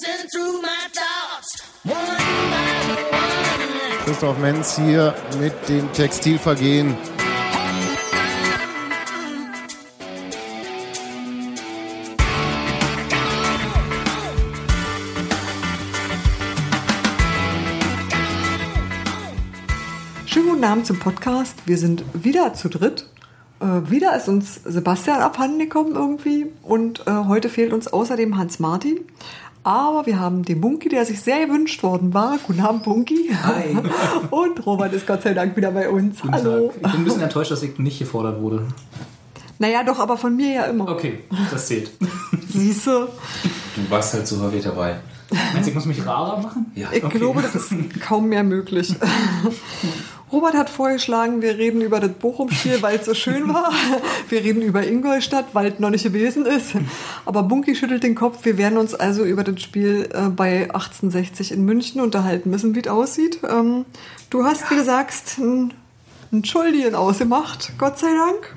racing 0.00 0.28
through 0.28 0.62
my 0.62 0.88
thoughts. 0.92 1.62
One 1.84 1.96
by 2.50 2.92
one. 3.10 4.04
Christoph 4.04 4.38
Menz 4.38 4.76
hier 4.76 5.14
mit 5.38 5.52
dem 5.68 5.92
Textilvergehen. 5.92 6.96
Schönen 20.26 20.48
guten 20.48 20.64
Abend 20.64 20.86
zum 20.86 20.98
Podcast. 20.98 21.56
Wir 21.66 21.76
sind 21.76 22.04
wieder 22.14 22.54
zu 22.54 22.68
dritt. 22.68 23.06
Äh, 23.60 23.90
wieder 23.90 24.16
ist 24.16 24.28
uns 24.28 24.60
Sebastian 24.64 25.20
abhanden 25.20 25.58
gekommen 25.58 25.94
irgendwie. 25.94 26.46
Und 26.62 27.06
äh, 27.06 27.10
heute 27.10 27.48
fehlt 27.48 27.72
uns 27.72 27.88
außerdem 27.88 28.38
Hans 28.38 28.58
Martin. 28.58 29.00
Aber 29.62 30.06
wir 30.06 30.18
haben 30.18 30.42
den 30.42 30.60
Bunky, 30.60 30.88
der 30.88 31.04
sich 31.04 31.20
sehr 31.20 31.46
gewünscht 31.46 31.82
worden 31.82 32.14
war. 32.14 32.38
Guten 32.46 32.60
Abend, 32.60 32.82
Bunky. 32.82 33.30
Hi. 33.42 33.76
Und 34.30 34.64
Robert 34.64 34.92
ist 34.94 35.06
Gott 35.06 35.22
sei 35.22 35.34
Dank 35.34 35.54
wieder 35.56 35.70
bei 35.70 35.88
uns. 35.90 36.20
Guten 36.20 36.32
Hallo. 36.34 36.68
Tag. 36.68 36.76
Ich 36.76 36.82
bin 36.82 36.90
ein 36.92 37.04
bisschen 37.04 37.20
enttäuscht, 37.22 37.50
dass 37.50 37.62
ich 37.62 37.78
nicht 37.78 37.98
gefordert 37.98 38.40
wurde. 38.40 38.66
Naja, 39.58 39.82
doch, 39.84 39.98
aber 39.98 40.16
von 40.16 40.34
mir 40.34 40.52
ja 40.54 40.62
immer. 40.64 40.88
Okay, 40.88 41.18
das 41.50 41.66
zählt. 41.66 41.90
Siehste, 42.48 43.08
Du 43.76 43.90
warst 43.90 44.14
halt 44.14 44.26
so 44.26 44.40
häufig 44.40 44.64
dabei. 44.64 44.96
Meinst 45.52 45.66
du, 45.66 45.68
ich 45.70 45.74
muss 45.74 45.84
mich 45.86 46.04
rarer 46.04 46.40
machen? 46.40 46.72
Ja. 46.74 46.88
ich 46.92 47.04
Okay. 47.04 47.18
glaube, 47.18 47.40
das 47.42 47.54
ist 47.54 47.72
kaum 48.00 48.28
mehr 48.30 48.42
möglich. 48.42 48.94
Robert 50.32 50.54
hat 50.54 50.70
vorgeschlagen, 50.70 51.42
wir 51.42 51.58
reden 51.58 51.80
über 51.80 51.98
das 51.98 52.12
Bochum-Spiel, 52.12 52.82
weil 52.82 52.98
es 52.98 53.06
so 53.06 53.14
schön 53.14 53.48
war. 53.52 53.72
Wir 54.28 54.44
reden 54.44 54.62
über 54.62 54.86
Ingolstadt, 54.86 55.46
weil 55.54 55.72
es 55.72 55.80
noch 55.80 55.90
nicht 55.90 56.04
gewesen 56.04 56.46
ist. 56.46 56.72
Aber 57.26 57.42
Bunky 57.42 57.74
schüttelt 57.74 58.04
den 58.04 58.14
Kopf. 58.14 58.44
Wir 58.44 58.56
werden 58.56 58.78
uns 58.78 58.94
also 58.94 59.24
über 59.24 59.42
das 59.42 59.60
Spiel 59.60 60.08
äh, 60.12 60.28
bei 60.28 60.62
1860 60.64 61.50
in 61.52 61.64
München 61.64 62.00
unterhalten 62.00 62.50
müssen, 62.50 62.74
wie 62.76 62.80
es 62.80 62.86
aussieht. 62.86 63.40
Ähm, 63.48 63.84
du 64.30 64.44
hast, 64.44 64.70
wie 64.70 64.76
du 64.76 64.84
sagst, 64.84 65.38
einen 65.38 65.74
einen 66.32 66.44
Schuldigen 66.44 66.94
ausgemacht, 66.94 67.72
Gott 67.78 67.98
sei 67.98 68.08
Dank. 68.14 68.56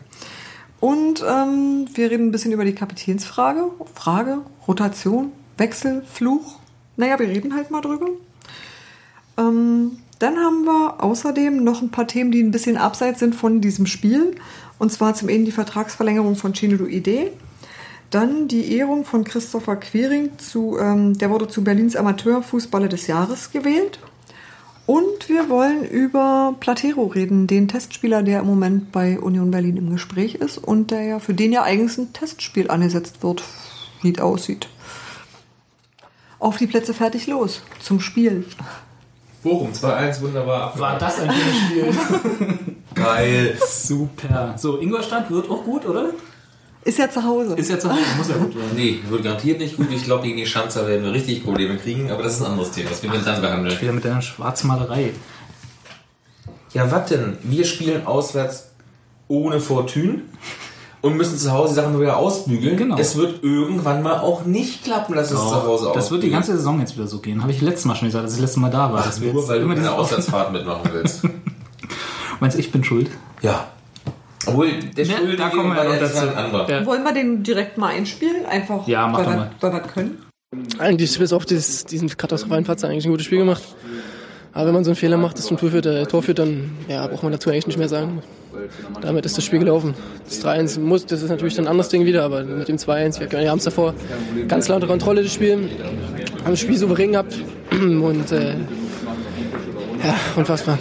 Und 0.80 1.24
ähm, 1.28 1.88
wir 1.94 2.12
reden 2.12 2.28
ein 2.28 2.32
bisschen 2.32 2.52
über 2.52 2.66
die 2.66 2.76
Kapitänsfrage. 2.76 3.72
Frage, 3.96 4.40
Rotation, 4.68 5.32
Wechsel, 5.58 6.04
Fluch. 6.04 6.60
Naja, 6.98 7.18
wir 7.20 7.28
reden 7.28 7.56
halt 7.56 7.72
mal 7.72 7.82
drüber. 7.82 8.10
Ähm, 9.38 9.98
dann 10.24 10.38
haben 10.38 10.64
wir 10.64 11.04
außerdem 11.04 11.64
noch 11.64 11.82
ein 11.82 11.92
paar 11.92 12.08
Themen, 12.08 12.32
die 12.32 12.42
ein 12.42 12.52
bisschen 12.52 12.78
abseits 12.78 13.20
sind 13.20 13.36
von 13.36 13.60
diesem 13.60 13.86
Spiel. 13.86 14.36
Und 14.80 14.90
zwar 14.90 15.14
zum 15.16 15.28
einen 15.28 15.44
die 15.44 15.52
Vertragsverlängerung 15.52 16.38
von 16.38 16.54
Chino 16.54 16.86
Idee. 16.86 17.32
Dann 18.10 18.48
die 18.48 18.78
Ehrung 18.78 19.04
von 19.04 19.26
Christopher 19.26 19.76
Quiring 19.76 20.38
zu, 20.38 20.78
ähm, 20.80 21.18
der 21.18 21.30
wurde 21.30 21.50
zu 21.50 21.64
Berlins 21.64 21.98
Amateurfußballer 21.98 22.88
des 22.88 23.08
Jahres 23.08 23.52
gewählt. 23.52 24.00
Und 24.86 25.28
wir 25.28 25.50
wollen 25.50 25.84
über 25.84 26.56
Platero 26.58 27.08
reden, 27.08 27.48
den 27.48 27.68
Testspieler, 27.68 28.24
der 28.24 28.40
im 28.40 28.46
Moment 28.46 28.94
bei 28.94 29.20
Union 29.20 29.52
Berlin 29.52 29.76
im 29.76 29.90
Gespräch 29.90 30.36
ist 30.36 30.58
und 30.58 30.92
der 30.92 31.04
ja 31.04 31.20
für 31.20 31.34
den 31.34 31.52
ja 31.52 31.64
eigentlich 31.64 31.98
ein 31.98 32.14
Testspiel 32.14 32.70
angesetzt 32.70 33.24
wird, 33.24 33.44
wie 34.02 34.14
es 34.14 34.20
aussieht. 34.20 34.70
Auf 36.40 36.58
die 36.58 36.68
Plätze 36.68 36.94
fertig 36.94 37.28
los 37.28 37.62
zum 37.82 38.00
Spiel. 38.00 38.46
Bochum 39.44 39.72
2-1, 39.72 40.22
wunderbar. 40.22 40.80
War 40.80 40.98
das 40.98 41.20
ein 41.20 41.30
schönes 41.30 41.94
Spiel? 41.94 42.76
geil. 42.96 43.58
Super. 43.68 44.56
So, 44.58 44.80
Ingolstadt 44.80 45.30
wird 45.30 45.50
auch 45.50 45.64
gut, 45.64 45.86
oder? 45.86 46.12
Ist 46.86 46.98
ja 46.98 47.10
zu 47.10 47.24
Hause. 47.24 47.56
Ist 47.56 47.70
ja 47.70 47.80
zu 47.80 47.90
Hause, 47.90 48.02
muss 48.18 48.30
ja 48.30 48.36
gut 48.36 48.56
werden. 48.56 48.72
Nee, 48.76 49.00
wird 49.08 49.24
garantiert 49.24 49.60
nicht 49.60 49.78
gut. 49.78 49.88
Ich 49.92 50.04
glaube, 50.04 50.24
gegen 50.24 50.38
die 50.38 50.46
Schanzer 50.46 50.88
werden 50.88 51.04
wir 51.04 51.14
richtig 51.14 51.44
Probleme 51.44 51.78
kriegen, 51.78 52.12
aber 52.12 52.24
das 52.24 52.34
ist 52.34 52.42
ein 52.42 52.52
anderes 52.52 52.72
Thema. 52.72 52.90
Das 52.90 53.02
werden 53.04 53.14
wir 53.14 53.22
dann 53.22 53.42
behandeln. 53.42 53.82
Wieder 53.82 53.94
mit 53.94 54.04
deiner 54.04 54.22
Schwarzmalerei. 54.22 55.12
Ja, 56.74 56.92
was 56.92 57.10
denn? 57.10 57.38
Wir 57.44 57.66
spielen 57.66 58.06
auswärts 58.06 58.72
ohne 59.28 59.60
Fortune 59.60 60.22
und 61.04 61.16
müssen 61.18 61.38
zu 61.38 61.52
Hause 61.52 61.70
die 61.70 61.76
Sachen 61.76 61.92
nur 61.92 62.02
wieder 62.02 62.18
ausbügeln. 62.18 62.76
Genau. 62.78 62.98
Es 62.98 63.16
wird 63.16 63.44
irgendwann 63.44 64.02
mal 64.02 64.18
auch 64.20 64.46
nicht 64.46 64.84
klappen, 64.84 65.14
dass 65.16 65.30
es 65.30 65.38
zu 65.38 65.64
Hause 65.64 65.92
das 65.94 66.10
wird 66.10 66.24
die 66.24 66.32
ganze 66.32 66.56
Saison 66.56 66.80
jetzt 66.80 66.96
wieder 66.96 67.06
so 67.08 67.20
gehen. 67.20 67.42
Habe 67.44 67.52
ich 67.52 67.62
letztes 67.62 67.86
Mal 67.86 67.96
schon 67.96 68.08
gesagt, 68.08 68.24
als 68.24 68.34
ich 68.34 68.40
das 68.40 68.48
letzte 68.48 68.60
Mal 68.62 68.72
da 68.72 68.92
war. 68.92 69.02
Ach, 69.02 69.06
dass 69.06 69.22
wir 69.22 69.32
nur 69.32 69.42
jetzt 69.42 69.50
weil 69.50 69.60
du 69.60 69.66
immer 69.66 69.74
eine 69.74 69.82
dieses- 69.82 69.96
Auswärtsfahrt 69.96 70.52
mitmachen 70.54 70.90
willst. 70.92 71.22
Meinst 72.40 72.56
du, 72.58 72.60
ich 72.62 72.72
bin 72.72 72.84
schuld? 72.84 73.10
ja. 73.42 73.68
Obwohl, 74.46 74.68
der 74.98 75.06
Ja, 75.06 75.16
Schuldige 75.18 75.38
da 75.38 75.50
kommen 75.50 75.70
wir 75.70 75.78
war 75.78 75.86
noch 75.86 75.98
dazu. 75.98 76.18
ein 76.18 76.36
anderer. 76.36 76.70
Ja. 76.70 76.86
Wollen 76.86 77.04
wir 77.04 77.14
den 77.14 77.44
direkt 77.44 77.78
mal 77.78 77.88
einspielen? 77.94 78.46
Einfach, 78.46 78.86
Ja, 78.90 79.08
mach 79.08 79.20
weil, 79.20 79.26
doch 79.26 79.32
wir- 79.32 79.38
mal. 79.38 79.52
weil 79.62 79.72
wir 79.72 79.80
können. 79.80 80.18
Eigentlich 80.80 81.18
bis 81.18 81.32
auf 81.32 81.46
dieses, 81.46 81.86
diesen 81.86 82.10
katastrophalen 82.10 82.66
Patzer 82.66 82.90
eigentlich 82.90 83.06
ein 83.06 83.12
gutes 83.12 83.26
Spiel 83.26 83.38
gemacht. 83.40 83.64
Aber 84.52 84.68
wenn 84.68 84.74
man 84.74 84.84
so 84.84 84.90
einen 84.92 84.98
Fehler 84.98 85.16
macht, 85.16 85.38
das 85.38 85.46
zum 85.46 85.56
Tor 85.58 85.70
führt, 85.72 85.86
äh, 85.86 86.06
Tor 86.08 86.24
führt, 86.24 86.40
dann 86.40 86.72
ja, 86.90 87.08
braucht 87.08 87.24
man 87.24 87.32
dazu 87.32 87.50
eigentlich 87.50 87.68
nicht 87.68 87.78
mehr 87.80 87.88
sagen. 87.88 88.22
Damit 89.02 89.26
ist 89.26 89.38
das 89.38 89.44
Spiel 89.44 89.60
gelaufen. 89.60 89.94
Das 90.26 90.44
3-1 90.44 90.80
muss, 90.80 91.06
das 91.06 91.22
ist 91.22 91.30
natürlich 91.30 91.56
dann 91.56 91.66
ein 91.66 91.72
anderes 91.72 91.90
Ding 91.90 92.06
wieder, 92.06 92.24
aber 92.24 92.44
mit 92.44 92.68
dem 92.68 92.78
2-1, 92.78 93.20
wir 93.20 93.32
wir 93.32 93.50
haben 93.50 93.58
es 93.58 93.64
davor 93.66 93.94
ganz 94.48 94.66
klar 94.66 94.76
unter 94.76 94.88
Kontrolle, 94.88 95.24
das 95.24 95.34
Spiel. 95.34 95.70
Haben 96.44 96.52
das 96.52 96.60
Spiel 96.60 96.78
souverän 96.78 97.12
gehabt 97.12 97.38
und 97.72 98.32
äh, 98.32 98.56
ja, 100.04 100.16
unfassbar. 100.36 100.78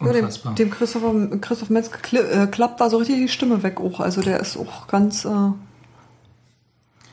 Ja, 0.00 0.12
dem, 0.12 0.28
dem 0.56 0.70
Christopher, 0.70 1.12
Christoph 1.40 1.70
Metz 1.70 1.90
äh, 2.12 2.46
klappt 2.46 2.80
da 2.80 2.88
so 2.88 2.98
richtig 2.98 3.16
die 3.16 3.28
Stimme 3.28 3.62
weg 3.62 3.80
auch. 3.80 4.00
Also 4.00 4.20
der 4.20 4.40
ist 4.40 4.56
auch 4.56 4.86
ganz. 4.86 5.24
Äh 5.24 5.50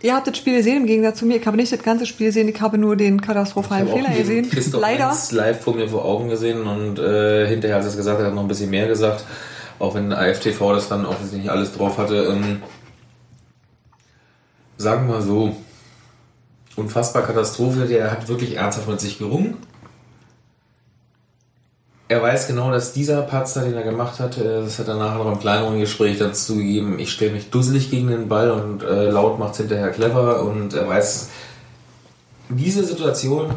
Ihr 0.01 0.13
habt 0.13 0.28
das 0.28 0.38
Spiel 0.38 0.57
gesehen, 0.57 0.78
im 0.78 0.85
Gegensatz 0.85 1.17
zu 1.17 1.25
mir. 1.25 1.38
Ich 1.38 1.47
habe 1.47 1.57
nicht 1.57 1.72
das 1.72 1.81
ganze 1.81 2.05
Spiel 2.05 2.28
gesehen, 2.28 2.47
ich 2.47 2.61
habe 2.61 2.78
nur 2.78 2.95
den 2.95 3.22
katastrophalen 3.22 3.88
Fehler 3.88 4.11
gesehen. 4.11 4.47
Christoph 4.47 4.81
Leider. 4.81 5.11
Live 5.31 5.61
vor 5.61 5.73
mir 5.73 5.89
vor 5.89 6.05
Augen 6.05 6.29
gesehen 6.29 6.61
und 6.67 7.00
äh, 7.00 7.47
hinterher, 7.47 7.78
als 7.78 7.85
er 7.85 7.91
es 7.91 7.97
gesagt 7.97 8.19
hat, 8.19 8.28
hat 8.28 8.35
noch 8.35 8.44
ein 8.44 8.47
bisschen 8.47 8.69
mehr 8.69 8.88
gesagt. 8.88 9.25
Auch 9.79 9.95
wenn 9.95 10.13
AFTV 10.13 10.73
das 10.73 10.87
dann 10.89 11.05
offensichtlich 11.05 11.43
nicht 11.43 11.51
alles 11.51 11.73
drauf 11.73 11.97
hatte. 11.97 12.25
Ähm, 12.25 12.61
sagen 14.77 15.07
wir 15.07 15.15
mal 15.15 15.21
so, 15.21 15.55
unfassbar 16.75 17.23
Katastrophe. 17.23 17.85
Der 17.85 18.11
hat 18.11 18.27
wirklich 18.27 18.55
ernsthaft 18.55 18.87
mit 18.87 18.99
sich 18.99 19.17
gerungen. 19.17 19.57
Er 22.07 22.21
weiß 22.21 22.47
genau, 22.47 22.69
dass 22.69 22.93
dieser 22.93 23.23
Patzer, 23.23 23.63
den 23.63 23.73
er 23.73 23.81
gemacht 23.81 24.19
hat, 24.19 24.37
äh, 24.37 24.61
das 24.61 24.77
hat 24.77 24.87
er 24.87 24.95
nachher 24.95 25.23
noch 25.23 25.31
im 25.31 25.39
kleineren 25.39 25.79
Gespräch 25.79 26.19
dazu 26.19 26.57
gegeben, 26.57 26.99
ich 26.99 27.11
stelle 27.11 27.31
mich 27.31 27.49
dusselig 27.49 27.89
gegen 27.89 28.09
den 28.09 28.27
Ball 28.27 28.51
und 28.51 28.83
äh, 28.83 29.09
laut 29.09 29.39
macht's 29.39 29.57
hinterher 29.57 29.89
clever 29.89 30.43
und 30.43 30.75
er 30.75 30.87
weiß, 30.87 31.29
diese 32.49 32.83
Situation 32.83 33.55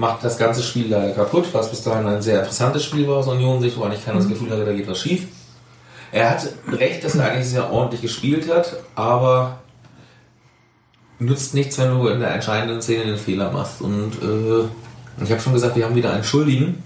macht 0.00 0.24
das 0.24 0.38
ganze 0.38 0.62
Spiel 0.62 0.88
leider 0.88 1.12
kaputt, 1.12 1.48
was 1.52 1.68
bis 1.68 1.82
dahin 1.82 2.06
ein 2.06 2.22
sehr 2.22 2.38
interessantes 2.38 2.82
Spiel 2.82 3.06
war 3.06 3.18
aus 3.18 3.28
Union-Sicht, 3.28 3.76
wo 3.76 3.82
eigentlich 3.82 4.02
keiner 4.02 4.16
das 4.16 4.28
Gefühl 4.28 4.50
hatte, 4.50 4.64
da 4.64 4.72
geht 4.72 4.88
was 4.88 4.98
schief. 4.98 5.26
Er 6.10 6.30
hat 6.30 6.48
recht, 6.72 7.04
dass 7.04 7.16
er 7.16 7.30
eigentlich 7.30 7.46
sehr 7.46 7.70
ordentlich 7.70 8.00
gespielt 8.00 8.50
hat, 8.50 8.78
aber 8.94 9.58
nützt 11.18 11.52
nichts, 11.52 11.76
wenn 11.78 11.90
du 11.90 12.08
in 12.08 12.18
der 12.18 12.32
entscheidenden 12.32 12.80
Szene 12.80 13.04
den 13.04 13.18
Fehler 13.18 13.52
machst. 13.52 13.82
Und 13.82 14.12
äh, 14.22 15.22
ich 15.22 15.30
habe 15.30 15.40
schon 15.42 15.52
gesagt, 15.52 15.76
wir 15.76 15.84
haben 15.84 15.94
wieder 15.94 16.14
einen 16.14 16.24
Schuldigen. 16.24 16.82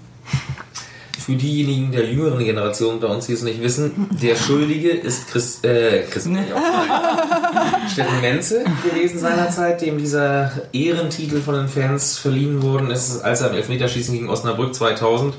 Für 1.25 1.35
diejenigen 1.35 1.91
der 1.91 2.05
jüngeren 2.05 2.45
Generation 2.45 2.95
unter 2.95 3.09
uns, 3.09 3.25
die 3.25 3.33
es 3.33 3.41
nicht 3.41 3.59
wissen, 3.59 4.07
der 4.21 4.35
Schuldige 4.35 4.91
ist 4.91 5.27
Chris, 5.27 5.63
äh, 5.63 6.03
Chris 6.03 6.25
Steffen 7.91 8.21
Menze 8.21 8.63
gewesen 8.87 9.17
seinerzeit, 9.17 9.81
dem 9.81 9.97
dieser 9.97 10.51
Ehrentitel 10.71 11.41
von 11.41 11.55
den 11.55 11.67
Fans 11.67 12.19
verliehen 12.19 12.61
worden 12.61 12.91
ist, 12.91 13.21
als 13.23 13.41
er 13.41 13.49
im 13.49 13.55
Elfmeterschießen 13.55 14.13
gegen 14.13 14.29
Osnabrück 14.29 14.75
2000 14.75 15.33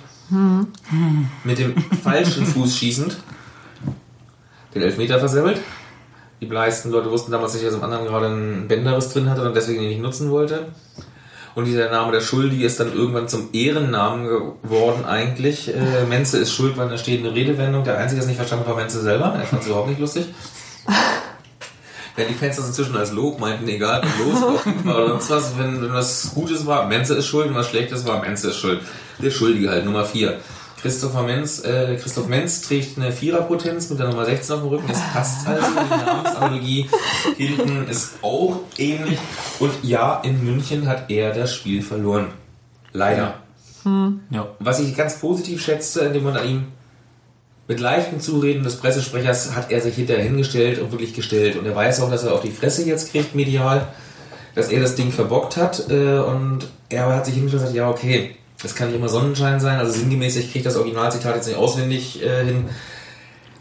mit 1.44 1.58
dem 1.60 1.76
falschen 2.02 2.46
Fuß 2.46 2.76
schießend 2.76 3.18
den 4.74 4.82
Elfmeter 4.82 5.20
versemmelt. 5.20 5.60
Die 6.40 6.46
meisten 6.46 6.90
Leute 6.90 7.12
wussten 7.12 7.30
damals 7.30 7.54
nicht, 7.54 7.64
dass 7.64 7.74
im 7.74 7.84
anderen 7.84 8.06
gerade 8.06 8.26
einen 8.26 8.66
Bänderriss 8.66 9.10
drin 9.10 9.30
hatte 9.30 9.46
und 9.46 9.54
deswegen 9.54 9.82
ihn 9.82 9.90
nicht 9.90 10.02
nutzen 10.02 10.32
wollte. 10.32 10.66
Und 11.56 11.64
dieser 11.64 11.90
Name 11.90 12.12
der 12.12 12.20
Schuldige 12.20 12.66
ist 12.66 12.78
dann 12.80 12.92
irgendwann 12.92 13.28
zum 13.28 13.48
Ehrennamen 13.54 14.26
geworden 14.62 15.06
eigentlich. 15.06 15.74
Äh, 15.74 16.04
Menze 16.06 16.36
ist 16.36 16.52
schuld, 16.52 16.76
weil 16.76 16.90
da 16.90 16.98
steht 16.98 17.20
eine 17.20 17.34
Redewendung. 17.34 17.82
Der 17.82 17.96
Einzige, 17.96 18.16
der 18.16 18.24
es 18.24 18.26
nicht 18.26 18.36
verstanden 18.36 18.66
hat, 18.66 18.74
war 18.74 18.78
Menze 18.78 19.00
selber. 19.00 19.34
Er 19.34 19.46
fand 19.46 19.62
es 19.62 19.68
überhaupt 19.68 19.88
nicht 19.88 19.98
lustig. 19.98 20.26
Wenn 22.14 22.28
die 22.28 22.34
Fans 22.34 22.56
das 22.56 22.66
inzwischen 22.66 22.94
als 22.94 23.10
Lob 23.12 23.40
meinten, 23.40 23.66
egal, 23.68 24.02
los 24.18 24.42
war 24.84 24.96
oder 24.96 25.08
sonst 25.08 25.30
was, 25.30 25.58
wenn, 25.58 25.82
wenn 25.82 25.92
was 25.92 26.32
Gutes 26.34 26.66
war, 26.66 26.86
Menze 26.86 27.14
ist 27.14 27.26
schuld, 27.26 27.48
und 27.48 27.54
was 27.54 27.68
Schlechtes 27.68 28.06
war, 28.06 28.20
Menze 28.20 28.48
ist 28.48 28.56
schuld. 28.56 28.80
Der 29.18 29.30
Schuldige 29.30 29.70
halt, 29.70 29.84
Nummer 29.84 30.04
4. 30.04 30.38
Christopher 30.86 31.24
Menz, 31.24 31.64
äh, 31.64 31.96
Christoph 32.00 32.28
Menz 32.28 32.62
trägt 32.62 32.96
eine 32.96 33.10
Viererpotenz 33.10 33.90
mit 33.90 33.98
der 33.98 34.06
Nummer 34.06 34.24
16 34.24 34.54
auf 34.54 34.62
dem 34.62 34.68
Rücken. 34.68 34.88
Es 34.88 35.00
passt 35.12 35.44
also, 35.44 35.66
die 35.66 35.90
Namensanalogie 35.90 36.88
hinten 37.36 37.88
ist 37.88 38.12
auch 38.22 38.60
ähnlich. 38.78 39.18
Und 39.58 39.72
ja, 39.82 40.20
in 40.20 40.44
München 40.44 40.86
hat 40.86 41.10
er 41.10 41.34
das 41.34 41.52
Spiel 41.52 41.82
verloren. 41.82 42.28
Leider. 42.92 43.34
Ja. 44.30 44.46
Was 44.60 44.78
ich 44.78 44.96
ganz 44.96 45.18
positiv 45.18 45.60
schätzte, 45.60 46.02
indem 46.02 46.22
man 46.22 46.36
an 46.36 46.48
ihm 46.48 46.64
mit 47.66 47.80
leichtem 47.80 48.20
Zureden 48.20 48.62
des 48.62 48.76
Pressesprechers 48.76 49.56
hat 49.56 49.72
er 49.72 49.80
sich 49.80 49.96
hinterher 49.96 50.22
hingestellt 50.22 50.78
und 50.78 50.92
wirklich 50.92 51.14
gestellt. 51.14 51.56
Und 51.56 51.66
er 51.66 51.74
weiß 51.74 52.00
auch, 52.00 52.10
dass 52.10 52.22
er 52.22 52.32
auf 52.32 52.42
die 52.42 52.52
Fresse 52.52 52.84
jetzt 52.84 53.10
kriegt, 53.10 53.34
medial. 53.34 53.88
dass 54.54 54.68
er 54.68 54.80
das 54.80 54.94
Ding 54.94 55.10
verbockt 55.10 55.56
hat 55.56 55.90
äh, 55.90 56.18
und 56.18 56.68
er 56.88 57.12
hat 57.12 57.26
sich 57.26 57.34
hingestellt 57.34 57.64
und 57.64 57.68
gesagt, 57.72 57.76
ja 57.76 57.90
okay, 57.90 58.36
das 58.62 58.74
kann 58.74 58.88
nicht 58.88 58.96
immer 58.96 59.08
Sonnenschein 59.08 59.60
sein, 59.60 59.78
also 59.78 59.92
sinngemäß, 59.92 60.36
ich 60.36 60.50
kriege 60.52 60.64
das 60.64 60.76
Originalzitat 60.76 61.34
jetzt 61.36 61.46
nicht 61.46 61.56
auswendig 61.56 62.22
äh, 62.22 62.44
hin. 62.44 62.64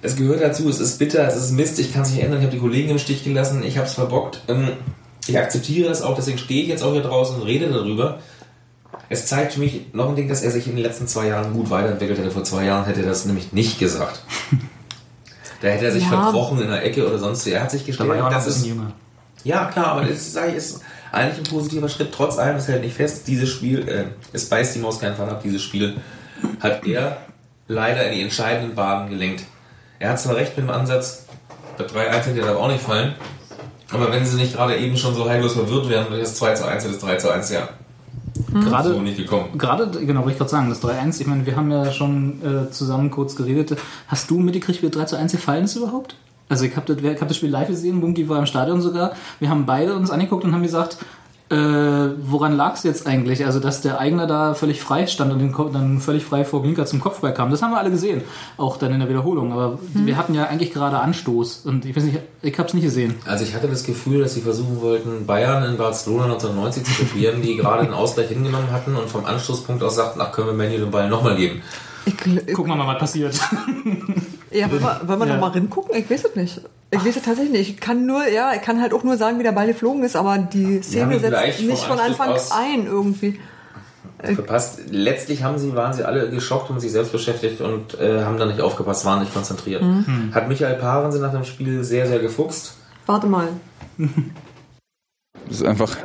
Es 0.02 0.16
gehört 0.16 0.42
dazu, 0.42 0.70
es 0.70 0.80
ist 0.80 1.00
bitter, 1.00 1.28
es 1.28 1.36
ist 1.36 1.52
Mist, 1.52 1.80
ich 1.80 1.92
kann 1.94 2.04
es 2.04 2.12
nicht 2.12 2.24
ändern, 2.24 2.40
ich 2.40 2.46
habe 2.46 2.56
die 2.56 2.62
Kollegen 2.62 2.90
im 2.92 3.00
Stich 3.00 3.24
gelassen, 3.24 3.64
ich 3.64 3.78
habe 3.78 3.88
es 3.88 3.94
verbockt. 3.94 4.42
Ähm, 4.48 4.70
ich 5.28 5.38
akzeptiere 5.38 5.90
das 5.90 6.02
auch, 6.04 6.16
deswegen 6.16 6.38
stehe 6.38 6.62
ich 6.64 6.70
jetzt 6.70 6.84
auch 6.84 6.92
hier 6.94 7.02
draußen 7.02 7.36
und 7.38 7.42
rede 7.44 7.70
darüber. 7.70 8.20
Es 9.10 9.26
zeigt 9.26 9.54
für 9.54 9.60
mich 9.60 9.94
noch 9.94 10.10
ein 10.10 10.16
Ding, 10.16 10.28
dass 10.28 10.42
er 10.44 10.52
sich 10.52 10.68
in 10.68 10.76
den 10.76 10.84
letzten 10.84 11.08
zwei 11.08 11.28
Jahren 11.28 11.54
gut 11.54 11.70
weiterentwickelt 11.70 12.18
hätte. 12.20 12.32
Vor 12.32 12.44
zwei 12.44 12.66
Jahren 12.66 12.86
hätte 12.86 13.02
er 13.02 13.08
das 13.08 13.26
nämlich 13.26 13.52
nicht 13.54 13.80
gesagt. 13.80 14.22
Da 15.62 15.70
hätte 15.70 15.86
er 15.86 15.92
sich 15.92 16.04
Ja. 16.04 16.10
verkrochen 16.10 16.62
in 16.62 16.68
der 16.68 16.84
Ecke 16.84 17.08
oder 17.08 17.18
sonst 17.18 17.46
wie. 17.46 17.52
Er 17.52 17.64
hat 17.64 17.72
sich 17.72 17.82
Da 17.82 17.88
gestellt. 17.88 18.10
war 18.10 18.18
ja 18.18 18.28
auch 18.28 18.30
das 18.30 18.46
ist, 18.46 18.66
jünger. 18.66 18.92
ja, 19.46 19.66
klar, 19.66 19.88
aber 19.88 20.04
das 20.04 20.34
sage 20.34 20.50
ich, 20.52 20.58
ist 20.58 20.82
eigentlich 21.16 21.48
ein 21.48 21.52
positiver 21.52 21.90
Schritt. 21.90 22.14
Trotz 22.14 22.38
allem, 22.38 22.58
es 22.58 22.68
hält 22.68 22.82
nicht 22.82 22.96
fest, 22.96 23.28
dieses 23.28 23.50
Spiel, 23.50 23.88
äh, 23.88 24.06
es 24.34 24.50
beißt 24.50 24.76
die 24.76 24.80
Maus 24.80 25.00
keinen 25.00 25.16
Fall 25.16 25.30
ab, 25.30 25.42
dieses 25.44 25.62
Spiel 25.62 25.96
hat 26.60 26.86
er 26.86 27.18
leider 27.68 28.08
in 28.08 28.16
die 28.16 28.22
entscheidenden 28.22 28.76
Bahnen 28.76 29.10
gelenkt. 29.10 29.44
Er 30.00 30.10
hat 30.10 30.20
zwar 30.20 30.36
recht 30.36 30.58
mit 30.58 30.68
dem 30.68 30.70
Ansatz, 30.70 31.26
bei 31.78 31.86
3-1 31.86 32.12
hätte 32.26 32.42
er 32.42 32.58
auch 32.58 32.68
nicht 32.68 32.84
fallen, 32.84 33.16
aber 33.92 34.12
wenn 34.12 34.26
sie 34.26 34.38
nicht 34.38 34.54
gerade 34.54 34.78
eben 34.78 34.98
schon 34.98 35.16
so 35.16 35.28
heillos 35.30 35.54
verwirrt 35.54 35.90
wären, 35.90 36.10
wäre 36.10 36.20
das 36.20 36.36
2 36.36 36.54
zu 36.54 36.68
1 36.68 36.84
oder 36.84 36.94
das 36.94 37.02
3 37.02 37.16
zu 37.16 37.32
1 37.32 37.52
ja 37.52 37.70
Gerade, 38.54 38.90
so 38.90 39.02
nicht 39.02 39.18
gekommen. 39.18 39.58
Gerade, 39.58 39.88
genau, 40.06 40.22
wollte 40.22 40.34
ich 40.34 40.38
gerade 40.38 40.52
sagen, 40.52 40.70
das 40.70 40.82
3-1, 40.82 41.22
ich 41.22 41.28
meine, 41.28 41.46
wir 41.46 41.56
haben 41.56 41.72
ja 41.72 41.92
schon 41.92 42.42
äh, 42.44 42.72
zusammen 42.72 43.12
kurz 43.12 43.36
geredet. 43.36 43.78
Hast 44.08 44.30
du 44.30 44.40
mitgekriegt, 44.40 44.82
wie 44.82 44.90
3 44.90 45.06
zu 45.06 45.16
1 45.18 45.32
gefallen 45.32 45.66
ist 45.66 45.76
überhaupt? 45.76 46.16
Also 46.50 46.66
ich 46.66 46.76
habe 46.76 46.94
das, 46.94 47.04
ich 47.04 47.22
hab 47.22 47.28
das 47.28 47.38
Spiel 47.38 47.50
live 47.50 47.68
gesehen, 47.68 48.02
Bunky 48.02 48.30
war 48.30 48.40
im 48.40 48.46
Stadion 48.46 48.82
sogar. 48.82 49.14
Wir 49.40 49.50
haben 49.50 49.66
beide 49.66 49.96
uns 49.96 50.12
angeguckt 50.12 50.44
und 50.44 50.54
haben 50.54 50.62
gesagt, 50.64 50.98
äh, 51.50 51.56
woran 51.56 52.58
lag 52.58 52.74
es 52.74 52.82
jetzt 52.84 53.06
eigentlich? 53.06 53.46
Also, 53.46 53.60
dass 53.60 53.82
der 53.82 54.00
Eigner 54.00 54.26
da 54.26 54.56
völlig 54.56 54.82
frei 54.82 55.06
stand 55.06 55.32
und 55.32 55.38
den 55.38 55.54
dann 55.74 56.00
völlig 56.00 56.26
frei 56.26 56.44
vor 56.44 56.64
Blinker 56.64 56.88
zum 56.88 57.00
Kopfball 57.00 57.36
kam. 57.36 57.52
Das 57.52 57.62
haben 57.62 57.70
wir 57.72 57.78
alle 57.78 57.92
gesehen, 57.92 58.22
auch 58.58 58.78
dann 58.78 58.92
in 58.94 59.00
der 59.00 59.10
Wiederholung. 59.10 59.54
Aber 59.54 59.78
wir 59.94 60.18
hatten 60.18 60.34
ja 60.34 60.46
eigentlich 60.48 60.74
gerade 60.74 60.98
Anstoß 61.00 61.66
und 61.68 61.86
ich 61.86 61.96
weiß 61.96 62.04
nicht, 62.06 62.18
ich 62.42 62.58
habe 62.58 62.68
es 62.68 62.74
nicht 62.74 62.84
gesehen. 62.84 63.14
Also 63.26 63.44
ich 63.44 63.54
hatte 63.54 63.68
das 63.68 63.84
Gefühl, 63.84 64.22
dass 64.24 64.34
sie 64.34 64.42
versuchen 64.42 64.82
wollten, 64.82 65.28
Bayern 65.28 65.64
in 65.70 65.78
Barcelona 65.78 66.24
1990 66.34 66.84
zu 66.84 66.94
kopieren, 67.06 67.44
die 67.44 67.56
gerade 67.58 67.84
einen 67.84 67.94
Ausgleich 67.94 68.30
hingenommen 68.30 68.72
hatten 68.72 68.96
und 68.96 69.08
vom 69.08 69.26
Anstoßpunkt 69.26 69.84
aus 69.84 69.96
sagten, 69.96 70.22
ach, 70.22 70.32
können 70.32 70.48
wir 70.48 70.54
Menu 70.54 70.80
den 70.80 70.90
Ball 70.92 71.08
nochmal 71.10 71.36
geben. 71.36 71.62
Ich, 72.08 72.16
gl- 72.16 72.54
Gucken 72.54 72.72
wir 72.72 72.76
mal, 72.76 72.88
was 72.88 73.00
passiert. 73.00 73.40
ja, 74.56 74.70
wollen 74.72 74.82
wir, 74.82 75.02
wollen 75.08 75.20
wir 75.20 75.28
Ja. 75.28 75.34
noch 75.36 75.42
mal 75.42 75.54
hingucken? 75.54 75.96
Ich 75.98 76.10
weiß 76.10 76.26
es 76.26 76.36
nicht. 76.36 76.62
Ich 76.92 77.06
weiß 77.06 77.16
es 77.18 77.24
tatsächlich 77.24 77.52
nicht. 77.52 77.70
Ich 77.72 77.78
kann 77.80 78.06
nur, 78.06 78.28
ja, 78.28 78.54
ich 78.54 78.62
kann 78.62 78.82
halt 78.82 78.94
auch 78.94 79.04
nur 79.04 79.18
sagen, 79.18 79.40
wie 79.40 79.44
der 79.44 79.52
Ball 79.52 79.68
geflogen 79.68 80.04
ist, 80.04 80.16
aber 80.16 80.38
die 80.38 80.82
Szene 80.82 81.20
setzt 81.20 81.62
nicht 81.62 81.84
von 81.84 82.00
Anfang 82.00 82.30
aus- 82.30 82.52
ein 82.52 82.86
irgendwie. 82.86 83.40
Verpasst. 84.24 84.80
Letztlich 84.90 85.44
haben 85.44 85.58
sie, 85.58 85.76
waren 85.76 85.94
sie 85.94 86.04
alle 86.04 86.30
geschockt 86.30 86.70
und 86.72 86.80
sich 86.80 86.92
selbst 86.92 87.12
beschäftigt 87.12 87.62
und 87.62 88.00
äh, 88.00 88.24
haben 88.24 88.38
da 88.40 88.46
nicht 88.46 88.62
aufgepasst, 88.62 89.06
waren 89.06 89.20
nicht 89.20 89.34
konzentriert. 89.34 89.84
Hat 90.32 90.48
Michael 90.48 90.76
Parensen 90.76 91.22
nach 91.22 91.32
dem 91.34 91.44
Spiel 91.44 91.84
sehr, 91.84 92.08
sehr 92.08 92.20
gefuchst. 92.20 92.76
Warte 93.06 93.28
mal. 93.28 93.50
Das 95.48 95.58
ist 95.58 95.66
einfach, 95.66 95.96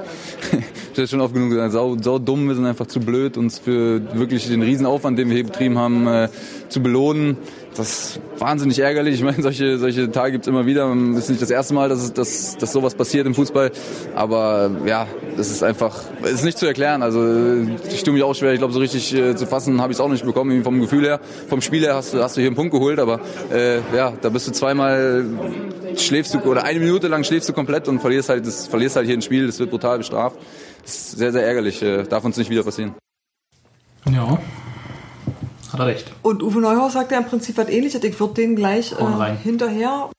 ich 0.92 0.98
habe 0.98 1.06
schon 1.06 1.20
oft 1.20 1.32
genug 1.32 1.50
gesagt, 1.50 1.72
sau, 1.72 1.96
sau 2.00 2.18
dumm, 2.18 2.48
wir 2.48 2.54
sind 2.56 2.66
einfach 2.66 2.86
zu 2.86 3.00
blöd, 3.00 3.38
uns 3.38 3.58
für 3.58 4.02
wirklich 4.18 4.46
den 4.48 4.60
Riesenaufwand, 4.62 5.18
den 5.18 5.28
wir 5.28 5.36
hier 5.36 5.46
betrieben 5.46 5.78
haben, 5.78 6.06
äh, 6.06 6.28
zu 6.68 6.82
belohnen. 6.82 7.38
Das 7.74 7.88
ist 7.88 8.20
wahnsinnig 8.38 8.78
ärgerlich. 8.80 9.14
Ich 9.14 9.22
meine, 9.22 9.40
solche, 9.42 9.78
solche 9.78 10.10
Tage 10.10 10.32
gibt's 10.32 10.48
immer 10.48 10.66
wieder. 10.66 10.92
Es 11.12 11.24
ist 11.24 11.30
nicht 11.30 11.42
das 11.42 11.50
erste 11.50 11.72
Mal, 11.74 11.88
dass, 11.88 12.12
dass, 12.12 12.56
dass 12.56 12.72
sowas 12.72 12.94
passiert 12.94 13.26
im 13.26 13.34
Fußball. 13.34 13.70
Aber 14.14 14.70
ja, 14.86 15.06
das 15.36 15.50
ist 15.50 15.62
einfach, 15.62 15.96
es 16.22 16.32
ist 16.32 16.44
nicht 16.44 16.58
zu 16.58 16.66
erklären. 16.66 17.02
Also 17.02 17.22
ich 17.88 18.02
tue 18.02 18.12
mich 18.12 18.22
auch 18.22 18.34
schwer. 18.34 18.52
Ich 18.52 18.58
glaube, 18.58 18.72
so 18.72 18.80
richtig 18.80 19.14
äh, 19.14 19.36
zu 19.36 19.46
fassen 19.46 19.80
habe 19.80 19.92
ich 19.92 19.98
es 19.98 20.00
auch 20.00 20.08
nicht 20.08 20.24
bekommen. 20.24 20.64
Vom 20.64 20.80
Gefühl 20.80 21.04
her, 21.04 21.20
vom 21.48 21.60
Spiel 21.60 21.82
her 21.82 21.94
hast 21.94 22.12
du, 22.12 22.22
hast 22.22 22.36
du 22.36 22.40
hier 22.40 22.48
einen 22.48 22.56
Punkt 22.56 22.72
geholt. 22.72 22.98
Aber 22.98 23.20
äh, 23.52 23.78
ja, 23.94 24.12
da 24.20 24.28
bist 24.30 24.48
du 24.48 24.52
zweimal 24.52 25.24
schläfst 25.96 26.34
du 26.34 26.38
oder 26.40 26.64
eine 26.64 26.80
Minute 26.80 27.08
lang 27.08 27.24
schläfst 27.24 27.48
du 27.48 27.52
komplett 27.52 27.88
und 27.88 28.00
verlierst 28.00 28.28
halt, 28.28 28.46
das, 28.46 28.66
verlierst 28.66 28.96
halt 28.96 29.06
hier 29.06 29.16
ein 29.16 29.22
Spiel. 29.22 29.46
Das 29.46 29.58
wird 29.58 29.70
brutal 29.70 29.98
bestraft. 29.98 30.38
Das 30.82 30.94
ist 30.94 31.10
sehr, 31.18 31.32
sehr 31.32 31.46
ärgerlich. 31.46 31.82
Äh, 31.82 32.04
darf 32.04 32.24
uns 32.24 32.36
nicht 32.36 32.50
wieder 32.50 32.62
passieren. 32.62 32.94
Ja. 34.10 34.38
Hat 35.80 35.88
er 35.88 35.94
recht. 35.94 36.12
Und 36.22 36.42
Uwe 36.42 36.60
Neuhaus 36.60 36.92
sagt 36.92 37.10
ja 37.10 37.18
im 37.18 37.24
Prinzip 37.24 37.56
was 37.56 37.68
ähnliches. 37.68 38.04
Ich 38.04 38.20
würde 38.20 38.34
den 38.34 38.54
gleich 38.54 38.92
äh, 38.92 39.36
hinterher. 39.42 40.10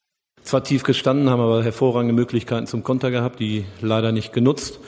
Zwar 0.44 0.64
tief 0.64 0.82
gestanden, 0.84 1.30
haben 1.30 1.40
aber 1.42 1.64
hervorragende 1.64 2.16
Möglichkeiten 2.16 2.66
zum 2.66 2.84
Konter 2.84 3.12
gehabt, 3.12 3.40
die 3.40 3.66
leider 3.80 4.12
nicht 4.12 4.34
genutzt. 4.34 4.80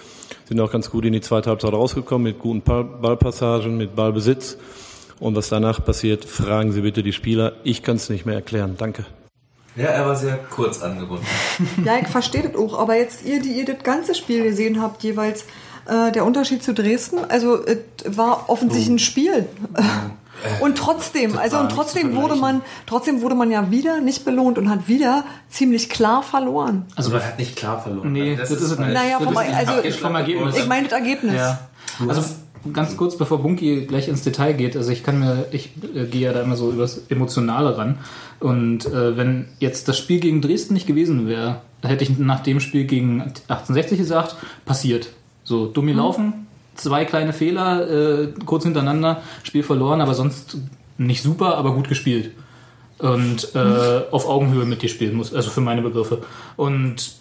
Sind 0.45 0.59
auch 0.59 0.71
ganz 0.71 0.89
gut 0.89 1.05
in 1.05 1.13
die 1.13 1.21
zweite 1.21 1.51
Halbzeit 1.51 1.73
rausgekommen 1.73 2.23
mit 2.23 2.39
guten 2.39 2.61
Ball- 2.61 2.83
Ballpassagen, 2.83 3.77
mit 3.77 3.95
Ballbesitz. 3.95 4.57
Und 5.19 5.35
was 5.35 5.49
danach 5.49 5.85
passiert, 5.85 6.25
fragen 6.25 6.71
Sie 6.71 6.81
bitte 6.81 7.03
die 7.03 7.13
Spieler. 7.13 7.53
Ich 7.63 7.83
kann 7.83 7.97
es 7.97 8.09
nicht 8.09 8.25
mehr 8.25 8.35
erklären. 8.35 8.73
Danke. 8.77 9.05
Ja, 9.75 9.85
er 9.85 10.07
war 10.07 10.15
sehr 10.15 10.37
kurz 10.49 10.81
angebunden. 10.81 11.25
Ja, 11.85 11.97
ich 12.01 12.07
verstehe 12.07 12.43
das 12.49 12.55
auch. 12.55 12.77
Aber 12.79 12.95
jetzt 12.95 13.23
ihr, 13.23 13.39
die 13.41 13.51
ihr 13.51 13.65
das 13.65 13.83
ganze 13.83 14.15
Spiel 14.15 14.43
gesehen 14.43 14.81
habt, 14.81 15.03
jeweils 15.03 15.45
äh, 15.87 16.11
der 16.11 16.25
Unterschied 16.25 16.63
zu 16.63 16.73
Dresden, 16.73 17.19
also 17.29 17.59
es 17.65 17.77
war 18.17 18.49
offensichtlich 18.49 18.89
ein 18.89 18.99
Spiel. 18.99 19.45
Und 20.59 20.77
trotzdem, 20.77 21.37
also 21.37 21.57
und 21.59 21.69
trotzdem 21.69 22.15
wurde 22.15 22.35
man, 22.35 22.61
trotzdem 22.85 23.21
wurde 23.21 23.35
man 23.35 23.49
ja 23.51 23.71
wieder 23.71 24.01
nicht 24.01 24.25
belohnt 24.25 24.57
und 24.57 24.69
hat 24.69 24.87
wieder 24.87 25.23
ziemlich 25.49 25.89
klar 25.89 26.21
verloren. 26.21 26.85
Also 26.95 27.11
man 27.11 27.23
hat 27.23 27.39
nicht 27.39 27.55
klar 27.55 27.81
verloren. 27.81 28.11
Nee, 28.11 28.35
das 28.35 28.51
ist 28.51 28.61
es 28.61 28.77
nicht. 28.77 28.91
Naja, 28.91 29.19
Das 29.19 29.27
vom- 29.27 29.37
also- 29.37 29.89
vom 30.01 30.15
Ergebnis. 30.15 30.57
Ich 30.57 30.67
meine 30.67 30.87
das 30.87 30.99
Ergebnis. 30.99 31.35
Ja. 31.35 31.59
Also 32.07 32.23
ganz 32.73 32.97
kurz, 32.97 33.17
bevor 33.17 33.41
Bunky 33.41 33.85
gleich 33.85 34.07
ins 34.09 34.23
Detail 34.23 34.53
geht, 34.53 34.75
also 34.75 34.91
ich 34.91 35.03
kann 35.03 35.19
mir, 35.19 35.45
ich 35.51 35.71
äh, 35.95 36.05
gehe 36.05 36.21
ja 36.21 36.33
da 36.33 36.41
immer 36.41 36.57
so 36.57 36.71
übers 36.71 37.01
Emotionale 37.09 37.77
ran. 37.77 37.99
Und 38.39 38.85
äh, 38.85 39.15
wenn 39.15 39.47
jetzt 39.59 39.87
das 39.87 39.97
Spiel 39.97 40.19
gegen 40.19 40.41
Dresden 40.41 40.73
nicht 40.73 40.87
gewesen 40.87 41.27
wäre, 41.27 41.61
hätte 41.83 42.03
ich 42.03 42.17
nach 42.17 42.41
dem 42.41 42.59
Spiel 42.59 42.83
gegen 42.85 43.21
1860 43.21 43.97
gesagt, 43.97 44.35
passiert. 44.65 45.09
So, 45.53 45.67
dumm 45.67 45.85
gelaufen, 45.85 46.47
zwei 46.73 47.05
kleine 47.05 47.31
Fehler, 47.31 47.87
äh, 47.87 48.33
kurz 48.43 48.63
hintereinander, 48.63 49.21
Spiel 49.43 49.61
verloren, 49.61 50.01
aber 50.01 50.15
sonst 50.15 50.57
nicht 50.97 51.21
super, 51.21 51.57
aber 51.57 51.75
gut 51.75 51.87
gespielt. 51.87 52.31
Und 52.97 53.53
äh, 53.53 54.01
auf 54.09 54.27
Augenhöhe 54.27 54.65
mit 54.65 54.81
dir 54.81 54.89
spielen 54.89 55.13
muss, 55.13 55.31
also 55.31 55.51
für 55.51 55.61
meine 55.61 55.83
Begriffe. 55.83 56.23
Und 56.55 57.13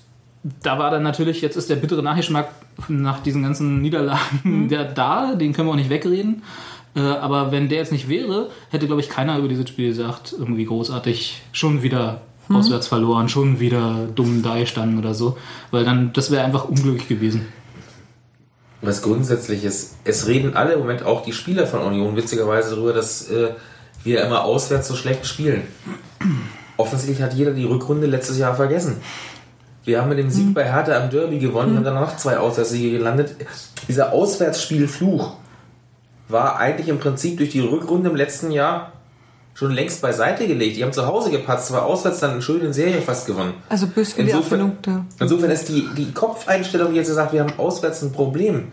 da 0.62 0.78
war 0.78 0.90
dann 0.90 1.02
natürlich, 1.02 1.42
jetzt 1.42 1.56
ist 1.56 1.68
der 1.68 1.76
bittere 1.76 2.02
Nachgeschmack 2.02 2.54
nach 2.88 3.20
diesen 3.20 3.42
ganzen 3.42 3.82
Niederlagen 3.82 4.68
der 4.70 4.84
da, 4.86 5.34
den 5.34 5.52
können 5.52 5.68
wir 5.68 5.72
auch 5.72 5.76
nicht 5.76 5.90
wegreden. 5.90 6.42
Äh, 6.96 7.00
aber 7.00 7.52
wenn 7.52 7.68
der 7.68 7.80
jetzt 7.80 7.92
nicht 7.92 8.08
wäre, 8.08 8.48
hätte, 8.70 8.86
glaube 8.86 9.02
ich, 9.02 9.10
keiner 9.10 9.36
über 9.36 9.48
dieses 9.48 9.68
Spiel 9.68 9.88
gesagt, 9.88 10.34
irgendwie 10.38 10.64
großartig, 10.64 11.42
schon 11.52 11.82
wieder 11.82 12.22
auswärts 12.48 12.86
verloren, 12.86 13.28
schon 13.28 13.60
wieder 13.60 14.08
dumm 14.14 14.42
da 14.42 14.58
gestanden 14.58 14.98
oder 14.98 15.12
so. 15.12 15.36
Weil 15.70 15.84
dann, 15.84 16.14
das 16.14 16.30
wäre 16.30 16.44
einfach 16.44 16.64
unglücklich 16.64 17.08
gewesen. 17.08 17.46
Was 18.82 19.00
grundsätzlich 19.00 19.64
ist, 19.64 19.94
es 20.04 20.26
reden 20.26 20.56
alle 20.56 20.72
im 20.72 20.80
Moment 20.80 21.04
auch 21.04 21.22
die 21.22 21.32
Spieler 21.32 21.68
von 21.68 21.80
Union 21.80 22.16
witzigerweise 22.16 22.70
darüber, 22.70 22.92
dass 22.92 23.30
äh, 23.30 23.50
wir 24.02 24.24
immer 24.24 24.44
auswärts 24.44 24.88
so 24.88 24.96
schlecht 24.96 25.24
spielen. 25.24 25.62
Offensichtlich 26.76 27.22
hat 27.22 27.32
jeder 27.32 27.52
die 27.52 27.64
Rückrunde 27.64 28.08
letztes 28.08 28.38
Jahr 28.38 28.56
vergessen. 28.56 29.00
Wir 29.84 30.00
haben 30.00 30.08
mit 30.08 30.18
dem 30.18 30.30
Sieg 30.30 30.52
bei 30.52 30.64
Hertha 30.64 31.00
am 31.00 31.10
Derby 31.10 31.38
gewonnen, 31.38 31.70
wir 31.70 31.76
haben 31.78 31.84
danach 31.84 32.16
zwei 32.16 32.38
Auswärtssiege 32.38 32.98
gelandet. 32.98 33.36
Dieser 33.88 34.12
Auswärtsspielfluch 34.12 35.36
war 36.28 36.56
eigentlich 36.58 36.88
im 36.88 36.98
Prinzip 36.98 37.38
durch 37.38 37.50
die 37.50 37.60
Rückrunde 37.60 38.10
im 38.10 38.16
letzten 38.16 38.50
Jahr 38.50 38.91
schon 39.54 39.72
längst 39.72 40.00
beiseite 40.00 40.46
gelegt. 40.46 40.76
Die 40.76 40.82
haben 40.82 40.92
zu 40.92 41.06
Hause 41.06 41.30
gepatzt, 41.30 41.70
aber 41.72 41.84
auswärts 41.84 42.20
dann 42.20 42.32
eine 42.32 42.42
schöne 42.42 42.72
Serie 42.72 43.02
fast 43.02 43.26
gewonnen. 43.26 43.54
Also 43.68 43.86
bös 43.86 44.16
wie 44.16 44.22
die 44.22 44.30
Insofern, 44.30 44.60
Erfindung 44.60 44.82
der. 44.82 45.04
insofern 45.20 45.50
ist 45.50 45.68
die, 45.68 45.88
die 45.96 46.12
Kopfeinstellung, 46.12 46.90
die 46.92 46.96
jetzt 46.96 47.08
sagt, 47.08 47.32
wir 47.32 47.40
haben 47.40 47.52
auswärts 47.58 48.02
ein 48.02 48.12
Problem, 48.12 48.72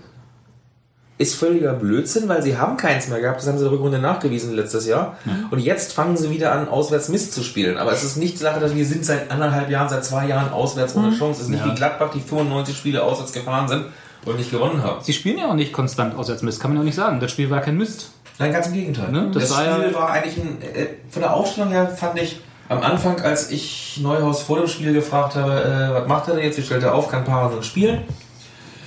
ist 1.18 1.36
völliger 1.36 1.74
Blödsinn, 1.74 2.30
weil 2.30 2.42
sie 2.42 2.58
haben 2.58 2.78
keins 2.78 3.10
mehr 3.10 3.20
gehabt. 3.20 3.42
Das 3.42 3.48
haben 3.50 3.58
sie 3.58 3.66
in 3.66 3.70
der 3.70 3.78
Rückrunde 3.78 4.00
nachgewiesen 4.00 4.56
letztes 4.56 4.88
Jahr. 4.88 5.18
Und 5.52 5.60
jetzt 5.60 5.92
fangen 5.92 6.16
sie 6.16 6.30
wieder 6.30 6.54
an, 6.54 6.70
auswärts 6.70 7.10
Mist 7.10 7.34
zu 7.34 7.44
spielen. 7.44 7.78
Aber 7.78 7.92
es 7.92 8.06
ist 8.06 8.16
nicht 8.16 8.36
die 8.36 8.38
Sache, 8.44 8.62
dass 8.62 8.74
wir 8.74 8.86
sind 8.86 9.04
seit 9.04 9.30
anderthalb 9.30 9.70
Jahren, 9.70 9.90
seit 9.90 10.06
zwei 10.06 10.28
Jahren 10.28 10.54
auswärts 10.54 10.96
ohne 10.96 11.10
Chance. 11.12 11.42
Es 11.42 11.48
ist 11.48 11.50
nicht 11.50 11.66
wie 11.66 11.76
Gladbach, 11.76 12.12
die 12.14 12.22
95 12.22 12.78
Spiele 12.78 13.04
auswärts 13.04 13.34
gefahren 13.34 13.68
sind 13.68 13.88
und 14.24 14.38
nicht 14.38 14.50
gewonnen 14.50 14.82
haben. 14.82 15.04
Sie 15.04 15.12
spielen 15.12 15.40
ja 15.40 15.50
auch 15.50 15.56
nicht 15.56 15.74
konstant 15.74 16.16
auswärts 16.16 16.42
Mist, 16.42 16.62
kann 16.62 16.72
man 16.72 16.78
ja 16.78 16.82
auch 16.84 16.86
nicht 16.86 16.96
sagen. 16.96 17.20
Das 17.20 17.32
Spiel 17.32 17.50
war 17.50 17.60
kein 17.60 17.76
Mist. 17.78 18.12
Nein, 18.40 18.54
ganz 18.54 18.68
im 18.68 18.74
Gegenteil. 18.74 19.12
Ne? 19.12 19.30
Das 19.34 19.50
Das, 19.50 19.52
war 19.58 19.76
Spiel 19.76 19.92
ja- 19.92 19.94
war 20.00 20.10
eigentlich 20.12 20.38
ein, 20.38 20.62
äh, 20.62 20.88
von 21.10 21.22
der 21.22 21.34
Aufstellung 21.34 21.72
her 21.72 21.88
fand 21.90 22.20
ich 22.20 22.40
am 22.70 22.82
Anfang, 22.82 23.20
als 23.22 23.52
ich 23.52 24.00
Neuhaus 24.02 24.44
vor 24.44 24.58
dem 24.60 24.68
Spiel 24.68 24.94
gefragt 24.94 25.36
habe, 25.36 25.52
äh, 25.64 25.94
was 25.94 26.08
macht 26.08 26.28
er 26.28 26.36
denn 26.36 26.44
jetzt? 26.46 26.58
Wie 26.58 26.62
stellt 26.64 26.84
er 26.84 26.94
auf? 26.96 27.08
Kann 27.10 27.24
Paaren 27.26 27.62
spielen? 27.64 28.04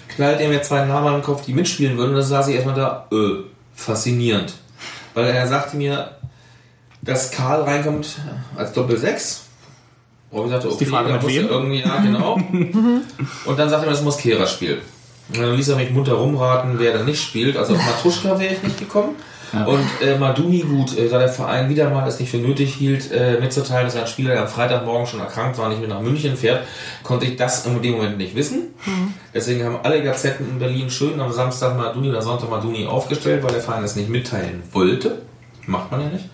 Knallt 0.09 0.41
er 0.41 0.49
mir 0.49 0.63
zwei 0.63 0.85
Namen 0.85 1.07
an 1.09 1.15
den 1.15 1.23
Kopf, 1.23 1.45
die 1.45 1.53
mitspielen 1.53 1.97
würden. 1.97 2.11
Und 2.11 2.17
dann 2.17 2.25
saß 2.25 2.49
ich 2.49 2.55
erstmal 2.55 2.75
da, 2.77 3.07
äh, 3.13 3.43
faszinierend. 3.75 4.55
Weil 5.15 5.27
er 5.27 5.47
sagte 5.47 5.77
mir, 5.77 6.13
dass 7.03 7.31
Karl 7.31 7.63
reinkommt 7.63 8.19
als 8.57 8.73
Doppel-6 8.73 9.39
Robby 10.33 10.49
sagte, 10.49 10.69
okay, 10.69 10.77
die 10.81 10.87
Frage, 10.87 11.09
da 11.11 11.15
mit 11.17 11.27
wem? 11.27 11.49
irgendwie, 11.49 11.81
ja, 11.81 12.01
genau. 12.01 12.35
und 13.45 13.59
dann 13.59 13.69
sagte 13.69 13.87
er, 13.87 13.91
das 13.93 14.01
muss 14.01 14.17
Kehrer 14.17 14.47
spielen. 14.47 14.81
Und 15.29 15.43
dann 15.43 15.55
ließ 15.55 15.69
er 15.69 15.77
mich 15.77 15.91
munter 15.91 16.15
rumraten, 16.15 16.79
wer 16.79 16.97
da 16.97 17.05
nicht 17.05 17.23
spielt. 17.23 17.57
Also 17.57 17.75
auf 17.75 17.85
Matuschka 17.85 18.39
wäre 18.39 18.55
ich 18.55 18.63
nicht 18.63 18.79
gekommen. 18.79 19.17
Und 19.53 19.87
äh, 20.01 20.17
Maduni, 20.19 20.61
gut, 20.61 20.97
äh, 20.97 21.09
da 21.09 21.19
der 21.19 21.29
Verein 21.29 21.69
wieder 21.69 21.91
mal 21.91 22.09
es 22.09 22.19
nicht 22.19 22.31
für 22.31 22.39
nötig 22.39 22.75
hielt, 22.75 23.13
äh, 23.13 23.39
mitzuteilen, 23.39 23.87
dass 23.87 23.97
ein 23.97 24.07
Spieler, 24.07 24.33
der 24.33 24.43
am 24.43 24.49
Freitagmorgen 24.49 25.07
schon 25.07 25.21
erkrankt 25.21 25.59
war, 25.59 25.69
nicht 25.69 25.81
mehr 25.81 25.89
nach 25.89 26.01
München 26.01 26.37
fährt, 26.37 26.65
konnte 27.03 27.27
ich 27.27 27.37
das 27.37 27.67
in 27.67 27.81
dem 27.83 27.93
Moment 27.97 28.17
nicht 28.17 28.35
wissen. 28.35 28.75
Deswegen 29.35 29.65
haben 29.65 29.79
alle 29.83 30.03
Gazetten 30.03 30.49
in 30.49 30.59
Berlin 30.59 30.91
schön 30.91 31.21
am 31.21 31.33
Samstag 31.33 31.77
Maduni 31.77 32.09
oder 32.09 32.23
Sonntag 32.23 32.49
Maduni 32.51 32.87
aufgestellt, 32.87 33.43
weil 33.43 33.53
der 33.53 33.61
Verein 33.61 33.85
es 33.85 33.95
nicht 33.95 34.09
mitteilen 34.09 34.63
wollte. 34.73 35.23
Macht 35.67 35.91
man 35.91 36.01
ja 36.01 36.09
nicht. 36.09 36.29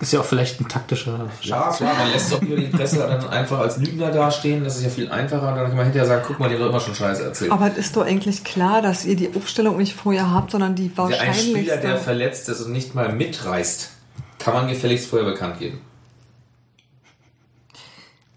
Ist 0.00 0.14
ja 0.14 0.20
auch 0.20 0.24
vielleicht 0.24 0.58
ein 0.62 0.66
taktischer 0.68 1.28
Ja, 1.42 1.70
klar, 1.76 1.94
man 1.94 2.10
lässt 2.10 2.32
doch 2.32 2.40
hier 2.40 2.56
die 2.56 2.68
Presse 2.68 3.00
dann 3.00 3.28
einfach 3.28 3.58
als 3.58 3.76
Lügner 3.76 4.10
dastehen. 4.10 4.64
Das 4.64 4.76
ist 4.76 4.82
ja 4.82 4.88
viel 4.88 5.10
einfacher. 5.10 5.54
Dann 5.54 5.66
kann 5.66 5.76
man 5.76 5.84
hinterher 5.84 6.08
sagen, 6.08 6.24
guck 6.26 6.38
mal, 6.40 6.48
die 6.48 6.54
haben 6.54 6.62
doch 6.62 6.70
immer 6.70 6.80
schon 6.80 6.94
Scheiße 6.94 7.22
erzählt. 7.22 7.52
Aber 7.52 7.66
es 7.70 7.76
ist 7.76 7.96
doch 7.96 8.06
eigentlich 8.06 8.42
klar, 8.42 8.80
dass 8.80 9.04
ihr 9.04 9.14
die 9.14 9.30
Aufstellung 9.36 9.76
nicht 9.76 9.94
vorher 9.94 10.30
habt, 10.32 10.52
sondern 10.52 10.74
die 10.74 10.88
Der 10.88 11.04
ein 11.04 11.10
wahrscheinlichste... 11.10 11.50
Spieler, 11.50 11.76
der 11.76 11.98
verletzt 11.98 12.48
ist 12.48 12.62
und 12.62 12.72
nicht 12.72 12.94
mal 12.94 13.12
mitreist, 13.12 13.90
kann 14.38 14.54
man 14.54 14.68
gefälligst 14.68 15.06
vorher 15.06 15.28
bekannt 15.30 15.58
geben. 15.58 15.80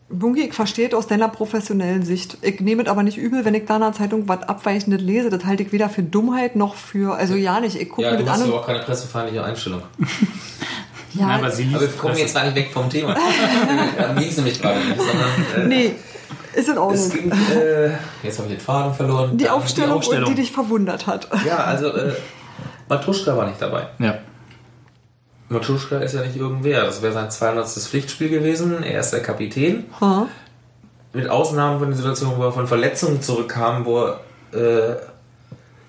Bungi, 0.09 0.41
ich 0.41 0.53
verstehe 0.53 0.89
es 0.89 0.93
aus 0.93 1.07
deiner 1.07 1.29
professionellen 1.29 2.03
Sicht. 2.03 2.37
Ich 2.41 2.59
nehme 2.59 2.83
es 2.83 2.89
aber 2.89 3.03
nicht 3.03 3.17
übel, 3.17 3.45
wenn 3.45 3.53
ich 3.53 3.65
da 3.65 3.75
in 3.75 3.81
der 3.81 3.93
Zeitung 3.93 4.27
was 4.27 4.43
Abweichendes 4.43 5.01
lese. 5.01 5.29
Das 5.29 5.45
halte 5.45 5.63
ich 5.63 5.71
weder 5.71 5.89
für 5.89 6.03
Dummheit 6.03 6.57
noch 6.57 6.75
für... 6.75 7.15
Also 7.15 7.35
ja 7.35 7.61
nicht, 7.61 7.77
ich 7.77 7.89
gucke 7.89 8.03
Ja, 8.03 8.11
mir 8.11 8.17
du 8.17 8.25
das 8.25 8.33
hast 8.33 8.41
an 8.41 8.47
aber 8.47 8.55
und... 8.55 8.61
auch 8.61 8.65
keine 8.67 8.79
pressefeindliche 8.79 9.43
Einstellung. 9.43 9.81
Ja, 11.13 11.27
aber 11.27 11.51
sie 11.51 11.63
liest 11.63 11.75
Aber 11.75 11.85
wir 11.85 11.97
kommen 11.97 12.17
jetzt 12.17 12.33
mal 12.33 12.45
nicht 12.45 12.55
weg 12.55 12.71
vom 12.73 12.89
Thema. 12.89 13.15
Darum 13.97 14.15
ging 14.17 14.29
es 14.29 14.37
nämlich 14.37 14.61
gerade 14.61 14.79
nicht, 14.79 14.97
sondern 14.97 15.65
äh, 15.65 15.67
nee, 15.67 15.95
ist 16.53 16.67
in 16.67 16.73
es 16.73 16.79
Ordnung. 16.79 17.09
ging, 17.11 17.31
äh, 17.31 17.91
jetzt 18.23 18.39
habe 18.39 18.49
ich 18.49 18.55
den 18.55 18.59
Faden 18.59 18.93
verloren. 18.93 19.37
Die 19.37 19.45
Dann 19.45 19.53
Aufstellung, 19.53 19.97
Aufstellung. 19.97 20.29
Und 20.29 20.37
die 20.37 20.41
dich 20.41 20.51
verwundert 20.51 21.07
hat. 21.07 21.27
Ja, 21.45 21.57
also 21.57 21.89
äh, 21.89 22.13
Matuschka 22.89 23.35
war 23.37 23.45
nicht 23.47 23.61
dabei. 23.61 23.87
Ja. 23.99 24.19
Matuschka 25.49 25.99
ist 25.99 26.13
ja 26.13 26.21
nicht 26.21 26.35
irgendwer. 26.35 26.83
Das 26.83 27.01
wäre 27.01 27.13
sein 27.13 27.29
200. 27.29 27.67
Pflichtspiel 27.67 28.29
gewesen. 28.29 28.83
Er 28.83 28.99
ist 28.99 29.11
der 29.11 29.21
Kapitän. 29.21 29.85
Hm? 29.99 30.27
Mit 31.13 31.29
Ausnahmen 31.29 31.79
von 31.79 31.89
der 31.89 31.97
Situation, 31.97 32.33
wo 32.37 32.43
er 32.43 32.51
von 32.51 32.65
Verletzungen 32.67 33.21
zurückkam, 33.21 33.85
wo 33.85 33.99
er 33.99 34.19
äh, 34.53 34.95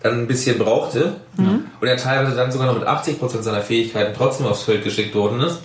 dann 0.05 0.21
ein 0.21 0.27
bisschen 0.27 0.59
brauchte 0.59 1.17
und 1.39 1.89
er 1.89 1.97
teilweise 1.97 2.37
dann 2.37 2.53
sogar 2.53 2.67
noch 2.67 2.79
mit 2.79 2.87
80% 2.87 3.41
seiner 3.41 3.63
Fähigkeiten 3.63 4.13
trotzdem 4.15 4.47
aufs 4.47 4.65
Feld 4.65 4.85
geschickt 4.85 5.15
worden 5.15 5.41
ist, 5.41 5.61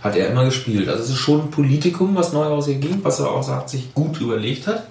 hat 0.00 0.16
er 0.16 0.30
immer 0.30 0.46
gespielt. 0.46 0.88
Also 0.88 1.02
es 1.02 1.10
ist 1.10 1.18
schon 1.18 1.42
ein 1.42 1.50
Politikum, 1.50 2.16
was 2.16 2.32
Neuhaus 2.32 2.66
hier 2.66 2.76
ging, 2.76 3.00
was 3.02 3.20
er 3.20 3.30
auch 3.30 3.42
sagt, 3.42 3.68
sich 3.68 3.92
gut 3.92 4.18
überlegt 4.18 4.66
hat. 4.66 4.84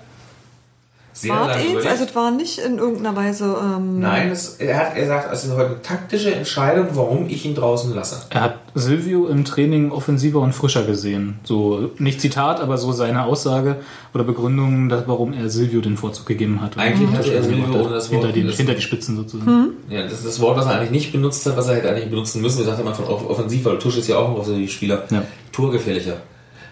Sehr 1.22 1.36
überlegt. 1.36 1.86
also 1.86 2.04
es 2.04 2.16
war 2.16 2.32
nicht 2.32 2.58
in 2.58 2.80
irgendeiner 2.80 3.16
Weise... 3.16 3.56
Ähm, 3.62 4.00
Nein, 4.00 4.32
es, 4.32 4.56
er 4.56 4.78
hat 4.78 4.98
er 4.98 5.06
sagt, 5.06 5.32
es 5.32 5.44
ist 5.44 5.52
heute 5.52 5.68
eine 5.68 5.82
taktische 5.84 6.34
Entscheidung, 6.34 6.88
warum 6.94 7.28
ich 7.30 7.46
ihn 7.46 7.54
draußen 7.54 7.94
lasse. 7.94 8.24
Er 8.32 8.42
hat 8.42 8.56
Silvio 8.74 9.28
im 9.28 9.46
Training 9.46 9.92
offensiver 9.92 10.40
und 10.40 10.54
frischer 10.54 10.84
gesehen. 10.84 11.40
So, 11.44 11.92
nicht 12.00 12.22
Zitat, 12.22 12.60
aber 12.60 12.80
so 12.80 12.92
seine 12.92 13.26
Aussage 13.26 13.78
oder 14.16 14.24
Begründung, 14.24 14.90
dass, 14.90 15.08
warum 15.08 15.34
er 15.34 15.50
Silvio 15.50 15.82
den 15.82 15.96
Vorzug 15.96 16.26
gegeben 16.26 16.60
hat. 16.60 16.78
Eigentlich 16.78 17.10
Und 17.10 17.18
hatte 17.18 17.34
er 17.34 17.44
Silvio 17.44 17.66
ohne 17.66 17.90
das 17.90 18.12
Wort 18.12 18.26
hinter, 18.26 18.34
die, 18.34 18.52
hinter 18.52 18.74
die 18.74 18.82
Spitzen 18.82 19.16
sozusagen. 19.16 19.74
Ja, 19.90 20.04
das 20.04 20.14
ist 20.14 20.26
das 20.26 20.40
Wort, 20.40 20.58
was 20.58 20.66
er 20.66 20.78
eigentlich 20.78 20.92
nicht 20.92 21.12
benutzt 21.12 21.46
hat, 21.46 21.56
was 21.56 21.68
er 21.68 21.76
hätte 21.76 21.90
eigentlich 21.90 22.10
benutzen 22.10 22.42
müssen. 22.42 22.60
Wir 22.60 22.66
sagten 22.66 22.82
am 22.82 22.88
Anfang 22.88 23.06
auch 23.06 23.30
offensiv, 23.30 23.64
weil 23.66 23.78
Tusch 23.78 23.98
ist 23.98 24.08
ja 24.08 24.18
auch 24.18 24.30
ein 24.30 24.36
Offensivspieler. 24.36 25.04
Ja. 25.12 25.24
Torgefährlicher. 25.52 26.18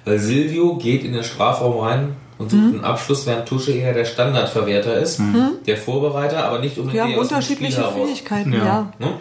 Weil 0.06 0.18
Silvio 0.18 0.75
geht 0.77 1.03
in 1.03 1.13
den 1.13 1.24
Strafraum 1.24 1.79
rein 1.79 2.15
und 2.39 2.50
sucht 2.50 2.62
einen 2.62 2.84
Abschluss, 2.84 3.27
während 3.27 3.48
Tusche 3.48 3.72
eher 3.74 3.93
der 3.93 4.05
Standardverwerter 4.05 4.96
ist, 5.00 5.22
der 5.67 5.77
Vorbereiter, 5.77 6.46
aber 6.46 6.58
nicht 6.60 6.77
unbedingt 6.77 6.93
Wir 6.96 7.03
haben 7.03 7.12
der 7.12 7.19
aus 7.19 7.27
dem 7.27 7.36
unterschiedliche. 7.36 7.84
Fähigkeiten, 7.93 8.53
Ja. 8.53 8.65
ja. 8.65 8.93
Ne? 8.98 9.13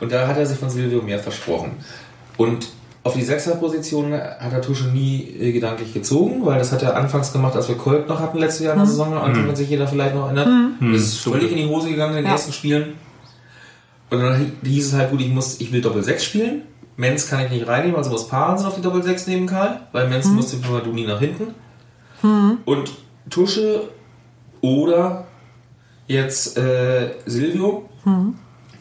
Und 0.00 0.10
da 0.12 0.26
hat 0.26 0.36
er 0.36 0.44
sich 0.46 0.58
von 0.58 0.68
Silvio 0.68 1.00
mehr 1.02 1.18
versprochen. 1.20 1.72
Und 2.36 2.66
auf 3.02 3.14
die 3.14 3.22
Sechserposition 3.22 4.12
hat 4.12 4.52
er 4.52 4.60
Tusche 4.60 4.88
nie 4.88 5.22
äh, 5.40 5.52
gedanklich 5.52 5.94
gezogen, 5.94 6.44
weil 6.44 6.58
das 6.58 6.72
hat 6.72 6.82
er 6.82 6.96
anfangs 6.96 7.32
gemacht, 7.32 7.54
als 7.54 7.68
wir 7.68 7.76
Kolb 7.76 8.08
noch 8.08 8.18
hatten 8.20 8.38
letztes 8.38 8.64
Jahr 8.64 8.72
in 8.74 8.80
der 8.80 8.86
Saison, 8.88 9.14
an 9.14 9.32
den 9.32 9.54
sich 9.54 9.70
jeder 9.70 9.86
vielleicht 9.86 10.14
noch 10.14 10.24
erinnert. 10.26 10.48
Das 10.92 11.00
ist 11.02 11.18
völlig 11.18 11.52
in 11.52 11.58
die 11.58 11.66
Hose 11.66 11.88
gegangen 11.90 12.12
in 12.12 12.16
den 12.18 12.26
Ja. 12.26 12.32
ersten 12.32 12.52
Spielen. 12.52 12.94
Und 14.10 14.20
dann 14.20 14.52
hieß 14.64 14.86
es 14.88 14.92
halt, 14.94 15.10
gut, 15.10 15.20
ich 15.20 15.28
muss, 15.28 15.60
ich 15.60 15.72
will 15.72 15.80
Doppel 15.82 16.02
6 16.02 16.24
spielen. 16.24 16.62
Menz 16.96 17.28
kann 17.28 17.44
ich 17.44 17.50
nicht 17.50 17.66
reinnehmen, 17.68 17.96
also 17.96 18.10
muss 18.10 18.26
Parensen 18.28 18.66
auf 18.66 18.74
die 18.74 18.80
Doppel 18.82 19.02
6 19.02 19.26
nehmen, 19.26 19.46
Karl, 19.46 19.80
weil 19.92 20.08
Menz 20.08 20.26
musste 20.26 20.56
für 20.56 20.72
Maduni 20.72 21.06
nach 21.06 21.18
hinten. 21.20 21.54
Und 22.22 22.90
Tusche 23.30 23.88
oder 24.60 25.26
jetzt 26.06 26.56
äh, 26.56 27.10
Silvio, 27.26 27.88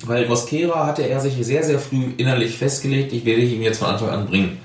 weil 0.05 0.27
Mosquera 0.27 0.85
hatte 0.85 1.01
er 1.07 1.19
sich 1.19 1.33
sehr, 1.45 1.63
sehr 1.63 1.79
früh 1.79 2.13
innerlich 2.17 2.57
festgelegt, 2.57 3.11
ich 3.13 3.25
werde 3.25 3.41
ihn 3.41 3.61
jetzt 3.61 3.79
von 3.79 3.87
Anfang 3.89 4.09
an 4.09 4.27
bringen. 4.27 4.57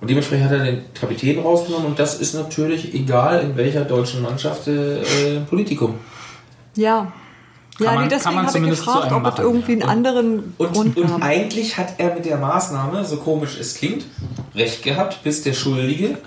Und 0.00 0.10
dementsprechend 0.10 0.46
hat 0.50 0.58
er 0.58 0.64
den 0.64 0.80
Kapitän 0.94 1.38
rausgenommen 1.38 1.86
und 1.86 1.98
das 1.98 2.20
ist 2.20 2.34
natürlich 2.34 2.92
egal 2.94 3.40
in 3.40 3.56
welcher 3.56 3.84
deutschen 3.84 4.22
Mannschaft 4.22 4.68
äh, 4.68 5.40
Politikum. 5.48 5.94
Ja. 6.74 7.12
Ja, 7.78 7.92
man- 7.92 7.94
nee, 7.94 8.00
kann 8.00 8.08
deswegen 8.08 8.34
man 8.36 8.46
habe 8.46 8.58
ich 8.58 8.70
gefragt, 8.70 9.12
ob 9.12 9.26
es 9.26 9.38
irgendwie 9.38 9.72
einen 9.72 9.80
ja. 9.82 9.86
anderen 9.88 10.54
Grund 10.58 10.96
Und, 10.96 10.98
und 10.98 11.22
eigentlich 11.22 11.76
hat 11.76 11.94
er 11.98 12.14
mit 12.14 12.24
der 12.24 12.38
Maßnahme, 12.38 13.04
so 13.04 13.16
komisch 13.18 13.58
es 13.60 13.74
klingt, 13.74 14.04
recht 14.54 14.82
gehabt, 14.82 15.22
bis 15.22 15.42
der 15.42 15.52
Schuldige 15.52 16.18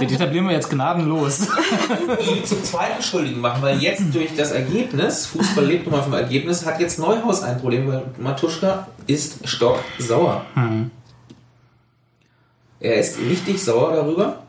Den 0.00 0.08
etablieren 0.10 0.46
wir 0.46 0.52
jetzt 0.54 0.70
gnadenlos. 0.70 1.40
ihn 2.36 2.44
zum 2.44 2.62
zweiten 2.64 3.02
Schuldigen 3.02 3.40
machen, 3.40 3.62
weil 3.62 3.78
jetzt 3.78 4.02
durch 4.14 4.34
das 4.36 4.50
Ergebnis, 4.52 5.26
Fußball 5.26 5.64
lebt 5.64 5.86
nun 5.86 5.94
mal 5.96 6.02
vom 6.02 6.12
Ergebnis, 6.14 6.66
hat 6.66 6.80
jetzt 6.80 6.98
Neuhaus 6.98 7.42
ein 7.42 7.58
Problem, 7.60 7.88
weil 7.88 8.04
Matuschka 8.18 8.88
ist 9.06 9.46
stocksauer. 9.48 10.44
Er 12.80 12.94
ist 12.96 13.18
richtig 13.18 13.62
sauer 13.62 13.92
darüber. 13.92 14.42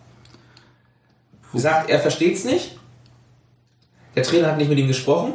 Sagt, 1.53 1.89
er 1.89 1.99
versteht's 1.99 2.43
nicht. 2.43 2.77
Der 4.15 4.23
Trainer 4.23 4.49
hat 4.49 4.57
nicht 4.57 4.69
mit 4.69 4.77
ihm 4.77 4.87
gesprochen. 4.87 5.33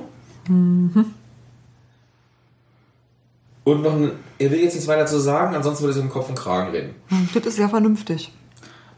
Und 3.65 3.83
noch 3.83 3.93
ein, 3.95 4.13
er 4.39 4.51
will 4.51 4.61
jetzt 4.61 4.75
nichts 4.75 4.87
weiter 4.89 5.07
zu 5.07 5.19
sagen, 5.19 5.57
ansonsten 5.57 5.83
würde 5.85 5.93
er 5.93 5.95
sich 5.95 6.03
um 6.05 6.11
Kopf 6.11 6.29
und 6.29 6.39
Kragen 6.39 6.71
reden. 6.71 6.95
Hm, 7.09 7.29
Das 7.33 7.47
ist 7.47 7.57
sehr 7.57 7.69
vernünftig. 7.69 8.31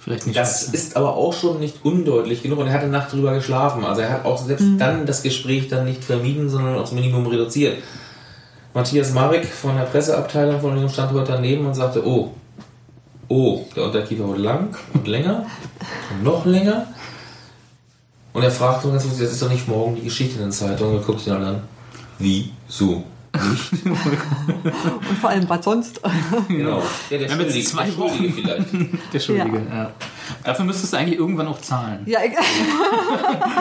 Vielleicht 0.07 0.29
nicht. 0.29 0.39
Das 0.39 0.63
ist 0.63 0.97
aber 0.97 1.17
auch 1.17 1.33
schon 1.33 1.59
nicht 1.59 1.85
undeutlich 1.85 2.41
genug 2.41 2.61
und 2.61 2.69
er 2.69 2.75
hat 2.75 2.83
eine 2.83 2.93
Nacht 2.93 3.13
drüber 3.13 3.35
geschlafen. 3.35 3.85
Also 3.85 4.03
er 4.03 4.11
hat 4.11 4.25
auch 4.25 4.39
selbst 4.39 4.65
dann 4.79 5.05
das 5.05 5.25
Gespräch 5.25 5.67
dann 5.67 5.85
nicht 5.85 6.05
vermieden, 6.05 6.49
sondern 6.49 6.79
aufs 6.79 6.93
Minimum 6.93 7.27
reduziert. 7.27 7.83
Matthias 8.73 9.13
Marek 9.13 9.47
von 9.47 9.75
der 9.75 9.83
Presseabteilung 9.83 10.61
von 10.61 10.77
dem 10.77 10.89
stand 10.89 11.11
heute 11.11 11.33
daneben 11.33 11.67
und 11.67 11.75
sagte, 11.75 12.07
oh, 12.07 12.31
oh, 13.27 13.65
der 13.75 13.87
Unterkiefer 13.87 14.29
wurde 14.29 14.43
lang 14.43 14.77
und 14.95 15.09
länger 15.09 15.45
und 16.13 16.23
noch 16.23 16.47
länger. 16.47 16.87
Und 18.33 18.45
er 18.45 18.53
fragte 18.53 18.87
uns, 18.87 19.03
das 19.03 19.19
ist 19.19 19.43
doch 19.43 19.51
nicht 19.51 19.67
morgen 19.67 19.97
die 19.97 20.05
Geschichte 20.05 20.37
in 20.37 20.43
den 20.43 20.53
Zeitungen. 20.53 21.01
Wir 21.01 21.01
guckten 21.01 21.33
ihn 21.33 21.41
dann 21.41 21.55
an. 21.57 21.63
Wie? 22.21 22.53
Und 25.09 25.19
vor 25.21 25.31
allem, 25.31 25.49
was 25.49 25.65
sonst? 25.65 26.01
Genau. 26.49 26.83
Ja, 27.11 27.19
der 27.19 27.29
Schuldige, 27.29 27.65
zwei 27.65 27.85
der 27.85 27.93
Schuldige 27.93 28.33
vielleicht. 28.33 28.67
Der 29.13 29.21
Schuldige, 29.21 29.63
ja. 29.71 29.91
Dafür 30.45 30.65
müsstest 30.65 30.93
du 30.93 30.97
eigentlich 30.97 31.19
irgendwann 31.19 31.49
auch 31.49 31.61
zahlen. 31.61 32.01
ja, 32.07 32.19
ich, 32.25 32.33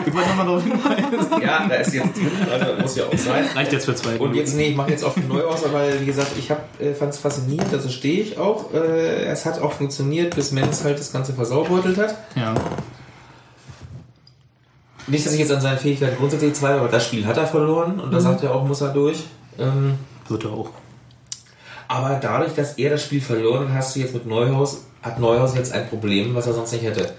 Ich 0.08 0.13
wollte 0.13 0.29
nochmal 0.29 0.46
darauf 0.46 0.63
hinweisen. 0.63 1.41
Ja, 1.41 1.67
da 1.67 1.75
ist 1.75 1.94
jetzt 1.94 2.15
drin, 2.17 2.32
also 2.51 2.82
muss 2.82 2.96
ja 2.96 3.03
auch 3.05 3.17
sein. 3.17 3.46
Reicht 3.55 3.72
jetzt 3.74 3.86
für 3.86 3.96
zwei 3.96 4.12
Und 4.13 4.17
Minuten. 4.20 4.36
jetzt, 4.38 4.55
nee, 4.55 4.70
ich 4.70 4.75
mache 4.75 4.91
jetzt 4.91 5.03
auf 5.03 5.15
neu 5.17 5.44
aus, 5.44 5.62
weil, 5.72 6.01
wie 6.01 6.05
gesagt, 6.05 6.32
ich 6.38 6.50
äh, 6.50 6.94
fand 6.94 7.13
es 7.13 7.20
faszinierend, 7.20 7.72
also 7.74 7.89
stehe 7.89 8.22
ich 8.22 8.38
auch. 8.38 8.74
Äh, 8.74 9.25
es 9.25 9.46
hat 9.46 9.62
auch 9.62 9.74
funktioniert, 9.74 10.36
bis 10.36 10.51
Menz 10.51 10.84
halt 10.84 11.00
das 11.00 11.12
Ganze 11.12 11.34
versaubeutelt 11.34 11.98
hat. 11.98 12.15
Ja. 12.36 12.53
Nicht, 15.08 15.24
dass 15.25 15.34
ich 15.34 15.39
jetzt 15.39 15.51
an 15.51 15.62
seinen 15.62 15.77
Fähigkeiten 15.77 16.17
grundsätzlich 16.17 16.53
zweifle, 16.55 16.79
aber 16.79 16.89
das 16.89 17.05
Spiel 17.05 17.27
hat 17.27 17.38
er 17.38 17.46
verloren 17.46 18.00
und 18.00 18.12
da 18.12 18.20
sagt 18.20 18.41
er 18.44 18.55
auch, 18.55 18.65
muss 18.65 18.82
er 18.82 18.89
durch. 18.89 19.24
Ähm, 19.59 19.97
Wird 20.27 20.43
er 20.45 20.51
auch. 20.51 20.69
aber 21.88 22.17
dadurch, 22.21 22.53
dass 22.55 22.77
er 22.77 22.89
das 22.91 23.03
Spiel 23.03 23.21
verloren 23.21 23.69
hat, 23.69 23.77
hast 23.77 23.95
du 23.95 24.00
jetzt 24.00 24.13
mit 24.13 24.25
Neuhaus, 24.25 24.85
hat 25.01 25.19
Neuhaus 25.19 25.55
jetzt 25.55 25.71
ein 25.74 25.88
Problem, 25.88 26.33
was 26.35 26.47
er 26.47 26.53
sonst 26.53 26.71
nicht 26.74 26.83
hätte. 26.83 27.13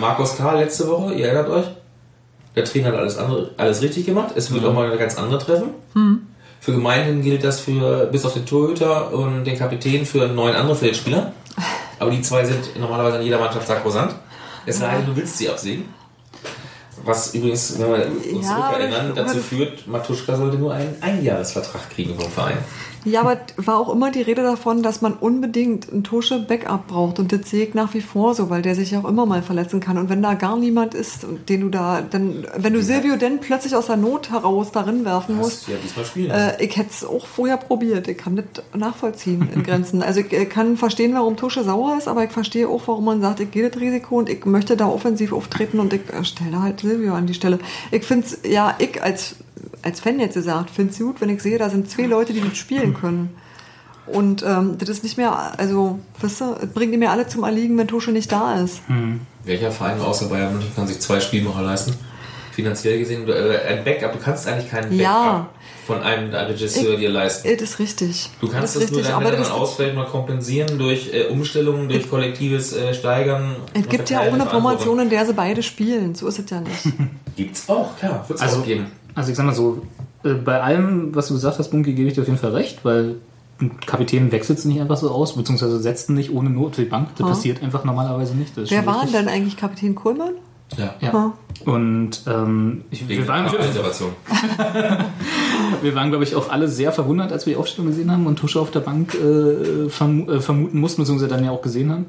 Markus 0.00 0.36
Karl 0.36 0.58
letzte 0.58 0.88
Woche, 0.88 1.14
ihr 1.14 1.26
erinnert 1.26 1.48
euch? 1.48 1.66
Der 2.56 2.64
Trainer 2.64 2.88
hat 2.88 2.96
alles, 2.96 3.16
andere, 3.16 3.50
alles 3.56 3.80
richtig 3.80 4.04
gemacht. 4.06 4.32
Es 4.34 4.52
wird 4.52 4.64
auch 4.64 4.74
mal 4.74 4.86
eine 4.88 4.98
ganz 4.98 5.16
andere 5.16 5.38
treffen. 5.38 5.70
Für 6.60 6.72
Gemeinhin 6.72 7.22
gilt 7.22 7.44
das 7.44 7.60
für, 7.60 8.06
bis 8.06 8.24
auf 8.24 8.34
den 8.34 8.44
Torhüter 8.44 9.12
und 9.12 9.44
den 9.44 9.56
Kapitän, 9.56 10.04
für 10.04 10.26
neun 10.28 10.54
andere 10.54 10.76
Feldspieler. 10.76 11.32
Aber 11.98 12.10
die 12.10 12.20
zwei 12.20 12.44
sind 12.44 12.78
normalerweise 12.78 13.18
in 13.18 13.22
jeder 13.24 13.38
Mannschaft 13.38 13.66
sakrosant. 13.66 14.14
Es 14.66 14.78
sei 14.78 14.96
denn, 14.96 15.06
du 15.06 15.16
willst 15.16 15.38
sie 15.38 15.48
absägen. 15.48 15.84
Was 17.04 17.34
übrigens, 17.34 17.78
wenn 17.78 17.88
wir 17.88 18.34
uns 18.36 18.46
Ja, 18.46 18.56
zurückerinnern, 18.70 19.14
dazu 19.14 19.38
führt, 19.38 19.86
Matuschka 19.86 20.36
sollte 20.36 20.56
nur 20.56 20.72
einen 20.72 20.96
Einjahresvertrag 21.00 21.90
kriegen 21.90 22.14
vom 22.18 22.30
Verein. 22.30 22.58
Ja, 23.04 23.20
aber 23.20 23.38
war 23.56 23.78
auch 23.78 23.92
immer 23.92 24.10
die 24.10 24.22
Rede 24.22 24.42
davon, 24.42 24.82
dass 24.82 25.02
man 25.02 25.14
unbedingt 25.14 25.92
einen 25.92 26.04
Tusche 26.04 26.38
Backup 26.40 26.86
braucht. 26.88 27.18
Und 27.18 27.32
das 27.32 27.50
sehe 27.50 27.66
ich 27.66 27.74
nach 27.74 27.94
wie 27.94 28.00
vor 28.00 28.34
so, 28.34 28.50
weil 28.50 28.62
der 28.62 28.74
sich 28.74 28.92
ja 28.92 29.00
auch 29.00 29.08
immer 29.08 29.26
mal 29.26 29.42
verletzen 29.42 29.80
kann. 29.80 29.98
Und 29.98 30.08
wenn 30.08 30.22
da 30.22 30.34
gar 30.34 30.56
niemand 30.56 30.94
ist, 30.94 31.26
den 31.48 31.62
du 31.62 31.68
da, 31.68 32.02
dann, 32.02 32.46
wenn 32.56 32.72
du 32.72 32.82
Silvio 32.82 33.16
denn 33.16 33.40
plötzlich 33.40 33.74
aus 33.74 33.86
der 33.86 33.96
Not 33.96 34.30
heraus 34.30 34.72
darin 34.72 35.04
werfen 35.04 35.36
musst, 35.36 35.68
ja 35.68 35.74
diesmal 35.82 36.04
spielen 36.04 36.30
äh, 36.30 36.62
ich 36.62 36.76
hätte 36.76 36.90
es 36.90 37.04
auch 37.04 37.26
vorher 37.26 37.56
probiert. 37.56 38.08
Ich 38.08 38.18
kann 38.18 38.36
das 38.36 38.64
nachvollziehen 38.74 39.48
in 39.52 39.62
Grenzen. 39.64 40.02
Also 40.02 40.20
ich 40.20 40.48
kann 40.48 40.76
verstehen, 40.76 41.14
warum 41.14 41.36
Tusche 41.36 41.64
sauer 41.64 41.96
ist, 41.98 42.08
aber 42.08 42.24
ich 42.24 42.30
verstehe 42.30 42.68
auch, 42.68 42.82
warum 42.86 43.04
man 43.04 43.20
sagt, 43.20 43.40
ich 43.40 43.50
gehe 43.50 43.68
das 43.68 43.80
Risiko 43.80 44.18
und 44.18 44.28
ich 44.28 44.44
möchte 44.44 44.76
da 44.76 44.86
offensiv 44.86 45.32
auftreten 45.32 45.80
und 45.80 45.92
ich 45.92 46.02
äh, 46.12 46.24
stelle 46.24 46.52
da 46.52 46.62
halt 46.62 46.80
Silvio 46.80 47.14
an 47.14 47.26
die 47.26 47.34
Stelle. 47.34 47.58
Ich 47.90 48.04
finde 48.04 48.26
es, 48.26 48.38
ja, 48.48 48.74
ich 48.78 49.02
als, 49.02 49.36
als 49.82 50.00
Fan 50.00 50.20
jetzt 50.20 50.34
gesagt, 50.34 50.70
finde 50.70 50.92
es 50.92 50.98
gut, 50.98 51.20
wenn 51.20 51.28
ich 51.30 51.42
sehe, 51.42 51.58
da 51.58 51.70
sind 51.70 51.90
zwei 51.90 52.04
Leute, 52.06 52.32
die 52.32 52.40
das 52.40 52.56
spielen 52.56 52.94
können. 52.94 53.34
Und 54.06 54.42
ähm, 54.42 54.76
das 54.78 54.88
ist 54.88 55.04
nicht 55.04 55.16
mehr, 55.16 55.58
also, 55.58 56.00
weißt 56.20 56.40
du, 56.40 56.54
bringt 56.74 56.92
die 56.92 56.98
mir 56.98 57.10
alle 57.10 57.26
zum 57.28 57.44
Erliegen, 57.44 57.78
wenn 57.78 57.86
Tusche 57.86 58.10
nicht 58.10 58.32
da 58.32 58.60
ist. 58.60 58.80
Welcher 59.44 59.70
Verein 59.70 60.00
außer 60.00 60.26
Bayern 60.26 60.52
München 60.52 60.74
kann 60.74 60.86
sich 60.86 60.98
zwei 61.00 61.20
Spielmacher 61.20 61.62
leisten? 61.62 61.94
Finanziell 62.50 62.98
gesehen, 62.98 63.24
du, 63.24 63.32
äh, 63.32 63.58
ein 63.66 63.82
Backup, 63.84 64.12
du 64.12 64.18
kannst 64.18 64.46
eigentlich 64.46 64.70
keinen 64.70 64.90
Backup 64.90 65.00
Ja. 65.00 65.48
von 65.86 66.02
einem 66.02 66.34
Regisseur 66.34 66.96
dir 66.98 67.08
leisten. 67.08 67.48
Das 67.50 67.62
ist 67.62 67.78
richtig. 67.78 68.28
Du 68.40 68.48
kannst 68.48 68.76
das 68.76 68.82
es 68.82 68.90
ist 68.90 68.92
nur 68.92 69.02
dann, 69.02 69.24
wenn 69.24 69.32
das 69.38 69.48
dann 69.48 69.56
ausfällt, 69.58 69.94
mal 69.94 70.04
kompensieren 70.06 70.78
durch 70.78 71.10
äh, 71.14 71.28
Umstellungen, 71.28 71.88
durch 71.88 72.10
kollektives 72.10 72.74
äh, 72.74 72.92
Steigern. 72.92 73.56
es 73.72 73.88
gibt 73.88 74.10
ja 74.10 74.20
auch 74.20 74.32
eine 74.32 74.44
Formation, 74.46 74.98
in 74.98 75.08
der 75.08 75.24
sie 75.24 75.32
beide 75.32 75.62
spielen. 75.62 76.14
So 76.14 76.26
ist 76.26 76.40
es 76.40 76.50
ja 76.50 76.60
nicht. 76.60 76.82
Gibt's 77.36 77.66
auch, 77.70 77.96
klar. 77.96 78.22
Wird's 78.28 78.42
Also, 78.42 78.58
auch 78.60 78.64
geben. 78.66 78.88
Also 79.14 79.30
ich 79.30 79.36
sag 79.36 79.44
mal 79.46 79.54
so, 79.54 79.82
äh, 80.24 80.34
bei 80.34 80.60
allem, 80.60 81.14
was 81.14 81.28
du 81.28 81.34
gesagt 81.34 81.58
hast, 81.58 81.70
Bunky, 81.70 81.92
gebe 81.94 82.08
ich 82.08 82.14
dir 82.14 82.22
auf 82.22 82.28
jeden 82.28 82.38
Fall 82.38 82.52
recht, 82.52 82.84
weil 82.84 83.16
ein 83.60 83.78
Kapitän 83.80 84.32
wechselt 84.32 84.58
es 84.58 84.64
nicht 84.64 84.80
einfach 84.80 84.96
so 84.96 85.10
aus, 85.10 85.36
beziehungsweise 85.36 85.78
setzt 85.80 86.08
ihn 86.08 86.14
nicht 86.16 86.32
ohne 86.32 86.50
Not 86.50 86.70
auf 86.70 86.76
die 86.76 86.84
Bank. 86.84 87.10
Das 87.16 87.20
Ja. 87.20 87.26
passiert 87.26 87.62
einfach 87.62 87.84
normalerweise 87.84 88.34
nicht. 88.34 88.52
Wer 88.56 88.86
war 88.86 89.04
denn 89.04 89.12
dann 89.12 89.28
eigentlich 89.28 89.56
Kapitän 89.56 89.94
Kohlmann? 89.94 90.34
Ja. 90.76 90.94
Ja. 91.00 91.32
Und 91.64 92.22
ähm, 92.26 92.82
wir 92.90 93.28
waren, 93.28 93.52
wir 95.82 95.94
waren, 95.94 96.10
glaube 96.10 96.24
ich, 96.24 96.34
auch 96.34 96.50
alle 96.50 96.68
sehr 96.68 96.92
verwundert, 96.92 97.32
als 97.32 97.46
wir 97.46 97.54
die 97.54 97.58
Aufstellung 97.58 97.90
gesehen 97.90 98.10
haben 98.10 98.26
und 98.26 98.36
Tusche 98.36 98.60
auf 98.60 98.70
der 98.70 98.80
Bank 98.80 99.14
äh, 99.14 99.88
verm 99.88 100.28
äh, 100.28 100.40
vermuten 100.40 100.80
mussten, 100.80 101.02
beziehungsweise 101.02 101.28
dann 101.28 101.44
ja 101.44 101.52
auch 101.52 101.62
gesehen 101.62 101.92
haben. 101.92 102.06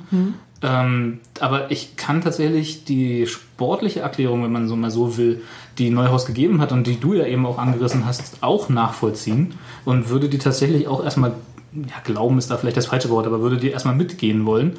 Ähm, 0.63 1.19
aber 1.39 1.71
ich 1.71 1.97
kann 1.97 2.21
tatsächlich 2.21 2.85
die 2.85 3.27
sportliche 3.27 3.99
Erklärung, 3.99 4.43
wenn 4.43 4.51
man 4.51 4.67
so 4.67 4.75
mal 4.75 4.91
so 4.91 5.17
will, 5.17 5.41
die 5.77 5.89
Neuhaus 5.89 6.25
gegeben 6.25 6.61
hat 6.61 6.71
und 6.71 6.87
die 6.87 6.99
du 6.99 7.13
ja 7.13 7.25
eben 7.25 7.45
auch 7.45 7.57
angerissen 7.57 8.05
hast, 8.05 8.37
auch 8.41 8.69
nachvollziehen 8.69 9.55
und 9.85 10.09
würde 10.09 10.29
die 10.29 10.37
tatsächlich 10.37 10.87
auch 10.87 11.03
erstmal, 11.03 11.33
ja, 11.73 11.95
glauben 12.03 12.37
ist 12.37 12.49
da 12.49 12.57
vielleicht 12.57 12.77
das 12.77 12.85
falsche 12.85 13.09
Wort, 13.09 13.27
aber 13.27 13.41
würde 13.41 13.57
die 13.57 13.69
erstmal 13.69 13.95
mitgehen 13.95 14.45
wollen. 14.45 14.77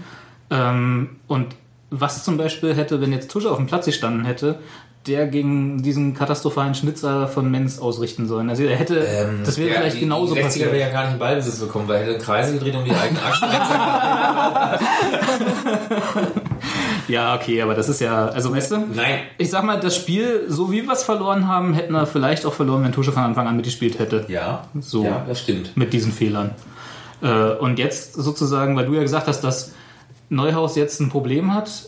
Ähm, 0.50 1.10
und 1.28 1.48
was 2.00 2.24
zum 2.24 2.36
Beispiel 2.36 2.74
hätte, 2.74 3.00
wenn 3.00 3.12
jetzt 3.12 3.30
Tusche 3.30 3.50
auf 3.50 3.56
dem 3.56 3.66
Platz 3.66 3.86
gestanden 3.86 4.24
hätte, 4.24 4.56
der 5.06 5.26
gegen 5.26 5.82
diesen 5.82 6.14
katastrophalen 6.14 6.74
Schnitzer 6.74 7.28
von 7.28 7.50
Menz 7.50 7.78
ausrichten 7.78 8.26
sollen. 8.26 8.48
Also 8.48 8.62
er 8.62 8.76
hätte, 8.76 9.04
das 9.44 9.58
wäre 9.58 9.68
Ähm, 9.68 9.74
Ja, 9.74 9.80
vielleicht 9.80 9.96
die, 9.96 10.00
genauso 10.00 10.34
die 10.34 10.40
60er 10.40 10.44
passiert. 10.44 10.72
wäre 10.72 10.80
ja 10.80 10.88
gar 10.90 11.04
nicht 11.04 11.12
in 11.12 11.18
Ballbesitz 11.18 11.58
bekommen, 11.58 11.86
weil 11.88 12.02
er 12.02 12.06
hätte 12.14 12.24
Kreise 12.24 12.54
gedreht 12.54 12.74
um 12.74 12.84
die 12.84 12.92
eigene 12.92 13.20
Achse. 13.22 13.44
Ja, 17.06 17.34
okay, 17.34 17.60
aber 17.60 17.74
das 17.74 17.90
ist 17.90 18.00
ja, 18.00 18.28
also 18.28 18.50
weißt 18.54 18.70
du, 18.70 18.76
Nein. 18.94 19.18
ich 19.36 19.50
sag 19.50 19.62
mal, 19.64 19.78
das 19.78 19.94
Spiel, 19.94 20.44
so 20.48 20.72
wie 20.72 20.82
wir 20.84 20.92
es 20.94 21.02
verloren 21.02 21.48
haben, 21.48 21.74
hätten 21.74 21.92
wir 21.92 22.06
vielleicht 22.06 22.46
auch 22.46 22.54
verloren, 22.54 22.82
wenn 22.82 22.92
Tusche 22.92 23.12
von 23.12 23.22
Anfang 23.24 23.46
an 23.46 23.56
mitgespielt 23.56 23.98
hätte. 23.98 24.24
Ja, 24.28 24.64
So. 24.80 25.04
ja, 25.04 25.22
das 25.28 25.40
stimmt. 25.40 25.76
Mit 25.76 25.92
diesen 25.92 26.12
Fehlern. 26.12 26.52
Äh, 27.22 27.52
und 27.56 27.78
jetzt 27.78 28.14
sozusagen, 28.14 28.74
weil 28.76 28.86
du 28.86 28.94
ja 28.94 29.02
gesagt 29.02 29.26
hast, 29.28 29.42
dass 29.42 29.72
Neuhaus 30.28 30.76
jetzt 30.76 31.00
ein 31.00 31.08
Problem 31.08 31.54
hat, 31.54 31.86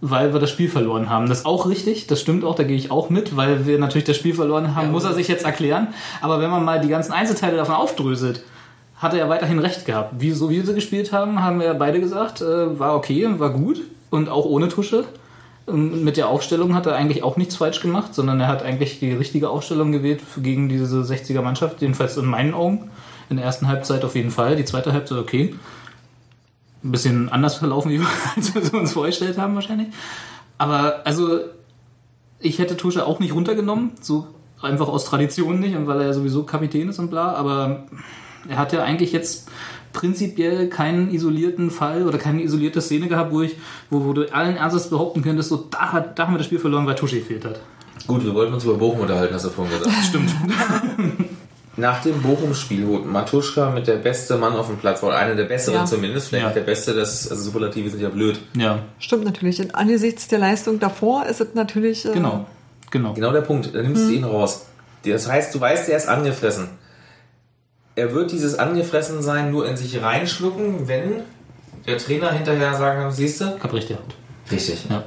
weil 0.00 0.32
wir 0.32 0.40
das 0.40 0.50
Spiel 0.50 0.68
verloren 0.68 1.08
haben. 1.08 1.28
Das 1.28 1.38
ist 1.38 1.46
auch 1.46 1.68
richtig, 1.68 2.06
das 2.06 2.20
stimmt 2.20 2.44
auch, 2.44 2.54
da 2.54 2.64
gehe 2.64 2.76
ich 2.76 2.90
auch 2.90 3.10
mit, 3.10 3.36
weil 3.36 3.66
wir 3.66 3.78
natürlich 3.78 4.04
das 4.04 4.16
Spiel 4.16 4.34
verloren 4.34 4.74
haben, 4.74 4.86
Ja, 4.86 4.92
muss 4.92 5.04
er 5.04 5.14
sich 5.14 5.28
jetzt 5.28 5.44
erklären. 5.44 5.88
Aber 6.20 6.40
wenn 6.40 6.50
man 6.50 6.64
mal 6.64 6.80
die 6.80 6.88
ganzen 6.88 7.12
Einzelteile 7.12 7.56
davon 7.56 7.74
aufdröselt, 7.74 8.42
hat 8.96 9.12
er 9.12 9.20
ja 9.20 9.28
weiterhin 9.28 9.58
recht 9.58 9.84
gehabt. 9.84 10.14
Wie, 10.18 10.32
so 10.32 10.50
wie 10.50 10.60
sie 10.60 10.74
gespielt 10.74 11.12
haben, 11.12 11.42
haben 11.42 11.60
wir 11.60 11.74
beide 11.74 12.00
gesagt, 12.00 12.40
äh, 12.40 12.78
war 12.78 12.96
okay, 12.96 13.26
war 13.38 13.50
gut 13.50 13.82
und 14.10 14.28
auch 14.28 14.44
ohne 14.44 14.68
Tusche. 14.68 15.04
Und 15.66 16.04
mit 16.04 16.16
der 16.16 16.28
Aufstellung 16.28 16.74
hat 16.74 16.86
er 16.86 16.94
eigentlich 16.94 17.22
auch 17.22 17.36
nichts 17.36 17.56
falsch 17.56 17.80
gemacht, 17.80 18.14
sondern 18.14 18.40
er 18.40 18.46
hat 18.46 18.62
eigentlich 18.62 19.00
die 19.00 19.12
richtige 19.12 19.50
Aufstellung 19.50 19.90
gewählt 19.90 20.20
gegen 20.38 20.68
diese 20.68 21.00
60er 21.00 21.42
Mannschaft, 21.42 21.82
jedenfalls 21.82 22.16
in 22.16 22.26
meinen 22.26 22.54
Augen. 22.54 22.90
In 23.28 23.36
der 23.36 23.44
ersten 23.44 23.66
Halbzeit 23.66 24.04
auf 24.04 24.14
jeden 24.14 24.30
Fall, 24.30 24.54
die 24.54 24.64
zweite 24.64 24.92
Halbzeit 24.92 25.18
okay. 25.18 25.54
Ein 26.86 26.92
bisschen 26.92 27.28
anders 27.28 27.56
verlaufen, 27.56 27.90
wie 27.90 28.00
wir, 28.00 28.06
als 28.36 28.54
wir 28.54 28.80
uns 28.80 28.92
vorgestellt 28.92 29.38
haben 29.38 29.54
wahrscheinlich. 29.54 29.88
Aber 30.58 31.04
also, 31.04 31.40
ich 32.38 32.58
hätte 32.58 32.76
Tusche 32.76 33.06
auch 33.06 33.18
nicht 33.18 33.34
runtergenommen, 33.34 33.92
so 34.00 34.26
einfach 34.62 34.88
aus 34.88 35.04
Tradition 35.04 35.60
nicht, 35.60 35.76
und 35.76 35.86
weil 35.86 36.00
er 36.00 36.06
ja 36.06 36.12
sowieso 36.12 36.44
Kapitän 36.44 36.88
ist 36.88 36.98
und 36.98 37.10
bla, 37.10 37.32
aber 37.34 37.86
er 38.48 38.56
hat 38.56 38.72
ja 38.72 38.82
eigentlich 38.82 39.12
jetzt 39.12 39.48
prinzipiell 39.92 40.68
keinen 40.68 41.12
isolierten 41.12 41.70
Fall 41.70 42.06
oder 42.06 42.18
keine 42.18 42.42
isolierte 42.42 42.80
Szene 42.80 43.08
gehabt, 43.08 43.32
wo 43.32 43.42
ich, 43.42 43.56
wo, 43.90 44.04
wo 44.04 44.12
du 44.12 44.32
allen 44.32 44.56
Ernstes 44.56 44.90
behaupten 44.90 45.22
könntest, 45.22 45.48
so 45.48 45.56
da, 45.70 45.92
hat, 45.92 46.18
da 46.18 46.26
haben 46.26 46.34
wir 46.34 46.38
das 46.38 46.46
Spiel 46.46 46.58
verloren, 46.58 46.86
weil 46.86 46.94
Tusche 46.94 47.18
gefehlt 47.18 47.44
hat. 47.44 47.60
Gut, 48.06 48.24
wir 48.24 48.34
wollten 48.34 48.54
uns 48.54 48.64
über 48.64 48.74
Bochum 48.74 49.00
unterhalten, 49.00 49.34
hast 49.34 49.46
du 49.46 49.50
vorhin 49.50 49.78
gesagt. 49.78 49.96
Stimmt. 50.04 50.30
Nach 51.78 52.00
dem 52.02 52.22
Bochum-Spiel 52.22 52.86
wurde 52.86 53.06
Matuschka 53.06 53.70
mit 53.70 53.86
der 53.86 53.96
beste 53.96 54.38
Mann 54.38 54.54
auf 54.54 54.66
dem 54.68 54.78
Platz, 54.78 55.02
oder 55.02 55.16
einer 55.16 55.34
der 55.34 55.44
besseren 55.44 55.80
Ja. 55.80 55.84
zumindest, 55.84 56.28
vielleicht 56.28 56.46
Ja. 56.46 56.52
der 56.52 56.62
beste, 56.62 56.94
das, 56.94 57.30
also 57.30 57.42
Superlative 57.42 57.90
sind 57.90 58.00
ja 58.00 58.08
blöd. 58.08 58.38
ja, 58.56 58.78
Stimmt 58.98 59.24
natürlich. 59.24 59.60
Und 59.60 59.74
angesichts 59.74 60.26
der 60.28 60.38
Leistung 60.38 60.78
davor 60.80 61.26
ist 61.26 61.40
es 61.42 61.48
natürlich. 61.54 62.06
Äh, 62.06 62.12
genau. 62.12 62.46
Genau. 62.90 63.12
Genau 63.12 63.32
der 63.32 63.42
Punkt, 63.42 63.74
da 63.74 63.82
nimmst 63.82 64.06
du 64.08 64.12
ihn 64.12 64.24
raus. 64.24 64.66
Das 65.04 65.28
heißt, 65.30 65.54
du 65.54 65.60
weißt, 65.60 65.88
er 65.90 65.98
ist 65.98 66.08
angefressen. 66.08 66.68
Er 67.94 68.14
wird 68.14 68.32
dieses 68.32 68.58
Angefressensein 68.58 69.50
nur 69.50 69.68
in 69.68 69.76
sich 69.76 70.00
reinschlucken, 70.02 70.88
wenn 70.88 71.22
der 71.86 71.98
Trainer 71.98 72.32
hinterher 72.32 72.74
sagen 72.74 73.02
kann, 73.02 73.12
siehst 73.12 73.40
du? 73.40 73.54
Ich 73.56 73.62
hab 73.62 73.72
recht 73.72 73.88
gehabt. 73.88 74.14
Richtig. 74.50 74.86
Ja. 74.88 75.04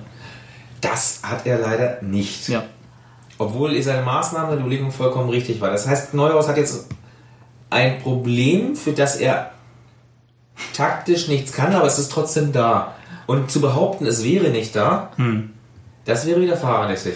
Das 0.81 1.19
hat 1.23 1.45
er 1.45 1.59
leider 1.59 1.97
nicht. 2.01 2.47
Ja. 2.49 2.63
Obwohl 3.39 3.81
seine 3.81 4.03
Maßnahme 4.03 4.51
der 4.51 4.59
Überlegung 4.59 4.91
vollkommen 4.91 5.29
richtig 5.29 5.59
war. 5.61 5.71
Das 5.71 5.87
heißt, 5.87 6.13
Neuhaus 6.13 6.47
hat 6.47 6.57
jetzt 6.57 6.87
ein 7.71 7.99
Problem, 7.99 8.75
für 8.75 8.91
das 8.91 9.15
er 9.15 9.51
taktisch 10.73 11.27
nichts 11.27 11.53
kann, 11.53 11.73
aber 11.73 11.87
es 11.87 11.97
ist 11.97 12.11
trotzdem 12.11 12.51
da. 12.51 12.93
Und 13.27 13.49
zu 13.49 13.61
behaupten, 13.61 14.05
es 14.05 14.23
wäre 14.23 14.49
nicht 14.49 14.75
da, 14.75 15.11
Hm. 15.15 15.51
das 16.05 16.25
wäre 16.27 16.41
wieder 16.41 16.57
fahrlässig. 16.57 17.15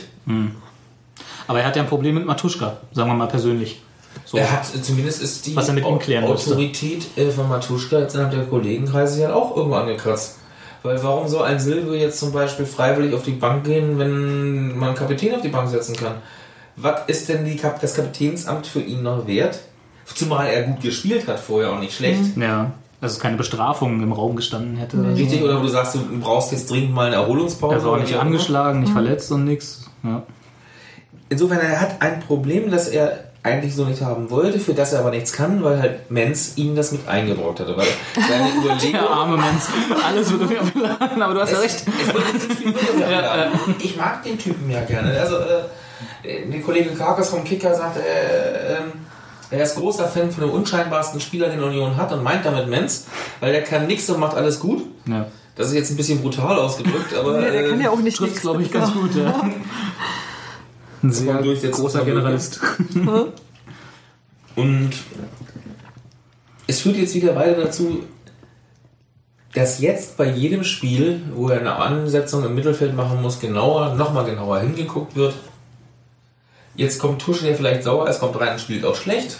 Aber 1.47 1.59
er 1.59 1.65
hat 1.67 1.75
ja 1.75 1.81
ein 1.83 1.89
Problem 1.89 2.15
mit 2.15 2.25
Matuschka, 2.25 2.77
sagen 2.93 3.09
wir 3.09 3.15
mal 3.15 3.27
persönlich. 3.27 3.81
So. 4.25 4.37
Er 4.37 4.51
hat 4.51 4.65
zumindest 4.65 5.21
ist 5.21 5.45
die 5.45 5.55
klären 5.99 6.23
musste. 6.25 6.51
Autorität 6.51 7.17
äh, 7.17 7.29
von 7.31 7.49
Matuschka 7.49 7.99
jetzt 7.99 8.13
innerhalb 8.13 8.33
der 8.33 8.45
Kollegenkreise 8.45 9.23
ja 9.23 9.33
auch 9.33 9.57
irgendwo 9.57 9.75
angekratzt. 9.75 10.37
Weil 10.83 11.01
warum 11.01 11.27
soll 11.27 11.45
ein 11.45 11.59
Silvio 11.59 11.93
jetzt 11.93 12.19
zum 12.19 12.33
Beispiel 12.33 12.65
freiwillig 12.65 13.13
auf 13.13 13.23
die 13.23 13.31
Bank 13.31 13.63
gehen, 13.63 13.97
wenn 13.97 14.77
man 14.77 14.89
einen 14.89 14.97
Kapitän 14.97 15.33
auf 15.33 15.41
die 15.41 15.47
Bank 15.47 15.69
setzen 15.69 15.95
kann? 15.95 16.15
Was 16.75 17.01
ist 17.07 17.29
denn 17.29 17.45
die 17.45 17.55
Kap 17.55 17.79
das 17.79 17.93
Kapitänsamt 17.93 18.67
für 18.67 18.81
ihn 18.81 19.03
noch 19.03 19.25
wert? 19.25 19.59
Zumal 20.05 20.47
er 20.47 20.63
gut 20.63 20.81
gespielt 20.81 21.27
hat 21.27 21.39
vorher 21.39 21.71
auch 21.71 21.79
nicht 21.79 21.95
schlecht. 21.95 22.35
Ja, 22.35 22.71
dass 22.99 23.13
es 23.13 23.19
keine 23.19 23.37
Bestrafung 23.37 24.01
im 24.01 24.11
Raum 24.11 24.35
gestanden 24.35 24.75
hätte. 24.75 24.97
oder 24.97 25.11
so. 25.11 25.15
Richtig, 25.15 25.41
oder 25.41 25.57
wo 25.59 25.63
du 25.63 25.69
sagst, 25.69 25.95
du 25.95 25.99
brauchst 26.19 26.51
jetzt 26.51 26.69
dringend 26.69 26.93
mal 26.93 27.07
eine 27.07 27.15
Erholungspause. 27.15 27.75
Er 27.75 27.83
war 27.83 27.91
auch 27.91 27.95
oder 27.95 28.03
nicht 28.03 28.15
angeschlagen, 28.15 28.81
nicht 28.81 28.91
verletzt 28.91 29.31
und 29.31 29.45
nix. 29.45 29.89
Ja. 30.03 30.23
Insofern, 31.29 31.59
er 31.59 31.79
hat 31.79 32.01
ein 32.01 32.19
Problem, 32.19 32.69
das 32.69 32.89
er 32.89 33.31
eigentlich 33.43 33.75
so 33.75 33.83
nicht 33.83 34.01
haben 34.01 34.29
wollte, 34.29 34.57
für 34.57 34.73
das 34.73 34.93
er 34.93 35.01
aber 35.01 35.09
nichts 35.11 35.33
kann, 35.33 35.61
weil 35.63 35.81
halt 35.81 36.09
Menz 36.09 36.53
ihm 36.55 36.75
das 36.75 36.93
mit 36.93 37.07
eingebrockt 37.07 37.59
hatte. 37.59 37.75
Weil 37.75 37.87
seine 38.15 38.49
Überlegung... 38.57 38.91
Der 38.93 39.09
arme 39.09 39.35
Mensch. 39.37 39.63
Alles 40.03 40.31
wird 40.31 40.43
auf 40.43 40.51
ihn 40.51 40.57
abgeladen, 40.59 41.21
aber 41.21 41.33
du 41.33 41.41
hast 41.41 41.51
ja 41.51 41.59
recht. 41.59 41.75
Es 41.75 42.13
wird 42.13 42.33
nicht 42.33 42.53
viel 42.53 42.71
Mühe 42.71 43.11
ja, 43.11 43.51
Ich 43.79 43.97
mag 43.97 44.23
den 44.23 44.39
Typen 44.39 44.69
ja 44.71 44.81
gerne. 44.85 45.19
Also, 45.19 45.35
äh, 45.35 46.49
die 46.49 46.61
Kollegin 46.61 46.97
Karkas 46.97 47.29
vom 47.29 47.43
Kicker 47.43 47.75
sagt, 47.75 47.97
äh, 47.97 48.77
ähm, 48.77 48.93
er 49.51 49.63
ist 49.63 49.75
großer 49.75 50.07
Fan 50.07 50.31
von 50.31 50.45
dem 50.45 50.53
unscheinbarsten 50.53 51.19
Spieler, 51.19 51.49
den 51.49 51.61
Union 51.61 51.97
hat 51.97 52.11
und 52.13 52.23
meint 52.23 52.45
damit 52.45 52.69
Menz, 52.69 53.07
weil 53.41 53.51
der 53.51 53.63
kann 53.63 53.87
nichts 53.87 54.09
und 54.09 54.19
macht 54.19 54.35
alles 54.37 54.59
gut. 54.59 54.83
Ja. 55.05 55.27
Das 55.55 55.67
ist 55.67 55.73
jetzt 55.75 55.91
ein 55.91 55.97
bisschen 55.97 56.21
brutal 56.21 56.57
ausgedrückt, 56.57 57.13
aber 57.13 57.39
Nee, 57.39 57.51
der 57.51 57.65
äh, 57.65 57.69
kann 57.69 57.81
ja 57.81 57.89
auch 57.91 57.99
nicht 57.99 58.17
Trifft, 58.17 58.31
nix. 58.31 58.41
glaube 58.41 58.63
ich, 58.63 58.71
ganz 58.71 58.93
gut. 58.93 59.13
Ja. 59.15 59.49
Ein 61.03 61.11
sehr 61.11 61.41
durchsetzen 61.41 61.81
großer 61.81 62.05
Generalist. 62.05 62.61
Und 64.55 64.91
es 66.65 66.81
führt 66.81 66.95
jetzt 66.95 67.13
wieder 67.13 67.33
beide 67.33 67.61
dazu, 67.61 68.03
dass 69.53 69.79
jetzt 69.79 70.17
bei 70.17 70.29
jedem 70.29 70.63
Spiel, 70.63 71.21
wo 71.33 71.49
er 71.49 71.59
eine 71.59 71.75
Ansetzung 71.75 72.43
im 72.45 72.55
Mittelfeld 72.55 72.95
machen 72.95 73.21
muss, 73.21 73.39
genauer, 73.39 73.95
nochmal 73.95 74.25
genauer 74.25 74.59
hingeguckt 74.61 75.15
wird. 75.15 75.33
Jetzt 76.75 76.99
kommt 76.99 77.21
Tusche, 77.21 77.45
der 77.45 77.55
vielleicht 77.55 77.83
sauer 77.83 78.07
ist, 78.07 78.19
kommt 78.19 78.39
rein 78.39 78.53
und 78.53 78.61
spielt 78.61 78.85
auch 78.85 78.95
schlecht. 78.95 79.37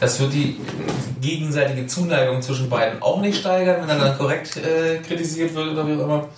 Das 0.00 0.18
wird 0.18 0.32
die 0.32 0.56
gegenseitige 1.20 1.86
Zuneigung 1.86 2.42
zwischen 2.42 2.68
beiden 2.68 3.00
auch 3.02 3.20
nicht 3.20 3.38
steigern, 3.38 3.82
wenn 3.82 3.88
er 3.88 3.98
dann 3.98 4.18
korrekt 4.18 4.56
äh, 4.56 4.98
kritisiert 4.98 5.54
wird 5.54 5.68
oder 5.68 5.86
wie 5.86 5.92
auch 5.92 6.04
immer. 6.04 6.28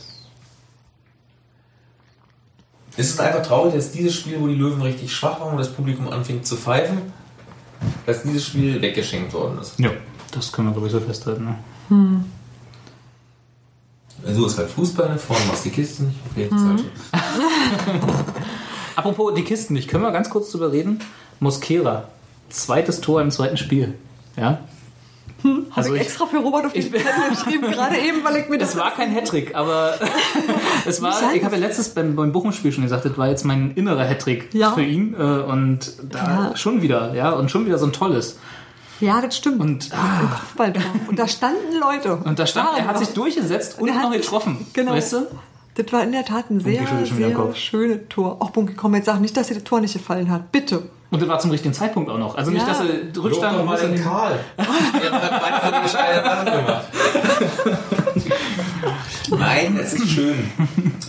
Es 2.97 3.11
ist 3.11 3.21
einfach 3.21 3.43
traurig, 3.43 3.75
dass 3.75 3.93
dieses 3.93 4.15
Spiel, 4.15 4.41
wo 4.41 4.47
die 4.47 4.55
Löwen 4.55 4.81
richtig 4.81 5.15
schwach 5.15 5.41
waren 5.41 5.53
und 5.53 5.59
das 5.59 5.73
Publikum 5.73 6.09
anfing 6.09 6.43
zu 6.43 6.57
pfeifen, 6.57 7.13
dass 8.07 8.23
dieses 8.23 8.47
Spiel 8.47 8.81
weggeschenkt 8.81 9.33
worden 9.35 9.59
ist. 9.61 9.79
Ja, 9.79 9.91
das 10.31 10.51
können 10.51 10.69
wir, 10.69 10.73
glaube 10.73 10.87
ich, 10.87 10.93
so 10.93 11.01
festhalten. 11.01 11.45
Ne? 11.45 12.25
So 14.25 14.47
ist 14.47 14.57
halt 14.59 14.71
Fußball, 14.71 15.19
vorne 15.19 15.45
machst 15.47 15.65
du 15.65 15.69
die 15.69 15.75
Kiste 15.75 16.05
nicht. 16.05 16.17
Okay, 16.31 16.49
halt 16.51 16.81
schon. 16.81 16.91
Apropos 18.97 19.35
die 19.35 19.45
Kisten 19.45 19.75
nicht, 19.75 19.89
können 19.89 20.03
wir 20.03 20.11
ganz 20.11 20.31
kurz 20.31 20.51
drüber 20.51 20.73
reden? 20.73 21.01
Mosquera, 21.39 22.09
zweites 22.49 23.03
Tor 23.03 23.21
im 23.21 23.31
zweiten 23.31 23.59
Spiel. 23.59 23.95
Ja? 24.37 24.61
Habe 25.45 25.63
Also 25.75 25.95
ich 25.95 26.01
ich- 26.01 26.07
extra 26.09 26.27
für 26.27 26.39
Robert 26.39 26.67
auf 26.67 26.73
die 26.73 26.81
Zettel 26.83 27.03
geschrieben, 27.31 27.71
gerade 27.71 27.97
eben, 27.99 28.25
weil 28.25 28.37
ich 28.37 28.49
mir 28.49 28.59
das... 28.59 28.71
Es 28.75 28.77
war 28.77 28.91
kein 28.93 29.11
Hattrick, 29.13 29.55
aber 29.55 29.95
es 30.87 31.01
war, 31.03 31.35
ich 31.35 31.45
habe 31.45 31.55
ja 31.57 31.61
letztes 31.61 31.91
beim, 31.91 32.17
beim 32.17 32.33
Bochum-Spiel 32.33 32.73
schon 32.73 32.83
gesagt, 32.85 33.05
das 33.05 33.17
war 33.19 33.29
jetzt 33.29 33.45
mein 33.45 33.73
innerer 33.73 34.05
Hattrick 34.05 34.49
Ja. 34.55 34.73
für 34.73 34.83
ihn. 34.83 35.15
Äh, 35.15 35.23
und 35.23 35.93
da 36.11 36.19
Ja. 36.51 36.57
schon 36.57 36.83
wieder, 36.83 37.15
ja, 37.15 37.31
und 37.31 37.51
schon 37.51 37.67
wieder 37.67 37.79
so 37.79 37.87
ein 37.87 37.93
tolles. 37.93 38.39
Ja, 39.01 39.21
das 39.21 39.37
stimmt. 39.37 39.61
Und, 39.61 39.91
Kopfballtor. 39.91 40.83
Und 41.09 41.19
da 41.19 41.29
standen 41.29 41.79
Leute. 41.81 42.17
und 42.25 42.39
da 42.39 42.47
stand, 42.47 42.71
er 42.79 42.87
hat 42.87 42.99
sich 42.99 43.09
durchgesetzt 43.11 43.79
und 43.79 43.95
hat 43.95 44.03
noch 44.05 44.13
getroffen. 44.13 44.67
genau. 44.73 44.93
Weißt 44.93 45.13
du? 45.13 45.27
Das 45.75 45.93
war 45.93 46.03
in 46.03 46.13
der 46.13 46.25
Tat 46.25 46.51
ein 46.51 46.61
sehr, 46.61 46.87
sehr 46.87 47.55
schönes 47.55 48.01
Tor. 48.09 48.39
Auch 48.41 48.49
Bunky, 48.51 48.73
komm, 48.73 48.95
jetzt 48.95 49.05
sag 49.05 49.21
nicht, 49.21 49.37
dass 49.37 49.49
dir 49.49 49.55
das 49.55 49.65
Tor 49.65 49.83
nicht 49.83 49.93
gefallen 49.93 50.31
hat. 50.31 50.51
Bitte. 50.51 50.85
Und 51.11 51.23
das 51.23 51.29
war 51.29 51.39
zum 51.39 51.51
richtigen 51.53 51.73
Zeitpunkt 51.73 52.11
auch 52.11 52.19
noch. 52.19 52.37
Also 52.37 52.51
nicht, 52.51 52.63
Ja. 52.67 52.69
dass 52.73 52.81
er 52.81 52.87
Lob 53.15 53.25
rückstand 53.25 53.59
doch 53.59 53.65
mal 53.65 53.79
den 53.79 54.03
Karl. 54.03 54.39
Der 54.59 55.13
hat 55.13 55.73
beide 55.73 55.89
Sachen 55.89 56.45
gemacht. 56.47 56.85
Nein, 59.31 59.79
es 59.81 59.93
ist 59.95 60.09
schön. 60.09 60.51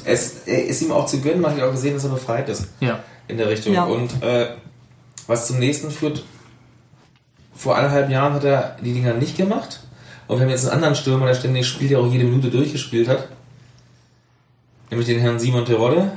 Es 0.06 0.48
äh, 0.48 0.62
ist 0.62 0.82
ihm 0.82 0.92
auch 0.92 1.06
zu 1.06 1.22
gönnen, 1.22 1.42
man 1.42 1.52
hat 1.52 1.58
ja 1.60 1.66
auch 1.68 1.72
gesehen, 1.72 1.94
dass 1.94 2.04
er 2.04 2.12
befreit 2.12 2.48
ist 2.50 2.68
Ja. 2.80 3.00
in 3.28 3.38
der 3.38 3.50
Richtung. 3.50 3.74
Ja. 3.74 3.84
Und 3.86 4.22
äh, 4.24 4.48
was 5.28 5.48
zum 5.48 5.60
nächsten 5.60 5.92
führt, 5.92 6.24
vor 7.54 7.76
anderthalb 7.76 8.10
Jahren 8.10 8.34
hat 8.34 8.44
er 8.44 8.76
die 8.84 8.94
Dinger 8.94 9.14
nicht 9.14 9.36
gemacht. 9.38 9.82
Und 10.28 10.38
wir 10.38 10.44
haben 10.44 10.50
jetzt 10.52 10.66
einen 10.66 10.76
anderen 10.76 10.96
Stürmer, 10.96 11.26
der 11.26 11.36
ständig 11.36 11.68
spielt, 11.68 11.92
der 11.92 12.00
auch 12.00 12.12
jede 12.12 12.26
Minute 12.26 12.50
durchgespielt 12.50 13.08
hat. 13.08 13.28
Nämlich 14.90 15.08
den 15.08 15.20
Herrn 15.20 15.38
Simon 15.38 15.66
Terodde. 15.66 16.12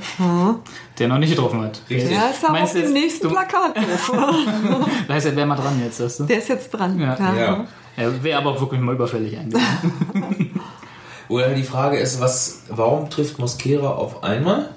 Der 0.97 1.07
noch 1.07 1.17
nicht 1.17 1.31
getroffen 1.31 1.61
hat. 1.61 1.81
Richtig. 1.89 2.09
Der 2.09 2.29
ist 2.29 2.41
ja 2.43 2.51
Meinst 2.51 2.73
auf 2.75 2.79
du 2.81 2.85
dem 2.87 2.93
nächsten 2.93 3.27
du- 3.27 3.33
Plakat. 3.33 3.75
Da 5.07 5.13
heißt 5.13 5.25
er, 5.25 5.35
wer 5.35 5.45
mal 5.45 5.55
dran 5.57 5.81
jetzt, 5.83 5.99
weißt 6.01 6.21
du? 6.21 6.23
Der 6.23 6.37
ist 6.37 6.47
jetzt 6.49 6.69
dran. 6.71 6.97
Ja. 6.99 7.17
Ja. 7.35 7.65
Er 7.97 8.23
wäre 8.23 8.39
aber 8.39 8.51
auch 8.51 8.61
wirklich 8.61 8.79
mal 8.79 8.95
überfällig 8.95 9.37
eigentlich. 9.37 9.61
Oder 11.27 11.49
die 11.53 11.63
Frage 11.63 11.97
ist, 11.97 12.19
was, 12.21 12.63
warum 12.69 13.09
trifft 13.09 13.39
Mosquera 13.39 13.89
auf 13.89 14.23
einmal? 14.23 14.69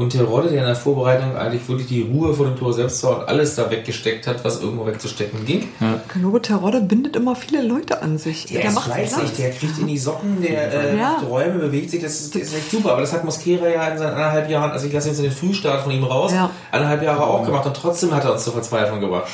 Und 0.00 0.08
Terodde, 0.08 0.48
der 0.48 0.60
in 0.60 0.66
der 0.66 0.74
Vorbereitung 0.74 1.36
eigentlich 1.36 1.68
wirklich 1.68 1.88
die 1.88 2.00
Ruhe 2.00 2.32
vor 2.32 2.46
dem 2.46 2.56
Tor 2.56 2.72
selbst 2.72 3.04
war 3.04 3.18
und 3.18 3.28
alles 3.28 3.54
da 3.54 3.70
weggesteckt 3.70 4.26
hat, 4.26 4.42
was 4.46 4.62
irgendwo 4.62 4.86
wegzustecken 4.86 5.44
ging. 5.44 5.68
Kanobe 6.08 6.40
Terodde 6.40 6.80
bindet 6.80 7.16
immer 7.16 7.36
viele 7.36 7.60
Leute 7.60 8.00
an 8.00 8.16
sich. 8.16 8.46
Der, 8.46 8.64
ist 8.64 8.78
fleißig, 8.80 9.32
der 9.36 9.50
kriegt 9.50 9.78
in 9.78 9.88
die 9.88 9.98
Socken, 9.98 10.40
der 10.40 10.72
äh, 10.72 10.96
Ja. 10.96 11.18
macht 11.18 11.28
Räume, 11.28 11.58
bewegt 11.58 11.90
sich, 11.90 12.00
das 12.00 12.18
ist, 12.18 12.34
das 12.34 12.44
ist 12.44 12.54
echt 12.56 12.70
super. 12.70 12.92
Aber 12.92 13.02
das 13.02 13.12
hat 13.12 13.24
Mosquera 13.24 13.68
ja 13.68 13.88
in 13.88 13.98
seinen 13.98 14.14
anderthalb 14.14 14.48
Jahren, 14.48 14.70
also 14.70 14.86
ich 14.86 14.92
lasse 14.94 15.08
jetzt 15.08 15.20
den 15.22 15.30
Frühstart 15.30 15.82
von 15.82 15.92
ihm 15.92 16.04
raus, 16.04 16.32
Ja. 16.32 16.48
anderthalb 16.72 17.02
Jahre 17.02 17.22
auch 17.22 17.44
gemacht 17.44 17.66
und 17.66 17.76
trotzdem 17.76 18.14
hat 18.14 18.24
er 18.24 18.32
uns 18.32 18.44
zur 18.44 18.54
Verzweiflung 18.54 19.00
gebracht. 19.00 19.28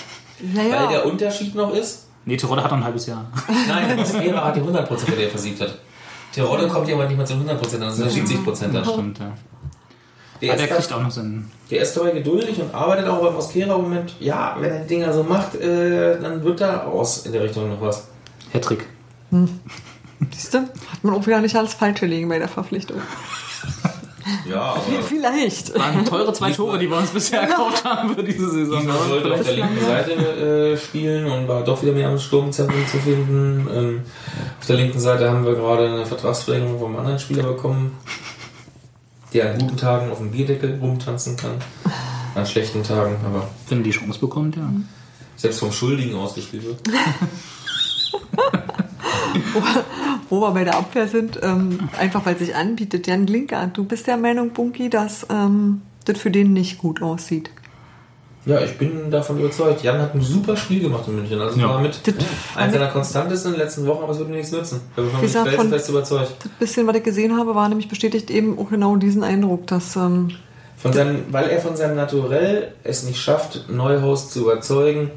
Weil 0.53 0.69
Naja, 0.69 0.89
der 0.89 1.07
Unterschied 1.07 1.55
noch 1.55 1.73
ist, 1.73 2.07
Nee, 2.25 2.37
Terodde 2.37 2.65
hat 2.65 2.73
noch 2.73 2.79
ein 2.79 2.85
halbes 2.85 3.07
Jahr. 3.07 3.25
nein, 3.69 3.97
Mosquera 3.97 4.45
hat 4.47 4.57
die 4.57 4.61
100%, 4.63 5.15
der 5.15 5.27
er 5.27 5.31
versiegt 5.31 5.61
hat. 5.61 5.79
Terodde 6.33 6.67
kommt 6.67 6.89
ja 6.89 6.97
aber 6.97 7.07
nicht 7.07 7.17
mal 7.17 7.25
zu 7.25 7.35
100%, 7.35 7.79
dann 7.79 7.93
sind 7.93 8.09
es 8.09 8.17
70% 8.17 8.73
dann. 8.73 8.85
Stimmt, 8.85 9.21
ja. 9.21 9.33
Der 10.41 10.53
Aber 10.53 10.63
der 10.63 10.77
kriegt 10.77 10.93
auch 10.93 11.03
noch 11.03 11.11
seinen. 11.11 11.51
Der 11.71 11.83
ist 11.83 11.97
dabei 11.97 12.11
geduldig 12.11 12.61
und 12.61 12.75
arbeitet 12.75 13.09
auch 13.09 13.21
beim 13.21 13.35
Mosquera 13.35 13.75
im 13.75 13.83
Moment. 13.83 14.15
Ja, 14.21 14.57
wenn 14.61 14.71
er 14.71 14.81
die 14.81 14.89
Dinger 14.89 15.13
so 15.13 15.23
macht, 15.23 15.55
äh, 15.57 16.21
dann 16.21 16.45
wird 16.45 16.61
da 16.61 16.85
aus 16.85 17.27
in 17.27 17.33
der 17.33 17.43
Richtung 17.43 17.69
noch 17.69 17.81
was. 17.81 18.07
Hattrick. 18.53 18.87
siehst 20.31 20.55
du, 20.55 20.59
hat 20.59 21.03
man 21.03 21.15
auch 21.15 21.27
wieder 21.27 21.41
nicht 21.41 21.57
alles 21.57 21.75
falsch 21.75 22.01
gelegen 22.01 22.29
bei 22.29 22.39
der 22.39 22.49
Verpflichtung. 22.49 23.01
Ja, 24.49 24.75
aber 24.75 25.03
Vielleicht. 25.07 25.79
Waren 25.79 26.05
teure 26.05 26.33
zwei 26.33 26.51
Tore, 26.51 26.79
die 26.79 26.91
wir 26.91 26.97
uns 26.97 27.11
bisher 27.11 27.43
erkauft 27.49 27.85
haben 27.85 28.15
für 28.15 28.25
diese 28.25 28.51
Saison. 28.51 28.81
diesmal 28.81 29.09
sollte 29.09 29.35
auf 29.35 29.43
der 29.43 29.53
linken 29.53 29.81
Seite 29.81 30.13
äh, 30.13 30.77
spielen 30.77 31.27
und 31.27 31.49
war 31.49 31.63
doch 31.63 31.81
wieder 31.83 31.93
mehr 31.93 32.11
im 32.11 32.19
Sturmzentrum 32.19 32.87
zu 32.89 32.99
finden. 32.99 33.69
Ähm, 33.73 34.03
auf 34.61 34.67
der 34.67 34.77
linken 34.77 34.99
Seite 34.99 35.31
haben 35.31 35.45
wir 35.45 35.55
gerade 35.55 35.89
eine 35.89 36.07
Vertragsverlängerung 36.07 36.79
vom 36.79 36.97
anderen 36.97 37.19
Spieler 37.19 37.45
bekommen, 37.45 37.97
der 39.37 39.53
an 39.53 39.59
guten 39.59 39.77
Tagen 39.77 40.11
auf 40.11 40.19
dem 40.19 40.31
Bierdeckel 40.31 40.79
rumtanzen 40.81 41.37
kann. 41.37 41.59
An 42.35 42.47
schlechten 42.47 42.83
Tagen, 42.83 43.17
aber 43.25 43.49
Wenn 43.69 43.83
die 43.83 43.91
Chance 43.91 44.19
bekommt, 44.19 44.57
ja. 44.57 44.71
selbst 45.37 45.61
vom 45.61 45.73
Schuldigen 45.73 46.15
ausgespielt 46.15 46.65
wird. 46.65 46.81
Wo 50.29 50.41
wir 50.41 50.51
bei 50.53 50.65
der 50.65 50.77
Abwehr 50.77 51.07
sind, 51.07 51.39
ähm, 51.43 51.89
einfach 51.99 52.25
weil 52.27 52.37
sich 52.39 52.55
anbietet. 52.55 53.07
Jan 53.07 53.27
Glinker, 53.27 53.69
du 53.73 53.85
bist 53.85 54.07
der 54.07 54.17
Meinung, 54.17 54.51
Bunky, 54.51 54.91
dass 54.91 55.27
ähm, 55.31 55.83
das 56.05 56.19
für 56.19 56.31
den 56.31 56.53
nicht 56.53 56.79
gut 56.79 57.03
aussieht. 57.03 57.51
Ja, 58.47 58.61
ich 58.61 58.79
bin 58.79 59.11
davon 59.11 59.41
überzeugt. 59.41 59.83
Jan 59.83 60.01
hat 60.01 60.15
ein 60.15 60.21
super 60.21 60.57
Spiel 60.57 60.79
gemacht 60.81 61.03
in 61.09 61.17
München. 61.17 61.41
Also 61.41 61.59
Ja. 61.59 61.69
war 61.69 61.81
mit 61.81 62.01
eins 62.55 62.73
seiner 62.73 62.87
konstantesten 62.89 63.53
in 63.53 63.59
den 63.59 63.65
letzten 63.67 63.87
Wochen, 63.87 64.05
aber 64.05 64.13
es 64.13 64.19
wird 64.21 64.29
mir 64.29 64.37
nichts 64.37 64.53
nützen. 64.53 64.81
Da 64.95 65.03
bin 65.03 65.11
ich 65.25 65.33
von- 65.33 65.47
felsenfest 65.47 65.89
überzeugt. 65.91 66.33
Das 66.45 66.53
bisschen, 66.61 66.87
was 66.87 66.97
ich 66.97 67.03
gesehen 67.03 67.37
habe, 67.37 67.57
war 67.57 67.69
nämlich 67.69 67.89
bestätigt 67.89 68.31
eben 68.31 68.57
auch 68.59 68.71
genau 68.71 68.95
diesen 68.97 69.25
Eindruck, 69.25 69.67
dass 69.67 69.97
ähm, 69.97 70.31
Von 70.77 70.93
seinem, 70.93 71.25
weil 71.33 71.49
er 71.51 71.61
von 71.61 71.75
seinem 71.75 71.97
Naturell 71.97 72.73
es 72.85 73.03
nicht 73.03 73.19
schafft, 73.21 73.65
Neuhaus 73.69 74.31
zu 74.31 74.43
überzeugen, 74.43 75.11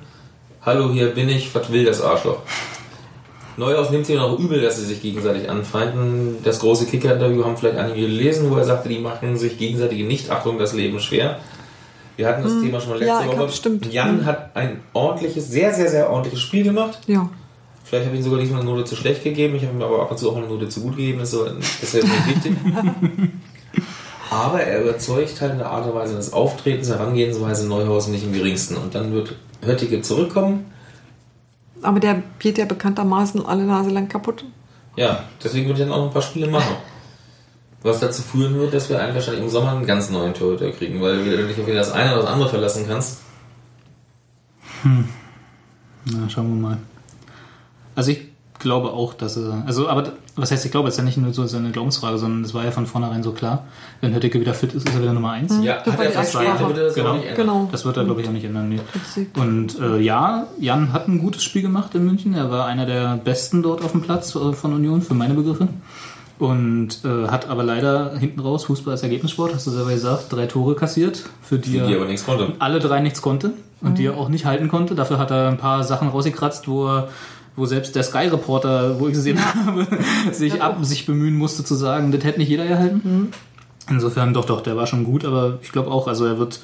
hallo, 0.64 0.90
hier 0.92 1.08
bin 1.14 1.30
ich, 1.30 1.54
was 1.54 1.72
will 1.72 1.86
das 1.86 2.02
Arschloch? 2.02 2.40
Neuhaus 3.58 3.90
nimmt 3.92 4.06
sich 4.06 4.16
noch 4.16 4.40
übel, 4.40 4.62
dass 4.62 4.78
sie 4.78 4.86
sich 4.86 5.02
gegenseitig 5.02 5.50
anfeinden. 5.50 6.38
Das 6.44 6.60
große 6.60 6.86
Kicker-Interview 6.86 7.44
haben 7.44 7.58
vielleicht 7.58 7.78
einige 7.78 8.02
gelesen, 8.08 8.50
wo 8.50 8.56
er 8.56 8.64
sagte, 8.64 8.88
die 8.90 9.00
machen 9.00 9.38
sich 9.38 9.58
gegenseitige 9.58 10.06
Nichtachtung 10.06 10.58
das 10.58 10.74
Leben 10.74 11.00
schwer. 11.00 11.40
Wir 12.20 12.28
hatten 12.28 12.44
das 12.44 12.60
Thema 12.62 12.82
schon 12.82 12.90
mal 12.90 13.00
letzte 13.00 13.14
Hm. 13.14 13.18
Ja, 13.18 13.22
ich 13.22 13.28
Woche. 13.28 13.36
glaub, 13.38 13.52
stimmt. 13.54 13.94
Jan 13.94 14.20
Hm. 14.20 14.26
hat 14.26 14.54
ein 14.54 14.82
ordentliches, 14.92 15.48
sehr, 15.50 15.74
sehr, 15.74 15.90
sehr 15.90 16.10
ordentliches 16.10 16.42
Spiel 16.42 16.66
gemacht. 16.66 17.00
ja, 17.08 17.30
Vielleicht 17.86 18.06
habe 18.08 18.16
ich 18.18 18.22
ihm 18.22 18.26
sogar 18.26 18.40
diesmal 18.42 18.60
eine 18.60 18.70
Note 18.70 18.84
zu 18.84 18.98
schlecht 18.98 19.24
gegeben. 19.24 19.56
Ich 19.56 19.64
habe 19.64 19.74
ihm 19.74 19.82
aber 19.82 20.02
ab 20.02 20.12
und 20.12 20.18
zu 20.18 20.30
auch 20.30 20.36
eine 20.36 20.46
Note 20.48 20.68
zu 20.68 20.82
gut 20.82 20.98
gegeben. 20.98 21.20
Das 21.20 21.32
ist, 21.34 21.94
jetzt 21.94 21.94
nicht 22.04 22.28
wichtig. 22.28 22.54
aber 24.30 24.62
er 24.62 24.82
überzeugt 24.82 25.40
halt 25.42 25.54
in 25.54 25.58
der 25.60 25.72
Art 25.72 25.88
und 25.88 25.96
Weise 25.96 26.16
des 26.16 26.34
Auftretens, 26.34 26.90
Herangehensweise 26.90 27.68
Neuhausen 27.68 28.12
nicht 28.12 28.26
im 28.26 28.34
geringsten. 28.34 28.76
Und 28.76 28.94
dann 28.96 29.14
wird 29.14 29.36
Höttige 29.64 30.02
zurückkommen. 30.02 30.66
aber 31.82 32.00
der 32.02 32.22
geht 32.40 32.58
ja 32.58 32.66
bekanntermaßen 32.66 33.46
alle 33.46 33.64
Nase 33.64 33.90
lang 33.92 34.08
kaputt. 34.10 34.44
Ja, 34.98 35.24
deswegen 35.44 35.68
wird 35.70 35.80
er 35.80 35.86
dann 35.86 35.94
auch 35.94 36.00
noch 36.00 36.08
ein 36.08 36.14
paar 36.14 36.22
Spiele 36.22 36.48
machen. 36.48 36.76
Was 37.82 38.00
dazu 38.02 38.22
führen 38.22 38.56
wird, 38.60 38.74
dass 38.74 38.90
wir 38.90 39.00
einen 39.02 39.14
wahrscheinlich 39.16 39.42
im 39.44 39.50
Sommer 39.50 39.72
einen 39.72 39.86
ganz 39.86 40.10
neuen 40.10 40.34
Torhüter 40.34 40.70
kriegen, 40.72 41.02
weil 41.02 41.24
du 41.24 41.48
dich 41.48 41.58
auf 41.60 41.66
wieder 41.66 41.78
das 41.78 41.92
eine 41.92 42.12
oder 42.14 42.24
das 42.24 42.32
andere 42.32 42.50
verlassen 42.50 42.86
kannst. 42.88 43.20
Na, 44.84 46.30
schauen 46.30 46.50
wir 46.50 46.70
mal. 46.70 46.78
Also 47.96 48.12
ich 48.12 48.22
glaube 48.60 48.92
auch, 48.92 49.14
dass 49.14 49.38
er. 49.38 49.64
Also, 49.66 49.88
aber 49.88 50.12
was 50.36 50.52
heißt, 50.52 50.66
ich 50.66 50.72
glaube, 50.72 50.88
es 50.90 50.96
ist 50.96 50.98
ja 51.00 51.04
nicht 51.04 51.18
nur 51.18 51.34
so 51.34 51.58
eine 51.58 51.72
Glaubensfrage, 51.72 52.18
sondern 52.18 52.44
es 52.44 52.54
war 52.54 52.64
ja 52.64 52.72
von 52.72 52.86
vornherein 52.86 53.24
so 53.24 53.32
klar, 53.32 53.66
wenn 54.02 54.14
Hötteke 54.14 54.40
wieder 54.40 54.54
fit 54.54 54.74
ist, 54.74 54.88
ist 54.88 54.96
er 54.96 55.02
wieder 55.02 55.14
Nummer 55.14 55.32
eins. 55.32 55.54
Ja, 55.62 55.78
Hm, 55.78 55.82
das 55.86 55.94
hat 55.94 56.02
er 56.06 56.12
versprochen, 56.12 56.48
Ansprache. 56.48 56.70
würde 56.70 56.86
das 56.86 56.96
Genau. 56.96 57.10
auch 57.10 57.14
nicht 57.16 57.26
ändern. 57.28 57.46
Genau. 57.46 57.70
Das 57.72 57.86
wird 57.86 57.98
er, 57.98 58.04
glaube 58.06 58.22
ich, 58.22 58.28
auch 58.28 58.32
nicht 58.34 58.46
ändern. 58.46 58.70
Nee. 58.70 58.80
Witzig. 58.94 59.30
Und 59.38 59.80
äh, 59.80 60.00
ja, 60.00 60.48
Jan 60.60 60.92
hat 60.94 61.08
ein 61.08 61.20
gutes 61.20 61.44
Spiel 61.44 61.62
gemacht 61.62 61.94
in 61.96 62.06
München. 62.06 62.34
Er 62.34 62.50
war 62.52 62.66
einer 62.66 62.86
der 62.86 63.18
besten 63.18 63.62
dort 63.64 63.84
auf 63.84 63.92
dem 63.92 64.02
Platz 64.02 64.36
äh, 64.36 64.54
von 64.54 64.74
Union, 64.74 65.02
für 65.02 65.14
meine 65.14 65.34
Begriffe. 65.34 65.68
Und 66.40 67.00
äh, 67.04 67.28
hat 67.28 67.50
aber 67.50 67.64
leider 67.64 68.18
hinten 68.18 68.40
raus, 68.40 68.64
Fußball 68.66 68.94
als 68.94 69.04
Ergebnissport, 69.04 69.54
hast 69.54 69.68
du 69.68 69.72
selber 69.72 69.92
gesagt, 69.92 70.32
drei 70.32 70.46
Tore 70.46 70.74
kassiert, 70.76 71.24
für 71.42 71.60
die, 71.60 71.72
Die 71.72 71.78
er 71.80 71.98
aber 71.98 72.06
nichts 72.06 72.26
konnte. 72.26 72.54
alle 72.60 72.80
drei 72.80 73.02
nichts 73.02 73.22
konnte 73.22 73.52
und 73.82 73.98
die 73.98 74.06
er 74.06 74.18
auch 74.18 74.30
nicht 74.30 74.46
halten 74.46 74.70
konnte. 74.70 74.96
Dafür 74.96 75.18
hat 75.20 75.32
er 75.32 75.50
ein 75.50 75.58
paar 75.58 75.84
Sachen 75.84 76.08
rausgekratzt, 76.08 76.68
wo 76.68 76.88
er 76.88 77.10
wo 77.58 77.66
selbst 77.66 77.94
der 77.94 78.04
Sky-Reporter, 78.04 79.02
wo 79.02 79.08
ich 79.10 79.14
gesehen 79.16 79.38
habe, 79.66 79.86
sich 80.32 80.62
ab 80.62 80.78
sich 80.82 81.06
bemühen 81.06 81.36
musste 81.36 81.66
zu 81.66 81.76
sagen, 81.76 82.14
das 82.14 82.24
hätte 82.24 82.40
nicht 82.40 82.48
jeder 82.50 82.66
gehalten. 82.66 83.32
Insofern 83.90 84.34
doch, 84.34 84.46
doch, 84.46 84.62
der 84.62 84.78
war 84.78 84.88
schon 84.88 85.04
gut, 85.04 85.26
aber 85.26 85.58
ich 85.62 85.74
glaube 85.74 85.92
auch, 85.92 86.08
also 86.08 86.26
er 86.26 86.40
wird 86.40 86.62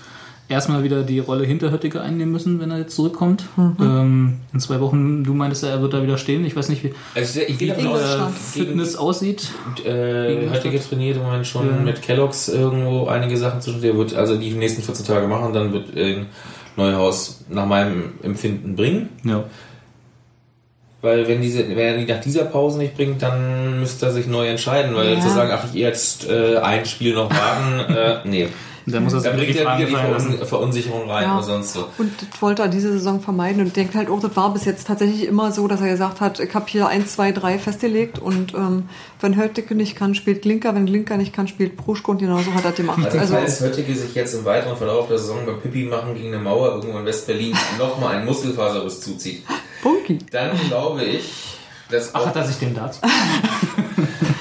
erstmal 0.48 0.84
wieder 0.84 1.04
die 1.04 1.20
Rolle 1.20 1.46
Hinterhüttiger 1.46 2.02
einnehmen 2.02 2.32
müssen, 2.32 2.60
wenn 2.60 2.70
er 2.72 2.78
jetzt 2.80 2.96
zurückkommt. 2.96 3.46
Ähm, 3.58 4.38
in 4.54 4.60
zwei 4.60 4.80
Wochen, 4.80 5.24
du 5.24 5.34
meintest 5.34 5.64
ja, 5.64 5.70
er 5.70 5.82
wird 5.82 5.94
da 5.94 6.04
wieder 6.04 6.18
stehen. 6.18 6.46
Ich 6.46 6.56
weiß 6.56 6.70
nicht, 6.70 6.84
wie, 6.84 6.94
Also 7.16 7.42
ich, 7.42 7.60
wie 7.60 7.68
davon 7.68 7.88
aus, 7.88 8.00
der 8.00 8.14
Ingolstadt. 8.16 8.34
Fitness 8.34 8.96
aussieht. 8.96 9.50
äh, 9.86 10.50
Höttige 10.50 10.80
trainiert 10.80 11.18
im 11.18 11.24
Moment 11.24 11.48
schon 11.48 11.68
Ja. 11.68 11.82
mit 11.82 12.02
Kellogg's 12.02 12.48
irgendwo 12.50 13.08
einige 13.08 13.38
Sachen 13.38 13.62
zwischen. 13.62 13.82
Der 13.82 13.98
wird 13.98 14.14
also 14.16 14.38
die 14.38 14.52
nächsten 14.52 14.82
14 14.84 15.06
Tage 15.06 15.28
machen, 15.28 15.52
dann 15.54 15.74
wird 15.74 15.96
äh, 15.98 16.24
Neuhaus 16.78 17.44
nach 17.50 17.66
meinem 17.66 18.14
Empfinden 18.22 18.76
bringen. 18.76 19.10
Ja. 19.24 19.46
Weil 21.02 21.28
wenn 21.28 21.42
diese, 21.42 21.68
wenn 21.70 21.78
er 21.78 21.98
die 21.98 22.06
nach 22.12 22.20
dieser 22.20 22.46
Pause 22.46 22.80
nicht 22.80 22.96
bringt, 22.96 23.22
dann 23.22 23.80
müsste 23.80 24.08
er 24.08 24.12
sich 24.12 24.26
neu 24.28 24.48
entscheiden, 24.48 24.96
weil 24.96 25.14
Ja. 25.14 25.20
zu 25.20 25.30
sagen, 25.30 25.52
ach 25.54 25.66
ich 25.66 25.74
jetzt 25.80 26.28
äh, 26.30 26.58
ein 26.58 26.86
Spiel 26.86 27.14
noch 27.14 27.30
warten, 27.30 27.94
äh, 27.94 28.16
nee. 28.28 28.48
Da 28.88 29.00
muss 29.00 29.14
er 29.14 29.22
Da 29.22 29.30
sich 29.32 29.40
bringt 29.40 29.56
die 29.56 29.60
er 29.60 29.78
wieder 29.80 29.88
die 29.88 29.96
Verun 29.96 30.46
Verunsicherung 30.46 31.10
rein 31.10 31.24
Ja. 31.24 31.36
oder 31.38 31.44
sonst 31.44 31.74
so. 31.74 31.88
Und 31.98 32.12
das 32.22 32.42
wollte 32.42 32.62
er 32.62 32.68
diese 32.68 32.92
Saison 32.92 33.20
vermeiden 33.20 33.62
und 33.64 33.76
denkt 33.76 33.96
halt 33.96 34.10
auch, 34.10 34.20
das 34.20 34.36
war 34.36 34.54
bis 34.54 34.66
jetzt 34.66 34.86
tatsächlich 34.88 35.26
immer 35.28 35.52
so, 35.52 35.68
dass 35.68 35.82
er 35.82 35.90
gesagt 35.90 36.22
hat, 36.22 36.40
ich 36.40 36.54
habe 36.54 36.66
hier 36.68 36.88
1, 36.88 37.14
2, 37.14 37.32
3 37.32 37.58
festgelegt 37.58 38.20
und 38.20 38.54
ähm, 38.54 38.88
wenn 39.22 39.36
Hörtecke 39.36 39.74
nicht 39.74 39.96
kann, 39.96 40.14
spielt 40.14 40.44
Glinker, 40.44 40.76
wenn 40.76 40.86
Glinker 40.86 41.18
nicht 41.18 41.34
kann, 41.34 41.48
spielt 41.48 41.78
Pruschko 41.78 42.12
und 42.12 42.20
genauso 42.20 42.54
hat 42.54 42.64
er 42.64 42.72
das 42.72 42.76
gemacht. 42.76 43.04
Also, 43.06 43.18
Also, 43.18 43.34
falls 43.36 43.62
Höttige 43.62 43.96
sich 43.96 44.14
jetzt 44.14 44.34
im 44.36 44.46
weiteren 44.46 44.78
Verlauf 44.78 45.08
der 45.08 45.18
Saison 45.18 45.46
beim 45.46 45.60
Pipi 45.62 45.86
machen 45.86 46.14
gegen 46.14 46.28
eine 46.34 46.44
Mauer 46.44 46.76
irgendwo 46.76 47.00
in 47.00 47.06
West-Berlin 47.06 47.56
nochmal 47.80 48.18
einen 48.18 48.26
Muskelfaserriss 48.26 49.02
zuzieht, 49.02 49.44
Bunky. 49.82 50.20
dann 50.32 50.52
glaube 50.68 51.04
ich, 51.04 51.58
dass 51.90 52.14
Ach, 52.14 52.22
auch, 52.22 52.26
hat 52.28 52.36
er 52.36 52.46
sich 52.46 52.58
den 52.58 52.76
Darts? 52.76 53.00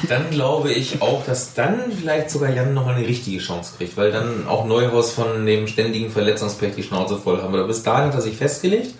dann 0.08 0.30
glaube 0.30 0.72
ich 0.72 1.02
auch, 1.02 1.24
dass 1.24 1.54
dann 1.54 1.90
vielleicht 1.90 2.30
sogar 2.30 2.50
Jan 2.50 2.74
nochmal 2.74 2.94
eine 2.96 3.06
richtige 3.06 3.38
Chance 3.38 3.74
kriegt, 3.76 3.96
weil 3.96 4.12
dann 4.12 4.46
auch 4.46 4.64
Neuhaus 4.66 5.12
von 5.12 5.46
dem 5.46 5.66
ständigen 5.66 6.10
Verletzungspech 6.10 6.74
die 6.74 6.82
Schnauze 6.82 7.16
voll 7.18 7.42
haben. 7.42 7.54
Aber 7.54 7.66
bis 7.66 7.82
dahin 7.82 8.08
hat 8.08 8.14
er 8.14 8.20
sich 8.20 8.36
festgelegt 8.36 8.94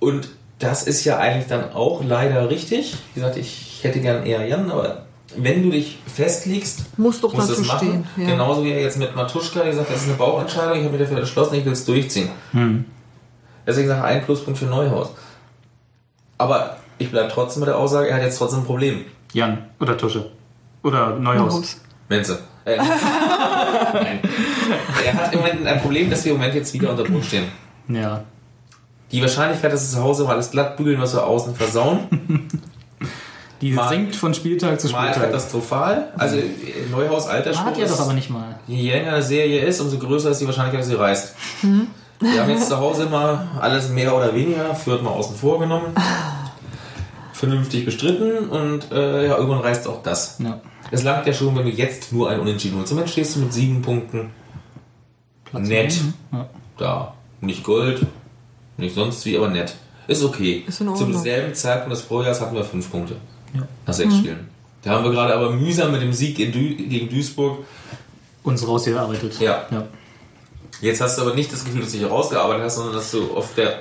und 0.00 0.28
das 0.58 0.84
ist 0.84 1.04
ja 1.04 1.18
eigentlich 1.18 1.48
dann 1.48 1.72
auch 1.72 2.02
leider 2.04 2.48
richtig. 2.48 2.96
Wie 3.14 3.20
gesagt, 3.20 3.36
ich 3.36 3.80
hätte 3.82 4.00
gern 4.00 4.24
eher 4.24 4.46
Jan, 4.46 4.70
aber 4.70 5.02
wenn 5.36 5.62
du 5.62 5.70
dich 5.70 5.98
festlegst, 6.06 6.84
musst 6.96 7.22
du 7.22 7.28
dazu 7.28 7.52
es 7.52 7.66
machen. 7.66 8.06
stehen, 8.14 8.26
ja. 8.26 8.32
Genauso 8.32 8.64
wie 8.64 8.70
er 8.70 8.80
jetzt 8.80 8.98
mit 8.98 9.16
Matuschka 9.16 9.64
gesagt 9.64 9.88
hat, 9.88 9.94
das 9.94 10.02
ist 10.02 10.08
eine 10.08 10.16
Bauchentscheidung, 10.16 10.78
ich 10.78 10.84
habe 10.84 10.96
mich 10.96 11.00
dafür 11.00 11.18
entschlossen, 11.18 11.54
ich 11.54 11.64
will 11.64 11.72
es 11.72 11.84
durchziehen. 11.84 12.28
Deswegen 13.66 13.88
sage 13.88 14.00
ich 14.00 14.06
ein 14.06 14.24
Pluspunkt 14.24 14.58
für 14.58 14.66
Neuhaus. 14.66 15.10
Aber 16.38 16.76
ich 16.98 17.10
bleibe 17.10 17.30
trotzdem 17.32 17.60
mit 17.60 17.68
der 17.68 17.78
Aussage, 17.78 18.08
er 18.08 18.16
hat 18.16 18.22
jetzt 18.22 18.38
trotzdem 18.38 18.60
ein 18.60 18.66
Problem. 18.66 19.04
Jan 19.34 19.58
oder 19.80 19.96
Tusche. 19.98 20.30
Oder 20.82 21.16
Neuhaus. 21.18 21.80
Menze. 22.08 22.38
Äh, 22.64 22.76
Nein. 22.78 24.20
Er 25.04 25.14
hat 25.14 25.32
im 25.32 25.40
Moment 25.40 25.66
ein 25.66 25.80
Problem, 25.82 26.08
dass 26.10 26.24
wir 26.24 26.32
im 26.32 26.38
Moment 26.38 26.54
jetzt 26.54 26.72
wieder 26.72 26.90
unter 26.90 27.04
Druck 27.04 27.22
stehen. 27.24 27.44
Ja. 27.88 28.22
Die 29.12 29.20
Wahrscheinlichkeit, 29.20 29.72
dass 29.72 29.82
es 29.82 29.92
zu 29.92 30.02
Hause 30.02 30.24
mal 30.24 30.32
alles 30.32 30.50
glatt 30.50 30.76
bügeln, 30.76 31.00
was 31.00 31.14
wir 31.14 31.24
außen 31.26 31.54
versauen, 31.54 32.48
Die 33.60 33.72
Mal- 33.72 33.88
sinkt 33.88 34.16
von 34.16 34.34
Spieltag 34.34 34.78
zu 34.80 34.88
mal 34.90 35.08
Spieltag. 35.10 35.30
katastrophal. 35.30 36.12
Also 36.18 36.36
äh, 36.36 36.42
Neuhaus 36.90 37.26
Altersspur 37.28 37.66
Hat 37.66 37.78
ja 37.78 37.84
ist- 37.84 37.92
doch 37.94 38.00
aber 38.04 38.12
nicht 38.12 38.28
mal. 38.30 38.58
Je 38.66 38.90
länger 38.90 39.12
eine 39.14 39.22
Serie 39.22 39.60
ist, 39.64 39.80
umso 39.80 39.98
größer 39.98 40.30
ist 40.30 40.40
die 40.40 40.46
Wahrscheinlichkeit, 40.46 40.80
dass 40.80 40.88
sie 40.88 40.98
reißt. 40.98 41.34
Wir 42.20 42.40
haben 42.42 42.50
jetzt 42.50 42.68
zu 42.68 42.76
Hause 42.76 43.04
immer 43.04 43.46
alles 43.60 43.88
mehr 43.90 44.14
oder 44.14 44.34
weniger, 44.34 44.74
Fürth 44.74 45.02
mal 45.02 45.10
außen 45.10 45.36
vor 45.36 45.58
genommen, 45.60 45.94
vernünftig 47.34 47.84
bestritten 47.84 48.48
und 48.48 48.92
äh, 48.92 49.26
ja, 49.26 49.36
irgendwann 49.36 49.60
reißt 49.60 49.88
auch 49.88 50.02
das. 50.02 50.38
Ja. 50.38 50.60
Es 50.90 51.02
langt 51.02 51.26
ja 51.26 51.32
schon, 51.32 51.54
wenn 51.56 51.64
du 51.64 51.70
jetzt 51.70 52.12
nur 52.12 52.30
ein 52.30 52.38
Unentschieden 52.38 52.78
holst. 52.78 52.92
Moment 52.92 53.10
stehst 53.10 53.34
du 53.34 53.40
mit 53.40 53.52
sieben 53.52 53.82
Punkten 53.82 54.30
nett 55.52 56.00
Ja. 56.32 56.48
da. 56.78 57.14
Nicht 57.40 57.64
Gold, 57.64 58.06
nicht 58.76 58.94
sonst 58.94 59.26
wie, 59.26 59.36
aber 59.36 59.48
nett. 59.48 59.74
Ist 60.06 60.22
okay. 60.22 60.64
Ist 60.66 60.78
Zum 60.78 61.14
selben 61.14 61.54
Zeitpunkt 61.54 61.92
des 61.92 62.02
Vorjahres 62.02 62.40
hatten 62.40 62.54
wir 62.54 62.64
fünf 62.64 62.90
Punkte. 62.90 63.16
Nach 63.86 63.94
sechs 63.94 64.16
Spielen. 64.16 64.48
Da 64.82 64.90
haben 64.90 65.04
wir 65.04 65.10
gerade 65.10 65.34
aber 65.34 65.50
mühsam 65.50 65.92
mit 65.92 66.02
dem 66.02 66.12
Sieg 66.12 66.38
in 66.38 66.52
Dü 66.52 66.74
gegen 66.76 67.08
Duisburg 67.08 67.64
Uns 68.42 68.66
rausgearbeitet. 68.66 69.40
Ja. 69.40 69.66
ja. 69.70 69.86
Jetzt 70.80 71.00
hast 71.00 71.16
du 71.18 71.22
aber 71.22 71.34
nicht 71.34 71.52
das 71.52 71.64
Gefühl, 71.64 71.80
dass 71.82 71.92
du 71.92 71.98
dich 71.98 72.06
herausgearbeitet 72.06 72.64
hast, 72.64 72.76
sondern 72.76 72.94
dass 72.94 73.10
du 73.10 73.34
auf 73.34 73.54
der 73.54 73.80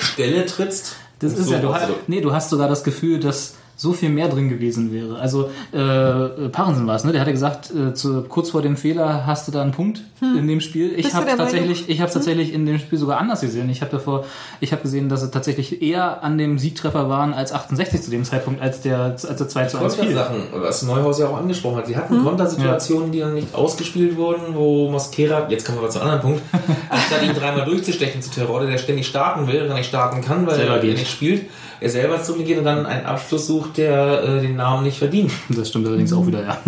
Stelle 0.00 0.46
trittst. 0.46 0.96
Das 1.18 1.32
ist 1.32 1.46
so 1.46 1.52
ja, 1.52 1.58
du 1.60 1.72
hast, 1.74 1.82
raus- 1.88 1.96
nee, 2.06 2.20
du 2.20 2.32
hast 2.32 2.50
sogar 2.50 2.68
das 2.68 2.84
Gefühl, 2.84 3.18
dass 3.20 3.54
so 3.78 3.92
viel 3.92 4.08
mehr 4.10 4.28
drin 4.28 4.48
gewesen 4.48 4.92
wäre. 4.92 5.20
Also, 5.20 5.50
äh, 5.72 6.48
Parensen 6.48 6.86
war 6.88 6.96
es, 6.96 7.04
ne? 7.04 7.12
Der 7.12 7.20
hatte 7.20 7.30
gesagt, 7.30 7.70
äh, 7.70 7.94
zu, 7.94 8.24
kurz 8.24 8.50
vor 8.50 8.60
dem 8.60 8.76
Fehler 8.76 9.24
hast 9.24 9.46
du 9.46 9.52
da 9.52 9.62
einen 9.62 9.70
Punkt 9.70 10.02
in 10.20 10.48
dem 10.48 10.60
Spiel. 10.60 10.98
Ich 10.98 11.14
habe 11.14 11.26
der 11.26 11.36
Meinung? 11.36 11.52
tatsächlich, 11.52 11.88
ich 11.88 12.00
habe 12.00 12.10
tatsächlich 12.10 12.52
in 12.52 12.66
dem 12.66 12.80
Spiel 12.80 12.98
sogar 12.98 13.18
anders 13.18 13.40
gesehen. 13.40 13.70
Ich 13.70 13.80
habe 13.80 13.92
davor, 13.92 14.24
ich 14.60 14.72
habe 14.72 14.82
gesehen, 14.82 15.08
dass 15.08 15.20
sie 15.20 15.30
tatsächlich 15.30 15.80
eher 15.80 16.24
an 16.24 16.38
dem 16.38 16.58
Siegtreffer 16.58 17.08
waren 17.08 17.32
als 17.32 17.52
68 17.52 18.02
zu 18.02 18.10
dem 18.10 18.24
Zeitpunkt, 18.24 18.60
als 18.60 18.80
der, 18.80 18.98
als 18.98 19.22
der 19.22 19.48
2 19.48 19.66
zu 19.66 19.78
1 19.78 19.94
fiel. 19.94 20.04
Kontersachen, 20.06 20.42
was 20.54 20.82
Neuhaus 20.82 21.20
ja 21.20 21.28
auch 21.28 21.36
angesprochen 21.36 21.76
hat. 21.76 21.86
Sie 21.86 21.96
hatten 21.96 22.24
Kontersituationen, 22.24 23.12
die 23.12 23.20
dann 23.20 23.34
nicht 23.34 23.54
ausgespielt 23.54 24.16
wurden, 24.16 24.56
wo 24.56 24.90
Mosquera, 24.90 25.48
jetzt 25.48 25.64
kommen 25.64 25.80
wir 25.80 25.88
zu 25.88 26.00
einem 26.00 26.10
anderen 26.10 26.32
Punkt, 26.32 26.42
anstatt 26.88 27.22
ihn 27.22 27.34
dreimal 27.34 27.64
durchzustechen 27.64 28.20
zu 28.20 28.30
Terror, 28.30 28.66
der 28.66 28.78
ständig 28.78 29.06
starten 29.06 29.46
will, 29.46 29.68
gar 29.68 29.76
nicht 29.76 29.88
starten 29.88 30.20
kann, 30.20 30.46
weil 30.48 30.56
Selber 30.56 30.74
er 30.74 30.80
geht. 30.80 30.98
nicht 30.98 31.10
spielt, 31.10 31.46
er 31.80 31.90
selber 31.90 32.22
zurückgeht 32.22 32.58
und 32.58 32.64
dann 32.64 32.86
einen 32.86 33.06
Abschluss 33.06 33.46
sucht, 33.46 33.78
der 33.78 34.22
äh, 34.22 34.40
den 34.40 34.56
Namen 34.56 34.84
nicht 34.84 34.98
verdient. 34.98 35.32
Das 35.48 35.68
stimmt 35.68 35.86
allerdings 35.86 36.12
auch 36.12 36.26
wieder, 36.26 36.42
ja. 36.42 36.58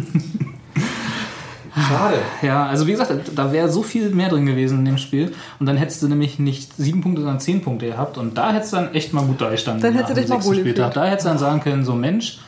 Schade. 1.74 2.18
Ja, 2.42 2.66
also 2.66 2.86
wie 2.86 2.92
gesagt, 2.92 3.12
da 3.34 3.52
wäre 3.52 3.68
so 3.68 3.82
viel 3.82 4.10
mehr 4.10 4.28
drin 4.28 4.46
gewesen 4.46 4.80
in 4.80 4.84
dem 4.84 4.98
Spiel. 4.98 5.32
Und 5.58 5.66
dann 5.66 5.76
hättest 5.76 6.02
du 6.02 6.08
nämlich 6.08 6.38
nicht 6.38 6.76
sieben 6.76 7.00
Punkte, 7.00 7.22
sondern 7.22 7.40
zehn 7.40 7.62
Punkte 7.62 7.86
gehabt. 7.86 8.18
Und 8.18 8.36
da 8.36 8.52
hättest 8.52 8.72
du 8.72 8.76
dann 8.76 8.94
echt 8.94 9.12
mal 9.12 9.24
gut 9.24 9.40
da 9.40 9.50
gestanden. 9.50 9.82
Dann 9.82 9.94
hättest 9.94 10.10
du 10.10 10.14
nach 10.14 10.20
dich 10.20 10.28
mal 10.30 10.44
wohl 10.44 10.54
Spieltag. 10.56 10.88
gefühlt. 10.88 10.96
Da 10.96 11.06
hättest 11.06 11.26
du 11.26 11.28
dann 11.30 11.38
sagen 11.38 11.60
können, 11.60 11.84
so 11.84 11.94
Mensch, 11.94 12.40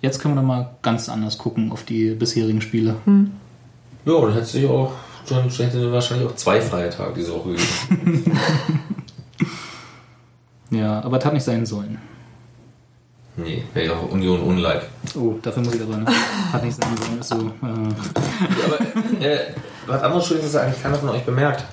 jetzt 0.00 0.20
können 0.20 0.34
wir 0.34 0.40
doch 0.40 0.46
mal 0.46 0.70
ganz 0.82 1.08
anders 1.08 1.38
gucken 1.38 1.72
auf 1.72 1.84
die 1.84 2.10
bisherigen 2.10 2.60
Spiele. 2.60 2.96
Ja, 4.04 4.20
dann 4.20 4.32
hätte 4.32 4.46
sich 4.46 4.66
auch, 4.66 4.92
dann 5.28 5.48
hätte 5.48 5.92
wahrscheinlich 5.92 6.28
auch 6.28 6.36
zwei 6.36 6.60
freie 6.60 6.90
Tage 6.90 7.14
diese 7.16 7.32
Woche 7.32 7.50
gegeben. 7.50 8.36
Ja, 10.72 11.00
aber 11.04 11.18
es 11.18 11.24
hat 11.24 11.32
nicht 11.34 11.44
sein 11.44 11.64
sollen. 11.66 11.98
Nee, 13.36 13.64
wäre 13.72 13.86
ja 13.86 13.92
auch 13.94 14.10
Union 14.10 14.40
unlike. 14.42 14.86
Oh, 15.14 15.34
dafür 15.40 15.62
muss 15.62 15.74
ich 15.74 15.82
aber, 15.82 15.96
ne? 15.96 16.06
Hat 16.52 16.62
nicht 16.64 16.76
sein 16.82 16.94
sollen. 16.96 17.18
Ist 17.20 17.28
so, 17.28 17.36
äh, 17.36 18.64
Aber 18.66 19.24
äh, 19.24 19.38
was 19.86 20.02
anderes 20.02 20.26
Schönes 20.26 20.44
ist 20.44 20.56
eigentlich 20.56 20.82
keiner 20.82 20.96
von 20.96 21.08
euch 21.10 21.24
bemerkt. 21.24 21.64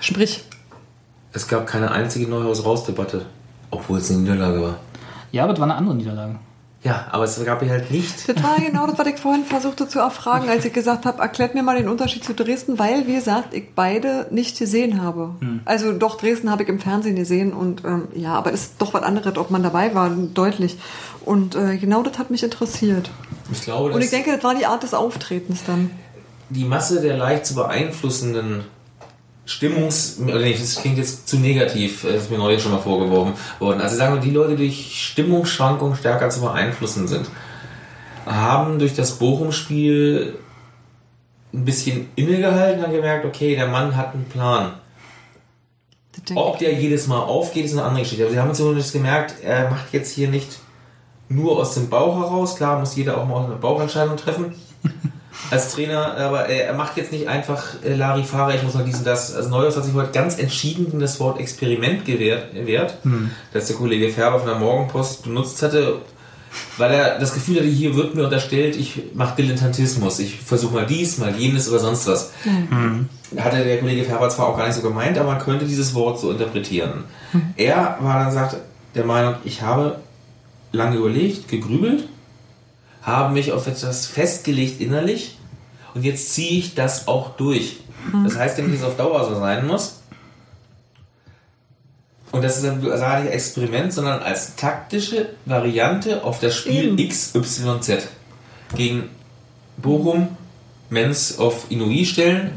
Sprich. 0.00 0.44
Es 1.32 1.46
gab 1.46 1.66
keine 1.66 1.90
einzige 1.90 2.26
Neuhaus-Raus-Debatte, 2.28 3.26
obwohl 3.70 3.98
es 3.98 4.10
eine 4.10 4.20
Niederlage 4.20 4.62
war. 4.62 4.76
ja, 5.30 5.44
aber 5.44 5.52
es 5.52 5.58
war 5.58 5.66
eine 5.66 5.74
andere 5.74 5.94
Niederlage. 5.94 6.36
Ja, 6.84 7.08
aber 7.10 7.24
es 7.24 7.44
gab 7.44 7.60
hier 7.60 7.72
halt 7.72 7.90
nicht. 7.90 8.28
Das 8.28 8.40
war 8.42 8.56
genau 8.56 8.86
das, 8.86 8.96
was 8.98 9.06
ich 9.08 9.16
vorhin 9.18 9.44
versuchte 9.44 9.88
zu 9.88 9.98
erfragen, 9.98 10.48
als 10.48 10.64
ich 10.64 10.72
gesagt 10.72 11.06
habe, 11.06 11.20
erklärt 11.20 11.54
mir 11.56 11.64
mal 11.64 11.76
den 11.76 11.88
Unterschied 11.88 12.22
zu 12.22 12.34
Dresden, 12.34 12.78
weil, 12.78 13.06
wie 13.08 13.14
gesagt, 13.16 13.52
ich 13.52 13.74
beide 13.74 14.28
nicht 14.30 14.56
gesehen 14.58 15.02
habe. 15.02 15.34
Also 15.64 15.92
doch, 15.92 16.16
Dresden 16.18 16.50
habe 16.50 16.62
ich 16.62 16.68
im 16.68 16.78
Fernsehen 16.78 17.16
gesehen 17.16 17.52
und 17.52 17.84
ähm, 17.84 18.06
ja, 18.14 18.34
aber 18.34 18.52
es 18.52 18.60
ist 18.62 18.74
doch 18.78 18.94
was 18.94 19.02
anderes, 19.02 19.36
ob 19.36 19.50
man 19.50 19.64
dabei 19.64 19.92
war, 19.94 20.08
deutlich. 20.10 20.78
Und 21.24 21.56
äh, 21.56 21.78
genau 21.78 22.02
das 22.02 22.16
hat 22.16 22.30
mich 22.30 22.44
interessiert. 22.44 23.10
Ich 23.50 23.62
glaube, 23.62 23.90
Und 23.92 24.00
ich 24.00 24.10
denke, 24.10 24.30
das 24.32 24.44
war 24.44 24.54
die 24.54 24.66
Art 24.66 24.84
des 24.84 24.94
Auftretens 24.94 25.64
dann. 25.66 25.90
die 26.48 26.64
Masse 26.64 27.00
der 27.00 27.16
leicht 27.16 27.44
zu 27.44 27.54
beeinflussenden 27.56 28.64
Stimmungs... 29.48 30.18
Nee, 30.18 30.52
das 30.52 30.76
klingt 30.76 30.98
jetzt 30.98 31.26
zu 31.26 31.38
negativ, 31.38 32.02
das 32.02 32.24
ist 32.24 32.30
mir 32.30 32.36
neulich 32.36 32.62
schon 32.62 32.70
mal 32.70 32.80
vorgeworfen 32.80 33.32
worden. 33.58 33.80
Also 33.80 33.96
sagen 33.96 34.16
wir, 34.16 34.20
die 34.20 34.30
Leute, 34.30 34.50
die 34.56 34.66
durch 34.66 35.08
Stimmungsschwankungen 35.10 35.96
stärker 35.96 36.28
zu 36.28 36.42
beeinflussen 36.42 37.08
sind, 37.08 37.30
haben 38.26 38.78
durch 38.78 38.94
das 38.94 39.12
Bochum-Spiel 39.12 40.38
ein 41.54 41.64
bisschen 41.64 42.10
innegehalten 42.14 42.84
und 42.84 42.92
gemerkt, 42.92 43.24
okay, 43.24 43.56
der 43.56 43.68
Mann 43.68 43.96
hat 43.96 44.12
einen 44.12 44.26
Plan. 44.26 44.74
Ob 46.34 46.58
der 46.58 46.74
jedes 46.74 47.06
Mal 47.06 47.20
aufgeht, 47.20 47.64
ist 47.64 47.72
eine 47.72 47.84
andere 47.84 48.02
Geschichte. 48.02 48.24
Aber 48.24 48.32
sie 48.32 48.40
haben 48.40 48.52
zumindest 48.52 48.92
gemerkt, 48.92 49.36
er 49.42 49.70
macht 49.70 49.94
jetzt 49.94 50.12
hier 50.12 50.28
nicht 50.28 50.58
nur 51.30 51.56
aus 51.56 51.72
dem 51.72 51.88
Bauch 51.88 52.16
heraus. 52.18 52.56
Klar, 52.56 52.80
muss 52.80 52.96
jeder 52.96 53.16
auch 53.16 53.26
mal 53.26 53.46
eine 53.46 53.54
Bauchentscheidung 53.54 54.18
treffen. 54.18 54.54
Als 55.50 55.72
Trainer, 55.72 56.16
aber 56.16 56.46
er 56.46 56.74
macht 56.74 56.96
jetzt 56.96 57.12
nicht 57.12 57.28
einfach 57.28 57.64
äh, 57.84 57.94
Larifara, 57.94 58.54
ich 58.54 58.62
muss 58.62 58.74
noch 58.74 58.84
dies 58.84 58.98
und 58.98 59.06
das. 59.06 59.34
Also 59.34 59.48
Neuhaus 59.48 59.76
hat 59.76 59.84
sich 59.84 59.94
heute 59.94 60.10
ganz 60.12 60.38
entschieden 60.38 60.86
gegen 60.86 61.00
das 61.00 61.20
Wort 61.20 61.40
Experiment 61.40 62.04
gewehrt, 62.04 62.52
gewehrt 62.52 62.98
das 63.52 63.66
der 63.66 63.76
Kollege 63.76 64.10
Färber 64.10 64.40
von 64.40 64.48
der 64.48 64.58
Morgenpost 64.58 65.22
benutzt 65.22 65.62
hatte, 65.62 65.98
weil 66.76 66.92
er 66.92 67.18
das 67.18 67.32
Gefühl 67.32 67.56
hatte, 67.58 67.68
hier 67.68 67.94
wird 67.94 68.14
mir 68.14 68.24
unterstellt, 68.24 68.76
ich 68.76 69.00
mache 69.14 69.36
Dilettantismus, 69.36 70.18
ich 70.18 70.38
versuche 70.40 70.74
mal 70.74 70.86
dies, 70.86 71.18
mal 71.18 71.34
jenes 71.34 71.68
oder 71.70 71.78
sonst 71.78 72.06
was 72.08 72.32
hatte 73.36 73.62
der 73.64 73.78
Kollege 73.78 74.04
Färber 74.04 74.28
zwar 74.30 74.48
auch 74.48 74.56
gar 74.56 74.66
nicht 74.66 74.76
so 74.76 74.82
gemeint, 74.82 75.18
aber 75.18 75.32
man 75.32 75.38
könnte 75.40 75.66
dieses 75.66 75.94
Wort 75.94 76.18
so 76.18 76.30
interpretieren. 76.30 77.04
Er 77.56 77.98
war 78.00 78.24
dann, 78.24 78.32
sagt, 78.32 78.56
der 78.94 79.04
Meinung, 79.04 79.34
ich 79.44 79.62
habe 79.62 79.96
lange 80.72 80.96
überlegt, 80.96 81.48
gegrübelt, 81.48 82.08
habe 83.02 83.32
mich 83.32 83.52
auf 83.52 83.66
etwas 83.66 84.06
festgelegt 84.06 84.80
innerlich 84.80 85.38
und 85.94 86.04
jetzt 86.04 86.32
ziehe 86.34 86.58
ich 86.58 86.74
das 86.74 87.08
auch 87.08 87.36
durch. 87.36 87.78
Das 88.24 88.36
heißt 88.36 88.58
ja 88.58 88.64
dass 88.64 88.74
es 88.74 88.84
auf 88.84 88.96
Dauer 88.96 89.24
so 89.28 89.38
sein 89.38 89.66
muss. 89.66 90.00
Und 92.30 92.44
das 92.44 92.56
ist 92.56 92.66
dann 92.66 92.84
also 92.84 93.02
gar 93.02 93.20
nicht 93.20 93.32
Experiment, 93.32 93.92
sondern 93.92 94.22
als 94.22 94.54
taktische 94.56 95.30
Variante 95.46 96.24
auf 96.24 96.40
das 96.40 96.56
Spiel 96.56 96.98
Eben. 96.98 97.08
XYZ. 97.08 98.08
Gegen 98.76 99.08
Bochum, 99.78 100.36
Menz 100.90 101.38
auf 101.38 101.66
Inui 101.70 102.04
stellen. 102.04 102.52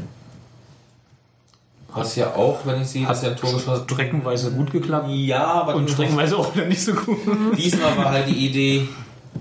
Was 1.94 2.16
ja 2.16 2.34
auch, 2.34 2.64
wenn 2.64 2.80
ich 2.80 2.88
sehe, 2.88 3.06
dass 3.06 3.22
er 3.22 3.32
ein 3.32 3.36
Tor 3.36 3.52
geschossen 3.52 3.84
Streckenweise 3.84 4.50
gut 4.52 4.72
geklappt. 4.72 5.08
Ja, 5.10 5.44
aber 5.44 5.74
Und 5.74 5.90
streckenweise 5.90 6.38
auch 6.38 6.54
wieder 6.54 6.64
nicht 6.68 6.82
so 6.82 6.94
gut. 6.94 7.18
Diesmal 7.56 7.96
war 7.96 8.10
halt 8.10 8.28
die 8.28 8.46
Idee, 8.46 8.88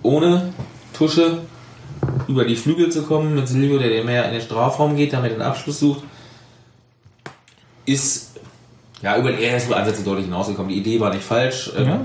ohne 0.02 0.54
Tusche 1.02 1.40
über 2.28 2.46
die 2.46 2.56
Flügel 2.56 2.92
zu 2.92 3.02
kommen, 3.02 3.34
mit 3.34 3.48
Silvio, 3.48 3.80
der 3.80 4.04
mehr 4.04 4.26
in 4.26 4.34
den 4.34 4.42
Strafraum 4.42 4.96
geht, 4.96 5.14
damit 5.14 5.32
den 5.32 5.42
Abschluss 5.42 5.80
sucht. 5.80 6.04
Ist, 7.86 8.36
ja, 9.02 9.18
über 9.18 9.32
er 9.32 9.58
ist 9.58 9.66
über 9.66 9.78
Ansätze 9.78 10.04
deutlich 10.04 10.26
hinausgekommen. 10.26 10.70
Die 10.70 10.78
Idee 10.78 11.00
war 11.00 11.12
nicht 11.12 11.24
falsch. 11.24 11.72
ähm, 11.76 11.88
Ja. 11.88 12.02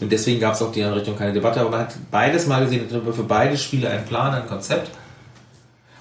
Und 0.00 0.12
deswegen 0.12 0.40
gab 0.40 0.52
es 0.54 0.60
auch 0.60 0.70
die 0.70 0.82
andere 0.82 1.00
Richtung 1.00 1.16
keine 1.16 1.32
Debatte. 1.32 1.60
Aber 1.60 1.70
man 1.70 1.80
hat 1.80 1.94
beides 2.10 2.46
mal 2.46 2.62
gesehen, 2.64 2.88
für 2.88 3.22
beide 3.22 3.56
Spiele 3.56 3.88
einen 3.88 4.04
Plan, 4.04 4.34
ein 4.34 4.46
Konzept. 4.46 4.90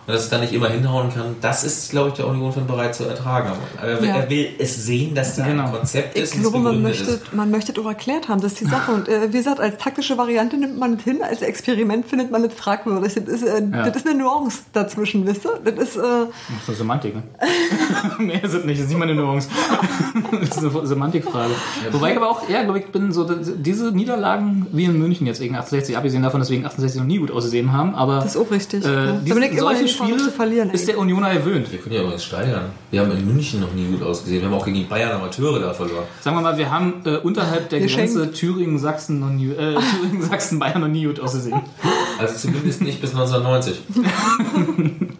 Und 0.05 0.13
dass 0.13 0.23
es 0.23 0.29
dann 0.29 0.41
nicht 0.41 0.51
immer 0.53 0.67
hinhauen 0.69 1.13
kann, 1.13 1.35
das 1.39 1.63
ist, 1.63 1.89
glaube 1.91 2.09
ich, 2.09 2.15
der 2.15 2.27
Union-Fan 2.27 2.67
bereit 2.67 2.93
zu 2.93 3.05
ertragen. 3.05 3.51
Aber 3.77 3.87
er, 3.87 4.01
will- 4.01 4.09
Ja. 4.09 4.15
er 4.17 4.29
will 4.29 4.47
es 4.59 4.85
sehen, 4.85 5.15
dass 5.15 5.35
da 5.37 5.45
Genau. 5.45 5.65
ein 5.67 5.71
Konzept 5.71 6.17
Ich 6.17 6.23
ist. 6.23 6.35
es 6.35 6.41
glaube, 6.41 6.59
man 6.59 6.81
möchte, 6.81 7.09
ist. 7.11 7.33
man 7.33 7.49
möchte 7.51 7.71
doch 7.73 7.85
erklärt 7.85 8.27
haben, 8.27 8.41
das 8.41 8.53
ist 8.53 8.61
die 8.61 8.65
Sache. 8.65 8.91
Und 8.91 9.07
äh, 9.07 9.29
wie 9.31 9.37
gesagt, 9.37 9.59
als 9.61 9.77
taktische 9.77 10.17
Variante 10.17 10.57
nimmt 10.57 10.77
man 10.77 10.95
es 10.95 11.03
hin, 11.03 11.19
als 11.23 11.41
Experiment 11.41 12.05
findet 12.05 12.31
man 12.31 12.43
es 12.43 12.53
fragwürdig. 12.53 13.13
Das 13.13 13.23
ist, 13.27 13.43
äh, 13.43 13.61
Ja. 13.71 13.83
das 13.89 13.95
ist 13.97 14.07
eine 14.07 14.19
Nuance 14.19 14.59
dazwischen, 14.73 15.25
wisst 15.25 15.45
ihr? 15.45 15.59
Das 15.63 15.73
ist, 15.75 15.95
äh, 15.95 15.99
Das 16.01 16.63
ist 16.63 16.67
eine 16.67 16.77
Semantik, 16.77 17.15
ne? 17.15 17.23
Mehr 18.19 18.43
ist 18.43 18.53
es 18.53 18.65
nicht, 18.65 18.79
das 18.79 18.85
ist 18.85 18.89
nicht 18.89 18.99
meine 18.99 19.15
Nuance. 19.15 19.47
das 20.41 20.57
ist 20.57 20.57
eine 20.75 20.85
Semantikfrage. 20.87 21.53
Wobei 21.91 22.11
ich 22.11 22.17
aber 22.17 22.29
auch, 22.29 22.49
ja, 22.49 22.63
glaube 22.63 22.79
ich, 22.79 22.87
bin 22.87 23.11
so, 23.11 23.23
diese 23.23 23.91
Niederlagen 23.91 24.67
wie 24.71 24.83
in 24.85 24.97
München 24.99 25.27
jetzt 25.27 25.39
gegen 25.39 25.55
68, 25.55 25.95
abgesehen 25.95 26.23
davon, 26.23 26.39
dass 26.41 26.49
wir 26.49 26.57
gegen 26.57 26.67
68 26.67 26.99
noch 26.99 27.07
nie 27.07 27.19
gut 27.19 27.31
ausgesehen 27.31 27.71
haben, 27.71 27.95
aber 27.95 28.15
das 28.15 28.35
ist 28.35 28.37
auch 28.37 28.51
richtig. 28.51 28.83
äh, 28.85 28.87
ja. 29.05 29.11
diese, 29.25 29.39
ich 29.45 29.59
solche 29.59 29.87
Spiele 29.93 30.17
zu 30.17 30.31
verlieren. 30.31 30.69
ist 30.71 30.87
der 30.87 30.97
Unioner 30.97 31.33
gewöhnt. 31.33 31.71
Wir 31.71 31.79
können 31.79 31.95
ja 31.95 32.01
übrigens 32.01 32.23
steigern. 32.23 32.65
Wir 32.91 33.01
haben 33.01 33.11
in 33.11 33.25
München 33.25 33.59
noch 33.61 33.73
nie 33.73 33.85
gut 33.85 34.03
ausgesehen. 34.03 34.41
Wir 34.41 34.49
haben 34.49 34.55
auch 34.55 34.65
gegen 34.65 34.77
die 34.77 34.83
Bayern 34.83 35.11
Amateure 35.11 35.59
da 35.59 35.73
verloren. 35.73 36.05
Sagen 36.21 36.35
wir 36.37 36.41
mal, 36.41 36.57
wir 36.57 36.71
haben 36.71 37.01
äh, 37.05 37.17
unterhalb 37.17 37.69
der. 37.69 37.81
Grenze 37.81 38.31
Thüringen, 38.31 38.79
Sachsen, 38.79 39.19
noch 39.19 39.29
nie, 39.29 39.49
äh, 39.49 39.75
Thüringen, 39.75 40.21
Sachsen, 40.29 40.59
Bayern 40.59 40.81
noch 40.81 40.87
nie 40.87 41.05
gut 41.05 41.19
ausgesehen. 41.19 41.61
Also 42.19 42.35
zumindest 42.37 42.81
nicht 42.81 43.01
bis 43.01 43.09
1990. 43.11 43.81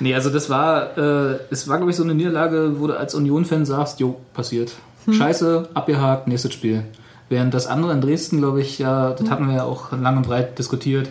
Nee, 0.00 0.14
also 0.14 0.30
das 0.30 0.50
war, 0.50 0.96
äh, 0.98 1.38
es 1.50 1.68
war, 1.68 1.76
glaube 1.78 1.90
ich, 1.90 1.96
so 1.96 2.02
eine 2.02 2.14
Niederlage, 2.14 2.74
wo 2.78 2.86
du 2.86 2.98
als 2.98 3.14
Union-Fan 3.14 3.64
sagst, 3.64 4.00
jo, 4.00 4.20
passiert. 4.32 4.72
Scheiße, 5.10 5.68
abgehakt, 5.74 6.28
nächstes 6.28 6.52
Spiel. 6.52 6.84
Während 7.28 7.54
das 7.54 7.66
andere 7.66 7.92
in 7.92 8.00
Dresden, 8.00 8.38
glaube 8.38 8.60
ich, 8.60 8.78
ja, 8.78 9.10
das 9.10 9.30
hatten 9.30 9.48
wir 9.48 9.56
ja 9.56 9.64
auch 9.64 9.92
lang 9.92 10.16
und 10.18 10.26
breit 10.26 10.58
diskutiert, 10.58 11.08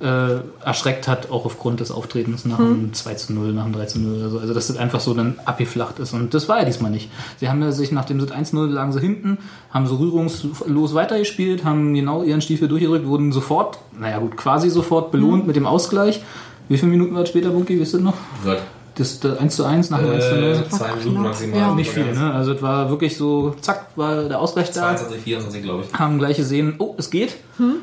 äh, 0.00 0.40
erschreckt 0.64 1.06
hat, 1.08 1.30
auch 1.30 1.44
aufgrund 1.44 1.80
des 1.80 1.90
Auftretens 1.90 2.44
nach 2.44 2.58
einem 2.58 2.92
2 2.92 3.14
zu 3.14 3.32
0, 3.32 3.52
nach 3.52 3.64
einem 3.64 3.74
3 3.74 3.86
zu 3.86 4.00
0 4.00 4.18
oder 4.18 4.28
so. 4.30 4.38
Also, 4.38 4.54
dass 4.54 4.66
das 4.66 4.76
einfach 4.76 5.00
so 5.00 5.14
dann 5.14 5.38
abgeflacht 5.44 5.98
ist. 5.98 6.12
Und 6.12 6.34
das 6.34 6.48
war 6.48 6.58
ja 6.58 6.64
diesmal 6.64 6.90
nicht. 6.90 7.10
Sie 7.38 7.48
haben 7.48 7.62
ja 7.62 7.72
sich, 7.72 7.92
nachdem 7.92 8.20
sie 8.20 8.30
1 8.30 8.52
0 8.52 8.68
lagen 8.68 8.92
sie 8.92 9.00
hinten, 9.00 9.38
haben 9.70 9.86
so 9.86 9.96
rührungslos 9.96 10.94
weitergespielt, 10.94 11.64
haben 11.64 11.94
genau 11.94 12.22
ihren 12.22 12.40
Stiefel 12.40 12.68
durchgedrückt, 12.68 13.06
wurden 13.06 13.32
sofort, 13.32 13.78
naja 13.98 14.18
gut, 14.18 14.36
quasi 14.36 14.68
sofort 14.70 15.12
belohnt 15.12 15.46
mit 15.46 15.56
dem 15.56 15.66
Ausgleich. 15.66 16.22
Wie 16.68 16.78
viele 16.78 16.90
Minuten 16.90 17.14
war 17.14 17.22
es 17.22 17.28
später, 17.28 17.50
Bunky, 17.50 17.78
wisst 17.78 17.94
ihr 17.94 18.00
noch? 18.00 18.14
Gott. 18.42 18.62
Das, 18.96 19.18
das 19.20 19.38
1 19.38 19.56
zu 19.56 19.64
1 19.64 19.90
nach 19.90 19.98
dem 19.98 20.12
1 20.12 20.28
zu 20.28 20.34
0. 20.36 20.44
Äh, 20.44 20.68
zwei 20.68 20.94
Minuten 20.94 21.22
maximal. 21.22 21.58
Ja. 21.58 21.74
Nicht 21.74 21.90
viel, 21.90 22.12
ne? 22.12 22.32
Also 22.32 22.52
es 22.52 22.62
war 22.62 22.90
wirklich 22.90 23.16
so, 23.16 23.54
zack, 23.60 23.88
war 23.96 24.24
der 24.24 24.40
Ausgleich 24.40 24.68
da. 24.68 24.96
22, 24.96 25.20
24, 25.22 25.62
glaube 25.62 25.84
ich. 25.84 25.98
Haben 25.98 26.18
gleich 26.18 26.36
gesehen, 26.36 26.74
oh, 26.78 26.94
es 26.96 27.10
geht. 27.10 27.36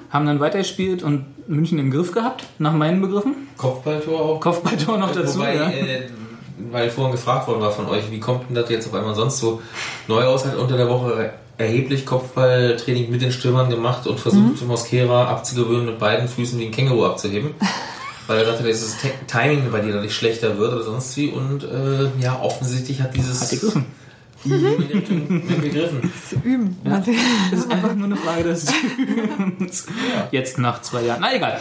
Haben 0.10 0.26
dann 0.26 0.39
weitergespielt 0.39 1.04
und 1.04 1.26
München 1.47 1.80
im 1.80 1.91
Griff 1.91 2.12
gehabt, 2.12 2.45
nach 2.60 2.74
meinen 2.74 3.02
Begriffen. 3.02 3.36
Kopfballtor 3.58 4.19
auch. 4.19 4.39
Kopfballtor 4.39 4.97
noch 4.97 5.12
dazu, 5.13 5.39
Wobei, 5.39 5.56
ja. 5.56 5.69
äh, 5.69 6.10
weil 6.71 6.89
vorhin 6.89 7.12
gefragt 7.12 7.47
worden 7.47 7.62
war 7.62 7.71
von 7.71 7.88
euch, 7.88 8.10
wie 8.12 8.19
kommt 8.19 8.47
denn 8.50 8.56
das 8.56 8.69
jetzt 8.69 8.88
auf 8.88 8.93
einmal 8.93 9.15
sonst 9.15 9.39
so 9.39 9.62
neu 10.08 10.24
aus? 10.24 10.45
Hat 10.45 10.56
unter 10.56 10.78
der 10.78 10.89
Woche 10.89 11.34
erheblich 11.58 12.06
Kopfballtraining 12.06 13.10
mit 13.12 13.21
den 13.21 13.32
Stürmern 13.32 13.69
gemacht 13.69 14.08
und 14.08 14.19
versucht, 14.19 14.65
Mosquera 14.65 15.26
abzugewöhnen, 15.26 15.86
mit 15.86 16.00
beiden 16.00 16.28
Füßen 16.28 16.60
wie 16.60 16.65
ein 16.65 16.71
Känguru 16.71 17.06
abzuheben. 17.06 17.52
Weil 18.32 18.39
er 18.39 18.46
sagte, 18.46 18.63
dass 18.67 18.80
das 18.80 18.96
Timing 19.28 19.70
bei 19.72 19.82
dir 19.82 19.91
dadurch 19.94 20.15
schlechter 20.15 20.58
wird 20.58 20.74
oder 20.74 20.84
sonst 20.84 21.15
wie. 21.17 21.30
Und 21.30 21.63
äh, 21.63 22.10
ja, 22.22 22.39
offensichtlich 22.39 23.02
hat 23.02 23.13
dieses 23.15 23.41
Hat 23.41 23.50
gegriffen. 23.50 23.86
die 24.46 24.50
in 24.52 24.60
die 24.88 24.94
Richtung 24.94 25.28
gegriffen. 25.62 26.13
zu 26.30 26.36
üben. 26.44 26.78
Man- 26.84 27.04
Es 27.52 27.60
ist 27.60 27.70
einfach 27.72 27.94
nur 27.94 28.06
eine 28.06 28.15
Frage 28.15 28.44
des 28.46 28.65
Übens. 28.98 29.86
Jetzt 30.32 30.58
nach 30.58 30.82
zwei 30.82 31.02
Jahren. 31.04 31.20
Na 31.22 31.36
egal. 31.36 31.60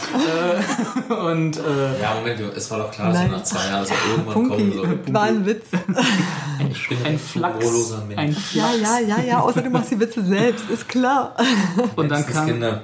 Äh, 1.09 1.13
und 1.13 1.57
äh, 1.57 2.01
Ja, 2.01 2.15
Moment, 2.15 2.39
es 2.55 2.71
war 2.71 2.77
doch 2.79 2.91
klar, 2.91 3.09
dass 3.09 3.17
er 3.17 3.21
Nein. 3.23 3.31
nach 3.31 3.43
zwei 3.43 3.65
Jahren 3.67 3.81
dass 3.81 3.89
er 3.91 3.97
irgendwann 4.11 4.33
kommen 4.33 4.49
Funky, 4.49 4.73
soll. 4.77 5.13
war 5.13 5.23
ein 5.23 5.45
Witz. 5.45 5.65
Ich 6.71 6.87
bin 6.89 6.97
ein 7.05 7.19
Flachs. 7.19 7.65
Ein 8.15 8.29
Ja, 8.31 8.39
Flachs. 8.39 8.53
ja, 8.81 8.99
ja, 9.17 9.19
ja, 9.21 9.39
außer 9.41 9.61
du 9.61 9.69
machst 9.69 9.91
die 9.91 9.99
Witze 9.99 10.23
selbst, 10.23 10.69
ist 10.69 10.87
klar. 10.87 11.35
Und 11.97 12.09
dann 12.09 12.23
Das 12.25 12.33
kam 12.33 12.47
Kinder. 12.47 12.81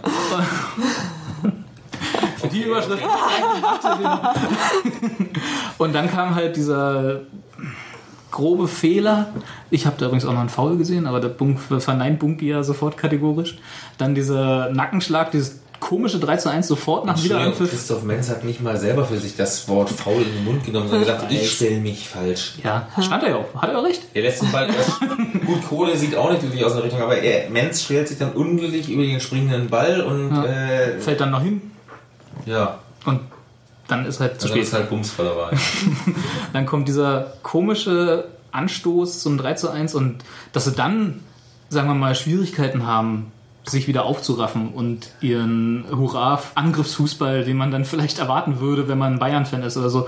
Die 2.58 2.64
Überschrift. 2.64 3.04
Und 5.78 5.94
dann 5.94 6.10
kam 6.10 6.36
halt 6.36 6.56
dieser 6.56 7.22
grobe 8.32 8.68
Fehler. 8.68 9.28
Ich 9.70 9.86
habe 9.86 9.96
da 9.98 10.06
übrigens 10.06 10.26
auch 10.26 10.34
noch 10.34 10.40
einen 10.40 10.50
Foul 10.50 10.78
gesehen, 10.78 11.08
aber 11.08 11.20
der 11.20 11.30
Bunk, 11.30 11.60
verneint 11.80 12.20
Bunky 12.20 12.50
ja 12.50 12.64
sofort 12.64 12.98
kategorisch. 12.98 13.58
Dann 13.98 14.16
dieser 14.16 14.70
Nackenschlag, 14.70 15.32
dieses 15.32 15.60
komische 15.80 16.18
3 16.20 16.38
zu 16.38 16.50
1 16.50 16.68
sofort 16.68 17.06
nach 17.06 17.24
Wiederanpfiff. 17.24 17.70
Christoph 17.70 18.04
Menz 18.04 18.30
hat 18.30 18.44
nicht 18.44 18.62
mal 18.62 18.78
selber 18.78 19.06
für 19.06 19.18
sich 19.18 19.36
das 19.36 19.68
Wort 19.70 19.90
faul 19.92 20.24
in 20.24 20.34
den 20.34 20.46
Mund 20.46 20.66
genommen, 20.66 20.90
sondern 20.90 21.08
gesagt, 21.08 21.26
ich 21.32 21.52
stelle 21.52 21.80
mich 21.80 22.10
falsch. 22.10 22.56
Ja, 22.64 22.88
stand 23.00 23.24
er 23.24 23.30
ja 23.30 23.36
auch. 23.38 23.62
Hat 23.62 23.70
er 23.72 23.80
auch 23.80 23.84
recht? 23.84 24.02
Der 24.16 24.24
lässt 24.24 24.42
den 24.42 24.52
Ball 24.52 24.68
gut, 25.46 25.68
Kohle 25.70 25.96
sieht 25.96 26.16
auch 26.16 26.32
nicht 26.32 26.42
glücklich 26.42 26.66
aus 26.66 26.72
in 26.72 26.78
der 26.78 26.86
Richtung, 26.86 27.02
aber 27.02 27.18
er, 27.20 27.50
Menz 27.52 27.84
stellt 27.84 28.08
sich 28.08 28.18
dann 28.18 28.32
unglücklich 28.32 28.90
über 28.90 29.04
den 29.04 29.20
springenden 29.20 29.70
Ball 29.70 30.02
und 30.02 30.36
Ja. 30.36 30.46
äh, 30.46 31.00
Fällt 31.00 31.22
dann 31.22 31.30
noch 31.32 31.42
hin 31.44 31.62
ja, 32.48 32.80
und 33.06 33.20
dann 33.88 34.06
ist 34.06 34.20
halt 34.20 34.42
zu 34.42 34.48
also 34.48 34.56
spät. 34.56 34.64
ist 34.64 34.74
halt 34.74 34.90
Bumsfallerei. 34.90 35.56
Dann 36.54 36.66
kommt 36.66 36.88
dieser 36.88 37.34
komische 37.42 38.26
Anstoß 38.52 39.22
zum 39.22 39.38
3 39.38 39.54
zu 39.54 39.70
1 39.70 39.96
und 39.96 40.24
dass 40.52 40.66
sie 40.66 40.74
dann, 40.74 41.22
sagen 41.70 41.88
wir 41.88 41.94
mal, 41.94 42.16
Schwierigkeiten 42.16 42.86
haben, 42.86 43.32
sich 43.66 43.88
wieder 43.88 44.06
aufzuraffen 44.06 44.70
und 44.70 45.10
ihren 45.22 45.86
Hurra-Angriffsfußball, 45.90 47.44
den 47.44 47.58
man 47.58 47.72
dann 47.72 47.86
vielleicht 47.86 48.20
erwarten 48.20 48.60
würde, 48.60 48.88
wenn 48.88 48.98
man 48.98 49.20
Bayern-Fan 49.20 49.64
ist 49.64 49.78
oder 49.78 49.90
so. 49.90 50.08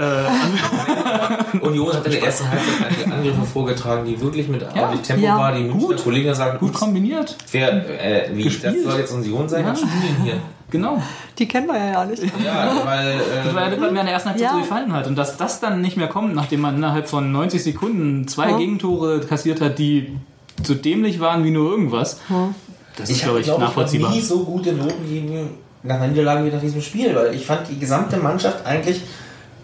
Äh, 0.00 1.56
Union 1.60 1.92
hat 1.92 2.04
in 2.06 2.12
der 2.12 2.22
ersten 2.24 2.48
Halbzeit 2.50 2.86
einige 2.88 3.12
Angriffe 3.12 3.46
vorgetragen, 3.52 4.04
die 4.06 4.20
wirklich 4.20 4.48
mit 4.48 4.62
ordentlich 4.62 5.02
Tempo 5.02 5.24
Ja. 5.24 5.38
war. 5.38 5.52
Die 5.54 5.62
Münchner 5.64 5.88
Gut. 5.88 6.02
Kollegen 6.04 6.34
sagen, 6.34 6.58
gut 6.58 6.72
kombiniert. 6.72 7.36
wer, 7.52 7.70
äh, 8.00 8.30
wie, 8.34 8.44
das 8.44 8.54
Gespielt. 8.54 8.84
soll 8.84 8.98
jetzt 8.98 9.12
Union 9.12 9.48
sein? 9.48 9.64
Ja. 9.64 9.72
Was 9.72 9.78
spielen 9.80 10.16
hier? 10.24 10.34
Genau. 10.70 11.02
Die 11.38 11.48
kennen 11.48 11.66
wir 11.66 11.76
ja 11.76 11.92
ja 11.92 12.04
nicht. 12.04 12.22
Ja, 12.22 12.72
weil, 12.84 13.18
Das 13.44 13.54
war 13.54 13.62
ja 13.62 13.68
äh, 13.68 13.70
das, 13.72 13.80
was 13.80 13.90
mir 13.92 14.00
in 14.00 14.06
der 14.06 14.14
ersten 14.14 14.28
Halbzeit 14.30 14.46
Ja. 14.48 14.52
so 14.54 14.60
gefallen 14.60 14.92
hat. 14.92 15.06
Und 15.08 15.16
dass 15.16 15.36
das 15.36 15.58
dann 15.60 15.80
nicht 15.80 15.96
mehr 15.96 16.06
kommt, 16.06 16.34
nachdem 16.34 16.60
man 16.60 16.76
innerhalb 16.76 17.08
von 17.08 17.32
90 17.32 17.62
Sekunden 17.62 18.28
zwei 18.28 18.50
Ja. 18.50 18.56
Gegentore 18.56 19.20
kassiert 19.20 19.60
hat, 19.60 19.78
die 19.78 20.16
so 20.62 20.74
dämlich 20.74 21.18
waren 21.20 21.42
wie 21.44 21.50
nur 21.50 21.70
irgendwas, 21.70 22.20
Ja. 22.28 22.50
das 22.96 23.10
ist, 23.10 23.16
ich 23.16 23.22
glaube 23.24 23.40
ich, 23.40 23.46
ich, 23.46 23.52
noch 23.52 23.58
nachvollziehbar. 23.58 24.10
nie 24.12 24.20
so 24.20 24.44
gute 24.44 24.72
Noten 24.72 25.02
gegeben 25.04 25.48
nach 25.82 25.96
einer 25.96 26.08
Niederlage 26.08 26.44
wie 26.44 26.50
nach 26.54 26.60
diesem 26.60 26.82
Spiel, 26.82 27.14
weil 27.16 27.34
ich 27.34 27.46
fand 27.46 27.68
die 27.68 27.78
gesamte 27.78 28.18
Mannschaft 28.18 28.64
eigentlich 28.66 29.00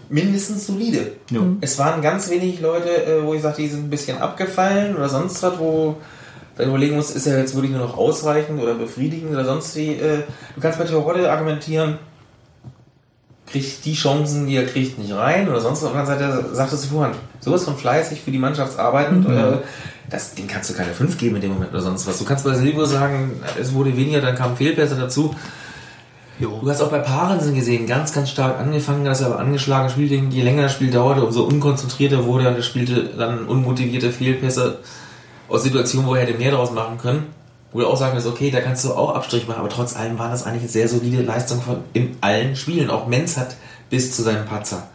mindestens 0.09 0.67
solide. 0.67 1.11
Ja. 1.29 1.41
Es 1.61 1.77
waren 1.77 2.01
ganz 2.01 2.29
wenig 2.29 2.61
Leute, 2.61 2.89
äh, 2.89 3.23
wo 3.23 3.33
ich 3.33 3.41
sagte, 3.41 3.61
die 3.61 3.67
sind 3.67 3.85
ein 3.85 3.89
bisschen 3.89 4.17
abgefallen 4.17 4.95
oder 4.95 5.09
sonst 5.09 5.41
was, 5.43 5.59
wo 5.59 5.97
dann 6.55 6.69
überlegen 6.69 6.95
muss, 6.95 7.11
ist 7.11 7.27
er 7.27 7.39
jetzt 7.39 7.53
wirklich 7.53 7.71
nur 7.71 7.81
noch 7.81 7.97
ausreichend 7.97 8.61
oder 8.61 8.73
befriedigend 8.73 9.31
oder 9.31 9.45
sonst 9.45 9.75
wie. 9.75 9.93
Äh, 9.93 10.23
du 10.55 10.61
kannst 10.61 10.79
bei 10.79 10.85
Terodde 10.85 11.31
argumentieren, 11.31 11.99
kriegt 13.45 13.85
die 13.85 13.93
Chancen, 13.93 14.47
die 14.47 14.55
er 14.55 14.65
kriegt, 14.65 14.97
nicht 14.97 15.13
rein 15.13 15.47
oder 15.47 15.61
sonst 15.61 15.83
was. 15.83 15.89
Auf 15.89 15.93
der 15.93 16.01
anderen 16.01 16.19
Seite 16.43 16.55
sagtest 16.55 16.85
du 16.85 16.89
vorhin, 16.89 17.15
sowas 17.39 17.63
von 17.63 17.77
fleißig 17.77 18.21
für 18.21 18.31
die 18.31 18.39
Mannschaftsarbeit 18.39 19.11
und 19.11 19.25
äh, 19.27 19.57
das, 20.09 20.35
den 20.35 20.47
kannst 20.47 20.69
du 20.69 20.73
keine 20.73 20.93
5 20.93 21.17
geben 21.17 21.35
in 21.35 21.41
dem 21.41 21.53
Moment 21.53 21.71
oder 21.71 21.81
sonst 21.81 22.07
was. 22.07 22.17
Du 22.17 22.25
kannst 22.25 22.45
bei 22.45 22.53
Silvio 22.53 22.85
sagen, 22.85 23.39
es 23.59 23.73
wurde 23.73 23.95
weniger, 23.95 24.21
dann 24.21 24.35
kamen 24.35 24.55
Fehlpässe 24.55 24.95
dazu. 24.95 25.35
Du 26.39 26.69
hast 26.69 26.81
auch 26.81 26.91
bei 26.91 26.99
Parensen 26.99 27.55
gesehen, 27.55 27.87
ganz, 27.87 28.13
ganz 28.13 28.29
stark 28.29 28.59
angefangen, 28.59 29.03
dass 29.05 29.21
er 29.21 29.27
aber 29.27 29.39
angeschlagen 29.39 29.89
spielte. 29.89 30.15
Je 30.15 30.43
länger 30.43 30.63
das 30.63 30.73
Spiel 30.73 30.91
dauerte, 30.91 31.25
umso 31.25 31.43
unkonzentrierter 31.43 32.25
wurde 32.25 32.45
er 32.45 32.49
und 32.51 32.57
er 32.57 32.63
spielte 32.63 33.05
dann 33.05 33.45
unmotivierte 33.47 34.11
Fehlpässe 34.11 34.79
aus 35.49 35.63
Situationen, 35.63 36.07
wo 36.07 36.15
er 36.15 36.21
hätte 36.21 36.37
mehr 36.37 36.51
daraus 36.51 36.71
machen 36.71 36.97
können. 36.97 37.25
Wo 37.71 37.79
du 37.79 37.87
auch 37.87 37.97
sagen 37.97 38.13
kannst, 38.13 38.27
okay, 38.27 38.51
da 38.51 38.61
kannst 38.61 38.85
du 38.85 38.93
auch 38.93 39.15
Abstrich 39.15 39.47
machen, 39.47 39.59
aber 39.59 39.69
trotz 39.69 39.95
allem 39.95 40.17
waren 40.19 40.31
das 40.31 40.45
eigentlich 40.45 40.63
eine 40.63 40.71
sehr 40.71 40.87
solide 40.87 41.21
Leistung 41.21 41.61
von 41.61 41.77
in 41.93 42.17
allen 42.21 42.55
Spielen. 42.55 42.89
Auch 42.89 43.07
Menz 43.07 43.37
hat 43.37 43.55
bis 43.89 44.15
zu 44.15 44.21
seinem 44.21 44.45
Patzer 44.45 44.87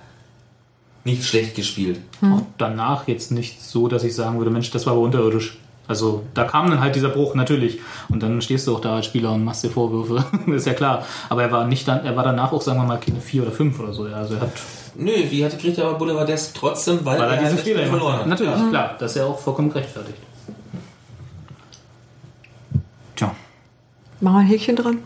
nicht 1.04 1.24
schlecht 1.24 1.56
gespielt. 1.56 2.00
Auch 2.22 2.42
danach 2.58 3.08
jetzt 3.08 3.32
nicht 3.32 3.62
so, 3.62 3.88
dass 3.88 4.04
ich 4.04 4.14
sagen 4.14 4.38
würde, 4.38 4.50
Mensch, 4.50 4.70
das 4.70 4.86
war 4.86 4.92
aber 4.92 5.02
unterirdisch. 5.02 5.58
Also 5.92 6.22
da 6.32 6.44
kam 6.44 6.70
dann 6.70 6.80
halt 6.80 6.94
dieser 6.96 7.10
Bruch, 7.10 7.34
natürlich. 7.34 7.80
Und 8.08 8.22
dann 8.22 8.40
stehst 8.40 8.66
du 8.66 8.74
auch 8.74 8.80
da 8.80 8.96
als 8.96 9.04
Spieler 9.04 9.32
und 9.32 9.44
machst 9.44 9.62
dir 9.62 9.68
Vorwürfe. 9.68 10.24
das 10.46 10.56
ist 10.56 10.66
ja 10.66 10.72
klar. 10.72 11.04
Aber 11.28 11.42
er 11.42 11.52
war 11.52 11.66
nicht 11.66 11.86
dann, 11.86 12.02
er 12.06 12.16
war 12.16 12.24
danach 12.24 12.50
auch, 12.50 12.62
sagen 12.62 12.78
wir 12.80 12.86
mal, 12.86 12.98
keine 12.98 13.20
vier 13.20 13.42
oder 13.42 13.52
fünf 13.52 13.78
oder 13.78 13.92
so. 13.92 14.08
Ja, 14.08 14.16
Also 14.16 14.34
er 14.36 14.40
hat, 14.40 14.52
Nö, 14.94 15.10
die 15.30 15.44
hatte 15.44 15.58
kriegt 15.58 15.78
aber 15.78 15.94
Boulevardes 15.98 16.54
trotzdem, 16.54 17.04
weil, 17.04 17.18
weil 17.18 17.24
er 17.26 17.30
halt 17.32 17.40
diese 17.42 17.54
das 17.56 17.62
Fehler 17.62 17.86
verloren 17.86 18.16
hat. 18.20 18.26
Natürlich, 18.26 18.70
klar. 18.70 18.96
Das 18.98 19.10
ist 19.12 19.16
ja 19.18 19.24
auch 19.26 19.38
vollkommen 19.38 19.68
gerechtfertigt. 19.70 20.16
Tja. 23.16 23.34
Machen 24.20 24.34
wir 24.34 24.40
ein 24.40 24.46
Häkchen 24.46 24.76
dran. 24.76 24.98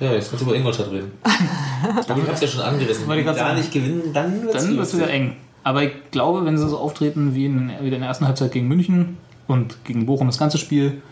Ja, 0.00 0.12
jetzt 0.12 0.28
kannst 0.30 0.44
du 0.44 0.48
über 0.48 0.56
Ingolstadt 0.56 0.90
reden. 0.90 1.12
Aber 2.08 2.22
ich 2.22 2.28
hab's 2.28 2.40
ja 2.42 2.48
schon 2.48 2.60
angerissen. 2.60 3.08
Wenn 3.08 3.18
die 3.18 3.24
da 3.24 3.34
sagen. 3.34 3.56
nicht 3.58 3.72
gewinnen, 3.72 4.12
dann 4.12 4.42
wird's 4.42 4.52
Dann 4.56 4.76
wird 4.76 4.86
es 4.86 4.92
lustig. 4.92 5.00
wieder 5.00 5.10
eng. 5.10 5.36
Aber 5.64 5.82
ich 5.82 5.92
glaube, 6.10 6.44
wenn 6.44 6.56
sie 6.56 6.68
so 6.68 6.78
auftreten 6.78 7.34
wie 7.34 7.44
in, 7.46 7.70
wie 7.80 7.88
in 7.88 8.00
der 8.00 8.08
ersten 8.08 8.26
Halbzeit 8.26 8.52
gegen 8.52 8.68
München 8.68 9.18
und 9.48 9.84
gegen 9.84 10.06
Bochum 10.06 10.28
das 10.28 10.38
ganze 10.38 10.58
Spiel 10.58 11.02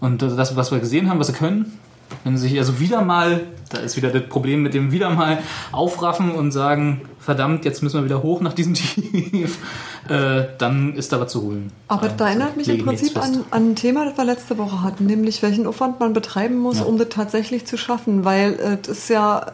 und 0.00 0.20
das, 0.20 0.36
das, 0.36 0.56
was 0.56 0.70
wir 0.70 0.78
gesehen 0.80 1.08
haben, 1.08 1.18
was 1.18 1.28
sie 1.28 1.32
können, 1.32 1.78
wenn 2.22 2.36
sie 2.36 2.48
sich 2.48 2.58
also 2.58 2.78
wieder 2.78 3.02
mal, 3.02 3.44
da 3.70 3.78
ist 3.78 3.96
wieder 3.96 4.10
das 4.10 4.22
Problem 4.28 4.62
mit 4.62 4.74
dem 4.74 4.92
wieder 4.92 5.10
mal 5.10 5.38
aufraffen 5.72 6.30
und 6.32 6.52
sagen, 6.52 7.00
verdammt, 7.18 7.64
jetzt 7.64 7.82
müssen 7.82 7.98
wir 8.00 8.04
wieder 8.04 8.22
hoch 8.22 8.40
nach 8.40 8.52
diesem 8.52 8.74
Tief, 8.74 9.58
äh, 10.08 10.44
dann 10.58 10.94
ist 10.94 11.12
da 11.12 11.20
was 11.20 11.32
zu 11.32 11.42
holen. 11.42 11.72
Aber 11.88 12.08
das 12.08 12.20
erinnert 12.28 12.56
mich 12.56 12.68
im 12.68 12.84
Prinzip 12.84 13.16
an, 13.16 13.44
an 13.50 13.70
ein 13.70 13.74
Thema, 13.76 14.04
das 14.04 14.16
wir 14.16 14.24
letzte 14.24 14.56
Woche 14.58 14.82
hatten, 14.82 15.06
nämlich 15.06 15.42
welchen 15.42 15.66
Aufwand 15.66 15.98
man 15.98 16.12
betreiben 16.12 16.58
muss, 16.58 16.78
Ja. 16.78 16.84
um 16.84 16.96
das 16.98 17.08
tatsächlich 17.08 17.66
zu 17.66 17.76
schaffen. 17.76 18.24
Weil 18.24 18.52
äh, 18.54 18.76
es 18.82 18.88
ist 18.98 19.08
ja 19.10 19.44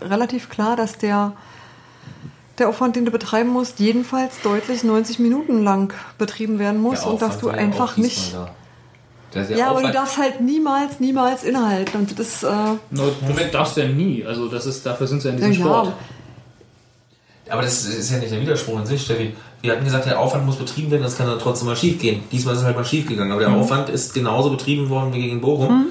relativ 0.00 0.48
klar, 0.48 0.74
dass 0.76 0.98
der, 0.98 1.32
der 2.60 2.68
Aufwand, 2.68 2.96
den 2.96 3.04
du 3.04 3.10
betreiben 3.10 3.50
musst, 3.50 3.80
jedenfalls 3.80 4.40
deutlich 4.42 4.84
90 4.84 5.18
Minuten 5.18 5.64
lang 5.64 5.92
betrieben 6.18 6.58
werden 6.58 6.80
muss 6.80 7.04
und 7.04 7.20
dass 7.20 7.36
Aufwand 7.36 7.42
du 7.42 7.48
ja 7.48 7.54
einfach 7.54 7.92
auch 7.94 7.96
nicht. 7.96 8.34
da. 8.34 8.54
Ja, 9.32 9.70
aber 9.70 9.80
du 9.80 9.86
Aufwand- 9.86 9.94
darfst 9.94 10.18
halt 10.18 10.40
niemals, 10.40 11.00
niemals 11.00 11.44
innehalten. 11.44 11.98
Und 12.00 12.18
das 12.18 12.26
ist, 12.26 12.42
äh, 12.42 12.48
No, 12.90 13.12
das 13.26 13.50
darfst 13.52 13.76
du 13.76 13.80
ja 13.82 13.88
nie. 13.88 14.24
Also 14.24 14.48
das 14.48 14.66
ist, 14.66 14.84
dafür 14.84 15.06
sind 15.06 15.22
sie 15.22 15.28
ja 15.28 15.34
in 15.34 15.40
diesem 15.40 15.52
ja, 15.52 15.58
Sport. 15.60 15.92
Aber 17.48 17.62
das 17.62 17.84
ist 17.84 18.10
ja 18.10 18.18
nicht 18.18 18.32
der 18.32 18.40
Widerspruch 18.40 18.78
in 18.78 18.86
sich, 18.86 19.02
Steffi. 19.02 19.34
Wir 19.60 19.72
hatten 19.72 19.84
gesagt, 19.84 20.06
der 20.06 20.18
Aufwand 20.18 20.46
muss 20.46 20.56
betrieben 20.56 20.90
werden, 20.90 21.02
das 21.02 21.16
kann 21.16 21.26
dann 21.26 21.38
trotzdem 21.38 21.66
mal 21.66 21.76
schief 21.76 22.00
gehen. 22.00 22.22
Diesmal 22.32 22.54
ist 22.54 22.60
es 22.60 22.66
halt 22.66 22.76
mal 22.76 22.84
schief 22.84 23.06
gegangen. 23.06 23.32
Aber 23.32 23.40
der 23.40 23.52
Aufwand 23.52 23.88
ist 23.88 24.14
genauso 24.14 24.50
betrieben 24.50 24.88
worden 24.88 25.12
wie 25.12 25.20
gegen 25.20 25.40
Bochum. 25.40 25.86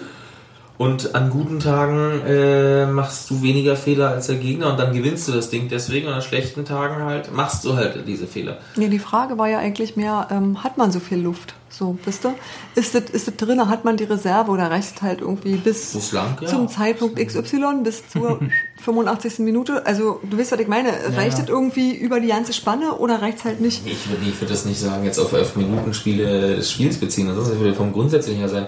Und 0.79 1.13
an 1.13 1.29
guten 1.29 1.59
Tagen 1.59 2.21
äh, 2.25 2.85
machst 2.85 3.29
du 3.29 3.41
weniger 3.41 3.75
Fehler 3.75 4.11
als 4.11 4.27
der 4.27 4.37
Gegner 4.37 4.71
und 4.71 4.79
dann 4.79 4.93
gewinnst 4.93 5.27
du 5.27 5.33
das 5.33 5.49
Ding 5.49 5.67
deswegen. 5.67 6.07
Und 6.07 6.13
an 6.13 6.21
schlechten 6.21 6.63
Tagen 6.63 7.03
halt 7.03 7.33
machst 7.33 7.65
du 7.65 7.75
halt 7.75 8.07
diese 8.07 8.27
Fehler. 8.27 8.59
Nee, 8.77 8.87
die 8.87 8.97
Frage 8.97 9.37
war 9.37 9.49
ja 9.49 9.59
eigentlich 9.59 9.97
mehr, 9.97 10.29
ähm, 10.31 10.63
hat 10.63 10.77
man 10.77 10.93
so 10.93 11.01
viel 11.01 11.17
Luft? 11.17 11.53
So, 11.67 11.97
wisst 12.05 12.25
ihr? 12.25 12.33
Ist 12.75 12.95
das, 12.95 13.09
ist 13.11 13.27
das 13.27 13.35
drin, 13.35 13.67
hat 13.67 13.83
man 13.83 13.97
die 13.97 14.05
Reserve 14.05 14.49
oder 14.51 14.71
reicht 14.71 15.01
halt 15.01 15.19
irgendwie 15.19 15.57
bis 15.57 15.91
Bislang, 15.91 16.37
ja. 16.39 16.47
zum 16.47 16.69
Zeitpunkt 16.69 17.19
XY, 17.19 17.81
bis 17.83 18.07
zur 18.07 18.39
85. 18.81 19.39
Minute? 19.39 19.85
Also, 19.85 20.21
du 20.23 20.37
weißt, 20.37 20.53
was 20.53 20.61
ich 20.61 20.69
meine. 20.69 20.91
Reicht 21.13 21.39
ja. 21.39 21.43
das 21.43 21.49
irgendwie 21.49 21.93
über 21.93 22.21
die 22.21 22.29
ganze 22.29 22.53
Spanne 22.53 22.93
oder 22.99 23.21
reicht 23.21 23.39
es 23.39 23.43
halt 23.43 23.59
nicht? 23.59 23.85
Ich 23.85 24.09
würde 24.09 24.23
ich 24.25 24.39
würd 24.39 24.49
das 24.49 24.63
nicht 24.63 24.79
sagen, 24.79 25.03
jetzt 25.03 25.19
auf 25.19 25.33
11 25.33 25.57
Minuten 25.57 25.93
Spiele 25.93 26.55
des 26.55 26.71
Spiels 26.71 26.97
beziehen. 26.97 27.27
Das 27.27 27.49
würde 27.49 27.75
vom 27.75 27.91
Grundsätzlichen 27.91 28.39
her 28.39 28.49
sein. 28.49 28.67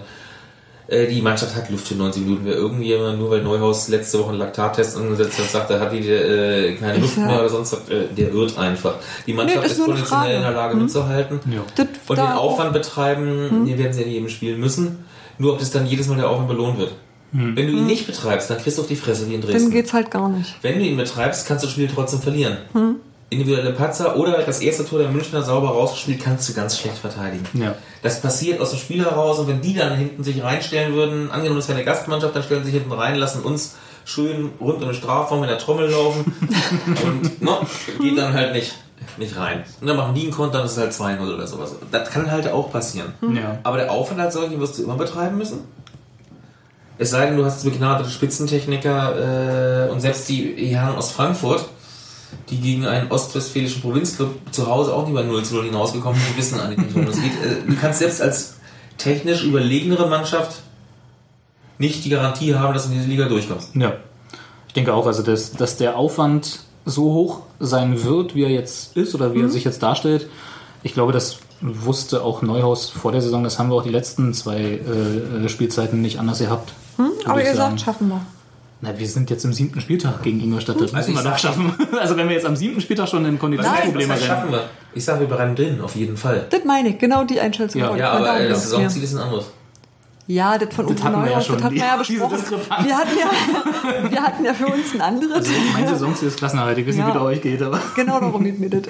Äh, 0.91 1.07
Die 1.07 1.21
Mannschaft 1.21 1.55
hat 1.55 1.69
Luft 1.71 1.87
für 1.87 1.95
90 1.95 2.23
Minuten. 2.23 2.41
Wer 2.45 2.55
irgendjemand, 2.55 3.17
nur 3.17 3.31
weil 3.31 3.41
Neuhaus 3.41 3.87
letzte 3.87 4.19
Woche 4.19 4.29
einen 4.31 4.39
Laktattest 4.39 4.97
angesetzt 4.97 5.39
hat, 5.39 5.49
sagt, 5.49 5.69
er 5.71 5.79
hat 5.79 5.91
die 5.93 5.99
äh, 6.07 6.75
keine 6.75 6.99
Luft 6.99 7.17
ja- 7.17 7.25
mehr 7.25 7.39
oder 7.39 7.49
sonst 7.49 7.71
was, 7.73 7.89
äh, 7.89 8.07
der 8.15 8.33
irrt 8.33 8.57
einfach. 8.57 8.95
Die 9.25 9.33
Mannschaft 9.33 9.65
ist 9.65 9.71
ist 9.79 9.85
konditionell 9.85 10.35
in 10.35 10.41
der 10.41 10.51
Lage 10.51 10.75
mitzuhalten. 10.75 11.39
Ja. 11.49 11.61
Und 12.07 12.17
da- 12.17 12.27
den 12.27 12.33
Aufwand 12.37 12.73
betreiben, 12.73 13.65
den 13.65 13.77
werden 13.77 13.93
sie 13.93 14.01
ja 14.01 14.05
in 14.07 14.11
jedem 14.13 14.29
Spiel 14.29 14.57
müssen. 14.57 15.05
Nur 15.37 15.53
ob 15.53 15.59
das 15.59 15.71
dann 15.71 15.85
jedes 15.87 16.07
Mal 16.07 16.17
der 16.17 16.29
Aufwand 16.29 16.49
belohnt 16.49 16.77
wird. 16.77 16.91
Wenn 17.31 17.55
du 17.55 17.61
ihn 17.71 17.85
nicht 17.87 18.05
betreibst, 18.07 18.49
dann 18.49 18.57
kriegst 18.57 18.77
du 18.77 18.81
auf 18.81 18.89
die 18.89 18.97
Fresse 18.97 19.29
wie 19.29 19.35
in 19.35 19.39
Dann 19.41 19.49
Dresden. 19.51 19.71
geht's 19.71 19.93
halt 19.93 20.11
gar 20.11 20.27
nicht. 20.27 20.53
Wenn 20.61 20.77
du 20.79 20.85
ihn 20.85 20.97
betreibst, 20.97 21.47
kannst 21.47 21.63
du 21.63 21.67
das 21.67 21.71
Spiel 21.73 21.87
trotzdem 21.87 22.19
verlieren. 22.19 22.57
Individuelle 23.29 23.71
Patzer 23.71 24.17
oder 24.17 24.39
das 24.39 24.59
erste 24.59 24.85
Tor 24.85 24.99
der 24.99 25.07
Münchner 25.07 25.41
sauber 25.41 25.69
rausgespielt, 25.69 26.21
kannst 26.21 26.49
du 26.49 26.53
ganz 26.53 26.77
schlecht 26.77 26.97
verteidigen. 26.97 27.45
Ja. 27.53 27.75
Das 28.01 28.21
passiert 28.21 28.59
aus 28.59 28.71
dem 28.71 28.79
Spiel 28.79 29.03
heraus 29.03 29.39
und 29.39 29.47
wenn 29.47 29.61
die 29.61 29.75
dann 29.75 29.95
hinten 29.95 30.23
sich 30.23 30.41
reinstellen 30.43 30.93
würden, 30.93 31.29
angenommen 31.31 31.59
das 31.59 31.67
wäre 31.67 31.77
eine 31.77 31.85
Gastmannschaft, 31.85 32.35
dann 32.35 32.43
stellen 32.43 32.63
sie 32.63 32.71
sich 32.71 32.79
hinten 32.79 32.93
rein, 32.93 33.15
lassen 33.15 33.43
uns 33.43 33.75
schön 34.05 34.51
rund 34.59 34.81
um 34.81 34.89
den 34.89 34.93
Strafraum 34.93 35.41
mit 35.41 35.49
der 35.49 35.59
Trommel 35.59 35.89
laufen 35.89 36.25
und 37.05 37.41
no, 37.41 37.59
geht 37.99 38.17
dann 38.17 38.33
halt 38.33 38.53
nicht, 38.53 38.73
nicht 39.17 39.37
rein. 39.37 39.63
Und 39.79 39.87
dann 39.87 39.97
machen 39.97 40.15
die 40.15 40.23
einen 40.23 40.31
Konter, 40.31 40.57
dann 40.57 40.65
ist 40.65 40.77
es 40.77 40.99
halt 40.99 41.19
2-0 41.19 41.35
oder 41.35 41.45
sowas. 41.45 41.75
Das 41.91 42.09
kann 42.09 42.31
halt 42.31 42.49
auch 42.49 42.71
passieren. 42.71 43.13
Ja. 43.21 43.59
Aber 43.63 43.77
der 43.77 43.91
Aufwand 43.91 44.19
als 44.19 44.33
solchen 44.33 44.59
wirst 44.59 44.79
du 44.79 44.83
immer 44.83 44.95
betreiben 44.95 45.37
müssen. 45.37 45.59
Es 46.97 47.11
sei 47.11 47.25
denn, 47.25 47.37
du 47.37 47.45
hast 47.45 47.63
begnadete 47.63 48.09
Spitzentechniker 48.09 49.87
äh, 49.87 49.91
und 49.91 50.01
selbst 50.01 50.29
die 50.29 50.53
Herren 50.67 50.95
aus 50.95 51.11
Frankfurt, 51.11 51.65
die 52.49 52.57
gegen 52.59 52.85
einen 52.85 53.11
ostwestfälischen 53.11 53.81
Provinzclub 53.81 54.35
zu 54.51 54.67
Hause 54.67 54.93
auch 54.93 55.07
nie 55.07 55.13
bei 55.13 55.23
0 55.23 55.43
zu 55.43 55.55
0 55.55 55.65
hinausgekommen 55.65 56.19
sind, 56.19 56.33
die 56.33 56.37
wissen 56.37 56.59
eigentlich 56.59 56.79
nicht, 56.79 56.95
worum 56.95 57.07
es 57.09 57.15
geht. 57.21 57.31
Äh, 57.43 57.67
du 57.67 57.75
kannst 57.75 57.99
selbst 57.99 58.21
als 58.21 58.55
technisch 58.97 59.43
überlegenere 59.43 60.07
Mannschaft 60.09 60.61
nicht 61.77 62.03
die 62.05 62.09
Garantie 62.09 62.55
haben, 62.55 62.73
dass 62.73 62.83
du 62.85 62.91
in 62.91 62.97
diese 62.97 63.09
Liga 63.09 63.27
durchkommst. 63.27 63.75
Ja. 63.75 63.93
Ich 64.67 64.73
denke 64.73 64.93
auch, 64.93 65.05
also 65.07 65.23
dass, 65.23 65.51
dass 65.53 65.77
der 65.77 65.97
Aufwand 65.97 66.59
so 66.85 67.03
hoch 67.13 67.41
sein 67.59 68.03
wird, 68.03 68.35
wie 68.35 68.43
er 68.43 68.49
jetzt 68.49 68.95
ist 68.95 69.13
oder 69.15 69.33
wie 69.33 69.39
Mhm. 69.39 69.45
er 69.45 69.49
sich 69.49 69.63
jetzt 69.63 69.81
darstellt. 69.83 70.27
Ich 70.83 70.93
glaube, 70.93 71.11
das 71.13 71.37
wusste 71.61 72.23
auch 72.23 72.41
Neuhaus 72.41 72.89
vor 72.89 73.11
der 73.11 73.21
Saison. 73.21 73.43
Das 73.43 73.59
haben 73.59 73.69
wir 73.69 73.75
auch 73.75 73.83
die 73.83 73.89
letzten 73.89 74.33
zwei 74.33 74.79
äh, 75.43 75.47
Spielzeiten 75.49 76.01
nicht 76.01 76.19
anders 76.19 76.39
gehabt. 76.39 76.73
würde 76.97 77.11
Hm? 77.11 77.29
Aber 77.29 77.39
ihr 77.43 77.55
sagen. 77.55 77.77
sagt, 77.77 77.81
schaffen 77.81 78.09
wir. 78.09 78.21
Na, 78.83 78.97
wir 78.97 79.07
sind 79.07 79.29
jetzt 79.29 79.45
im 79.45 79.53
siebten 79.53 79.79
Spieltag 79.79 80.23
gegen 80.23 80.41
Ingolstadt. 80.41 80.75
Das 80.81 80.93
Also 80.93 81.11
müssen 81.11 81.13
wir 81.13 81.19
ich 81.21 81.27
doch 81.31 81.37
schaffen. 81.39 81.73
Also 81.99 82.17
wenn 82.17 82.27
wir 82.27 82.35
jetzt 82.35 82.47
am 82.47 82.55
siebten 82.55 82.81
Spieltag 82.81 83.07
schon 83.09 83.23
in 83.25 83.37
Konditionsprobleme 83.37 84.13
heißt, 84.13 84.23
schaffen 84.23 84.49
rennen. 84.49 84.61
wir? 84.63 84.69
Ich 84.95 85.05
sage, 85.05 85.19
wir 85.21 85.27
bleiben 85.27 85.55
drin, 85.55 85.79
auf 85.81 85.95
jeden 85.95 86.17
Fall. 86.17 86.47
Das 86.49 86.63
meine 86.65 86.89
ich, 86.89 86.97
genau 86.97 87.23
die 87.23 87.39
Einschätzung. 87.39 87.79
Ja, 87.81 87.95
Ja, 87.95 88.11
aber 88.13 88.39
äh, 88.39 88.49
das. 88.49 88.63
Saisonziel 88.71 89.03
ist 89.03 89.13
ein 89.13 89.19
anderes. 89.21 89.45
Ja, 90.27 90.57
das 90.57 90.73
von 90.73 90.85
Uwe 90.85 90.93
hatten 91.03 91.03
wir 91.03 91.11
ja 91.11 91.25
Neuhaus, 91.29 91.45
schon, 91.45 91.55
das 91.57 91.63
hatten 91.65 91.75
wir 91.75 91.81
ja 91.83 91.95
besprochen. 91.97 92.37
Wir 92.85 92.97
hatten 92.97 93.17
ja, 93.19 94.09
wir 94.11 94.21
hatten 94.23 94.45
ja 94.45 94.53
für 94.53 94.65
uns 94.67 94.93
ein 94.95 95.01
anderes. 95.01 95.35
Also 95.37 95.51
mein 95.73 95.87
Saisonziel 95.87 96.27
ist 96.29 96.37
Klassenerhalt. 96.37 96.77
Ich 96.77 96.87
weiß 96.87 96.95
nicht, 96.95 97.05
Ja. 97.07 97.13
wie 97.13 97.17
es 97.17 97.23
euch 97.23 97.41
geht, 97.41 97.61
aber 97.61 97.79
Genau 97.95 98.19
darum 98.19 98.43
geht 98.43 98.59
mir 98.59 98.69
das. 98.69 98.83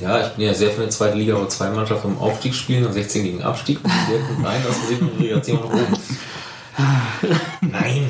Ja, 0.00 0.20
ich 0.20 0.28
bin 0.34 0.46
ja 0.46 0.54
sehr 0.54 0.70
für 0.70 0.82
eine 0.82 0.90
zweite 0.90 1.16
Liga, 1.18 1.34
wo 1.38 1.44
zwei 1.46 1.68
Mannschaften 1.70 2.08
im 2.12 2.18
Aufstieg 2.18 2.54
spielen 2.54 2.86
und 2.86 2.92
16 2.92 3.22
gegen 3.24 3.42
Abstieg. 3.42 3.78
Und 3.82 3.90
wir 4.08 4.18
kommt 4.20 4.46
rein 4.46 4.60
aus 4.68 4.76
der 4.80 4.88
siebten 4.88 5.08
Relegation 5.18 5.58
nach 5.58 5.66
oben. 5.66 5.96
Nein. 7.60 8.08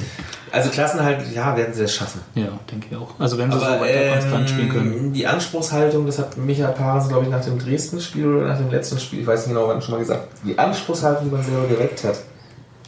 Also 0.53 0.69
Klassenhalt, 0.71 1.33
ja, 1.33 1.57
werden 1.57 1.73
sie 1.73 1.85
es 1.85 1.95
schaffen. 1.95 2.21
ja, 2.35 2.49
denke 2.71 2.89
ich 2.91 2.97
auch. 2.97 3.09
Also 3.21 3.39
wenn 3.39 3.53
sie 3.53 3.59
so 3.59 3.65
Aber 3.65 3.81
weiter 3.83 4.13
konstant 4.13 4.51
spielen 4.51 4.69
können. 4.69 4.93
ähm, 4.93 5.13
die 5.13 5.27
Anspruchshaltung, 5.27 6.07
das 6.07 6.19
hat 6.19 6.37
Michael 6.37 6.75
Paaren, 6.75 7.09
glaube 7.09 7.25
ich, 7.25 7.31
nach 7.31 7.45
dem 7.45 7.59
Dresden-Spiel 7.59 8.27
oder 8.27 8.49
nach 8.49 8.59
dem 8.59 8.71
letzten 8.71 8.99
Spiel, 8.99 9.21
ich 9.21 9.27
weiß 9.27 9.47
nicht 9.47 9.55
genau, 9.55 9.69
wann 9.69 9.81
schon 9.81 9.93
mal 9.93 9.99
gesagt, 9.99 10.29
die 10.45 10.59
Anspruchshaltung, 10.59 11.29
die 11.29 11.35
man 11.37 11.45
selber 11.45 11.69
geweckt 11.69 12.03
hat, 12.03 12.19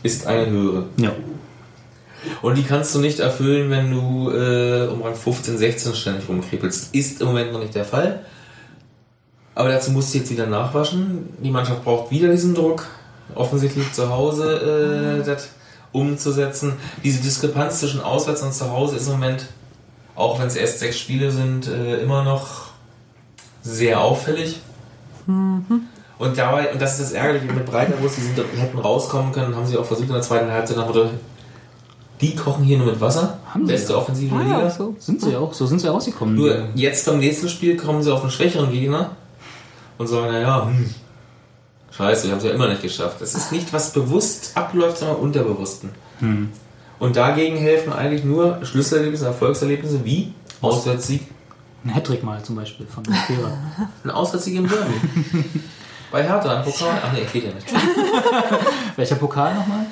ist 0.02 0.26
eine 0.26 0.50
höhere. 0.50 0.86
Ja. 0.96 1.12
Und 2.40 2.56
die 2.56 2.62
kannst 2.64 2.94
du 2.94 2.98
nicht 2.98 3.20
erfüllen, 3.20 3.70
wenn 3.70 3.90
du 3.90 4.30
äh, 4.30 4.88
um 4.88 5.02
Rang 5.02 5.14
15, 5.14 5.58
16 5.58 5.94
ständig 5.94 6.28
rumkribbelst. 6.28 6.94
Ist 6.94 7.20
im 7.20 7.28
Moment 7.28 7.52
noch 7.52 7.60
nicht 7.60 7.74
der 7.74 7.84
Fall. 7.84 8.24
Aber 9.54 9.68
dazu 9.68 9.90
musst 9.90 10.14
du 10.14 10.18
jetzt 10.18 10.30
wieder 10.30 10.46
nachwaschen. 10.46 11.28
Die 11.42 11.50
Mannschaft 11.50 11.84
braucht 11.84 12.10
wieder 12.10 12.28
diesen 12.28 12.54
Druck, 12.54 12.86
offensichtlich 13.34 13.92
zu 13.92 14.08
Hause 14.08 15.20
äh, 15.20 15.26
das 15.26 15.48
umzusetzen. 15.92 16.74
Diese 17.04 17.20
Diskrepanz 17.22 17.80
zwischen 17.80 18.00
Auswärts 18.00 18.42
und 18.42 18.52
zu 18.54 18.70
Hause 18.70 18.96
ist 18.96 19.06
im 19.06 19.12
Moment, 19.14 19.46
auch 20.14 20.38
wenn 20.40 20.46
es 20.46 20.56
erst 20.56 20.78
sechs 20.80 20.98
Spiele 20.98 21.30
sind, 21.30 21.68
äh, 21.68 21.98
immer 21.98 22.24
noch 22.24 22.66
sehr 23.62 24.00
auffällig. 24.00 24.60
Und 25.26 26.38
dabei, 26.38 26.72
und 26.72 26.80
das 26.82 26.92
ist 26.98 27.00
das 27.02 27.12
Ärgerliche 27.12 27.52
mit 27.52 27.64
Breiterwurst, 27.66 28.16
die, 28.16 28.22
sind, 28.22 28.36
die 28.38 28.60
hätten 28.60 28.78
rauskommen 28.78 29.32
können, 29.32 29.54
haben 29.54 29.66
sie 29.66 29.76
auch 29.76 29.84
versucht 29.84 30.08
in 30.08 30.14
der 30.14 30.22
zweiten 30.22 30.50
Halbzeit, 30.50 30.76
dem 30.76 30.84
Motto, 30.86 31.10
die 32.20 32.34
kochen 32.36 32.64
hier 32.64 32.78
nur 32.78 32.86
mit 32.86 33.00
Wasser. 33.00 33.38
Haben 33.52 33.66
sie 33.66 33.72
Beste 33.72 33.92
ja. 33.92 33.98
Offensive 33.98 34.34
Ah, 34.34 34.42
ja, 34.42 34.56
Liga. 34.58 34.70
so. 34.70 34.94
Sind 34.98 35.20
sie 35.20 35.36
auch. 35.36 35.52
So 35.52 35.66
sind 35.66 35.80
sie 35.80 35.88
rausgekommen. 35.88 36.34
Nur 36.36 36.68
jetzt 36.74 37.04
beim 37.06 37.18
nächsten 37.18 37.48
Spiel 37.48 37.76
kommen 37.76 38.02
sie 38.02 38.12
auf 38.12 38.22
einen 38.22 38.30
schwächeren 38.30 38.70
Gegner 38.70 39.10
und 39.98 40.06
sagen, 40.06 40.28
naja, 40.32 40.66
hm, 40.66 40.88
scheiße, 41.96 42.24
wir 42.24 42.32
haben 42.32 42.38
es 42.38 42.44
ja 42.44 42.50
immer 42.50 42.68
nicht 42.68 42.82
geschafft. 42.82 43.20
Das 43.20 43.34
ist 43.34 43.52
nicht, 43.52 43.72
was 43.72 43.92
bewusst 43.92 44.52
abläuft, 44.56 44.98
sondern 44.98 45.16
unterbewussten. 45.18 45.90
Und 46.98 47.16
dagegen 47.16 47.56
helfen 47.56 47.92
eigentlich 47.92 48.24
nur 48.24 48.64
Schlüsselerlebnisse, 48.64 49.26
Erfolgserlebnisse 49.26 50.04
wie 50.04 50.32
Auswärtssieg. 50.60 51.22
Ein 51.84 51.94
Hattrick 51.94 52.22
mal 52.22 52.40
zum 52.42 52.54
Beispiel 52.54 52.86
von 52.86 53.02
Mosquera. 53.08 53.52
Ein 54.04 54.10
Auswärtssieg 54.10 54.54
im 54.54 54.68
Derby. 54.68 54.92
Bei 56.12 56.22
Hertha, 56.22 56.58
ein 56.58 56.64
Pokal. 56.64 57.00
Ach 57.02 57.12
nee, 57.12 57.26
geht 57.32 57.44
ja 57.44 57.52
nicht. 57.52 57.66
Welcher 58.96 59.16
Pokal 59.16 59.54
nochmal? 59.54 59.86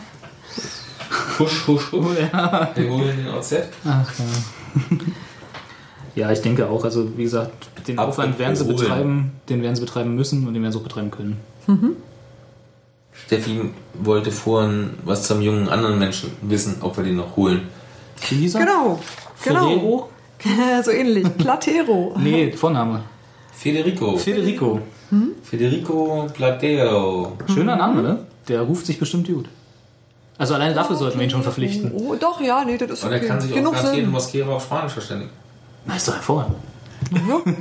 Husch, 1.38 1.66
husch, 1.66 1.92
husch. 1.92 2.04
Oh, 2.04 2.12
ja. 2.12 2.70
Wir 2.74 2.90
holen 2.90 3.16
den 3.16 3.28
OZ. 3.28 3.54
Ach 3.84 4.12
ja. 4.18 4.96
Ja, 6.14 6.30
ich 6.32 6.40
denke 6.40 6.68
auch. 6.68 6.84
Also 6.84 7.16
wie 7.16 7.22
gesagt, 7.22 7.52
den 7.86 7.98
Apropos 7.98 8.18
Aufwand 8.18 8.38
werden 8.38 8.56
sie 8.56 8.64
holen. 8.64 8.76
betreiben, 8.76 9.32
den 9.48 9.62
werden 9.62 9.76
sie 9.76 9.82
betreiben 9.82 10.14
müssen 10.14 10.46
und 10.46 10.54
den 10.54 10.62
werden 10.62 10.72
sie 10.72 10.78
auch 10.78 10.82
betreiben 10.82 11.10
können. 11.10 11.36
Steffi 13.12 13.60
wollte 13.94 14.30
vorhin 14.32 14.90
was 15.04 15.24
zum 15.24 15.40
jungen 15.40 15.68
anderen 15.68 15.98
Menschen 15.98 16.32
wissen, 16.42 16.76
ob 16.80 16.96
wir 16.96 17.04
den 17.04 17.16
noch 17.16 17.36
holen. 17.36 17.68
Wie 18.28 18.36
hieß 18.36 18.54
er? 18.56 18.60
Genau. 18.60 18.98
Genau. 19.44 20.08
So 20.82 20.90
ähnlich. 20.90 21.26
Platero. 21.36 22.14
Nee, 22.18 22.50
Vorname. 22.52 23.02
Federico. 23.52 24.16
Federico. 24.16 24.80
Federico 25.42 26.26
Platero. 26.32 27.32
Schöner 27.52 27.76
Name, 27.76 28.00
ne? 28.00 28.18
Der 28.48 28.62
ruft 28.62 28.86
sich 28.86 28.98
bestimmt 28.98 29.26
gut. 29.26 29.46
Also 30.38 30.54
alleine 30.54 30.74
dafür 30.74 30.96
sollten 30.96 31.18
wir 31.18 31.24
ihn 31.26 31.30
schon 31.30 31.42
verpflichten. 31.42 31.92
Oh, 31.94 32.14
doch, 32.18 32.40
ja, 32.40 32.64
nee, 32.64 32.78
das 32.78 32.90
ist 32.90 33.04
Und 33.04 33.12
er 33.12 33.18
okay. 33.18 33.26
kann 33.26 33.40
sich 33.42 33.50
auch 33.52 33.56
Genug 33.56 33.72
garantiert 33.74 33.98
in 33.98 34.04
Sinn. 34.06 34.12
Mosquera 34.12 34.50
auf 34.52 34.62
Spanisch 34.64 34.92
verständigen. 34.92 35.30
Na, 35.86 35.96
ist 35.96 36.08
doch 36.08 36.14
hervorragend. 36.14 36.56
Ja. 37.12 37.52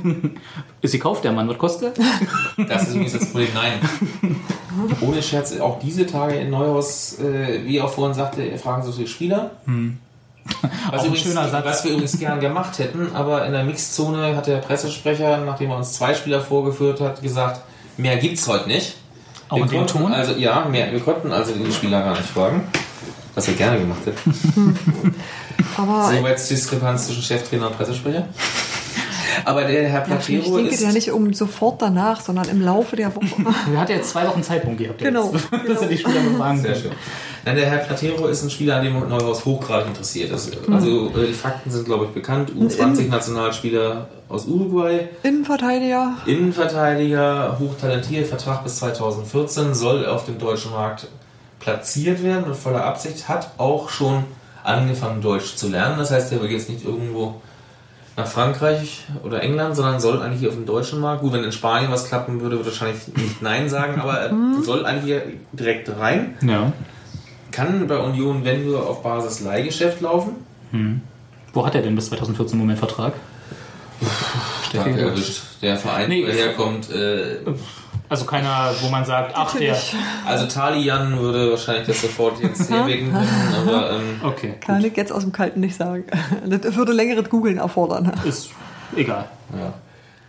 Ist 0.82 0.90
sie 0.92 0.98
kauft 0.98 1.24
der 1.24 1.32
Mann, 1.32 1.48
was 1.48 1.58
kostet 1.58 1.98
er? 1.98 2.04
Das 2.66 2.82
ist 2.82 2.90
übrigens 2.90 3.14
das 3.14 3.30
Problem. 3.30 3.48
Nein. 3.54 3.80
Ohne 5.00 5.22
Scherz, 5.22 5.58
auch 5.58 5.78
diese 5.80 6.06
Tage 6.06 6.34
in 6.34 6.50
Neuhaus, 6.50 7.18
äh, 7.18 7.64
wie 7.64 7.80
auch 7.80 7.90
vorhin 7.92 8.14
sagte, 8.14 8.56
fragen 8.58 8.82
so 8.82 8.92
viele 8.92 9.06
Spieler. 9.08 9.50
Was, 9.64 9.66
Hm. 9.66 9.98
Ein 10.90 10.98
übrigens, 11.06 11.20
schöner 11.20 11.48
Satz. 11.48 11.64
was 11.64 11.84
wir 11.84 11.92
übrigens 11.92 12.18
gern 12.18 12.40
gemacht 12.40 12.78
hätten, 12.78 13.14
aber 13.14 13.46
in 13.46 13.52
der 13.52 13.64
Mixzone 13.64 14.36
hat 14.36 14.46
der 14.46 14.56
Pressesprecher, 14.58 15.38
nachdem 15.38 15.70
er 15.70 15.76
uns 15.76 15.92
zwei 15.92 16.14
Spieler 16.14 16.40
vorgeführt 16.40 17.00
hat, 17.00 17.22
gesagt, 17.22 17.60
mehr 17.96 18.16
gibt's 18.16 18.46
heute 18.48 18.68
nicht. 18.68 18.96
Auch 19.48 19.56
wir 19.56 19.66
konnten 19.66 19.86
Ton? 19.86 20.12
Also, 20.12 20.32
ja, 20.34 20.64
mehr, 20.64 20.92
wir 20.92 21.00
konnten 21.00 21.32
also 21.32 21.52
die 21.52 21.72
Spieler 21.72 22.02
gar 22.02 22.12
nicht 22.12 22.28
fragen. 22.28 22.66
Was 23.34 23.46
wir 23.46 23.54
gerne 23.54 23.78
gemacht 23.78 24.00
hätten. 24.06 24.34
Aber 25.76 26.08
So 26.08 26.26
jetzt 26.26 26.50
Diskrepanz 26.50 27.06
zwischen 27.06 27.22
Cheftrainer 27.22 27.68
und 27.68 27.76
Pressesprecher. 27.76 28.28
Aber 29.44 29.64
der 29.64 29.88
Herr 29.88 30.00
ja, 30.00 30.04
vielleicht 30.04 30.26
Platero 30.26 30.56
denke 30.56 30.74
ist... 30.74 30.82
ja 30.82 30.92
nicht 30.92 31.10
um 31.12 31.32
sofort 31.32 31.82
danach, 31.82 32.20
sondern 32.20 32.48
im 32.48 32.60
Laufe 32.60 32.96
der 32.96 33.14
Woche. 33.14 33.26
Er 33.72 33.80
hat 33.80 33.88
ja 33.88 33.96
jetzt 33.96 34.10
zwei 34.10 34.26
Wochen 34.26 34.42
Zeitpunkt 34.42 34.78
gehabt. 34.78 34.98
Genau, 34.98 35.32
Jetzt, 35.32 35.44
dass 35.52 35.62
genau. 35.62 35.80
er 35.80 35.88
die 35.88 35.98
Spieler 35.98 36.20
befragen 36.20 36.60
Sehr 36.60 36.74
schön. 36.74 36.90
Nein, 37.44 37.56
der 37.56 37.66
Herr 37.66 37.78
Platero 37.78 38.26
ist 38.26 38.42
ein 38.42 38.50
Spieler, 38.50 38.76
an 38.76 38.84
dem 38.84 39.08
Neuhaus 39.08 39.44
hochgradig 39.44 39.88
interessiert 39.88 40.30
ist. 40.30 40.50
Also 40.70 41.10
äh, 41.16 41.28
die 41.28 41.32
Fakten 41.32 41.70
sind, 41.70 41.86
glaube 41.86 42.06
ich, 42.06 42.10
bekannt. 42.10 42.52
U20-Nationalspieler 42.52 44.08
aus 44.28 44.46
Uruguay, 44.46 45.08
Innenverteidiger. 45.22 46.16
Innenverteidiger, 46.26 47.58
hochtalentiert, 47.58 48.26
Vertrag 48.26 48.62
bis 48.62 48.76
2014, 48.76 49.74
soll 49.74 50.06
auf 50.06 50.26
dem 50.26 50.38
deutschen 50.38 50.72
Markt 50.72 51.08
platziert 51.60 52.22
werden 52.22 52.46
mit 52.46 52.56
voller 52.56 52.84
Absicht, 52.84 53.28
hat 53.28 53.52
auch 53.58 53.88
schon 53.88 54.24
angefangen, 54.64 55.20
Deutsch 55.22 55.56
zu 55.56 55.68
lernen. 55.68 55.98
Das 55.98 56.10
heißt, 56.10 56.32
er 56.32 56.42
will 56.42 56.50
jetzt 56.50 56.68
nicht 56.68 56.84
irgendwo 56.84 57.40
nach 58.16 58.26
Frankreich 58.26 59.04
oder 59.24 59.42
England, 59.42 59.76
sondern 59.76 60.00
soll 60.00 60.20
eigentlich 60.20 60.40
hier 60.40 60.48
auf 60.50 60.54
dem 60.56 60.66
deutschen 60.66 61.00
Markt. 61.00 61.22
Gut, 61.22 61.32
wenn 61.32 61.44
in 61.44 61.52
Spanien 61.52 61.90
was 61.90 62.06
klappen 62.08 62.40
würde, 62.40 62.56
würde 62.56 62.68
er 62.68 62.72
wahrscheinlich 62.72 63.08
nicht 63.16 63.40
Nein 63.42 63.68
sagen, 63.70 64.00
aber 64.00 64.14
er 64.18 64.32
soll 64.62 64.84
eigentlich 64.84 65.04
hier 65.04 65.22
direkt 65.52 65.88
rein 65.98 66.34
Ja. 66.42 66.72
kann 67.52 67.86
bei 67.86 67.96
Union, 67.98 68.44
wenn 68.44 68.66
nur 68.66 68.86
auf 68.88 69.02
Basis 69.02 69.40
Leihgeschäft 69.40 70.00
laufen. 70.00 70.32
Wo 71.52 71.64
hat 71.66 71.74
er 71.74 71.82
denn 71.82 71.94
bis 71.96 72.08
2014 72.08 72.54
im 72.54 72.58
Moment 72.60 72.78
Vertrag? 72.78 73.14
Stark 74.68 74.96
erwischt. 74.96 75.42
Der 75.62 75.76
Verein, 75.76 76.08
Nee. 76.08 76.22
wo 76.22 76.28
er 76.28 76.34
herkommt. 76.34 76.90
Äh, 76.90 77.38
Also 78.10 78.24
keiner, 78.24 78.74
wo 78.82 78.88
man 78.88 79.04
sagt, 79.04 79.32
ach 79.36 79.54
der. 79.56 79.76
Also 80.26 80.46
Talian 80.46 81.16
würde 81.20 81.52
wahrscheinlich 81.52 81.86
das 81.86 82.02
sofort 82.02 82.40
jetzt 82.42 82.68
herwegen 82.68 83.12
können, 83.12 83.54
aber 83.68 83.92
ähm, 83.92 84.20
Okay, 84.24 84.54
Kann 84.60 84.84
ich 84.84 84.96
jetzt 84.96 85.12
aus 85.12 85.22
dem 85.22 85.30
Kalten 85.32 85.60
nicht 85.60 85.76
sagen. 85.76 86.04
Das 86.44 86.74
würde 86.74 86.92
längeres 86.92 87.30
Googeln 87.30 87.58
erfordern. 87.58 88.12
ist 88.24 88.50
egal. 88.96 89.26
ja. 89.56 89.72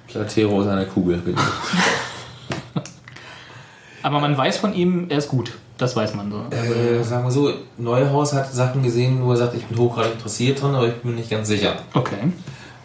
Platero 0.07 0.61
ist 0.61 0.67
eine 0.67 0.85
Kugel. 0.85 1.17
bin 1.17 1.33
ich. 1.33 2.81
Aber 4.03 4.19
man 4.19 4.37
weiß 4.37 4.57
von 4.57 4.73
ihm, 4.73 5.07
er 5.09 5.17
ist 5.19 5.29
gut. 5.29 5.53
Das 5.77 5.95
weiß 5.95 6.13
man 6.15 6.31
so. 6.31 6.45
Äh, 6.55 7.01
sagen 7.03 7.23
wir 7.23 7.31
so, 7.31 7.51
Neuhaus 7.77 8.33
hat 8.33 8.51
Sachen 8.53 8.83
gesehen, 8.83 9.23
wo 9.23 9.31
er 9.31 9.37
sagt, 9.37 9.55
ich 9.55 9.65
bin 9.65 9.77
hochgradig 9.79 10.13
interessiert 10.13 10.61
dran, 10.61 10.75
aber 10.75 10.87
ich 10.87 10.95
bin 10.95 11.15
nicht 11.15 11.29
ganz 11.29 11.47
sicher. 11.47 11.73
Okay. 11.93 12.31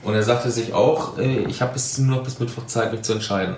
Und 0.02 0.14
er 0.14 0.22
sagte 0.22 0.50
sich 0.50 0.72
auch, 0.72 1.18
äh, 1.18 1.40
ich 1.48 1.60
habe 1.60 1.72
bis 1.74 1.98
nur 1.98 2.16
noch 2.16 2.24
bis 2.24 2.38
Mittwoch 2.38 2.64
Zeit, 2.66 2.92
mich 2.92 3.02
zu 3.02 3.12
entscheiden. 3.12 3.56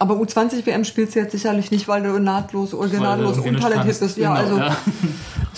Aber 0.00 0.14
U20 0.14 0.64
WM 0.64 0.84
spielst 0.84 1.14
du 1.14 1.20
jetzt 1.20 1.32
sicherlich 1.32 1.70
nicht, 1.70 1.88
weil 1.88 2.02
du 2.02 2.18
nahtlos 2.20 2.72
nicht 2.72 3.46
untalentiert 3.46 3.98
bist. 3.98 4.16
Ja, 4.16 4.28
Genau, 4.28 4.40
also 4.40 4.58
ja. 4.58 4.76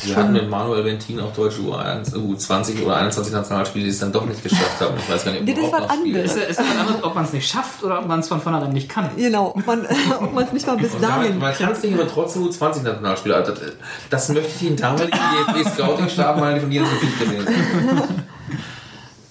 Wir 0.02 0.16
hatten 0.16 0.32
mit 0.32 0.48
Manuel 0.48 0.82
Bentin 0.82 1.20
auch 1.20 1.32
deutsche 1.34 1.60
U1, 1.60 2.14
U20 2.14 2.82
oder 2.84 2.96
21 2.96 3.32
Nationalspiele, 3.32 3.84
die 3.84 3.90
es 3.90 3.98
dann 3.98 4.12
doch 4.12 4.24
nicht 4.24 4.42
geschafft 4.42 4.80
haben. 4.80 4.94
Ich 4.96 5.10
weiß 5.12 5.24
gar 5.24 5.32
nicht, 5.32 5.42
ob 5.42 5.46
Nee, 5.46 5.54
das 5.54 5.72
war 5.72 5.90
anders. 5.90 6.36
Ist, 6.36 6.36
ist 6.36 6.58
was 6.58 6.76
anderes, 6.78 7.04
ob 7.04 7.14
man 7.14 7.24
es 7.24 7.32
nicht 7.32 7.48
schafft 7.50 7.84
oder 7.84 7.98
ob 7.98 8.08
man 8.08 8.20
es 8.20 8.28
von 8.28 8.40
vornherein 8.40 8.72
nicht 8.72 8.88
kann. 8.88 9.10
genau, 9.16 9.48
ob 9.54 9.66
man 9.66 9.84
es 10.46 10.52
nicht 10.52 10.66
mal 10.66 10.76
bis 10.76 10.94
Und 10.94 11.02
dahin 11.02 11.38
man 11.38 11.52
kann 11.54 11.72
es 11.72 11.82
nicht, 11.82 11.94
aber 11.94 12.08
trotzdem 12.08 12.44
U20 12.44 12.82
Nationalspieler. 12.82 13.42
Das, 13.42 13.60
das 14.08 14.28
möchte 14.30 14.52
ich 14.54 14.68
den 14.68 14.76
damaligen 14.76 15.18
DFB 15.18 15.68
Scouting 15.74 16.08
Stab 16.08 16.38
mal 16.38 16.58
von 16.58 16.70
dir 16.70 16.84
so 16.84 16.90
viel 16.96 17.26
gesehen. 17.26 17.46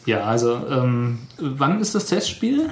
Ja, 0.06 0.24
also 0.24 0.62
ähm, 0.70 1.20
wann 1.38 1.80
ist 1.82 1.96
das 1.96 2.06
Testspiel? 2.06 2.70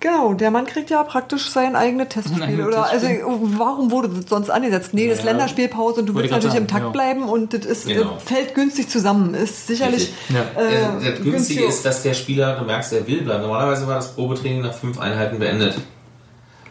Genau, 0.00 0.32
der 0.32 0.50
Mann 0.50 0.64
kriegt 0.64 0.88
ja 0.88 1.02
praktisch 1.04 1.50
sein 1.50 1.76
eigenes 1.76 2.08
Testspiel. 2.08 2.64
Oder 2.66 2.84
also 2.90 3.06
Testspiel. 3.06 3.36
warum 3.58 3.90
wurde 3.90 4.08
das 4.08 4.30
sonst 4.30 4.48
angesetzt? 4.48 4.94
Nee, 4.94 5.08
das 5.08 5.18
ist 5.18 5.24
Ja. 5.24 5.32
Länderspielpause 5.32 6.00
und 6.00 6.06
du 6.06 6.14
willst 6.14 6.24
ich 6.26 6.30
natürlich 6.30 6.54
grad 6.54 6.62
im 6.62 6.68
sagen, 6.68 6.84
Takt 6.84 6.84
ja. 6.86 6.90
bleiben 6.90 7.28
und 7.28 7.52
das 7.52 7.66
ist, 7.66 7.86
Genau. 7.86 8.16
äh, 8.16 8.18
fällt 8.20 8.54
günstig 8.54 8.88
zusammen. 8.88 9.34
Ist 9.34 9.66
sicherlich. 9.66 10.12
Ja. 10.30 10.40
äh, 10.60 10.66
Äh, 10.74 10.80
das 10.82 11.02
Günstige 11.02 11.30
günstig- 11.32 11.68
ist, 11.68 11.84
dass 11.84 12.02
der 12.02 12.14
Spieler, 12.14 12.56
du 12.58 12.64
merkst, 12.64 12.94
er 12.94 13.06
will 13.06 13.20
bleiben. 13.22 13.42
Normalerweise 13.42 13.86
war 13.86 13.96
das 13.96 14.14
Probetraining 14.14 14.62
nach 14.62 14.72
fünf 14.72 14.98
Einheiten 14.98 15.38
beendet. 15.38 15.74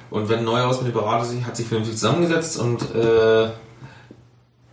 Und 0.10 0.28
wenn 0.28 0.44
Neuhaus 0.44 0.78
mit 0.82 0.88
dem 0.88 0.94
Berater 0.94 1.26
sich, 1.26 1.46
hat 1.46 1.56
sich 1.56 1.68
vernünftig 1.68 1.98
zusammengesetzt 2.00 2.58
und 2.60 2.82
äh, 2.96 3.50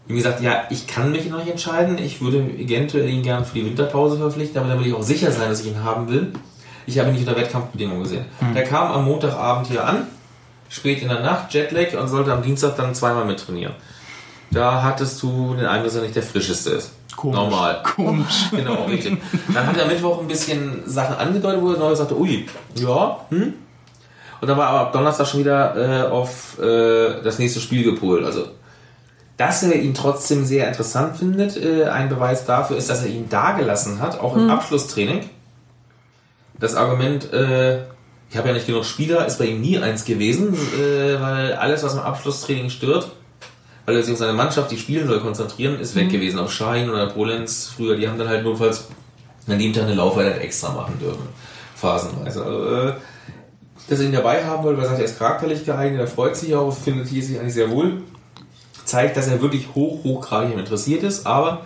wie 0.07 0.15
gesagt, 0.15 0.41
ja, 0.41 0.63
ich 0.71 0.87
kann 0.87 1.13
mich 1.13 1.29
noch 1.29 1.39
nicht 1.39 1.51
entscheiden. 1.51 1.99
Ich 1.99 2.23
würde 2.23 2.39
eventuell 2.39 3.07
ihn 3.09 3.23
gerne 3.23 3.45
für 3.45 3.55
die 3.59 3.67
Winterpause 3.67 4.17
verpflichten, 4.17 4.57
aber 4.59 4.69
dann 4.69 4.79
will 4.81 4.87
ich 4.87 4.95
auch 4.95 5.03
sicher 5.03 5.31
sein, 5.33 5.51
dass 5.51 5.61
ich 5.61 5.67
ihn 5.67 5.85
haben 5.85 6.09
will. 6.09 6.33
Ich 6.87 6.99
habe 6.99 7.09
ihn 7.09 7.15
nicht 7.15 7.27
unter 7.27 7.41
Wettkampfbedingungen 7.41 8.03
gesehen. 8.03 8.25
Der 8.55 8.65
kam 8.65 8.93
am 8.93 9.05
Montagabend 9.05 9.67
hier 9.67 9.85
an, 9.85 10.07
spät 10.69 11.03
in 11.03 11.09
der 11.09 11.21
Nacht, 11.21 11.53
Jetlag 11.53 12.01
und 12.01 12.09
sollte 12.09 12.33
am 12.33 12.43
Dienstag 12.43 12.77
dann 12.77 12.95
zweimal 12.95 13.25
mittrainieren. 13.25 13.75
Da 14.51 14.83
hattest 14.83 15.23
du 15.23 15.55
den 15.55 15.67
Eindruck, 15.67 15.87
dass 15.87 15.97
er 15.97 16.03
nicht 16.03 16.17
der 16.17 16.23
frischeste 16.23 16.71
ist. 16.71 16.93
Komisch. 17.17 17.37
Normal. 17.37 17.83
Komisch. 17.83 18.47
Genau, 18.51 18.85
richtig. 18.85 19.19
Dann 19.53 19.67
hat 19.67 19.77
er 19.77 19.87
Mittwoch 19.87 20.21
ein 20.21 20.29
bisschen 20.29 20.83
Sachen 20.87 21.17
angedeutet, 21.17 21.63
wo 21.63 21.73
er 21.73 21.79
neu 21.79 21.95
sagte, 21.95 22.19
ui, 22.19 22.47
ja, 22.75 23.21
hm. 23.31 23.55
Und 24.39 24.49
dann 24.49 24.59
war 24.59 24.69
aber 24.69 24.81
ab 24.81 24.93
Donnerstag 24.93 25.27
schon 25.27 25.41
wieder 25.41 25.77
äh, 25.77 26.07
auf 26.09 26.59
äh, 26.59 27.23
das 27.23 27.39
nächste 27.39 27.59
Spiel 27.59 27.85
gepolt. 27.85 28.25
Also, 28.25 28.49
dass 29.39 29.63
er 29.63 29.75
ihn 29.75 29.95
trotzdem 29.95 30.45
sehr 30.45 30.69
interessant 30.69 31.17
findet, 31.17 31.57
äh, 31.57 31.85
ein 31.85 32.11
Beweis 32.11 32.45
dafür 32.45 32.77
ist, 32.77 32.91
dass 32.91 33.03
er 33.03 33.09
ihn 33.09 33.29
dagelassen 33.31 34.01
hat, 34.01 34.21
auch 34.21 34.37
im 34.37 34.51
Abschlusstraining. 34.51 35.29
Das 36.59 36.75
Argument, 36.75 37.33
äh, 37.33 37.83
ich 38.31 38.37
habe 38.37 38.49
ja 38.49 38.55
nicht 38.55 38.67
genug 38.67 38.85
Spieler, 38.85 39.27
ist 39.27 39.39
bei 39.39 39.47
ihm 39.47 39.61
nie 39.61 39.79
eins 39.79 40.05
gewesen, 40.05 40.55
äh, 40.55 41.21
weil 41.21 41.55
alles, 41.55 41.83
was 41.83 41.95
im 41.95 42.01
Abschlusstraining 42.01 42.71
stört, 42.71 43.11
weil 43.85 43.97
er 43.97 44.03
sich 44.03 44.13
auf 44.13 44.19
seine 44.19 44.33
Mannschaft, 44.33 44.71
die 44.71 44.79
spielen 44.79 45.07
soll, 45.07 45.21
konzentrieren, 45.21 45.79
ist 45.79 45.95
weg 45.95 46.11
gewesen. 46.11 46.39
Auf 46.39 46.53
Schein 46.53 46.91
oder 46.91 47.07
Polenz 47.09 47.73
früher, 47.75 47.97
die 47.97 48.09
haben 48.09 48.19
dann 48.19 48.29
halt 48.29 48.43
notfalls 48.43 48.89
an 49.47 49.59
dem 49.59 49.73
Tag 49.73 49.85
eine 49.85 49.95
Laufeinheit 49.95 50.41
extra 50.41 50.73
machen 50.73 50.99
dürfen. 50.99 51.29
Phasenweise. 51.77 52.43
Also, 52.45 52.75
äh, 52.75 52.93
dass 53.89 54.01
er 54.01 54.07
ihn 54.07 54.13
dabei 54.13 54.45
haben 54.45 54.65
wollte, 54.65 54.79
weil 54.79 54.87
er 54.87 54.91
sagt, 54.91 55.01
er 55.01 55.05
ist 55.05 55.19
charakterlich 55.19 55.65
geeignet, 55.65 56.01
er 56.01 56.09
freut 56.09 56.37
sich 56.37 56.55
auch, 56.55 56.73
findet 56.73 57.07
hier 57.07 57.23
sich 57.23 57.39
eigentlich 57.39 57.55
sehr 57.55 57.71
wohl. 57.71 58.03
Zeigt, 58.85 59.17
dass 59.17 59.29
er 59.29 59.43
wirklich 59.43 59.69
hoch, 59.75 60.03
hochgradig 60.03 60.57
interessiert 60.57 61.03
ist, 61.03 61.27
aber 61.27 61.63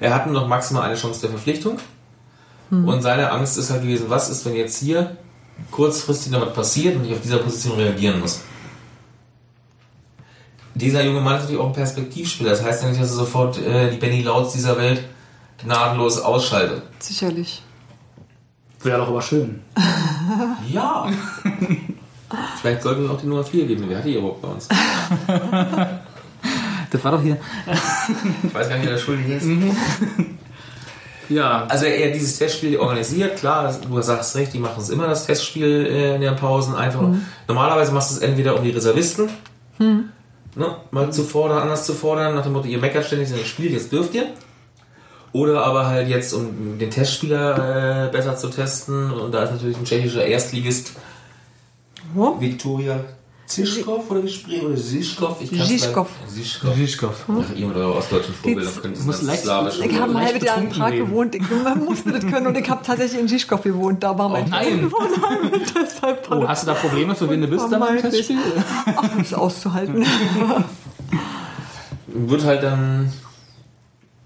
er 0.00 0.14
hat 0.14 0.26
nur 0.26 0.34
noch 0.34 0.46
maximal 0.46 0.84
eine 0.84 0.96
Chance 0.96 1.22
der 1.22 1.30
Verpflichtung. 1.30 1.78
Und 2.70 3.02
seine 3.02 3.30
Angst 3.30 3.56
ist 3.58 3.70
halt 3.70 3.82
gewesen, 3.82 4.06
was 4.08 4.30
ist, 4.30 4.44
wenn 4.46 4.54
jetzt 4.56 4.78
hier 4.78 5.16
kurzfristig 5.70 6.32
noch 6.32 6.44
was 6.44 6.52
passiert 6.54 6.96
und 6.96 7.04
ich 7.04 7.12
auf 7.12 7.20
dieser 7.20 7.38
Position 7.38 7.76
reagieren 7.78 8.18
muss. 8.20 8.40
Dieser 10.74 11.04
junge 11.04 11.20
Mann 11.20 11.36
ist 11.36 11.42
natürlich 11.42 11.60
auch 11.60 11.68
ein 11.68 11.72
Perspektivspieler. 11.72 12.50
Das 12.50 12.64
heißt 12.64 12.82
ja 12.82 12.88
nicht, 12.88 13.00
dass 13.00 13.10
er 13.10 13.16
sofort 13.16 13.58
äh, 13.58 13.90
die 13.90 13.96
Benny 13.96 14.22
Lauts 14.22 14.54
dieser 14.54 14.76
Welt 14.76 15.04
gnadenlos 15.62 16.18
ausschaltet. 16.18 16.82
sicherlich. 16.98 17.62
Wäre 18.82 18.98
doch 18.98 19.08
aber 19.08 19.22
schön. 19.22 19.62
Ja. 20.70 21.06
Vielleicht 22.60 22.82
sollten 22.82 23.04
wir 23.04 23.10
auch 23.10 23.20
die 23.20 23.26
Nummer 23.26 23.44
4 23.44 23.66
geben. 23.66 23.84
Wer 23.86 23.98
hat 23.98 24.04
die 24.04 24.14
überhaupt 24.14 24.42
bei 24.42 24.48
uns? 24.48 24.68
Das 26.90 27.02
war 27.02 27.10
doch 27.12 27.22
hier. 27.22 27.36
Ich 28.44 28.54
weiß 28.54 28.68
gar 28.68 28.76
nicht, 28.76 28.86
wer 28.86 28.92
der 28.94 28.98
Schuldige 28.98 29.34
ist. 29.34 29.46
Ja, 31.28 31.66
Also 31.68 31.86
er 31.86 32.08
hat 32.08 32.14
dieses 32.14 32.38
Testspiel 32.38 32.78
organisiert, 32.78 33.38
klar, 33.38 33.74
du 33.88 34.02
sagst 34.02 34.36
recht, 34.36 34.52
die 34.52 34.58
machen 34.58 34.80
es 34.80 34.90
immer, 34.90 35.06
das 35.06 35.26
Testspiel 35.26 35.86
äh, 35.86 36.14
in 36.16 36.20
den 36.20 36.36
Pausen. 36.36 36.74
Einfach. 36.74 37.02
Normalerweise 37.48 37.92
machst 37.92 38.10
du 38.10 38.16
es 38.16 38.20
entweder 38.22 38.56
um 38.56 38.64
die 38.64 38.70
Reservisten, 38.70 39.28
ne, 39.78 40.76
mal 40.90 41.12
zu 41.12 41.22
fordern, 41.24 41.58
anders 41.62 41.84
zu 41.86 41.94
fordern, 41.94 42.34
nach 42.34 42.42
dem 42.42 42.52
Motto, 42.52 42.68
ihr 42.68 42.78
meckert 42.78 43.04
ständig, 43.06 43.30
ihr 43.30 43.44
spielt, 43.44 43.72
jetzt 43.72 43.90
dürft 43.92 44.14
ihr. 44.14 44.26
Oder 45.32 45.64
aber 45.64 45.86
halt 45.88 46.08
jetzt, 46.08 46.32
um 46.32 46.78
den 46.78 46.90
Testspieler 46.90 48.06
äh, 48.06 48.12
besser 48.12 48.36
zu 48.36 48.48
testen. 48.50 49.10
Und 49.10 49.32
da 49.32 49.42
ist 49.42 49.50
natürlich 49.50 49.76
ein 49.76 49.84
tschechischer 49.84 50.24
Erstligist 50.24 50.92
Ja. 52.16 52.34
Viktoria 52.38 53.00
Zischkov 53.46 54.10
oder 54.10 54.24
wie 54.24 54.28
spricht 54.28 54.62
oder 54.64 54.74
Zischkov? 54.74 55.36
Ich 55.40 55.50
kann's 55.50 55.68
Zischkov. 55.68 56.08
leider- 56.20 56.32
Zischkov. 56.34 56.74
Zischkov. 56.74 57.14
Ach, 57.28 57.54
ihr 57.56 57.66
mit 57.66 57.76
eurer 57.76 57.96
ostdeutschen 57.96 58.34
Vorbilder 58.34 58.70
ihr 58.82 58.90
muss 58.90 59.18
das 59.18 59.22
leicht- 59.22 59.42
slawisch. 59.42 59.74
Ich 59.84 59.98
habe 60.00 60.12
ein 60.16 60.24
halbes 60.24 60.42
Jahr 60.44 60.58
in 60.58 60.68
Prag 60.70 60.92
reden. 60.92 61.06
gewohnt. 61.06 61.34
Ich 61.34 61.42
man 61.62 61.84
musste 61.84 62.12
das 62.12 62.26
können 62.26 62.46
und 62.46 62.56
ich 62.56 62.68
habe 62.70 62.82
tatsächlich 62.82 63.20
in 63.20 63.26
Žižkov 63.28 63.62
gewohnt. 63.62 64.02
Da 64.02 64.16
war 64.18 64.30
mein 64.30 64.46
Oh 64.46 64.48
nein. 64.50 64.90
Deshalb 65.76 66.26
Oh, 66.30 66.48
hast 66.48 66.62
du 66.62 66.66
da 66.68 66.74
Probleme, 66.74 67.14
für 67.14 67.28
wen 67.28 67.42
du 67.42 67.46
bist 67.48 67.70
dann. 67.70 67.82
Testspiel? 68.00 68.38
Ach, 68.96 69.08
das 69.18 69.26
ist 69.26 69.34
auszuhalten. 69.34 70.04
Wird 72.06 72.44
halt 72.44 72.62
dann 72.62 73.12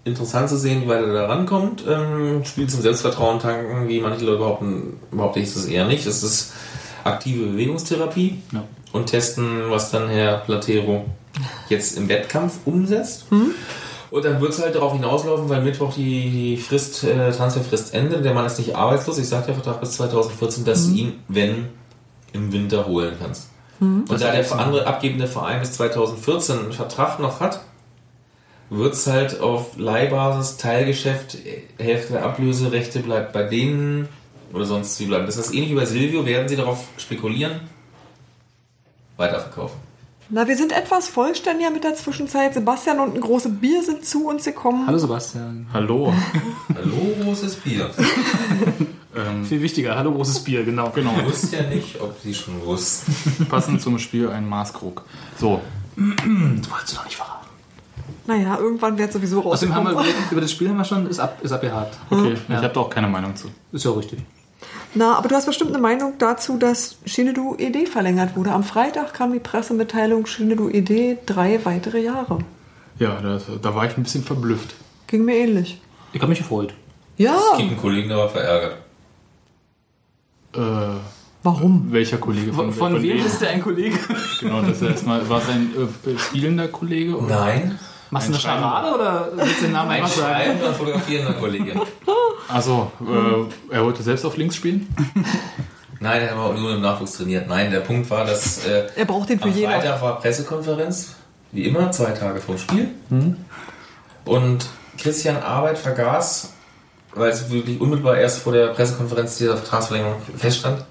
interessant 0.04 0.48
zu 0.48 0.56
sehen, 0.58 0.82
wie 0.82 0.88
weit 0.88 1.02
er 1.04 1.12
da 1.12 1.26
rankommt. 1.26 1.84
Ähm, 1.88 2.44
Spiel 2.44 2.68
zum 2.68 2.82
Selbstvertrauen 2.82 3.38
tanken, 3.40 3.88
wie 3.88 4.00
manche 4.00 4.24
Leute 4.24 4.38
behaupten, 4.38 4.98
behaupte 5.10 5.40
ich 5.40 5.52
das 5.52 5.64
eher 5.66 5.86
nicht. 5.86 6.06
Es 6.06 6.22
ist 6.22 6.52
aktive 7.04 7.46
Bewegungstherapie 7.46 8.38
Ja. 8.52 8.64
Und 8.92 9.06
testen, 9.06 9.70
was 9.70 9.90
dann 9.90 10.08
Herr 10.08 10.38
Platero 10.38 11.04
jetzt 11.68 11.96
im 11.96 12.08
Wettkampf 12.08 12.58
umsetzt. 12.64 13.26
Und 14.10 14.24
dann 14.24 14.40
wird 14.40 14.52
es 14.52 14.62
halt 14.62 14.74
darauf 14.74 14.94
hinauslaufen, 14.94 15.48
weil 15.48 15.62
Mittwoch 15.62 15.92
die, 15.92 16.30
die 16.30 16.56
Frist, 16.56 17.04
äh, 17.04 17.30
Transferfrist 17.30 17.92
endet. 17.94 18.24
Der 18.24 18.32
Mann 18.32 18.46
ist 18.46 18.58
nicht 18.58 18.74
arbeitslos. 18.74 19.18
Ich 19.18 19.28
sagte 19.28 19.50
ja 19.50 19.54
Vertrag 19.54 19.80
bis 19.80 19.92
2014, 19.92 20.64
dass 20.64 20.86
du 20.86 20.94
ihn, 20.94 21.12
wenn, 21.28 21.68
im 22.32 22.52
Winter 22.52 22.86
holen 22.86 23.14
kannst. 23.20 23.50
Und 23.80 24.20
da 24.20 24.32
der 24.32 24.52
andere 24.58 24.86
abgebende 24.86 25.26
Verein 25.28 25.60
bis 25.60 25.72
2014 25.72 26.58
einen 26.58 26.72
Vertrag 26.72 27.20
noch 27.20 27.40
hat, 27.40 27.60
wird 28.70 28.94
es 28.94 29.06
halt 29.06 29.40
auf 29.40 29.76
Leihbasis, 29.76 30.56
Teilgeschäft, 30.56 31.38
Hälfte 31.78 32.14
der 32.14 32.24
Ablöserechte 32.24 33.00
bleibt 33.00 33.32
bei 33.32 33.44
denen 33.44 34.08
oder 34.52 34.64
sonst 34.64 34.98
wie 35.00 35.06
bleiben. 35.06 35.26
Das 35.26 35.38
heißt, 35.38 35.54
ähnlich 35.54 35.70
wie 35.70 35.76
bei 35.76 35.84
Silvio 35.84 36.26
werden 36.26 36.48
sie 36.48 36.56
darauf 36.56 36.86
spekulieren, 36.96 37.60
weiterverkaufen. 39.18 39.78
Na, 40.30 40.46
wir 40.46 40.56
sind 40.56 40.72
etwas 40.72 41.08
vollständiger 41.08 41.70
mit 41.70 41.84
der 41.84 41.94
Zwischenzeit. 41.94 42.52
Sebastian 42.54 43.00
und 43.00 43.14
ein 43.14 43.20
großes 43.20 43.60
Bier 43.60 43.82
sind 43.82 44.04
zu 44.04 44.26
uns 44.28 44.44
gekommen. 44.44 44.86
Hallo 44.86 44.98
Sebastian. 44.98 45.66
Hallo. 45.72 46.12
Hallo, 46.74 47.14
großes 47.24 47.56
Bier. 47.56 47.90
Viel 49.48 49.62
wichtiger, 49.62 49.96
hallo 49.96 50.12
großes 50.12 50.40
Bier, 50.44 50.64
genau. 50.64 50.90
Genau, 50.90 51.12
Ich 51.18 51.24
wusste 51.26 51.56
ja 51.56 51.62
nicht, 51.62 52.00
ob 52.00 52.14
sie 52.22 52.34
schon 52.34 52.64
wussten. 52.64 53.46
passend 53.46 53.80
zum 53.82 53.98
Spiel 53.98 54.28
ein 54.28 54.46
Maßkrug. 54.48 55.02
So, 55.38 55.60
Das 55.96 56.70
wolltest 56.70 56.92
du 56.92 56.96
doch 56.96 57.04
nicht 57.04 57.16
verraten. 57.16 57.46
Naja, 58.26 58.58
irgendwann 58.58 58.96
wird 58.98 59.12
sowieso 59.12 59.42
Außerdem 59.44 59.74
haben 59.74 59.86
wir 59.86 60.04
über 60.30 60.40
das 60.42 60.52
Spiel 60.52 60.68
haben 60.68 60.76
wir 60.76 60.84
schon, 60.84 61.06
ist, 61.08 61.18
ab, 61.18 61.38
ist 61.42 61.50
abgehakt. 61.50 61.96
okay, 62.10 62.34
Ja. 62.48 62.58
ich 62.58 62.64
habe 62.64 62.74
da 62.74 62.80
auch 62.80 62.90
keine 62.90 63.08
Meinung 63.08 63.34
zu. 63.34 63.48
Ist 63.72 63.84
ja 63.86 63.90
richtig. 63.92 64.20
Na, 64.94 65.16
aber 65.16 65.28
du 65.28 65.34
hast 65.34 65.46
bestimmt 65.46 65.70
eine 65.70 65.78
Meinung 65.80 66.14
dazu, 66.18 66.56
dass 66.56 66.96
Shinedu 67.04 67.56
ED 67.58 67.88
verlängert 67.88 68.36
wurde. 68.36 68.52
Am 68.52 68.64
Freitag 68.64 69.12
kam 69.14 69.32
die 69.32 69.38
Pressemitteilung 69.38 70.26
Shinedu 70.26 70.68
ED 70.70 71.18
drei 71.26 71.60
weitere 71.64 72.00
Jahre. 72.02 72.38
Ja, 72.98 73.20
das, 73.20 73.44
da 73.62 73.74
war 73.74 73.86
ich 73.86 73.96
ein 73.96 74.02
bisschen 74.02 74.24
verblüfft. 74.24 74.74
Ging 75.06 75.24
mir 75.24 75.36
ähnlich. 75.36 75.80
Ich 76.12 76.20
habe 76.20 76.30
mich 76.30 76.38
gefreut. 76.38 76.74
Ja, 77.16 77.36
Ich 77.36 77.52
habe 77.52 77.62
einen 77.62 77.76
Kollegen, 77.76 78.08
der 78.08 78.18
war 78.18 78.28
verärgert. 78.28 78.76
Äh, 80.54 80.60
warum? 81.42 81.88
welcher 81.90 82.16
Kollege 82.18 82.52
Von, 82.52 82.72
von 82.72 82.94
wem 83.02 83.18
wem? 83.18 83.26
ist 83.26 83.40
der 83.40 83.50
ein 83.50 83.62
Kollege? 83.62 83.98
Genau, 84.40 84.62
das 84.62 84.80
ist 84.80 84.88
erstmal, 84.88 85.28
war 85.28 85.40
es 85.42 85.48
ein 85.48 85.70
äh, 85.76 86.18
spielender 86.18 86.68
Kollege? 86.68 87.16
Oder? 87.16 87.40
Nein, 87.40 87.78
Machst 88.10 88.28
du 88.28 88.32
eine. 88.32 88.40
Scharade 88.40 88.94
oder 88.94 89.28
willst 89.34 89.60
du 89.60 89.64
den 89.64 89.72
Namen 89.72 89.90
ein 89.90 90.02
einfach 90.02 90.16
sagen? 90.16 90.44
Schreiben 90.44 90.60
und 90.62 90.76
fotografierender 90.76 91.32
Kollege. 91.34 91.80
Also, 92.48 92.90
äh, 93.00 93.74
er 93.74 93.84
wollte 93.84 94.02
selbst 94.02 94.24
auf 94.24 94.36
links 94.36 94.56
spielen? 94.56 94.88
Nein, 96.00 96.22
er 96.22 96.30
hat 96.30 96.56
nur 96.56 96.74
im 96.74 96.80
Nachwuchs 96.80 97.16
trainiert. 97.16 97.48
Nein, 97.48 97.70
der 97.70 97.80
Punkt 97.80 98.08
war, 98.08 98.24
dass 98.24 98.64
äh, 98.66 98.86
Er 98.94 99.04
braucht 99.04 99.28
den 99.28 99.38
für 99.38 99.46
am 99.48 99.52
jeden. 99.54 99.70
Freitag 99.70 100.00
war 100.00 100.20
Pressekonferenz, 100.20 101.16
wie 101.52 101.64
immer, 101.64 101.90
zwei 101.90 102.12
Tage 102.12 102.40
vorm 102.40 102.56
Spiel. 102.58 102.90
Und 104.24 104.66
Christian 104.96 105.36
Arbeit 105.42 105.76
vergaß, 105.78 106.52
weil 107.14 107.30
es 107.30 107.50
wirklich 107.50 107.80
unmittelbar 107.80 108.16
erst 108.16 108.40
vor 108.40 108.52
der 108.52 108.68
Pressekonferenz 108.68 109.38
dieser 109.38 109.56
Vertragsverlängerung 109.56 110.20
feststand, 110.36 110.84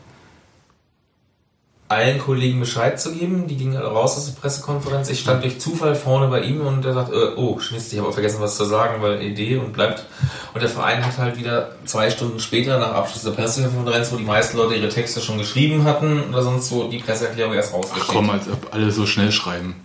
allen 1.90 2.20
Kollegen 2.20 2.60
Bescheid 2.60 3.00
zu 3.00 3.14
geben. 3.14 3.48
Die 3.48 3.56
gingen 3.56 3.78
raus 3.78 4.18
aus 4.18 4.26
der 4.26 4.40
Pressekonferenz. 4.40 5.10
Ich 5.10 5.20
stand 5.20 5.44
durch 5.44 5.60
Zufall 5.60 5.96
vorne 5.96 6.28
bei 6.28 6.42
ihm 6.42 6.62
und 6.62 6.84
er 6.86 6.94
sagt, 6.94 7.14
äh, 7.14 7.36
oh, 7.36 7.60
Schmist, 7.60 7.94
ich 7.94 8.00
habe 8.00 8.12
vergessen, 8.12 8.42
was 8.42 8.58
zu 8.58 8.66
sagen, 8.66 9.02
weil 9.02 9.22
Idee 9.22 9.58
und 9.58 9.74
bleibt. 9.74 10.06
Und 10.54 10.62
der 10.62 10.70
Verein 10.70 11.06
hat 11.06 11.18
halt 11.18 11.38
wieder 11.38 11.72
zwei 11.86 12.10
Stunden 12.10 12.40
später, 12.40 12.78
nach 12.78 12.94
Abschluss 12.94 13.24
der 13.24 13.32
Pressekonferenz, 13.32 14.12
wo 14.12 14.18
die 14.18 14.24
meisten 14.24 14.58
Leute 14.58 14.76
ihre 14.76 14.90
Texte 14.90 15.22
schon 15.22 15.38
geschrieben 15.38 15.86
hatten 15.86 16.24
oder 16.30 16.44
sonst 16.44 16.72
wo, 16.72 16.88
die 16.88 17.00
Presseerklärung 17.00 17.54
erst 17.54 17.74
rausgeschickt. 17.74 18.08
Komm, 18.08 18.30
als 18.30 18.50
ob 18.50 18.74
alle 18.74 18.92
so 18.92 19.06
schnell 19.06 19.32
schreiben. 19.32 19.76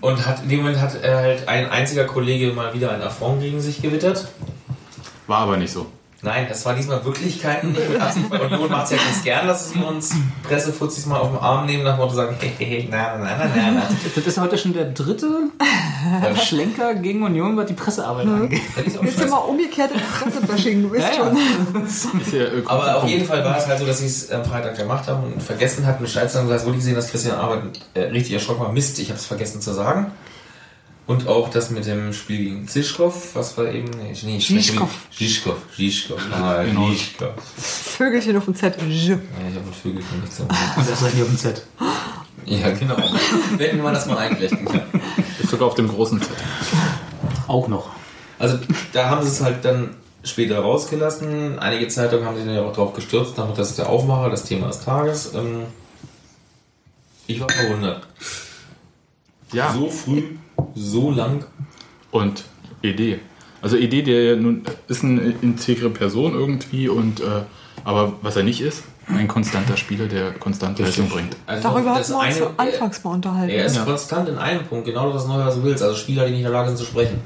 Und 0.00 0.26
hat, 0.26 0.42
in 0.44 0.48
dem 0.48 0.58
Moment 0.60 0.80
hat 0.80 0.94
er 1.02 1.16
halt 1.16 1.48
ein 1.48 1.68
einziger 1.68 2.04
Kollege 2.04 2.52
mal 2.52 2.72
wieder 2.72 2.92
einen 2.92 3.02
Affront 3.02 3.40
gegen 3.40 3.60
sich 3.60 3.82
gewittert. 3.82 4.28
War 5.26 5.38
aber 5.38 5.56
nicht 5.56 5.72
so. 5.72 5.86
Nein, 6.24 6.46
das 6.48 6.64
war 6.64 6.74
diesmal 6.74 6.98
Absicht. 8.00 8.30
Weil 8.30 8.40
Union 8.40 8.70
macht 8.70 8.84
es 8.86 8.90
ja 8.92 8.96
ganz 8.96 9.22
gern, 9.22 9.46
dass 9.46 9.70
sie 9.70 9.78
uns 9.78 10.14
Pressefuzis 10.42 11.04
mal 11.04 11.18
auf 11.18 11.30
den 11.30 11.38
Arm 11.38 11.66
nehmen, 11.66 11.84
nach 11.84 11.96
dem 11.96 12.00
Motto 12.00 12.14
sagen, 12.14 12.34
hey, 12.40 12.50
hey, 12.58 12.88
na, 12.90 13.18
na, 13.18 13.24
na, 13.24 13.50
na, 13.54 13.70
na. 13.72 13.82
Das 14.14 14.26
ist 14.26 14.40
heute 14.40 14.56
schon 14.56 14.72
der 14.72 14.86
dritte 14.86 15.50
Schlenker 16.42 16.94
gegen 16.94 17.22
Union, 17.22 17.58
was 17.58 17.66
die 17.66 17.74
Pressearbeit 17.74 18.26
angeht. 18.26 18.62
Ist 18.86 18.98
auch 18.98 19.04
Jetzt 19.04 19.20
immer 19.20 19.46
umgekehrt 19.46 19.90
in 19.92 20.00
Pressebashing, 20.00 20.88
du 20.88 20.94
ja. 20.96 21.12
schon. 21.12 21.84
Ist 21.86 22.32
ja, 22.32 22.44
Aber 22.64 22.96
auf 22.96 23.08
jeden 23.08 23.26
Fall 23.26 23.44
war 23.44 23.58
es 23.58 23.66
halt 23.66 23.78
so, 23.78 23.84
dass 23.84 23.98
sie 23.98 24.06
es 24.06 24.30
am 24.30 24.44
Freitag 24.46 24.78
gemacht 24.78 25.06
haben 25.06 25.24
und 25.24 25.42
vergessen 25.42 25.84
hatten, 25.84 26.02
Bescheid 26.02 26.30
zu 26.30 26.38
sagen. 26.38 26.50
Hast 26.50 26.64
wirklich 26.64 26.80
gesehen, 26.80 26.94
dass 26.94 27.10
Christian 27.10 27.36
Arbeit 27.36 27.64
äh, 27.92 28.00
richtig 28.04 28.32
erschrocken 28.32 28.62
war. 28.62 28.72
Mist, 28.72 28.98
ich 28.98 29.10
habe 29.10 29.18
es 29.18 29.26
vergessen 29.26 29.60
zu 29.60 29.72
sagen. 29.74 30.12
Und 31.06 31.28
auch 31.28 31.50
das 31.50 31.70
mit 31.70 31.84
dem 31.86 32.14
Spiel 32.14 32.38
gegen 32.38 32.68
Zischkov, 32.68 33.34
was 33.34 33.58
war 33.58 33.66
eben. 33.66 33.90
Nee, 33.90 34.38
Žižkov. 34.38 34.88
Zischkov. 35.14 35.56
Zischkov. 35.76 36.20
Ah, 36.32 36.62
Genau. 36.64 36.90
Zischkov. 36.90 37.34
Vögelchen 37.56 38.36
auf 38.38 38.46
dem 38.46 38.54
Z. 38.54 38.76
Ja, 38.80 38.86
ich 38.86 39.10
habe 39.10 39.20
ein 39.28 39.72
Vögelchen 39.82 40.20
nicht 40.22 40.32
so. 40.32 40.44
Und 40.44 40.50
das 40.90 41.02
ist 41.02 41.12
hier 41.12 41.24
auf 41.24 41.28
dem 41.28 41.36
Z. 41.38 41.62
Ja, 42.46 42.70
genau. 42.70 42.96
Wenn 43.58 43.82
man 43.82 43.92
das 43.92 44.06
mal 44.06 44.16
einflechten 44.16 44.64
kann. 44.64 44.82
ist 45.42 45.50
sogar 45.50 45.68
auf 45.68 45.74
dem 45.74 45.88
großen 45.88 46.18
Set. 46.20 46.30
Auch 47.48 47.68
noch. 47.68 47.90
Also 48.38 48.58
da 48.92 49.10
haben 49.10 49.22
sie 49.22 49.28
es 49.28 49.42
halt 49.42 49.62
dann 49.64 49.90
später 50.22 50.58
rausgelassen. 50.60 51.58
Einige 51.58 51.86
Zeitungen 51.88 52.24
haben 52.24 52.36
sich 52.36 52.46
dann 52.46 52.54
ja 52.54 52.62
auch 52.62 52.72
drauf 52.72 52.94
gestürzt, 52.94 53.34
damit 53.36 53.58
das 53.58 53.70
ist 53.70 53.78
der 53.78 53.90
Aufmacher, 53.90 54.30
das 54.30 54.44
Thema 54.44 54.68
des 54.68 54.80
Tages. 54.80 55.34
Ähm, 55.34 55.64
ich 57.26 57.40
war 57.40 57.48
verwundert. 57.50 58.06
Ja. 59.52 59.72
So 59.72 59.88
früh, 59.90 60.22
so 60.74 61.10
lang. 61.10 61.44
Und 62.10 62.44
ED. 62.82 63.18
Also 63.62 63.76
ED, 63.76 64.06
der 64.06 64.22
ja 64.24 64.36
nun 64.36 64.62
ist 64.88 65.02
eine 65.04 65.34
integre 65.42 65.88
Person 65.90 66.34
irgendwie 66.34 66.88
und 66.88 67.20
äh, 67.20 67.24
aber 67.84 68.14
was 68.22 68.36
er 68.36 68.42
nicht 68.42 68.60
ist, 68.60 68.84
ein 69.08 69.28
konstanter 69.28 69.76
Spieler, 69.76 70.06
der 70.06 70.32
konstant 70.32 70.78
Leistung 70.78 71.08
bringt. 71.08 71.36
Also 71.46 71.62
Darüber 71.68 71.94
hatten 71.94 72.08
wir 72.10 72.18
uns 72.18 72.40
eine- 72.40 72.50
anfangs 72.58 73.04
mal 73.04 73.10
unterhalten. 73.12 73.50
Er 73.50 73.66
ist 73.66 73.76
Ja. 73.76 73.84
konstant 73.84 74.28
in 74.28 74.38
einem 74.38 74.64
Punkt, 74.64 74.86
genau 74.86 75.06
das, 75.12 75.22
was 75.22 75.28
Neuer 75.28 75.50
so 75.50 75.62
willst. 75.62 75.82
Also 75.82 75.94
Spieler, 75.96 76.24
die 76.24 76.30
nicht 76.30 76.38
in 76.40 76.44
der 76.44 76.52
Lage 76.52 76.68
sind 76.68 76.78
zu 76.78 76.84
sprechen. 76.84 77.20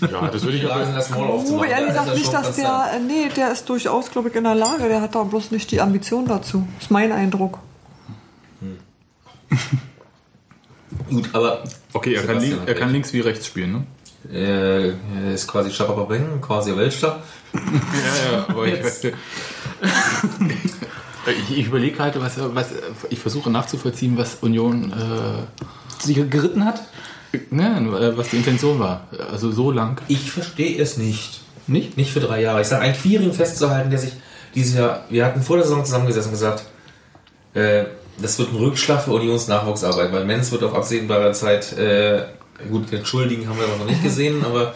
Ja, 0.00 0.28
das 0.28 0.44
würde 0.44 0.56
ich 0.58 0.70
aber. 0.70 0.84
das 0.84 1.10
Maul 1.10 1.26
Oh, 1.28 1.32
aufzumachen. 1.34 1.70
ehrlich 1.70 1.88
Da 1.88 1.94
ist 1.94 1.98
gesagt 2.04 2.16
nicht, 2.18 2.32
dass 2.32 2.56
der, 2.56 2.90
äh, 2.94 3.00
nee, 3.00 3.28
der 3.34 3.50
ist 3.52 3.68
durchaus, 3.68 4.10
glaube 4.12 4.28
ich, 4.28 4.34
in 4.36 4.44
der 4.44 4.54
Lage. 4.54 4.88
Der 4.88 5.00
hat 5.00 5.14
da 5.16 5.24
bloß 5.24 5.50
nicht 5.50 5.70
die 5.72 5.80
Ambition 5.80 6.26
dazu. 6.26 6.66
Ist 6.80 6.90
mein 6.92 7.10
Eindruck. 7.10 7.58
Gut, 11.10 11.28
aber 11.32 11.64
Okay, 11.92 12.14
er 12.14 12.22
kann, 12.24 12.42
er 12.66 12.74
kann 12.74 12.92
links 12.92 13.12
wie 13.12 13.20
rechts 13.20 13.46
spielen, 13.46 13.72
ne? 13.72 13.86
äh, 14.32 14.88
er 14.88 15.34
ist 15.34 15.46
quasi 15.46 15.70
Schabababeng, 15.70 16.40
quasi 16.40 16.76
Weltstar. 16.76 17.22
Ja, 17.54 18.32
ja, 18.32 18.46
aber 18.48 18.66
ich, 18.66 18.74
ich, 21.50 21.58
ich 21.58 21.66
überlege 21.66 21.98
halt, 21.98 22.20
was, 22.20 22.34
was 22.54 22.68
ich 23.10 23.18
versuche 23.18 23.50
nachzuvollziehen, 23.50 24.16
was 24.18 24.36
Union, 24.42 24.92
äh, 24.92 26.02
Sich 26.02 26.16
geritten 26.30 26.64
hat? 26.64 26.82
ne, 27.50 27.78
äh, 28.00 28.16
was 28.16 28.30
die 28.30 28.36
Intention 28.36 28.78
war. 28.78 29.08
Also 29.30 29.50
so 29.50 29.70
lang. 29.70 30.00
Ich 30.08 30.30
verstehe 30.30 30.80
es 30.80 30.96
nicht. 30.96 31.40
Nicht? 31.66 31.96
Nicht 31.96 32.12
für 32.12 32.20
drei 32.20 32.40
Jahre. 32.42 32.62
Ich 32.62 32.68
sage, 32.68 32.82
ein 32.82 32.94
Quiring 32.94 33.32
festzuhalten, 33.32 33.90
der 33.90 33.98
sich 33.98 34.12
dieses 34.54 34.74
Jahr, 34.74 35.04
wir 35.10 35.24
hatten 35.26 35.42
vor 35.42 35.56
der 35.56 35.66
Saison 35.66 35.84
zusammengesessen 35.84 36.30
und 36.30 36.34
gesagt, 36.38 36.64
äh, 37.54 37.84
das 38.20 38.38
wird 38.38 38.52
ein 38.52 38.56
Rückschlag 38.56 39.02
für 39.02 39.12
Unions 39.12 39.48
Nachwuchsarbeit, 39.48 40.12
weil 40.12 40.24
Menz 40.24 40.50
wird 40.50 40.62
auf 40.62 40.74
absehbarer 40.74 41.32
Zeit, 41.32 41.72
äh, 41.72 42.24
gut, 42.70 42.90
den 42.90 43.04
Schuldigen 43.04 43.48
haben 43.48 43.58
wir 43.58 43.66
aber 43.66 43.76
noch 43.76 43.86
nicht 43.86 44.02
gesehen, 44.02 44.44
aber 44.44 44.72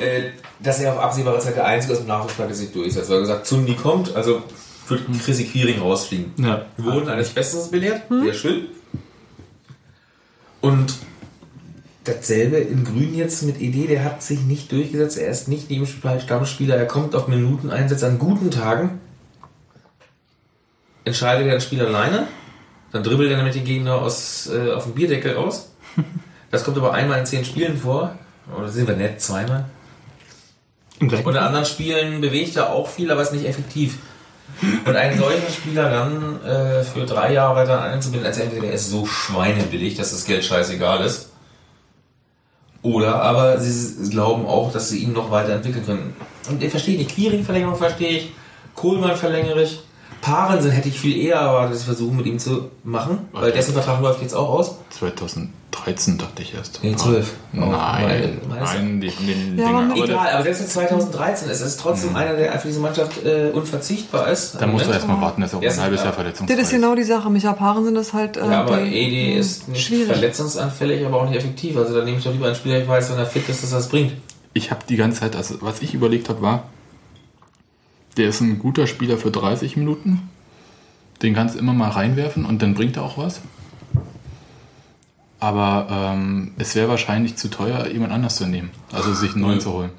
äh, 0.00 0.30
dass 0.60 0.80
er 0.80 0.92
auf 0.92 0.98
absehbare 0.98 1.38
Zeit 1.38 1.56
der 1.56 1.66
Einzige 1.66 1.94
aus 1.94 2.00
dem 2.00 2.08
Nachwuchspark 2.08 2.48
der 2.48 2.56
sich 2.56 2.72
durchsetzt. 2.72 3.08
Weil 3.08 3.16
er 3.16 3.22
gesagt, 3.22 3.46
Zundi 3.46 3.74
kommt, 3.74 4.14
also 4.14 4.42
wird 4.88 5.02
Chrissy 5.24 5.44
Quiring 5.44 5.80
rausfliegen. 5.80 6.32
Ja. 6.36 6.66
Wir 6.76 6.92
wurden 6.92 7.08
eines 7.08 7.30
Besseren 7.30 7.70
belehrt, 7.70 8.02
sehr 8.08 8.34
schön. 8.34 8.66
Und 10.60 10.94
dasselbe 12.04 12.56
in 12.56 12.84
Grün 12.84 13.14
jetzt 13.14 13.42
mit 13.42 13.60
ED, 13.60 13.88
der 13.88 14.04
hat 14.04 14.22
sich 14.22 14.40
nicht 14.40 14.70
durchgesetzt, 14.72 15.18
er 15.18 15.30
ist 15.30 15.48
nicht 15.48 15.70
neben 15.70 15.86
Stammspieler, 15.86 16.76
er 16.76 16.86
kommt 16.86 17.14
auf 17.14 17.28
Minuteneinsatz 17.28 18.02
an 18.02 18.18
guten 18.18 18.50
Tagen, 18.50 19.00
entscheidet 21.04 21.46
er 21.46 21.54
ein 21.54 21.60
Spiel 21.60 21.80
alleine, 21.80 22.26
dann 22.92 23.02
dribbelt 23.02 23.30
er 23.30 23.38
damit 23.38 23.54
den 23.54 23.64
Gegner 23.64 23.96
aus, 23.96 24.48
äh, 24.48 24.72
auf 24.72 24.84
dem 24.84 24.94
Bierdeckel 24.94 25.34
raus. 25.34 25.70
Das 26.52 26.64
kommt 26.64 26.76
aber 26.78 26.92
einmal 26.92 27.20
in 27.20 27.26
zehn 27.26 27.44
Spielen 27.44 27.76
vor, 27.78 28.18
oder 28.58 28.68
sind 28.68 28.88
wir 28.88 28.96
nett, 28.96 29.20
zweimal. 29.20 29.66
Und 30.98 31.12
in 31.12 31.36
anderen 31.36 31.64
Spielen 31.64 32.20
bewegt 32.20 32.56
er 32.56 32.72
auch 32.72 32.88
viel, 32.88 33.08
aber 33.10 33.22
ist 33.22 33.32
nicht 33.32 33.46
effektiv. 33.46 33.98
Und 34.84 34.96
einen 34.96 35.18
solchen 35.18 35.48
Spieler 35.52 35.88
dann 35.88 36.42
äh, 36.44 36.82
für 36.82 37.06
drei 37.06 37.32
Jahre 37.32 37.54
weiter 37.54 37.80
einzubinden, 37.82 38.26
als 38.26 38.38
entweder 38.38 38.62
der 38.62 38.72
ist 38.72 38.90
so 38.90 39.06
schweinebillig, 39.06 39.94
dass 39.94 40.10
das 40.10 40.24
Geld 40.24 40.44
scheißegal 40.44 41.04
ist. 41.04 41.30
Oder 42.82 43.22
aber 43.22 43.60
sie 43.60 44.10
glauben 44.10 44.46
auch, 44.46 44.72
dass 44.72 44.88
sie 44.88 45.04
ihn 45.04 45.12
noch 45.12 45.30
weiterentwickeln 45.30 45.86
können. 45.86 46.16
Und 46.48 46.62
ich 46.62 46.70
verstehe 46.70 46.98
nicht, 46.98 47.14
Quiring-Verlängerung 47.14 47.76
verstehe 47.76 48.18
ich, 48.18 48.32
Kohlmann 48.74 49.16
verlängere 49.16 49.62
ich, 49.62 49.80
Parensen 50.20 50.70
hätte 50.70 50.88
ich 50.88 51.00
viel 51.00 51.16
eher 51.16 51.36
erwartet, 51.36 51.72
dass 51.74 51.80
sie 51.80 51.86
versuchen 51.86 52.16
mit 52.16 52.26
ihm 52.26 52.38
zu 52.38 52.70
machen, 52.84 53.20
weil 53.32 53.52
dessen 53.52 53.72
Vertrag 53.72 54.00
läuft 54.02 54.20
jetzt 54.22 54.34
auch 54.34 54.48
aus. 54.50 54.74
2013 54.90 56.18
dachte 56.18 56.42
ich 56.42 56.54
erst. 56.54 56.80
Nee, 56.82 56.94
12. 56.94 57.32
Nein, 57.52 57.70
meine- 58.48 58.60
nein, 58.62 59.00
die 59.00 59.56
Ja, 59.56 59.68
aber 59.68 59.94
Egal, 59.96 60.30
aber 60.34 60.42
selbst 60.42 60.60
in 60.60 60.66
2013 60.68 61.48
ist 61.48 61.60
es 61.60 61.76
trotzdem 61.76 62.14
einer, 62.16 62.34
der 62.36 62.52
für 62.58 62.68
diese 62.68 62.80
Mannschaft 62.80 63.24
äh, 63.24 63.50
unverzichtbar 63.54 64.28
ist. 64.30 64.56
da 64.60 64.66
musst 64.66 64.86
du 64.86 64.90
erstmal 64.90 65.20
warten, 65.20 65.40
dass 65.40 65.52
er 65.52 65.58
auch 65.58 65.62
Erst- 65.62 65.78
ein 65.78 65.84
halbes 65.84 66.00
ja. 66.00 66.04
Jahr 66.06 66.14
verletzungsfrei 66.14 66.56
Das 66.56 66.64
ist 66.66 66.70
genau 66.72 66.94
die 66.94 67.02
Sache. 67.04 67.30
Micha 67.30 67.52
Paaren 67.52 67.84
sind 67.84 67.94
das 67.94 68.12
halt. 68.12 68.36
Äh, 68.36 68.40
Ja, 68.40 68.60
aber 68.62 68.80
Edi 68.82 69.34
ist 69.34 69.68
nicht 69.68 69.86
schwierig. 69.86 70.08
verletzungsanfällig, 70.08 71.04
aber 71.06 71.18
auch 71.22 71.28
nicht 71.28 71.38
effektiv. 71.38 71.76
Also 71.76 71.96
da 71.96 72.04
nehme 72.04 72.18
ich 72.18 72.24
doch 72.24 72.32
lieber 72.32 72.46
einen 72.46 72.56
Spieler, 72.56 72.78
ich 72.80 72.88
weiß, 72.88 73.10
wenn 73.10 73.18
er 73.18 73.26
fit 73.26 73.48
ist, 73.48 73.62
dass 73.62 73.72
er 73.72 73.78
es 73.78 73.88
bringt. 73.88 74.12
Ich 74.52 74.70
habe 74.70 74.80
die 74.88 74.96
ganze 74.96 75.20
Zeit, 75.20 75.36
also 75.36 75.54
was 75.60 75.80
ich 75.80 75.94
überlegt 75.94 76.28
habe, 76.28 76.42
war, 76.42 76.64
der 78.16 78.28
ist 78.28 78.40
ein 78.40 78.58
guter 78.58 78.86
Spieler 78.86 79.16
für 79.16 79.30
30 79.30 79.76
Minuten. 79.76 80.28
Den 81.22 81.34
kannst 81.34 81.54
du 81.54 81.58
immer 81.58 81.72
mal 81.72 81.90
reinwerfen 81.90 82.44
und 82.44 82.62
dann 82.62 82.74
bringt 82.74 82.96
er 82.96 83.04
auch 83.04 83.18
was. 83.18 83.40
Aber 85.38 85.86
ähm, 85.90 86.52
es 86.58 86.74
wäre 86.74 86.88
wahrscheinlich 86.88 87.36
zu 87.36 87.48
teuer, 87.48 87.86
jemand 87.86 88.12
anders 88.12 88.36
zu 88.36 88.46
nehmen. 88.46 88.70
Also 88.92 89.14
sich 89.14 89.32
einen 89.32 89.42
neuen 89.42 89.60
zu 89.60 89.72
holen. 89.72 89.90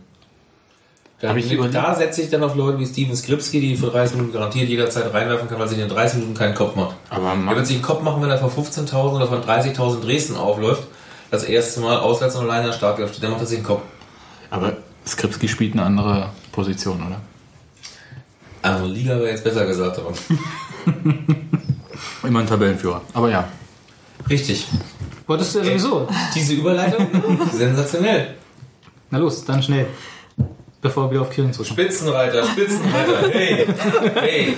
Da, 1.19 1.33
da 1.33 1.95
setze 1.95 2.23
ich 2.23 2.31
dann 2.31 2.43
auf 2.43 2.55
Leute 2.55 2.79
wie 2.79 2.85
Steven 2.85 3.15
Skripski, 3.15 3.59
die 3.61 3.75
für 3.75 3.87
30 3.87 4.17
Minuten 4.17 4.33
garantiert 4.33 4.69
jederzeit 4.69 5.13
reinwerfen 5.13 5.47
kann, 5.47 5.59
weil 5.59 5.67
sich 5.67 5.77
in 5.77 5.87
30 5.87 6.19
Minuten 6.19 6.35
keinen 6.35 6.55
Kopf 6.55 6.75
macht. 6.75 6.95
Aber 7.11 7.29
Er 7.29 7.35
man, 7.35 7.55
wird 7.55 7.67
sich 7.67 7.75
einen 7.75 7.85
Kopf 7.85 8.01
machen, 8.01 8.23
wenn 8.23 8.29
er 8.31 8.39
vor 8.39 8.49
15.000 8.49 9.15
oder 9.15 9.27
von 9.27 9.41
30.000 9.41 10.01
Dresden 10.01 10.35
aufläuft. 10.35 10.83
Das 11.29 11.43
erste 11.43 11.79
Mal 11.79 11.97
auswärts 11.97 12.35
und 12.35 12.45
alleine 12.45 12.61
in 12.61 12.67
der 12.67 12.73
Startelf 12.73 13.11
steht, 13.11 13.23
dann 13.23 13.31
macht 13.31 13.41
er 13.41 13.47
sich 13.47 13.59
einen 13.59 13.67
Kopf. 13.67 13.81
aber 14.49 14.77
Skripski 15.07 15.47
spielt 15.47 15.73
eine 15.73 15.83
andere 15.83 16.29
Position, 16.51 17.05
oder? 17.05 17.21
Also 18.61 18.85
Liga 18.85 19.15
wäre 19.17 19.29
jetzt 19.29 19.43
besser 19.43 19.65
gesagt, 19.65 19.99
aber. 19.99 20.13
Immer 22.27 22.39
ein 22.39 22.47
Tabellenführer. 22.47 23.01
Aber 23.13 23.29
ja, 23.29 23.47
Richtig. 24.29 24.65
Wolltest 25.27 25.55
du 25.55 25.59
ja 25.59 25.65
sowieso. 25.65 26.07
Diese 26.35 26.53
Überleitung, 26.53 27.07
sensationell. 27.53 28.35
Na 29.09 29.17
los, 29.17 29.43
dann 29.45 29.61
schnell. 29.61 29.87
Bevor 30.81 31.11
wir 31.11 31.21
auf 31.21 31.29
Killen 31.29 31.53
zurückkommen. 31.53 31.79
Spitzenreiter, 31.79 32.43
Spitzenreiter, 32.45 33.29
hey, 33.31 33.67
hey. 34.15 34.55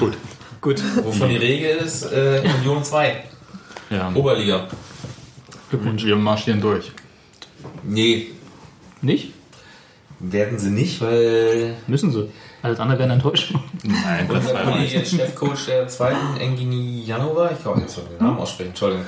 gut. 0.00 0.16
Gut. 0.60 0.82
Wovon 1.04 1.28
die 1.28 1.36
Regel 1.36 1.76
ist, 1.78 2.04
äh, 2.04 2.42
Union 2.60 2.82
2, 2.82 3.24
Ja, 3.90 4.10
Oberliga. 4.14 4.66
Glückwunsch, 5.70 6.04
wir 6.04 6.16
marschieren 6.16 6.60
durch. 6.60 6.90
Nee, 7.84 8.28
Nicht? 9.02 9.32
werden 10.20 10.58
sie 10.58 10.70
nicht, 10.70 11.00
weil 11.00 11.76
Müssen 11.86 12.10
sie. 12.10 12.28
Alles 12.68 12.80
andere 12.80 12.98
wäre 12.98 13.04
eine 13.04 13.14
Enttäuschung. 13.14 13.62
Nein, 13.82 14.28
Platz 14.28 14.42
unser 14.46 14.54
2 14.62 14.70
Kollege, 14.70 15.04
Chefcoach 15.06 15.66
der 15.66 15.88
zweiten, 15.88 16.36
Engini 16.40 17.02
Janova, 17.04 17.50
ich 17.50 17.62
kann 17.64 17.80
jetzt 17.80 17.96
mal 17.96 18.04
den 18.06 18.24
Namen 18.26 18.38
aussprechen, 18.38 18.70
Entschuldigung, 18.70 19.04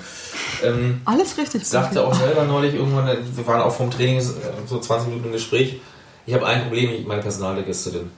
ähm, 0.65 1.01
Alles 1.05 1.37
richtig. 1.39 1.65
sagte 1.67 2.03
auch 2.05 2.15
selber 2.15 2.45
neulich 2.45 2.75
irgendwann, 2.75 3.07
wir 3.07 3.47
waren 3.47 3.61
auch 3.63 3.73
vom 3.75 3.91
Training 3.91 4.21
so 4.67 4.79
20 4.79 5.09
Minuten 5.09 5.27
im 5.27 5.33
Gespräch, 5.33 5.81
ich 6.27 6.35
habe 6.35 6.47
ein 6.47 6.63
Problem, 6.63 6.91
ich- 6.91 7.07
meine 7.07 7.23
Personaldeckerin. 7.23 8.11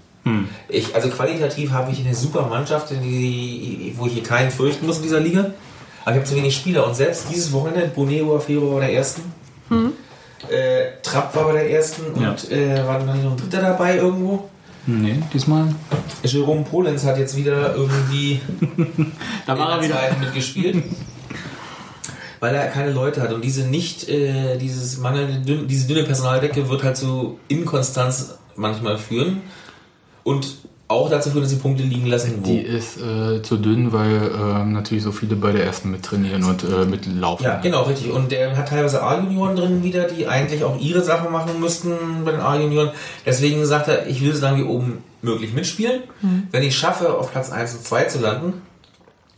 Ich, 0.69 0.95
also 0.95 1.09
qualitativ 1.09 1.73
habe 1.73 1.91
ich 1.91 1.99
eine 2.05 2.15
super 2.15 2.47
Mannschaft, 2.47 2.91
die, 2.91 3.93
wo 3.97 4.07
ich 4.07 4.13
hier 4.13 4.23
keinen 4.23 4.51
fürchten 4.53 4.87
muss 4.87 4.99
in 4.99 5.03
dieser 5.03 5.19
Liga. 5.19 5.47
Aber 6.05 6.13
ich 6.13 6.17
habe 6.19 6.25
zu 6.25 6.37
wenig 6.37 6.55
Spieler. 6.55 6.87
Und 6.87 6.95
selbst 6.95 7.27
dieses 7.29 7.53
Wochenende, 7.53 7.89
Boneo 7.89 8.39
Fero 8.39 8.73
war 8.75 8.81
der 8.81 8.93
Ersten. 8.93 9.23
Äh, 10.49 11.01
Trapp 11.03 11.35
war 11.35 11.45
bei 11.47 11.53
der 11.55 11.71
Ersten. 11.71 12.03
Und 12.13 12.51
äh, 12.53 12.87
war 12.87 13.01
noch 13.01 13.15
ein 13.15 13.37
Dritter 13.37 13.63
dabei 13.63 13.97
irgendwo? 13.97 14.49
Nee, 14.87 15.23
diesmal. 15.33 15.75
Jerome 16.25 16.65
Polenz 16.65 17.05
hat 17.05 17.19
jetzt 17.19 17.37
wieder 17.37 17.75
irgendwie 17.75 18.41
Da 19.47 19.59
war 19.59 19.77
er 19.77 19.83
wieder. 19.83 19.99
Mitgespielt. 20.21 20.83
Weil 22.41 22.55
er 22.55 22.67
keine 22.69 22.91
Leute 22.91 23.23
hat. 23.23 23.33
Und 23.33 23.45
diese 23.45 23.67
nicht, 23.69 24.09
äh, 24.09 24.59
dieses 24.59 24.99
mangelnde, 24.99 25.67
diese 25.67 25.87
dünne 25.87 26.03
Personaldecke 26.03 26.69
wird 26.69 26.83
halt 26.83 26.97
zu 26.97 27.39
Inkonstanz 27.47 28.35
manchmal 28.57 28.99
führen. 28.99 29.43
Und 30.25 30.57
auch 30.93 31.11
dazu 31.11 31.31
führen, 31.31 31.43
dass 31.43 31.51
sie 31.51 31.57
Punkte 31.59 31.83
liegen 31.83 32.07
lassen. 32.07 32.41
Wo. 32.43 32.47
Die 32.47 32.61
ist 32.61 32.99
äh, 33.01 33.43
zu 33.43 33.57
dünn, 33.57 33.93
weil 33.93 34.31
ähm, 34.35 34.73
natürlich 34.73 35.03
so 35.03 35.13
viele 35.13 35.37
bei 35.37 35.53
der 35.53 35.65
ersten 35.65 35.91
mittrainieren 35.91 36.45
und 36.45 36.63
äh, 36.65 36.85
mitlaufen. 36.85 37.45
Ja, 37.45 37.61
genau, 37.61 37.83
richtig. 37.83 38.11
Und 38.13 38.31
der 38.31 38.57
hat 38.57 38.69
teilweise 38.69 39.03
A-Junioren 39.03 39.57
drin 39.57 39.83
wieder, 39.83 40.05
die 40.05 40.27
eigentlich 40.27 40.65
auch 40.65 40.79
ihre 40.81 41.03
Sachen 41.03 41.33
machen 41.33 41.59
müssten 41.61 42.25
bei 42.25 42.33
den 42.33 42.41
A-Junioren. 42.41 42.91
Deswegen 43.27 43.65
sagt 43.65 43.89
er, 43.89 44.07
ich 44.07 44.21
will 44.23 44.35
so 44.35 44.43
lange 44.43 44.59
wie 44.59 44.69
oben 44.69 44.99
möglich 45.23 45.53
mitspielen. 45.53 46.03
Wenn 46.51 46.63
ich 46.63 46.77
schaffe, 46.77 47.15
auf 47.17 47.31
Platz 47.33 47.51
1 47.51 47.75
und 47.75 47.85
2 47.85 48.05
zu 48.05 48.21
landen, 48.21 48.63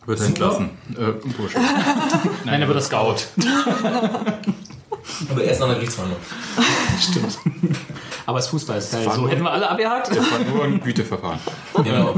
Wird 0.06 0.20
er 0.20 0.26
entlassen. 0.26 0.70
Äh. 0.96 1.12
Nein, 2.44 2.62
er 2.62 2.68
wird 2.68 2.78
das 2.78 2.86
Scout. 2.86 3.16
aber 5.30 5.44
erst 5.44 5.60
noch 5.60 5.66
eine 5.66 5.76
Gerichtsverhandlung. 5.76 6.20
Stimmt. 7.00 7.38
Aber 8.26 8.38
das 8.38 8.48
Fußball 8.48 8.78
ist 8.78 8.92
geil. 8.92 9.08
So 9.14 9.28
hätten 9.28 9.42
wir 9.42 9.50
alle 9.50 9.68
abgehakt. 9.68 10.10
Das 10.10 10.18
war 10.18 10.38
nur 10.38 10.64
ein 10.64 10.80
Güteverfahren. 10.80 11.38
Genau. 11.84 12.14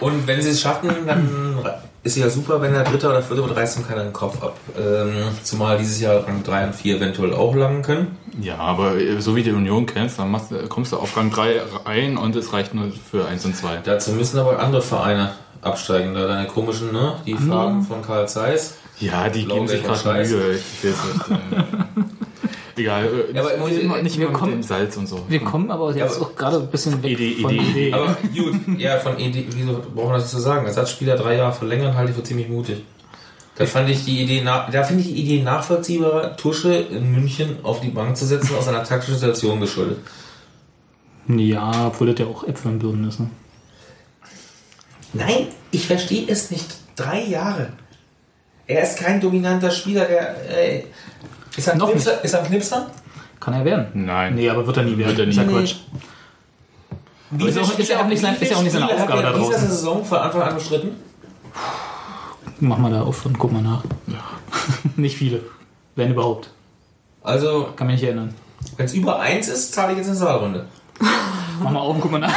Und 0.00 0.26
wenn 0.26 0.42
sie 0.42 0.50
es 0.50 0.60
schaffen, 0.60 0.90
dann 1.06 1.58
ist 2.02 2.16
ja 2.16 2.28
super, 2.28 2.60
wenn 2.60 2.72
der 2.72 2.82
Dritte 2.82 3.08
oder 3.08 3.22
Vierte 3.22 3.42
oder 3.42 3.56
reißt 3.56 3.78
ihm 3.78 3.86
keiner 3.86 4.02
den 4.02 4.12
Kopf 4.12 4.42
ab. 4.42 4.56
Ähm, 4.78 5.12
zumal 5.42 5.78
dieses 5.78 6.00
Jahr 6.00 6.26
Rang 6.26 6.42
3 6.42 6.66
und 6.66 6.74
4 6.74 6.96
eventuell 6.96 7.32
auch 7.32 7.54
langen 7.54 7.82
können. 7.82 8.18
Ja, 8.40 8.58
aber 8.58 8.96
äh, 8.96 9.20
so 9.20 9.36
wie 9.36 9.42
die 9.42 9.52
Union 9.52 9.86
kennst, 9.86 10.18
dann 10.18 10.30
machst, 10.30 10.52
kommst 10.68 10.92
du 10.92 10.96
auf 10.96 11.16
Rang 11.16 11.30
3 11.30 11.62
rein 11.86 12.16
und 12.16 12.34
es 12.34 12.52
reicht 12.52 12.74
nur 12.74 12.90
für 12.90 13.26
1 13.26 13.44
und 13.46 13.56
2. 13.56 13.78
Dazu 13.84 14.12
müssen 14.12 14.38
aber 14.38 14.58
andere 14.58 14.82
Vereine 14.82 15.32
absteigen. 15.62 16.14
Da 16.14 16.26
deine 16.26 16.46
komischen, 16.46 16.92
ne? 16.92 17.14
Die 17.26 17.34
Farben 17.34 17.82
von 17.82 18.02
Karl 18.02 18.28
Zeiss. 18.28 18.74
Ja, 19.00 19.28
die 19.28 19.46
geben 19.46 19.66
sich 19.66 19.80
und 19.80 19.94
gerade. 19.94 20.28
Mühe. 20.28 20.56
Ich 20.56 20.84
weiß 20.84 21.28
nicht. 21.30 21.40
Egal. 22.76 23.04
äh, 23.06 23.34
Ja, 23.36 23.42
aber 23.42 23.68
nicht, 23.68 23.82
wir- 23.82 24.02
nicht 24.02 24.18
wir 24.18 24.26
mit 24.28 24.36
kommen- 24.36 24.52
dem 24.52 24.62
Salz 24.62 24.96
und 24.96 25.06
so. 25.06 25.24
Wir 25.28 25.40
kommen 25.40 25.70
aber 25.70 25.94
jetzt 25.94 26.16
aber- 26.16 26.26
auch 26.26 26.34
gerade 26.36 26.56
ein 26.58 26.66
bisschen 26.68 27.02
weg 27.02 27.12
Idee, 27.12 27.40
von 27.42 27.50
Idee. 27.54 27.70
Idee. 27.70 27.92
Aber 27.92 28.16
gut, 28.34 28.78
ja, 28.78 28.98
von 28.98 29.18
ED, 29.18 29.46
wieso 29.50 29.80
brauchen 29.94 30.10
wir 30.10 30.18
das 30.18 30.30
zu 30.30 30.38
sagen? 30.40 30.66
Ersatzspieler 30.66 31.16
drei 31.16 31.36
Jahre 31.36 31.52
verlängern, 31.52 31.94
halte 31.96 32.10
ich 32.10 32.16
für 32.16 32.24
ziemlich 32.24 32.48
mutig. 32.48 32.82
Da 33.56 33.66
fand 33.66 33.88
ich 33.88 34.04
die 34.04 34.22
Idee, 34.24 34.42
nach, 34.42 34.68
da 34.70 34.82
finde 34.82 35.02
ich 35.02 35.08
die 35.14 35.20
Idee 35.22 35.42
nachvollziehbarer, 35.44 36.36
Tusche 36.36 36.74
in 36.74 37.12
München 37.12 37.58
auf 37.62 37.80
die 37.80 37.90
Bank 37.90 38.16
zu 38.16 38.26
setzen, 38.26 38.56
aus 38.56 38.66
einer 38.66 38.82
taktischen 38.82 39.14
Situation 39.18 39.60
geschuldet. 39.60 39.98
Ja, 41.28 41.86
obwohl 41.86 42.08
das 42.12 42.18
ja 42.18 42.26
auch 42.26 42.42
Äpfel 42.44 42.72
und 42.72 42.78
Birnen 42.80 43.08
ist. 43.08 43.20
Ne? 43.20 43.30
Nein, 45.12 45.46
ich 45.70 45.86
verstehe 45.86 46.24
es 46.28 46.50
nicht. 46.50 46.66
Drei 46.96 47.22
Jahre. 47.24 47.68
Er 48.66 48.82
ist 48.82 48.98
kein 48.98 49.20
dominanter 49.20 49.70
Spieler, 49.70 50.06
der. 50.06 50.50
Äh, 50.50 50.84
ist, 51.56 51.66
er 51.66 51.72
ein 51.74 51.78
Noch 51.78 51.90
Knipser? 51.90 52.22
ist 52.24 52.32
er 52.34 52.40
ein 52.40 52.46
Knipser? 52.46 52.90
Kann 53.40 53.54
er 53.54 53.64
werden? 53.64 53.86
Nein. 54.06 54.34
Nee, 54.34 54.48
aber 54.48 54.66
wird 54.66 54.76
er 54.78 54.84
nie 54.84 54.96
werden. 54.96 55.16
Wird 55.16 55.18
er 55.20 55.24
nie. 55.26 55.30
Ist 55.30 55.36
ja. 55.36 55.44
Quatsch. 55.44 55.74
Wie 57.30 57.48
ist 57.48 57.58
auch- 57.58 57.78
ist 57.78 57.88
ja 57.90 58.00
auch 58.00 58.06
nicht 58.06 58.22
sein- 58.22 58.36
ist 58.40 58.50
ja 58.50 58.56
auch 58.56 58.62
nicht 58.62 58.72
seine 58.72 58.84
Spiele 58.86 59.00
Aufgabe 59.02 59.18
hat 59.18 59.24
er 59.24 59.30
da 59.32 59.36
in 59.36 59.42
dieser 59.44 59.52
draußen. 59.58 59.68
Saison 59.70 60.04
von 60.04 60.18
Anfang 60.18 60.42
an 60.42 60.54
bestritten? 60.54 60.90
Mach 62.60 62.78
mal 62.78 62.90
da 62.92 63.02
auf 63.02 63.26
und 63.26 63.38
guck 63.38 63.52
mal 63.52 63.62
nach. 63.62 63.82
nicht 64.96 65.16
viele. 65.16 65.40
Wenn 65.96 66.10
überhaupt. 66.12 66.50
Also, 67.22 67.68
Kann 67.76 67.86
mich 67.88 67.96
nicht 67.96 68.04
erinnern. 68.04 68.34
wenn 68.76 68.86
es 68.86 68.94
über 68.94 69.18
eins 69.20 69.48
ist, 69.48 69.74
zahle 69.74 69.92
ich 69.92 69.98
jetzt 69.98 70.08
eine 70.08 70.16
Saalrunde. 70.16 70.66
Mach 71.62 71.70
mal 71.70 71.80
auf 71.80 71.94
und 71.94 72.00
guck 72.00 72.10
mal 72.12 72.18
nach. 72.18 72.32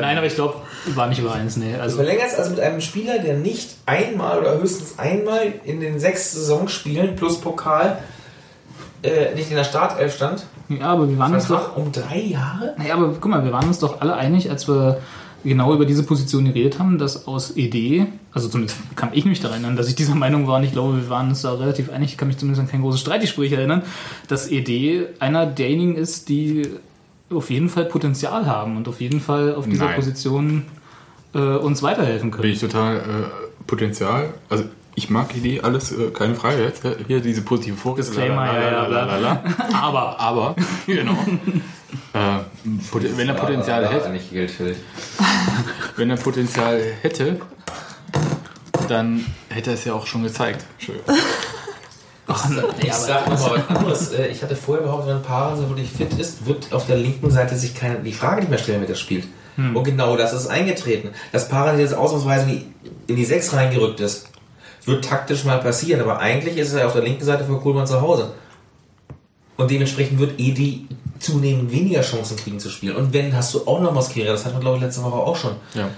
Nein, 0.00 0.16
aber 0.16 0.26
ich 0.26 0.34
glaube, 0.34 0.54
war 0.94 1.06
nicht 1.08 1.18
über 1.18 1.32
eins. 1.32 1.56
Nee. 1.56 1.74
Du 1.74 1.82
Also, 1.82 1.96
verlängerst 1.96 2.38
also 2.38 2.50
mit 2.50 2.60
einem 2.60 2.80
Spieler, 2.80 3.18
der 3.18 3.34
nicht 3.36 3.76
einmal 3.86 4.38
oder 4.38 4.58
höchstens 4.58 4.98
einmal 4.98 5.52
in 5.64 5.80
den 5.80 5.98
sechs 6.00 6.32
Saisonspielen 6.32 7.16
plus 7.16 7.40
Pokal 7.40 7.98
äh, 9.02 9.34
nicht 9.34 9.50
in 9.50 9.56
der 9.56 9.64
Startelf 9.64 10.14
stand. 10.16 10.46
ja, 10.68 10.86
aber 10.86 11.08
wir 11.08 11.18
waren 11.18 11.34
uns 11.34 11.48
doch. 11.48 11.76
Um 11.76 11.92
drei 11.92 12.18
Jahre? 12.20 12.74
Naja, 12.78 12.94
aber 12.94 13.14
guck 13.20 13.30
mal, 13.30 13.44
wir 13.44 13.52
waren 13.52 13.66
uns 13.68 13.78
doch 13.78 14.00
alle 14.00 14.14
einig, 14.14 14.50
als 14.50 14.66
wir 14.68 14.98
genau 15.44 15.72
über 15.74 15.84
diese 15.86 16.02
Position 16.02 16.44
geredet 16.46 16.80
haben, 16.80 16.98
dass 16.98 17.28
aus 17.28 17.56
Idee, 17.56 18.06
also 18.32 18.48
zumindest 18.48 18.78
kann 18.96 19.10
ich 19.12 19.24
mich 19.26 19.38
daran 19.38 19.58
erinnern, 19.62 19.76
dass 19.76 19.88
ich 19.88 19.94
dieser 19.94 20.14
Meinung 20.16 20.48
war 20.48 20.56
und 20.56 20.64
ich 20.64 20.72
glaube, 20.72 20.96
wir 20.96 21.08
waren 21.10 21.28
uns 21.28 21.42
da 21.42 21.52
relativ 21.54 21.90
einig, 21.92 22.10
ich 22.12 22.18
kann 22.18 22.26
mich 22.26 22.38
zumindest 22.38 22.62
an 22.62 22.68
kein 22.68 22.80
großes 22.82 23.00
Streitgespräch 23.00 23.52
erinnern, 23.52 23.82
dass 24.28 24.50
Idee 24.50 25.06
einer 25.20 25.46
derjenigen 25.46 25.94
ist, 25.94 26.28
die 26.28 26.68
auf 27.30 27.50
jeden 27.50 27.68
Fall 27.68 27.86
Potenzial 27.86 28.46
haben 28.46 28.76
und 28.76 28.88
auf 28.88 29.00
jeden 29.00 29.20
Fall 29.20 29.54
auf 29.54 29.66
dieser 29.66 29.86
Nein. 29.86 29.96
Position 29.96 30.62
äh, 31.34 31.38
uns 31.38 31.82
weiterhelfen 31.82 32.30
Bin 32.30 32.40
können. 32.40 32.52
ich 32.52 32.60
total 32.60 32.96
äh, 32.98 33.02
Potenzial. 33.66 34.34
Also 34.48 34.64
ich 34.94 35.10
mag 35.10 35.34
Idee, 35.36 35.60
alles, 35.60 35.92
äh, 35.92 36.10
keine 36.10 36.34
Frage 36.34 36.62
jetzt. 36.62 36.82
Hier 37.06 37.20
diese 37.20 37.42
positive 37.42 37.76
Vorrede. 37.76 38.06
Disclaimer, 38.06 38.46
ja, 38.46 38.70
ja, 38.72 38.84
bla. 38.84 39.42
Aber, 39.82 40.18
aber, 40.20 40.56
genau. 40.86 41.12
äh, 42.14 42.38
Pot- 42.90 43.16
wenn 43.18 43.28
er 43.28 43.34
Potenzial 43.34 43.84
aber, 43.84 43.94
hätte, 43.94 44.10
nicht 44.10 44.30
Geld 44.30 44.50
für 44.50 44.64
dich. 44.64 44.78
wenn 45.96 46.08
er 46.10 46.16
Potenzial 46.16 46.80
hätte, 47.02 47.40
dann 48.88 49.26
hätte 49.50 49.70
er 49.70 49.74
es 49.74 49.84
ja 49.84 49.92
auch 49.94 50.06
schon 50.06 50.22
gezeigt. 50.22 50.64
Schön. 50.78 50.96
Ich 52.80 52.92
sag 52.92 53.28
noch 53.28 53.38
mal 53.40 53.62
was 53.68 53.76
anderes. 53.76 54.12
Äh, 54.12 54.28
Ich 54.28 54.42
hatte 54.42 54.56
vorher 54.56 54.84
behauptet, 54.84 55.14
wenn 55.14 55.22
Paaren 55.22 55.58
wirklich 55.68 55.90
fit 55.90 56.12
ist, 56.14 56.44
wird 56.46 56.72
auf 56.72 56.86
der 56.86 56.96
linken 56.96 57.30
Seite 57.30 57.56
sich 57.56 57.74
keine, 57.74 58.00
die 58.00 58.12
Frage 58.12 58.40
nicht 58.40 58.50
mehr 58.50 58.58
stellen, 58.58 58.80
wer 58.80 58.88
das 58.88 58.98
spielt. 59.00 59.26
Und 59.58 59.84
genau 59.84 60.18
das 60.18 60.34
ist 60.34 60.48
eingetreten. 60.48 61.10
Dass 61.32 61.48
Paaren 61.48 61.78
jetzt 61.78 61.94
ausnahmsweise 61.94 62.42
in 62.44 62.48
die, 62.50 62.66
in 63.06 63.16
die 63.16 63.24
6 63.24 63.54
reingerückt 63.54 64.00
ist, 64.00 64.28
wird 64.84 65.02
taktisch 65.04 65.44
mal 65.44 65.58
passieren, 65.60 66.02
aber 66.02 66.18
eigentlich 66.18 66.58
ist 66.58 66.74
er 66.74 66.86
auf 66.86 66.92
der 66.92 67.02
linken 67.02 67.24
Seite 67.24 67.44
für 67.44 67.58
Kohlmann 67.58 67.86
zu 67.86 68.02
Hause. 68.02 68.34
Und 69.56 69.70
dementsprechend 69.70 70.18
wird 70.18 70.38
Edi 70.38 70.86
zunehmend 71.18 71.72
weniger 71.72 72.02
Chancen 72.02 72.36
kriegen 72.36 72.60
zu 72.60 72.68
spielen. 72.68 72.96
Und 72.96 73.14
wenn, 73.14 73.34
hast 73.34 73.54
du 73.54 73.66
auch 73.66 73.80
noch 73.80 73.92
Mosquera, 73.94 74.32
das 74.32 74.44
hatten 74.44 74.56
wir 74.56 74.60
glaube 74.60 74.76
ich 74.76 74.82
letzte 74.82 75.02
Woche 75.02 75.14
auch 75.16 75.36
schon. 75.36 75.52
Ja. 75.72 75.88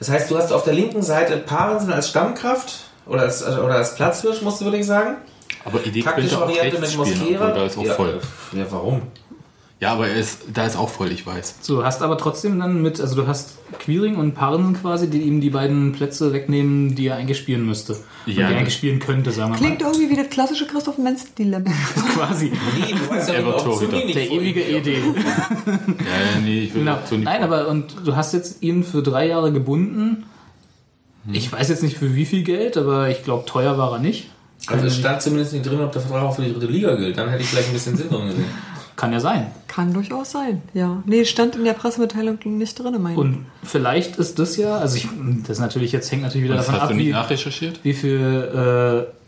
Das 0.00 0.10
heißt, 0.10 0.28
du 0.30 0.36
hast 0.36 0.52
auf 0.52 0.64
der 0.64 0.74
linken 0.74 1.02
Seite 1.02 1.36
Parensen 1.36 1.92
als 1.92 2.08
Stammkraft 2.08 2.80
oder 3.06 3.22
als, 3.22 3.42
oder 3.46 3.74
als 3.76 3.94
Platzhirsch, 3.94 4.42
musst 4.42 4.60
du 4.60 4.64
wirklich 4.66 4.86
sagen. 4.86 5.16
Aber 5.64 5.84
Idee 5.84 6.02
Taktische 6.02 6.28
könnte 6.30 6.44
auch 6.44 6.48
Variante 6.48 6.82
rechts 6.82 6.96
mit 6.98 7.06
spielen, 7.08 7.20
Mosquera. 7.32 7.50
da 7.52 7.64
ist 7.66 7.78
auch 7.78 7.84
ja, 7.84 7.94
voll. 7.94 8.20
Ja, 8.52 8.66
warum? 8.70 9.02
Ja, 9.80 9.92
aber 9.92 10.08
er 10.08 10.16
ist, 10.16 10.42
da 10.52 10.64
ist 10.66 10.76
auch 10.76 10.88
voll, 10.88 11.10
ich 11.12 11.26
weiß. 11.26 11.56
So, 11.60 11.84
hast 11.84 12.00
aber 12.00 12.16
trotzdem 12.16 12.58
dann 12.58 12.80
mit, 12.80 13.00
also 13.00 13.16
du 13.16 13.26
hast 13.26 13.58
Queering 13.80 14.16
und 14.16 14.34
Parensen 14.34 14.80
quasi, 14.80 15.10
die 15.10 15.22
ihm 15.22 15.40
die 15.40 15.50
beiden 15.50 15.92
Plätze 15.92 16.32
wegnehmen, 16.32 16.94
die 16.94 17.08
er 17.08 17.16
eigentlich 17.16 17.36
spielen 17.38 17.66
müsste. 17.66 17.92
Und 17.92 18.00
Ja, 18.26 18.32
die 18.32 18.40
das- 18.40 18.60
eigentlich 18.60 18.74
spielen 18.74 18.98
könnte, 19.00 19.30
sagen 19.32 19.52
wir 19.52 19.58
Klingt 19.58 19.82
irgendwie 19.82 20.08
wie 20.10 20.16
das 20.16 20.28
klassische 20.30 20.66
Christoph 20.66 20.96
Menz-Dilemma. 20.96 21.68
mal. 21.68 22.04
Quasi. 22.14 22.52
Nee, 22.78 22.92
du 22.94 23.10
weißt 23.10 23.28
ja, 23.28 23.34
Er 23.34 23.56
Torhüter. 23.58 23.96
Der 23.98 24.30
ewige. 24.30 24.62
Idee. 24.62 24.98
Ja, 25.66 26.40
nee, 26.42 26.60
ich 26.60 26.74
will 26.74 26.80
Genau. 26.84 26.94
dazu 26.96 27.14
nicht 27.16 27.24
Nein, 27.24 27.42
aber 27.42 27.68
und 27.68 27.94
du 28.04 28.14
hast 28.16 28.32
jetzt 28.32 28.62
ihn 28.62 28.84
für 28.84 29.02
drei 29.02 29.26
Jahre 29.26 29.52
gebunden. 29.52 30.24
Ich 31.32 31.50
weiß 31.50 31.68
jetzt 31.68 31.82
nicht 31.82 31.96
für 31.96 32.14
wie 32.14 32.24
viel 32.24 32.42
Geld, 32.42 32.76
aber 32.76 33.08
ich 33.08 33.22
glaube, 33.24 33.46
teuer 33.46 33.78
war 33.78 33.92
er 33.92 33.98
nicht. 33.98 34.28
Also 34.66 34.86
es 34.86 34.96
stand 34.96 35.20
zumindest 35.22 35.52
nicht 35.52 35.64
drin, 35.66 35.80
ob 35.80 35.92
der 35.92 36.00
Vertrag 36.00 36.22
auch 36.22 36.36
für 36.36 36.42
die 36.42 36.52
dritte 36.52 36.66
Liga 36.66 36.94
gilt. 36.94 37.18
Dann 37.18 37.28
hätte 37.28 37.42
ich 37.42 37.48
vielleicht 37.48 37.68
ein 37.68 37.74
bisschen 37.74 37.96
Sinn 37.96 38.08
drin 38.08 38.28
gesehen. 38.28 38.44
Kann 38.96 39.12
ja 39.12 39.18
sein. 39.18 39.48
Kann 39.66 39.92
durchaus 39.92 40.30
sein, 40.30 40.62
ja. 40.72 41.02
Nee, 41.04 41.24
stand 41.24 41.56
in 41.56 41.64
der 41.64 41.72
Pressemitteilung 41.72 42.38
nicht 42.44 42.78
drin, 42.78 42.94
meine 43.02 43.14
ich. 43.14 43.18
Und 43.18 43.46
vielleicht 43.64 44.16
ist 44.16 44.38
das 44.38 44.56
ja, 44.56 44.78
also 44.78 44.96
ich, 44.96 45.08
das 45.48 45.58
natürlich 45.58 45.90
jetzt 45.90 46.10
hängt 46.12 46.22
natürlich 46.22 46.44
wieder 46.44 46.54
Das 46.54 46.66
davon 46.66 46.80
hast 46.80 46.84
ab, 46.84 46.90
du 46.90 46.96
nicht 46.96 47.08
wie, 47.08 47.10
nachrecherchiert? 47.12 47.80
wie 47.82 47.92
viel 47.92 49.08
äh, 49.10 49.23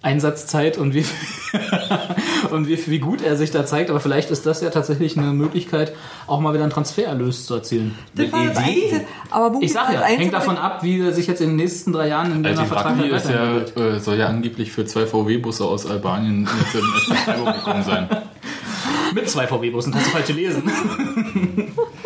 Einsatzzeit 0.00 0.78
und 0.78 0.94
wie 0.94 1.02
viel 1.02 1.28
und 2.50 2.68
wie, 2.68 2.78
wie 2.86 2.98
gut 2.98 3.22
er 3.22 3.36
sich 3.36 3.50
da 3.50 3.66
zeigt. 3.66 3.90
Aber 3.90 4.00
vielleicht 4.00 4.30
ist 4.30 4.46
das 4.46 4.60
ja 4.60 4.70
tatsächlich 4.70 5.18
eine 5.18 5.32
Möglichkeit, 5.32 5.92
auch 6.26 6.40
mal 6.40 6.52
wieder 6.54 6.62
einen 6.62 6.72
Transfererlös 6.72 7.46
zu 7.46 7.54
erzielen. 7.54 7.98
das 8.14 8.32
war 8.32 8.46
das. 8.46 8.56
Einzige. 8.58 9.06
Aber 9.30 9.50
Bunky 9.50 9.66
Ich 9.66 9.72
sag 9.72 9.92
ja, 9.92 10.00
das 10.00 10.08
hängt 10.08 10.32
davon 10.32 10.56
ab, 10.56 10.82
wie 10.82 11.00
er 11.00 11.12
sich 11.12 11.26
jetzt 11.26 11.40
in 11.40 11.48
den 11.48 11.56
nächsten 11.56 11.92
drei 11.92 12.08
Jahren 12.08 12.32
in 12.32 12.46
Also 12.46 12.64
Vertrag 12.64 12.98
Ragni 12.98 13.08
ist 13.08 13.28
ja, 13.28 13.58
äh, 13.58 13.98
soll 13.98 14.18
ja 14.18 14.28
angeblich 14.28 14.70
für 14.70 14.86
zwei 14.86 15.06
VW-Busse 15.06 15.64
aus 15.64 15.86
Albanien 15.86 16.46
SC 16.46 16.78
Freiburg 17.24 17.56
gekommen 17.56 17.82
sein. 17.82 18.08
Mit 19.14 19.28
zwei 19.28 19.46
VW-Bussen, 19.46 19.94
hast 19.94 20.06
du 20.06 20.10
falsch 20.10 20.26
gelesen. 20.26 20.70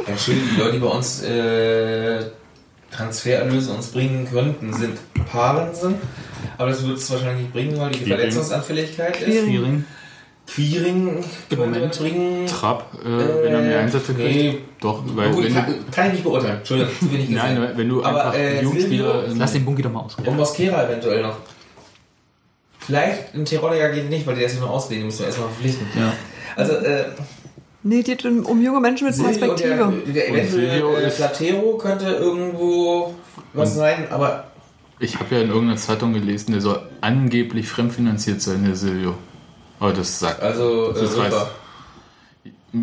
Entschuldigung, 0.07 0.49
die 0.55 0.61
Leute, 0.61 0.73
die 0.73 0.79
bei 0.79 0.87
uns 0.87 1.23
äh, 1.23 2.25
Transfererlöse 2.93 3.73
uns 3.73 3.89
bringen 3.89 4.29
könnten, 4.31 4.73
sind 4.73 4.99
Parensen. 5.31 5.95
Aber 6.59 6.71
das 6.71 6.87
wird 6.87 6.99
es 6.99 7.11
wahrscheinlich 7.11 7.43
nicht 7.43 7.53
bringen, 7.53 7.79
weil 7.79 7.91
die 7.91 7.99
Queering. 8.01 8.19
Verletzungsanfälligkeit 8.19 9.21
ist. 9.23 9.45
Queering. 9.45 9.85
Queering 10.47 11.25
könnte 11.49 11.57
Moment. 11.57 11.99
bringen. 11.99 12.47
Trapp, 12.47 12.93
äh, 13.03 13.45
wenn 13.45 13.53
er 13.55 13.61
mehr 13.61 13.79
Einsätze 13.81 14.13
kriegt. 14.13 14.35
nee. 14.35 14.59
Doch, 14.81 15.03
weil 15.07 15.31
Gut, 15.31 15.45
wenn 15.45 15.55
kann, 15.55 15.75
kann 15.91 16.07
ich 16.09 16.13
nicht 16.15 16.25
beurteilen. 16.25 16.59
Entschuldigung, 16.59 16.93
zu 16.99 17.13
wenig 17.13 17.29
gesehen. 17.29 17.35
nein, 17.37 17.73
wenn 17.77 17.89
du 17.89 18.05
Aber, 18.05 18.25
einfach 18.27 18.39
äh, 18.39 18.63
Jugendspieler 18.63 19.25
Lass 19.37 19.53
den 19.53 19.65
Bunky 19.65 19.83
doch 19.83 19.93
mal 19.93 20.01
aus. 20.01 20.17
Und 20.17 20.37
Mosquera 20.37 20.85
eventuell 20.85 21.23
noch. 21.23 21.37
Vielleicht 22.81 23.35
ein 23.35 23.45
Tiroler 23.45 23.91
geht 23.91 24.11
nicht, 24.11 24.27
weil 24.27 24.35
der 24.35 24.47
ist 24.47 24.55
ja 24.55 24.61
nur 24.61 24.71
auswählen, 24.71 25.03
den 25.03 25.07
müssen 25.07 25.21
wir 25.21 25.27
erstmal 25.27 25.49
verpflichten. 25.49 25.87
Ja. 25.97 26.13
Also, 26.57 26.73
äh, 26.75 27.05
Nee, 27.85 28.03
geht 28.03 28.25
um, 28.25 28.47
um 28.47 28.63
junge 28.63 28.81
Menschen 28.81 29.07
mit 29.09 29.15
Silvio 29.17 29.51
und 29.51 29.59
der, 29.61 29.67
Perspektive. 29.77 30.13
der 30.13 30.29
eventuell 30.29 30.49
Silvio 30.71 30.97
äh, 30.97 31.07
ist- 31.09 31.17
Platero 31.17 31.79
könnte 31.79 32.07
irgendwo 32.07 33.15
was 33.55 33.75
sein, 33.75 34.07
aber 34.11 34.45
Ich 35.01 35.19
habe 35.19 35.35
ja 35.35 35.41
in 35.43 35.49
irgendeiner 35.49 35.77
Zeitung 35.79 36.13
gelesen, 36.13 36.53
der 36.53 36.61
soll 36.61 36.81
angeblich 37.01 37.67
fremdfinanziert 37.69 38.41
sein, 38.41 38.65
der 38.65 38.77
Silvio. 38.77 39.15
Aber 39.81 39.93
das 39.93 40.19
sagt. 40.21 40.41
also 40.41 40.93
Das 40.93 41.17
äh. 41.17 41.31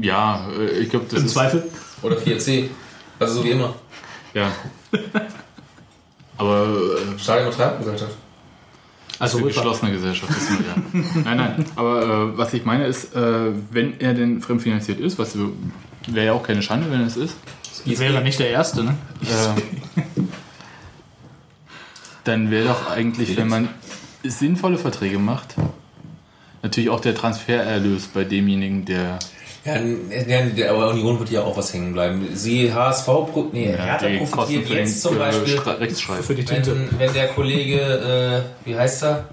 Ja, 0.02 0.46
äh, 0.60 0.80
ich 0.80 0.90
glaube, 0.90 1.06
das 1.10 1.20
Im 1.22 1.26
ist. 1.28 1.34
Zweifel. 1.34 1.64
oder 2.02 2.18
4C. 2.18 2.70
Also 3.20 3.36
so 3.36 3.44
wie 3.46 3.52
immer. 3.52 3.74
Ja. 4.34 4.52
Aber 6.38 6.68
äh, 6.68 7.20
Stadion- 7.20 7.48
und 7.48 7.54
Treibgesellschaft. 7.56 8.16
Also 9.20 9.38
für 9.38 9.46
Ripper. 9.46 9.56
geschlossene 9.56 9.92
Gesellschaft 9.92 10.32
ist 10.32 10.50
man 10.50 10.64
ja. 10.64 11.22
nein, 11.26 11.38
nein. 11.38 11.66
Aber 11.76 12.04
äh, 12.04 12.38
was 12.38 12.54
ich 12.54 12.66
meine 12.66 12.88
ist, 12.88 13.14
äh, 13.16 13.52
wenn 13.72 14.00
er 14.00 14.14
denn 14.14 14.42
fremdfinanziert 14.42 15.00
ist, 15.00 15.20
was 15.20 15.38
wäre 16.08 16.26
ja 16.28 16.34
auch 16.34 16.44
keine 16.44 16.62
Schande, 16.62 16.90
wenn 16.90 17.02
es 17.02 17.18
ist, 17.18 17.36
Wäre 17.86 18.22
nicht 18.22 18.40
der 18.40 18.50
Erste, 18.50 18.84
ne? 18.84 18.96
äh, 19.22 19.62
dann 22.24 22.52
wäre 22.52 22.68
doch 22.68 22.90
eigentlich, 22.92 23.38
wenn 23.38 23.48
man 23.48 23.70
sinnvolle 24.24 24.78
Verträge 24.78 25.18
macht, 25.18 25.56
natürlich 26.62 26.90
auch 26.90 27.00
der 27.00 27.16
Transfererlös 27.16 28.08
bei 28.08 28.24
demjenigen, 28.24 28.86
der 28.86 29.20
Ja, 30.28 30.42
der 30.42 30.72
aber 30.72 30.90
Union 30.90 31.20
wird 31.20 31.30
ja 31.32 31.42
auch 31.44 31.56
was 31.58 31.74
hängen 31.74 31.94
bleiben. 31.94 32.28
Sie 32.34 32.74
HSV, 32.74 33.08
nee, 33.52 33.68
Hertha 33.76 34.08
die 34.08 34.18
Kosten 34.20 34.36
profitiert 34.38 34.70
den 34.70 34.78
jetzt 34.78 35.02
zum 35.02 35.16
äh, 35.16 35.20
Beispiel. 35.20 35.60
Für 36.24 36.36
die 36.36 36.46
Tinte. 36.46 36.76
wenn, 36.76 37.00
wenn 37.00 37.14
der 37.14 37.28
Kollege, 37.30 37.80
äh, 38.66 38.68
wie 38.68 38.76
heißt 38.78 39.04
er, 39.04 39.26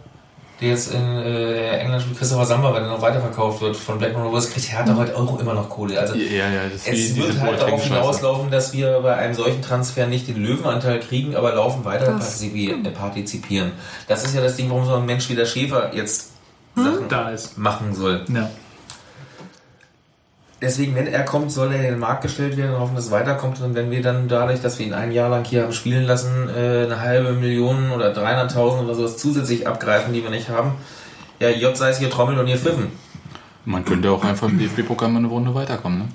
der 0.60 0.70
jetzt 0.70 0.94
in 0.94 1.02
äh, 1.02 1.78
England 1.80 2.02
spielt, 2.02 2.18
Christopher 2.18 2.46
Samba, 2.46 2.72
wenn 2.74 2.82
er 2.84 2.88
noch 2.88 3.02
weiterverkauft 3.02 3.60
wird 3.60 3.76
von 3.76 3.98
Blackburn 3.98 4.22
Rovers, 4.22 4.50
kriegt 4.50 4.72
Hertha 4.72 4.96
heute 4.96 5.14
Euro 5.14 5.38
immer 5.38 5.52
noch 5.52 5.68
Kohle. 5.68 6.00
Also 6.00 6.14
Ja, 6.14 6.48
ja, 6.50 6.62
es 6.74 6.86
wie 6.90 7.16
wird 7.22 7.38
halt 7.40 7.60
darauf 7.60 7.84
hinauslaufen, 7.84 8.50
dass 8.50 8.72
wir 8.72 9.00
bei 9.00 9.14
einem 9.16 9.34
solchen 9.34 9.60
Transfer 9.60 10.06
nicht 10.06 10.28
den 10.28 10.42
Löwenanteil 10.42 11.00
kriegen, 11.00 11.36
aber 11.36 11.54
laufen 11.54 11.84
weiter 11.84 12.06
Das- 12.06 12.20
partizipieren. 12.20 12.84
äh, 12.86 12.90
partizipieren. 12.90 13.72
Das 14.08 14.24
ist 14.24 14.34
ja 14.34 14.40
das 14.40 14.56
Ding, 14.56 14.70
warum 14.70 14.86
so 14.86 14.94
ein 14.94 15.04
Mensch 15.04 15.28
wie 15.28 15.34
der 15.34 15.44
Schäfer 15.46 15.90
jetzt 15.94 16.30
Sachen 16.74 17.08
Da 17.10 17.28
ist. 17.30 17.58
machen 17.58 17.94
soll. 17.94 18.24
Ja. 18.32 18.48
Deswegen, 20.62 20.94
wenn 20.94 21.06
er 21.06 21.22
kommt, 21.22 21.52
soll 21.52 21.72
er 21.72 21.80
in 21.80 21.82
den 21.82 21.98
Markt 21.98 22.22
gestellt 22.22 22.56
werden 22.56 22.74
und 22.74 22.80
hoffen, 22.80 22.94
dass 22.94 23.06
es 23.06 23.10
weiterkommt. 23.10 23.60
Und 23.60 23.74
wenn 23.74 23.90
wir 23.90 24.00
dann 24.00 24.26
dadurch, 24.26 24.62
dass 24.62 24.78
wir 24.78 24.86
ihn 24.86 24.94
ein 24.94 25.12
Jahr 25.12 25.28
lang 25.28 25.44
hier 25.44 25.64
haben 25.64 25.72
spielen 25.72 26.04
lassen, 26.04 26.48
äh, 26.48 26.84
eine 26.84 27.00
halbe 27.00 27.32
Million 27.34 27.90
oder 27.90 28.14
300.000 28.14 28.84
oder 28.84 28.94
sowas 28.94 29.18
zusätzlich 29.18 29.66
abgreifen, 29.66 30.14
die 30.14 30.22
wir 30.22 30.30
nicht 30.30 30.48
haben, 30.48 30.72
ja, 31.40 31.50
J 31.50 31.76
sei 31.76 31.90
es 31.90 31.98
hier 31.98 32.08
Trommel 32.08 32.38
und 32.38 32.46
hier 32.46 32.56
Pfiffen. 32.56 32.90
Man 33.66 33.84
könnte 33.84 34.10
auch 34.10 34.24
einfach 34.24 34.48
im 34.48 34.58
mal 34.58 35.18
eine 35.18 35.26
Runde 35.26 35.54
weiterkommen, 35.54 35.98
ne? 35.98 36.08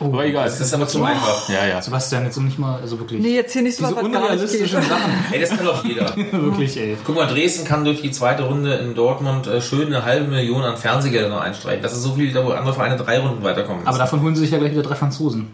Aber 0.00 0.24
egal. 0.24 0.44
Das 0.44 0.60
ist 0.60 0.72
aber 0.74 0.86
zu 0.86 1.02
einfach. 1.02 1.48
ja, 1.48 1.66
ja. 1.66 1.82
Sebastian, 1.82 2.24
jetzt 2.24 2.36
nicht 2.38 2.58
mal, 2.58 2.80
also 2.80 2.98
wirklich. 2.98 3.20
Nee, 3.20 3.34
jetzt 3.34 3.52
hier 3.52 3.62
nicht 3.62 3.76
so 3.76 3.86
Diese 3.86 4.00
unrealistischen 4.00 4.80
geht. 4.80 4.88
Sachen. 4.88 5.12
Ey, 5.32 5.40
das 5.40 5.50
kann 5.50 5.64
doch 5.64 5.84
jeder. 5.84 6.14
wirklich, 6.32 6.76
ey. 6.76 6.96
Guck 7.04 7.16
mal, 7.16 7.26
Dresden 7.26 7.66
kann 7.66 7.84
durch 7.84 8.02
die 8.02 8.10
zweite 8.10 8.44
Runde 8.44 8.74
in 8.74 8.94
Dortmund 8.94 9.46
äh, 9.46 9.60
schön 9.60 9.86
eine 9.88 10.04
halbe 10.04 10.28
Million 10.28 10.62
an 10.62 10.76
Fernsehgeldern 10.76 11.30
noch 11.30 11.40
einstreichen. 11.40 11.82
Das 11.82 11.92
ist 11.92 12.02
so 12.02 12.14
viel, 12.14 12.32
da 12.32 12.44
wo 12.44 12.50
andere 12.50 12.74
Vereine 12.74 12.96
drei 12.96 13.18
Runden 13.20 13.42
weiterkommen. 13.42 13.82
Aber 13.82 13.90
müssen. 13.90 13.98
davon 13.98 14.22
holen 14.22 14.34
sie 14.34 14.42
sich 14.42 14.50
ja 14.50 14.58
gleich 14.58 14.72
wieder 14.72 14.82
drei 14.82 14.94
Franzosen. 14.94 15.48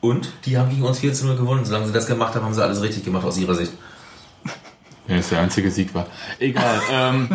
und 0.00 0.30
die 0.46 0.56
haben 0.56 0.70
gegen 0.70 0.82
uns 0.82 0.98
4 1.00 1.12
zu 1.12 1.26
0 1.26 1.36
gewonnen. 1.36 1.64
Solange 1.64 1.86
sie 1.86 1.92
das 1.92 2.06
gemacht 2.06 2.34
haben, 2.34 2.44
haben 2.44 2.54
sie 2.54 2.62
alles 2.62 2.82
richtig 2.82 3.04
gemacht 3.04 3.24
aus 3.24 3.36
ihrer 3.36 3.54
Sicht. 3.54 3.72
Ja, 5.10 5.16
das 5.16 5.28
der 5.28 5.40
einzige 5.40 5.70
Sieg 5.70 5.94
war. 5.94 6.06
Egal. 6.38 6.80
ähm, 6.92 7.28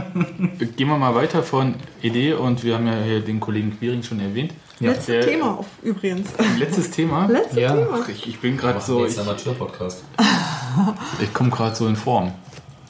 gehen 0.78 0.88
wir 0.88 0.98
mal 0.98 1.14
weiter 1.14 1.44
von 1.44 1.76
Idee 2.02 2.34
und 2.34 2.64
wir 2.64 2.76
haben 2.76 2.88
ja 2.88 2.96
hier 3.04 3.20
den 3.20 3.40
Kollegen 3.40 3.78
Quiring 3.78 4.02
schon 4.02 4.20
erwähnt. 4.20 4.54
Letztes 4.80 5.06
Der- 5.06 5.22
Thema 5.26 5.60
auf, 5.60 5.66
übrigens. 5.84 6.30
Letztes 6.58 6.92
Thema. 6.92 7.28
Letztes 7.28 7.58
Ja. 7.60 7.74
Thema. 7.74 8.00
Ach, 8.04 8.10
ich, 8.10 8.28
ich 8.28 8.40
bin 8.40 8.58
gerade 8.58 8.82
So, 8.82 9.06
ich, 9.06 9.18
Amateur-Podcast. 9.20 10.04
ich 11.22 11.34
komme 11.34 11.50
gerade 11.50 11.76
so 11.76 11.88
in 11.88 11.96
Form. 11.96 12.32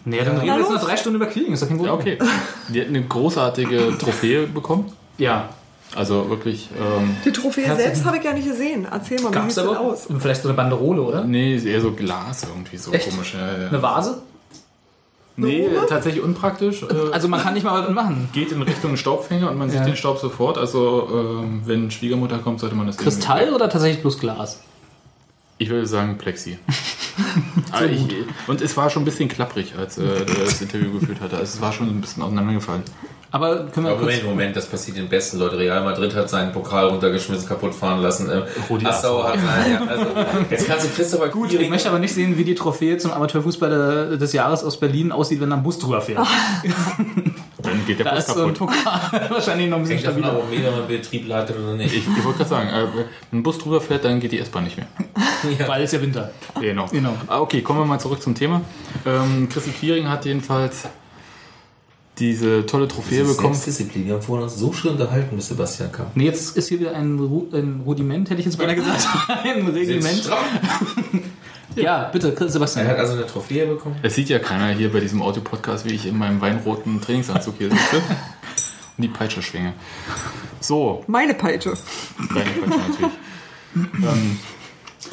Nee, 0.08 0.20
dann 0.24 0.38
reden 0.38 0.48
wir 0.54 0.60
jetzt 0.60 0.70
noch 0.72 0.84
drei 0.84 0.98
Stunden 0.98 1.16
über 1.18 1.26
Kriegen, 1.28 1.54
ist 1.54 1.64
doch 1.64 1.68
kein 1.68 1.80
Ja, 1.84 1.96
Problem. 1.96 2.18
okay. 2.22 2.28
Die 2.70 2.82
hat 2.82 2.88
eine 2.88 3.04
großartige 3.04 3.98
Trophäe 3.98 4.46
bekommen. 4.48 4.92
Ja. 5.18 5.50
Also 5.96 6.30
wirklich, 6.30 6.70
ähm, 6.80 7.16
Die 7.24 7.32
Trophäe 7.32 7.76
selbst 7.76 8.04
habe 8.06 8.18
ich 8.18 8.24
ja 8.24 8.34
nicht 8.34 8.48
gesehen. 8.48 8.88
Erzähl 8.92 9.20
mal, 9.22 9.32
wie 9.34 9.50
sieht 9.50 9.58
denn 9.64 9.70
aber 9.70 9.80
aus? 9.80 10.08
vielleicht 10.20 10.42
so 10.42 10.50
eine 10.50 10.56
Banderole, 10.58 11.02
oder? 11.02 11.24
nee, 11.24 11.56
ist 11.56 11.66
eher 11.66 11.80
so 11.82 11.92
Glas 11.92 12.44
irgendwie 12.44 12.78
so 12.78 12.92
Echt? 12.92 13.10
komisch. 13.10 13.36
Ja, 13.36 13.62
ja. 13.62 13.68
Eine 13.70 13.82
Vase? 13.82 14.22
Nee, 15.38 15.68
tatsächlich 15.90 16.24
unpraktisch. 16.24 16.84
Äh, 16.84 17.12
Also 17.12 17.28
man 17.28 17.42
kann 17.42 17.54
nicht 17.56 17.64
mal 17.64 17.84
was 17.84 17.90
machen. 17.94 18.30
geht 18.34 18.52
in 18.52 18.62
Richtung 18.62 18.96
Staubfänger 18.96 19.52
und 19.52 19.58
man 19.58 19.70
sieht 19.70 19.80
Ja. 19.82 19.86
den 19.86 19.96
Staub 19.98 20.18
sofort. 20.20 20.58
Also 20.58 21.10
ähm, 21.42 21.62
wenn 21.66 21.92
Schwiegermutter 21.92 22.38
kommt, 22.40 22.60
sollte 22.62 22.76
man 22.76 22.88
das 22.88 22.98
Kristall 22.98 23.54
oder 23.54 23.70
tatsächlich 23.70 24.02
bloß 24.02 24.20
Glas? 24.20 24.62
Ich 25.58 25.70
würde 25.70 25.88
sagen 25.88 26.18
Plexi. 26.18 26.60
Aber 27.72 27.86
ich, 27.86 28.06
und 28.48 28.62
es 28.62 28.76
war 28.76 28.90
schon 28.90 29.04
ein 29.04 29.06
bisschen 29.06 29.30
klapprig, 29.30 29.74
als 29.78 29.98
äh, 29.98 30.26
das 30.26 30.62
Interview 30.62 31.00
geführt 31.00 31.22
hatte. 31.22 31.38
Also 31.38 31.56
es 31.56 31.62
war 31.62 31.72
schon 31.72 31.88
ein 31.88 32.02
bisschen 32.02 32.22
auseinandergefallen. 32.24 32.84
Aber 33.32 33.66
können 33.68 33.86
wir 33.86 33.94
Aber. 33.94 34.02
Moment, 34.02 34.24
Moment, 34.26 34.56
das 34.56 34.66
passiert 34.66 34.98
den 34.98 35.10
besten 35.10 35.40
Leute. 35.40 35.58
Real 35.58 35.84
Madrid 35.84 36.14
hat 36.14 36.30
seinen 36.30 36.52
Pokal 36.52 36.88
runtergeschmissen, 36.88 37.48
kaputt 37.48 37.74
fahren 37.74 38.02
lassen. 38.02 38.30
Ähm, 38.30 38.44
Rudi 38.70 38.86
Assauer 38.86 39.30
hat 39.30 39.40
nein, 39.44 39.72
ja, 39.82 39.86
also, 39.86 40.06
Jetzt 40.50 40.68
kannst 40.68 40.86
du 40.86 40.90
Christopher 40.90 41.30
Gut, 41.30 41.54
ich 41.54 41.70
möchte 41.70 41.90
aber 41.90 42.00
nicht 42.00 42.14
sehen, 42.14 42.38
wie 42.38 42.44
die 42.44 42.56
Trophäe 42.56 42.98
zum 42.98 43.12
Amateurfußballer 43.12 44.18
des 44.18 44.34
Jahres 44.34 44.64
aus 44.64 44.80
Berlin 44.80 45.12
aussieht, 45.12 45.42
wenn 45.42 45.50
da 45.50 45.58
ein 45.58 45.64
Bus 45.64 45.80
drüber 45.80 46.02
fährt. 46.02 46.26
Dann 47.76 47.86
geht 47.86 48.00
der 48.00 48.06
Da 48.06 48.16
Bus 48.16 48.28
ist 48.28 48.34
so 48.34 48.46
ein 48.46 48.54
kaputt. 48.54 48.76
Wahrscheinlich 49.30 49.70
noch 49.70 49.78
ein 49.78 49.84
bisschen 49.84 49.98
Hängt 49.98 50.08
davon 50.08 50.24
stabiler. 50.24 50.44
ob 50.44 50.52
jeder 50.52 50.72
mal 50.72 50.82
Betrieb 50.84 51.28
leitet 51.28 51.58
oder 51.58 51.74
nicht. 51.74 51.94
Ich, 51.94 52.08
ich 52.08 52.24
wollte 52.24 52.40
gerade 52.40 52.50
sagen, 52.50 52.70
äh, 52.70 52.88
wenn 53.32 53.40
ein 53.40 53.44
Bus 53.44 53.58
drüber 53.58 53.82
fährt, 53.82 54.06
dann 54.06 54.20
geht 54.20 54.32
die 54.32 54.40
S-Bahn 54.40 54.64
nicht 54.64 54.78
mehr. 54.78 54.88
Weil 55.68 55.84
es 55.84 55.92
ja 55.92 56.02
Winter. 56.02 56.32
Genau. 56.60 56.88
Genau. 56.92 57.14
Ah, 57.28 57.40
okay, 57.40 57.62
kommen 57.62 57.80
wir 57.80 57.86
mal 57.86 58.00
zurück 58.00 58.22
zum 58.22 58.34
Thema. 58.36 58.62
Ähm, 59.06 59.50
Chrissy 59.50 59.72
Quiring 59.72 60.08
hat 60.10 60.26
jedenfalls 60.26 60.88
diese 62.18 62.66
tolle 62.66 62.88
Trophäe 62.88 63.20
Das 63.20 63.30
ist 63.30 63.38
bekommen. 63.38 63.54
Selbstdisziplin. 63.56 64.06
Wir 64.06 64.14
haben 64.14 64.22
vorhin 64.22 64.44
uns 64.44 64.56
so 64.56 64.72
schön 64.72 64.92
unterhalten, 64.92 65.36
bis 65.36 65.50
Sebastian 65.50 65.92
kam. 65.92 66.08
Nee, 66.16 66.26
jetzt 66.26 66.56
ist 66.56 66.70
hier 66.70 66.80
wieder 66.80 66.96
ein, 66.96 67.20
Ru 67.20 67.48
ein 67.52 67.82
Rudiment, 67.86 68.30
hätte 68.30 68.40
ich 68.40 68.46
jetzt 68.46 68.58
beinahe 68.58 68.76
gesagt. 68.76 69.06
ein 69.44 69.68
Regiment. 69.68 70.30
Ja, 71.76 72.10
bitte, 72.12 72.34
Er 72.34 72.40
hat 72.40 72.52
Sebastian. 72.52 72.88
also 72.88 73.14
eine 73.14 73.28
Trophäe 73.28 73.66
bekommen. 73.68 73.98
Es 74.02 74.16
sieht 74.16 74.30
ja 74.30 74.40
keiner 74.40 74.70
hier 74.70 74.92
bei 74.92 75.00
diesem 75.00 75.22
Audio-Podcast, 75.22 75.86
wie 75.86 75.94
ich 75.94 76.06
in 76.06 76.18
meinem 76.18 76.40
weinroten 76.42 77.02
Trainingsanzug 77.02 77.56
hier 77.58 77.70
sitze 77.70 77.98
und 78.98 79.02
die 79.02 79.08
Peitsche 79.08 79.42
schwinge. 79.42 79.74
So, 80.62 81.04
Meine 81.08 81.34
Peitsche. 81.34 81.74
deine 82.34 82.50
Peitsche 82.50 82.70
natürlich. 82.92 83.14
ähm, 83.76 84.40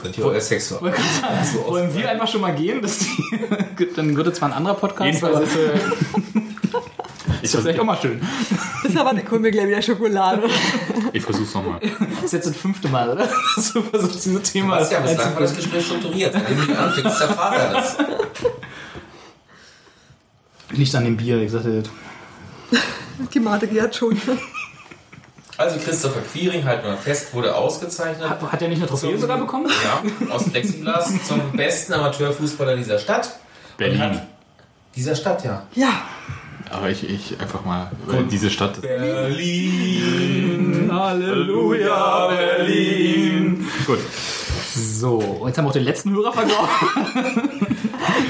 Könnt 0.01 0.19
ihr 0.19 0.25
euer 0.25 0.41
Sexual. 0.41 0.81
Wollen 1.67 1.95
wir 1.95 2.11
einfach 2.11 2.27
schon 2.29 2.41
mal 2.41 2.55
gehen? 2.55 2.81
Dass 2.81 2.99
die, 2.99 3.09
dann 3.95 4.17
würde 4.17 4.33
zwar 4.33 4.49
ein 4.49 4.55
anderer 4.55 4.75
Podcast, 4.75 5.23
jedenfalls 5.23 5.49
ist 5.51 5.57
äh, 5.57 6.39
ist 7.43 7.55
ja 7.55 7.61
vielleicht 7.61 7.81
auch 7.81 7.85
mal 7.85 7.99
schön. 8.01 8.21
Ist 8.85 8.97
aber, 8.97 9.13
mir 9.13 9.51
gleich 9.51 9.67
wieder 9.67 9.83
Schokolade. 9.83 10.43
Ich 11.13 11.23
versuch's 11.23 11.55
nochmal. 11.55 11.81
Das 11.81 12.25
ist 12.25 12.33
jetzt 12.33 12.49
das 12.49 12.57
fünfte 12.57 12.89
Mal, 12.89 13.11
oder? 13.11 13.29
Dass 13.57 13.73
du 13.73 13.83
versuchst, 13.83 14.25
dieses 14.25 14.43
Thema 14.53 14.85
Sebastian, 14.85 15.03
bislang 15.03 15.35
war 15.35 15.43
das. 15.43 15.57
Gespräch 15.57 15.87
strukturiert. 15.87 16.33
Seitdem 16.33 16.67
du 16.67 16.79
anfängst, 16.79 17.19
zerfasert 17.19 17.75
das. 17.75 17.97
Liegt 20.71 20.95
an 20.95 21.05
dem 21.05 21.17
Bier, 21.17 21.41
ich 21.43 21.51
sagte 21.51 21.83
das. 21.83 22.81
Die 23.33 23.41
Mate 23.41 23.67
geht 23.67 23.95
schon. 23.95 24.21
Also 25.59 25.79
Christopher 25.79 26.21
Quiring, 26.21 26.65
halten 26.65 26.87
wir 26.87 26.97
fest, 26.97 27.35
wurde 27.35 27.55
ausgezeichnet. 27.55 28.29
Hat, 28.29 28.41
hat 28.41 28.63
er 28.63 28.69
nicht 28.69 28.79
eine 28.79 28.89
Trophäe 28.89 29.19
sogar 29.19 29.39
bekommen? 29.39 29.71
Ja, 29.85 30.35
aus 30.35 30.49
Plexiglas 30.49 31.13
zum 31.27 31.53
besten 31.53 31.93
Amateurfußballer 31.93 32.77
dieser 32.77 32.99
Stadt. 32.99 33.37
Berlin. 33.77 34.21
Dieser 34.97 35.15
Stadt, 35.15 35.45
ja. 35.45 35.67
Ja, 35.75 36.03
Aber 36.71 36.89
ich, 36.89 37.09
ich 37.09 37.41
einfach 37.41 37.65
mal, 37.65 37.91
weil 38.07 38.25
diese 38.25 38.51
Stadt. 38.51 38.81
Berlin. 38.81 40.89
Halleluja, 40.93 42.29
Berlin. 42.29 43.67
Gut. 43.87 43.99
So, 44.75 45.17
und 45.17 45.49
jetzt 45.49 45.59
haben 45.59 45.67
wir 45.67 45.69
auch 45.69 45.75
den 45.75 45.85
letzten 45.85 46.15
Hörer 46.15 46.33
verloren. 46.33 46.69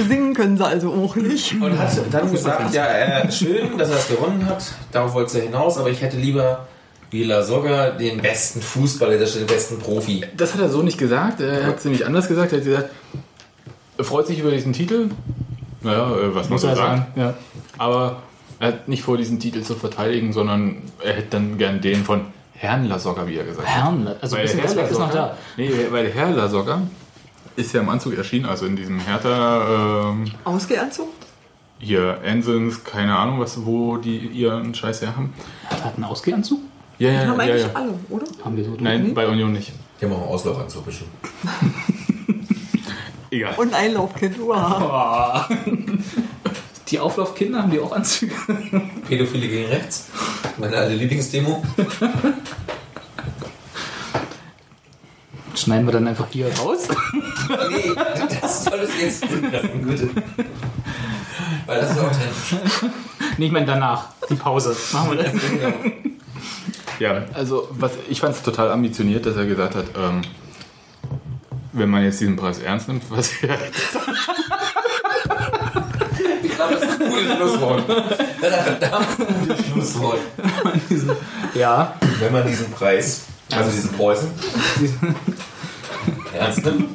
singen 0.09 0.35
können 0.35 0.57
sie 0.57 0.65
also 0.65 0.93
auch 0.93 1.17
nicht. 1.17 1.55
Und 1.61 1.79
hat 1.79 1.91
dann 2.11 2.31
gesagt, 2.31 2.75
ja, 2.75 2.87
äh, 2.87 3.31
schön, 3.31 3.79
dass 3.79 3.91
er 3.91 3.97
es 3.97 4.09
gewonnen 4.09 4.47
hat. 4.47 4.65
Darauf 4.91 5.15
wollte 5.15 5.39
er 5.39 5.45
hinaus, 5.45 5.79
aber 5.79 5.91
ich 5.91 6.03
hätte 6.03 6.17
lieber 6.17 6.67
Vila 7.11 7.43
Soga, 7.43 7.91
den 7.91 8.21
besten 8.21 8.61
Fußballer, 8.61 9.19
der 9.19 9.27
den 9.27 9.47
besten 9.47 9.79
Profi. 9.79 10.25
Das 10.37 10.55
hat 10.55 10.61
er 10.61 10.69
so 10.69 10.83
nicht 10.83 10.99
gesagt. 10.99 11.41
Er 11.41 11.67
hat 11.67 11.79
es 11.79 11.85
nämlich 11.85 12.07
anders 12.07 12.29
gesagt. 12.29 12.53
Er 12.53 12.59
hat 12.59 12.65
gesagt, 12.65 12.91
er 13.99 14.05
freut 14.05 14.27
sich 14.27 14.39
über 14.39 14.51
diesen 14.51 14.73
Titel. 14.73 15.11
Naja, 15.83 16.17
äh, 16.17 16.35
was 16.35 16.49
muss 16.49 16.63
Muss 16.63 16.65
er 16.65 16.71
er 16.71 16.77
sagen. 16.77 16.99
sagen. 16.99 17.13
Ja. 17.17 17.35
Aber 17.79 18.23
er 18.59 18.69
hat 18.69 18.89
nicht 18.89 19.03
vor, 19.03 19.17
diesen 19.17 19.41
Titel 19.41 19.63
zu 19.63 19.75
verteidigen, 19.75 20.33
sondern 20.33 20.77
er 21.03 21.15
hätte 21.15 21.31
dann 21.31 21.59
gern 21.59 21.81
den 21.81 22.05
von 22.05 22.27
Herrn 22.55 22.87
Lasogga, 22.87 23.27
wie 23.27 23.37
er 23.37 23.45
gesagt 23.45 23.67
hat. 23.67 23.75
Herrn, 23.75 24.09
also 24.21 24.37
ein 24.37 24.43
bisschen 24.43 24.61
Respekt 24.61 24.91
ist 24.91 24.99
noch 24.99 25.13
da. 25.13 25.37
Nee, 25.57 25.71
weil 25.91 26.11
Herr 26.11 26.31
Lasogga 26.31 26.83
ist 27.57 27.73
ja 27.73 27.81
im 27.81 27.89
Anzug 27.89 28.17
erschienen, 28.17 28.47
also 28.47 28.67
in 28.67 28.77
diesem 28.77 29.01
Hertha, 29.01 30.11
ähm, 30.11 30.31
Ausgeanzug? 30.45 31.09
hier 31.83 32.21
Ensens, 32.23 32.85
keine 32.85 33.17
Ahnung, 33.17 33.41
was, 33.41 33.67
wo 33.67 33.97
die 33.97 34.19
ihren 34.19 34.75
Scheiß 34.75 35.03
her 35.03 35.17
haben. 35.17 35.35
Hat 35.69 35.97
einen 35.97 36.05
Ausgehanzug? 36.05 36.61
Ja, 36.99 37.11
ja, 37.11 37.27
Haben 37.27 37.41
ja, 37.41 37.45
eigentlich 37.47 37.63
ja. 37.63 37.71
alle, 37.75 37.95
oder? 38.09 38.27
Haben 38.45 38.57
wir 38.57 38.65
so 38.65 38.77
Nein, 38.79 39.13
bei 39.13 39.27
Union 39.27 39.53
nicht. 39.53 39.73
Die 40.01 40.05
haben 40.05 40.13
auch 40.13 40.23
einen 40.23 40.29
Auslaufanzug 40.29 40.85
bestimmt. 40.85 41.11
Egal. 43.33 43.55
Und 43.57 43.73
ein 43.73 43.95
Laufkind. 43.95 44.39
Wow. 44.39 45.49
Die 46.89 46.99
Auflaufkinder 46.99 47.63
haben 47.63 47.71
die 47.71 47.81
auch 47.81 47.93
Anzüge? 47.93 48.35
Pädophile 49.09 49.49
gegen 49.49 49.71
rechts. 49.71 50.11
Meine 50.59 50.77
alte 50.77 50.95
Lieblingsdemo. 50.95 51.65
Schneiden 55.55 55.87
wir 55.87 55.93
dann 55.93 56.07
einfach 56.07 56.27
hier 56.31 56.53
raus. 56.59 56.89
Nee, 57.71 57.95
das 58.43 58.65
soll 58.65 58.81
es 58.81 58.91
jetzt 59.01 59.25
lassen, 59.51 59.87
bitte. 59.87 60.11
Weil 61.65 61.81
das 61.81 61.93
ist 61.93 61.99
authentisch. 61.99 62.91
Nee, 63.39 63.47
ich 63.47 63.53
meine 63.53 63.65
danach. 63.65 64.09
Die 64.29 64.35
Pause. 64.35 64.77
Machen 64.93 65.17
wir 65.17 65.25
das. 65.25 65.33
Ja, 66.99 67.25
also 67.33 67.69
was, 67.71 67.93
ich 68.11 68.21
fand 68.21 68.35
es 68.35 68.43
total 68.43 68.71
ambitioniert, 68.71 69.25
dass 69.25 69.37
er 69.37 69.47
gesagt 69.47 69.77
hat, 69.77 69.87
ähm, 69.97 70.21
wenn 71.73 71.89
man 71.91 72.05
jetzt 72.05 72.21
diesen 72.21 72.37
Preis 72.37 72.59
ernst 72.59 72.89
nimmt, 72.89 73.03
was 73.11 73.31
er 73.43 73.59
Ich 76.43 76.55
glaube, 76.55 76.75
das 76.75 76.83
ist 76.85 77.01
ein 77.01 77.09
gutes 77.11 77.37
Schlusswort. 77.37 77.89
Das 77.89 78.19
ist 78.19 78.21
ein 78.21 78.65
verdammt 78.65 79.07
gutes 79.17 79.67
Schlusswort. 79.67 80.19
Ja. 81.55 81.97
Wenn 82.21 82.33
man 82.33 82.47
diesen 82.47 82.71
Preis, 82.71 83.23
also 83.51 83.71
diesen 83.71 83.93
Preußen, 83.93 84.31
ernst 86.35 86.65
nimmt. 86.65 86.89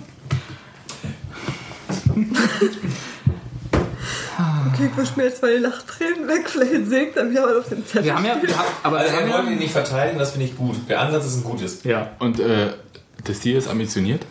Okay, 4.73 4.89
ich 4.91 4.97
wisch 4.97 5.15
mir 5.15 5.23
jetzt 5.23 5.41
meine 5.41 5.57
Lachtränen 5.57 6.27
weg. 6.27 6.49
Vielleicht 6.49 6.87
sägt 6.87 7.17
er 7.17 7.23
mir 7.25 7.43
aber 7.43 7.59
auf 7.59 7.69
den 7.69 7.85
Zettel. 7.85 8.05
Wir 8.05 8.15
haben 8.15 8.25
ja, 8.25 8.41
wir 8.41 8.57
haben, 8.57 8.67
aber 8.83 8.97
Also 8.99 9.17
wir 9.17 9.29
wollte 9.33 9.51
ihn 9.51 9.57
nicht 9.57 9.71
verteidigen, 9.71 10.19
das 10.19 10.31
finde 10.31 10.45
ich 10.47 10.55
gut. 10.55 10.75
Der 10.87 11.01
Ansatz 11.01 11.25
ist 11.25 11.37
ein 11.37 11.43
gutes. 11.43 11.83
ja, 11.83 11.91
ja. 11.91 12.11
Und 12.19 12.39
äh, 12.39 12.73
das 13.23 13.39
Tier 13.39 13.57
ist 13.57 13.67
ambitioniert? 13.67 14.25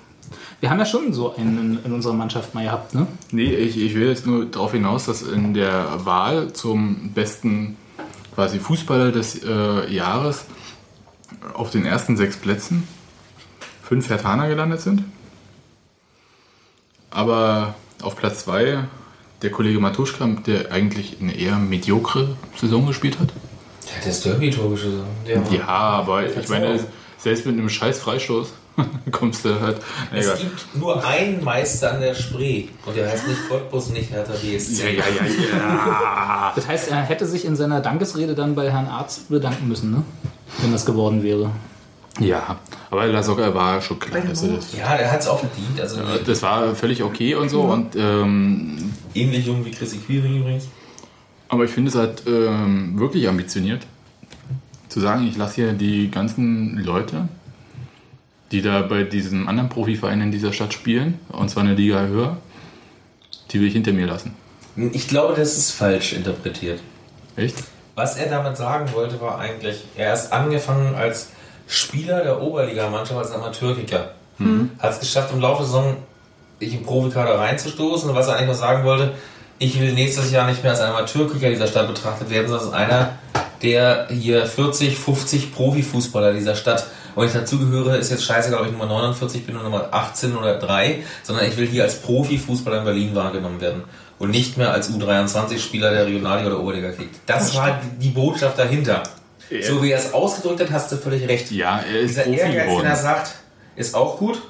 Wir 0.61 0.70
haben 0.70 0.78
ja 0.78 0.86
schon 0.86 1.12
so 1.12 1.34
einen 1.34 1.59
in, 1.59 1.84
in 1.84 1.92
unserer 1.92 2.14
Mannschaft 2.14 2.54
mal 2.54 2.64
gehabt, 2.64 2.94
ne? 2.94 3.07
Nee, 3.30 3.54
ich, 3.54 3.76
ich 3.76 3.94
will 3.94 4.09
jetzt 4.09 4.26
nur 4.26 4.46
darauf 4.46 4.72
hinaus, 4.72 5.04
dass 5.04 5.22
in 5.22 5.52
der 5.52 6.04
Wahl 6.07 6.52
zum 6.52 7.11
besten 7.12 7.76
quasi 8.34 8.59
Fußballer 8.59 9.12
des 9.12 9.42
äh, 9.44 9.92
Jahres 9.92 10.46
auf 11.54 11.70
den 11.70 11.84
ersten 11.84 12.16
sechs 12.16 12.36
Plätzen 12.36 12.88
fünf 13.82 14.09
Hertaner 14.09 14.48
gelandet 14.48 14.80
sind. 14.80 15.04
Aber 17.11 17.74
auf 18.02 18.16
Platz 18.16 18.44
zwei 18.44 18.84
der 19.42 19.50
Kollege 19.50 19.78
Matuschka, 19.78 20.26
der 20.46 20.72
eigentlich 20.72 21.18
eine 21.20 21.34
eher 21.36 21.57
mediokre 21.57 22.36
Saison 22.59 22.86
gespielt 22.86 23.18
hat. 23.20 23.32
Der 23.88 23.96
hat 23.96 24.07
das 24.07 24.22
Derby-Tor 24.22 24.70
geschossen. 24.70 25.04
Ja, 25.50 25.66
aber 25.66 26.26
ich 26.26 26.48
meine, 26.48 26.84
selbst 27.18 27.46
mit 27.46 27.54
einem 27.54 27.68
scheiß 27.68 28.00
Freistoß 28.00 28.52
kommst 29.10 29.44
du 29.44 29.60
halt. 29.60 29.78
Es 30.12 30.26
Egal. 30.26 30.38
gibt 30.38 30.76
nur 30.76 31.04
einen 31.04 31.42
Meister 31.42 31.92
an 31.94 32.00
der 32.00 32.14
Spree. 32.14 32.64
Und 32.84 32.96
der 32.96 33.10
heißt 33.10 33.26
nicht 33.28 33.48
Cottbus, 33.48 33.90
nicht 33.90 34.10
Hertha 34.10 34.32
BSC. 34.32 34.82
Ja, 34.82 34.88
ja, 34.90 35.04
ja, 35.08 35.58
ja. 35.58 36.52
Das 36.54 36.66
heißt, 36.66 36.90
er 36.90 37.02
hätte 37.02 37.26
sich 37.26 37.44
in 37.44 37.56
seiner 37.56 37.80
Dankesrede 37.80 38.34
dann 38.34 38.54
bei 38.54 38.70
Herrn 38.70 38.86
Arzt 38.86 39.28
bedanken 39.28 39.68
müssen, 39.68 39.90
ne? 39.90 40.02
Wenn 40.60 40.72
das 40.72 40.84
geworden 40.86 41.22
wäre. 41.22 41.50
Ja, 42.18 42.56
aber 42.90 43.06
Lasogga 43.08 43.52
war 43.54 43.80
schon 43.82 43.98
klar, 43.98 44.22
dass 44.22 44.42
er 44.42 44.54
das. 44.56 44.72
Ja, 44.74 44.96
der 44.96 45.10
hat 45.12 45.20
es 45.20 45.28
auch 45.28 45.38
verdient. 45.40 45.78
Also 45.80 46.00
Das 46.26 46.42
war 46.42 46.74
völlig 46.74 47.02
okay 47.02 47.34
und 47.34 47.50
so. 47.50 47.62
Und, 47.62 47.94
ähm, 47.96 48.92
ähnlich 49.14 49.46
jung 49.46 49.64
wie 49.66 49.70
Chrissy 49.70 49.98
Quiring 49.98 50.40
übrigens. 50.40 50.68
aber 51.48 51.64
ich 51.64 51.70
finde 51.70 51.90
es 51.90 51.94
halt 51.96 52.22
ähm, 52.26 52.98
wirklich 52.98 53.28
ambitioniert, 53.28 53.82
zu 54.88 55.00
sagen, 55.00 55.26
ich 55.28 55.36
lasse 55.36 55.56
hier 55.56 55.72
die 55.74 56.10
ganzen 56.10 56.78
Leute, 56.78 57.28
die 58.53 58.62
da 58.62 58.82
bei 58.82 59.03
diesem 59.03 59.49
anderen 59.49 59.68
Profiverein 59.68 60.20
in 60.20 60.32
dieser 60.32 60.53
Stadt 60.53 60.72
spielen, 60.72 61.18
und 61.28 61.49
zwar 61.49 61.64
eine 61.64 61.74
Liga 61.74 62.07
höher, 62.07 62.36
die 63.51 63.61
will 63.61 63.68
ich 63.68 63.74
hinter 63.74 63.92
mir 63.92 64.07
lassen. 64.07 64.34
Ich 64.92 65.09
glaube, 65.09 65.34
das 65.34 65.57
ist 65.57 65.72
falsch 65.72 66.12
interpretiert. 66.12 66.80
Echt? 67.36 67.57
Was 67.94 68.16
er 68.16 68.28
damit 68.28 68.57
sagen 68.57 68.92
wollte, 68.92 69.20
war 69.20 69.38
eigentlich, 69.38 69.84
er 69.97 70.12
ist 70.12 70.32
angefangen 70.32 70.94
als 70.94 71.30
Spieler 71.66 72.22
der 72.22 72.40
Oberligamannschaft 72.42 73.18
als 73.18 73.32
Amateurkicker. 73.32 74.12
Hat 74.78 74.92
es 74.92 75.01
geschafft, 75.01 75.32
im 75.32 75.40
Laufe 75.40 75.62
der 75.62 75.66
Saison 75.66 75.97
sich 76.61 76.74
im 76.74 76.82
Profikader 76.84 77.38
reinzustoßen. 77.38 78.11
Und 78.11 78.16
was 78.16 78.28
er 78.28 78.36
eigentlich 78.36 78.49
noch 78.49 78.55
sagen 78.55 78.84
wollte, 78.84 79.14
ich 79.59 79.80
will 79.80 79.94
nächstes 79.94 80.30
Jahr 80.30 80.47
nicht 80.47 80.62
mehr 80.62 80.72
als 80.72 80.80
ein 80.80 80.90
Amateurkicker 80.90 81.49
dieser 81.49 81.66
Stadt 81.66 81.88
betrachtet 81.88 82.28
werden, 82.28 82.49
sondern 82.49 82.68
als 82.68 82.74
einer 82.74 83.18
der 83.62 84.09
hier 84.11 84.47
40, 84.47 84.99
50 84.99 85.55
Profifußballer 85.55 86.34
dieser 86.34 86.55
Stadt. 86.55 86.86
Und 87.16 87.22
wenn 87.22 87.28
ich 87.28 87.34
dazugehöre, 87.34 87.96
ist 87.96 88.10
jetzt 88.10 88.24
scheißegal, 88.24 88.60
ob 88.60 88.66
ich 88.66 88.72
Nummer 88.72 88.86
49 88.86 89.46
bin 89.46 89.56
oder 89.56 89.64
Nummer 89.64 89.88
18 89.90 90.36
oder 90.36 90.58
3, 90.58 91.02
sondern 91.22 91.46
ich 91.46 91.56
will 91.56 91.66
hier 91.66 91.84
als 91.84 91.96
Profifußballer 92.02 92.80
in 92.80 92.84
Berlin 92.84 93.14
wahrgenommen 93.14 93.60
werden. 93.60 93.84
Und 94.18 94.30
nicht 94.30 94.58
mehr 94.58 94.72
als 94.72 94.90
U23-Spieler 94.90 95.90
der 95.90 96.06
Regionalliga 96.06 96.48
oder 96.48 96.60
Oberliga 96.60 96.90
kickt. 96.90 97.16
Das 97.26 97.54
war 97.56 97.80
die 97.98 98.10
Botschaft 98.10 98.58
dahinter. 98.58 99.02
So 99.62 99.82
wie 99.82 99.92
er 99.92 99.98
es 99.98 100.12
ausgedrückt 100.12 100.60
hat, 100.60 100.70
hast 100.70 100.92
du 100.92 100.96
völlig 100.96 101.26
recht. 101.26 101.50
Ja, 101.50 101.80
er 101.80 102.00
ist 102.00 102.10
Dieser 102.10 102.22
Profi 102.22 102.38
Ehrgeiz, 102.38 102.76
den 102.76 102.86
er 102.86 102.96
sagt, 102.96 103.34
ist 103.76 103.94
auch 103.94 104.18
gut. 104.18 104.42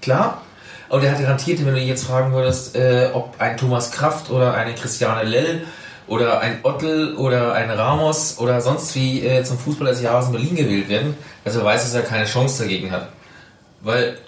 Klar. 0.00 0.42
Und 0.88 1.02
er 1.02 1.10
hat 1.10 1.20
garantiert, 1.20 1.64
wenn 1.66 1.74
du 1.74 1.80
ihn 1.80 1.88
jetzt 1.88 2.04
fragen 2.04 2.32
würdest, 2.32 2.76
äh, 2.76 3.10
ob 3.12 3.34
ein 3.40 3.56
Thomas 3.56 3.90
Kraft 3.90 4.30
oder 4.30 4.54
eine 4.54 4.74
Christiane 4.74 5.24
Lell 5.24 5.62
oder 6.06 6.40
ein 6.40 6.60
Ottel 6.62 7.16
oder 7.16 7.54
ein 7.54 7.70
Ramos 7.70 8.38
oder 8.38 8.60
sonst 8.60 8.94
wie 8.94 9.26
äh, 9.26 9.42
zum 9.42 9.58
Fußballer 9.58 9.90
des 9.90 10.02
Jahres 10.02 10.26
in 10.26 10.32
Berlin 10.32 10.56
gewählt 10.56 10.88
werden, 10.88 11.16
dass 11.44 11.56
er 11.56 11.64
weiß, 11.64 11.82
dass 11.82 11.94
er 11.94 12.02
keine 12.02 12.26
Chance 12.26 12.62
dagegen 12.62 12.90
hat. 12.90 13.08
Weil 13.80 14.18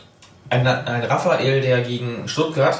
ein, 0.50 0.66
ein 0.66 1.04
Raphael, 1.04 1.60
der 1.60 1.82
gegen 1.82 2.28
Stuttgart 2.28 2.78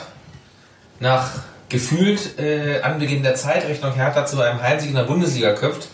nach 1.00 1.30
gefühlt 1.68 2.38
äh, 2.38 2.80
Anbeginn 2.82 3.22
der 3.22 3.34
Zeitrechnung 3.34 3.92
Hertha 3.92 4.26
zu 4.26 4.40
einem 4.40 4.62
Heimsieg 4.62 4.90
in 4.90 4.96
der 4.96 5.04
Bundesliga 5.04 5.52
köpft, 5.52 5.88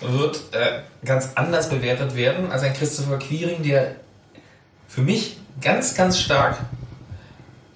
wird 0.00 0.40
äh, 0.52 0.80
ganz 1.04 1.30
anders 1.34 1.68
bewertet 1.68 2.16
werden 2.16 2.50
als 2.50 2.62
ein 2.62 2.74
Christopher 2.74 3.18
Quiring, 3.18 3.62
der 3.62 3.96
für 4.88 5.02
mich 5.02 5.38
ganz, 5.60 5.94
ganz 5.94 6.18
stark 6.18 6.58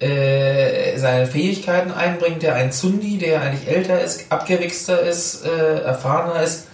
äh, 0.01 0.97
seine 0.97 1.27
Fähigkeiten 1.27 1.91
einbringt, 1.91 2.41
der 2.41 2.55
ein 2.55 2.71
Zundi, 2.71 3.17
der 3.17 3.41
eigentlich 3.41 3.67
älter 3.67 4.01
ist, 4.01 4.31
abgewichster 4.31 4.99
ist, 4.99 5.45
äh, 5.45 5.81
erfahrener 5.81 6.41
ist, 6.41 6.67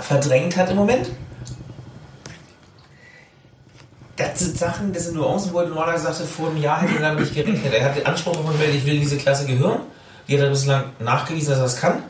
verdrängt 0.00 0.56
hat 0.56 0.70
im 0.70 0.76
Moment. 0.76 1.10
Das 4.16 4.38
sind 4.38 4.58
Sachen, 4.58 4.92
das 4.92 5.04
sind 5.04 5.16
Nuancen, 5.16 5.52
wo 5.52 5.60
normalerweise 5.60 6.04
sagte, 6.04 6.24
vor 6.24 6.48
einem 6.48 6.58
Jahr 6.58 6.82
hätte 6.82 6.96
er 6.96 7.02
damit 7.02 7.20
nicht 7.20 7.34
gerechnet. 7.34 7.72
Er 7.72 7.84
hat 7.84 7.96
den 7.96 8.06
Anspruch 8.06 8.34
von 8.34 8.58
Welt, 8.58 8.74
ich 8.74 8.86
will 8.86 8.98
diese 8.98 9.16
Klasse 9.16 9.46
gehören. 9.46 9.80
Die 10.26 10.34
hat 10.34 10.44
er 10.44 10.50
bislang 10.50 10.84
nachgewiesen, 11.00 11.50
dass 11.50 11.58
er 11.58 11.64
das 11.64 11.80
kann. 11.80 12.02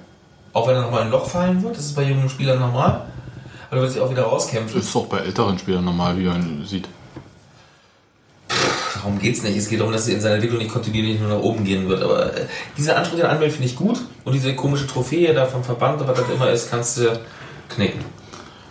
Auch 0.53 0.68
wenn 0.68 0.77
er 0.77 0.83
nochmal 0.83 1.01
in 1.01 1.07
ein 1.09 1.12
Loch 1.12 1.29
fallen 1.29 1.62
wird. 1.62 1.77
Das 1.77 1.85
ist 1.85 1.97
bei 1.97 2.03
jungen 2.03 2.29
Spielern 2.29 2.61
normal. 2.61 3.07
Aber 3.68 3.77
er 3.77 3.83
wird 3.83 3.93
sich 3.93 4.01
auch 4.01 4.11
wieder 4.11 4.22
rauskämpfen. 4.22 4.79
Das 4.79 4.89
ist 4.89 4.97
auch 4.97 5.07
bei 5.07 5.18
älteren 5.18 5.59
Spielern 5.59 5.85
normal, 5.85 6.18
wie 6.18 6.25
man 6.25 6.64
sieht. 6.66 6.89
Darum 9.05 9.19
geht's 9.19 9.43
nicht. 9.43 9.55
Es 9.55 9.69
geht 9.69 9.81
darum, 9.81 9.93
dass 9.93 10.07
sie 10.07 10.15
in 10.15 10.21
seiner 10.23 10.37
Entwicklung 10.37 10.59
nicht 10.61 10.73
kontinuierlich 10.73 11.21
nur 11.21 11.29
nach 11.29 11.43
oben 11.43 11.63
gehen 11.63 11.87
wird. 11.91 12.03
Aber 12.03 12.35
äh, 12.35 12.47
dieser 12.79 12.97
Anspruch, 12.97 13.19
den 13.19 13.27
anmeldet, 13.27 13.57
finde 13.57 13.69
ich 13.69 13.77
gut. 13.77 14.01
Und 14.25 14.33
diese 14.33 14.55
komische 14.55 14.87
Trophäe 14.87 15.35
da 15.35 15.45
vom 15.45 15.63
Verband, 15.63 16.01
was 16.07 16.19
das 16.19 16.31
immer 16.35 16.51
ist, 16.51 16.71
kannst 16.71 16.97
du 16.97 17.21
knicken. 17.69 18.01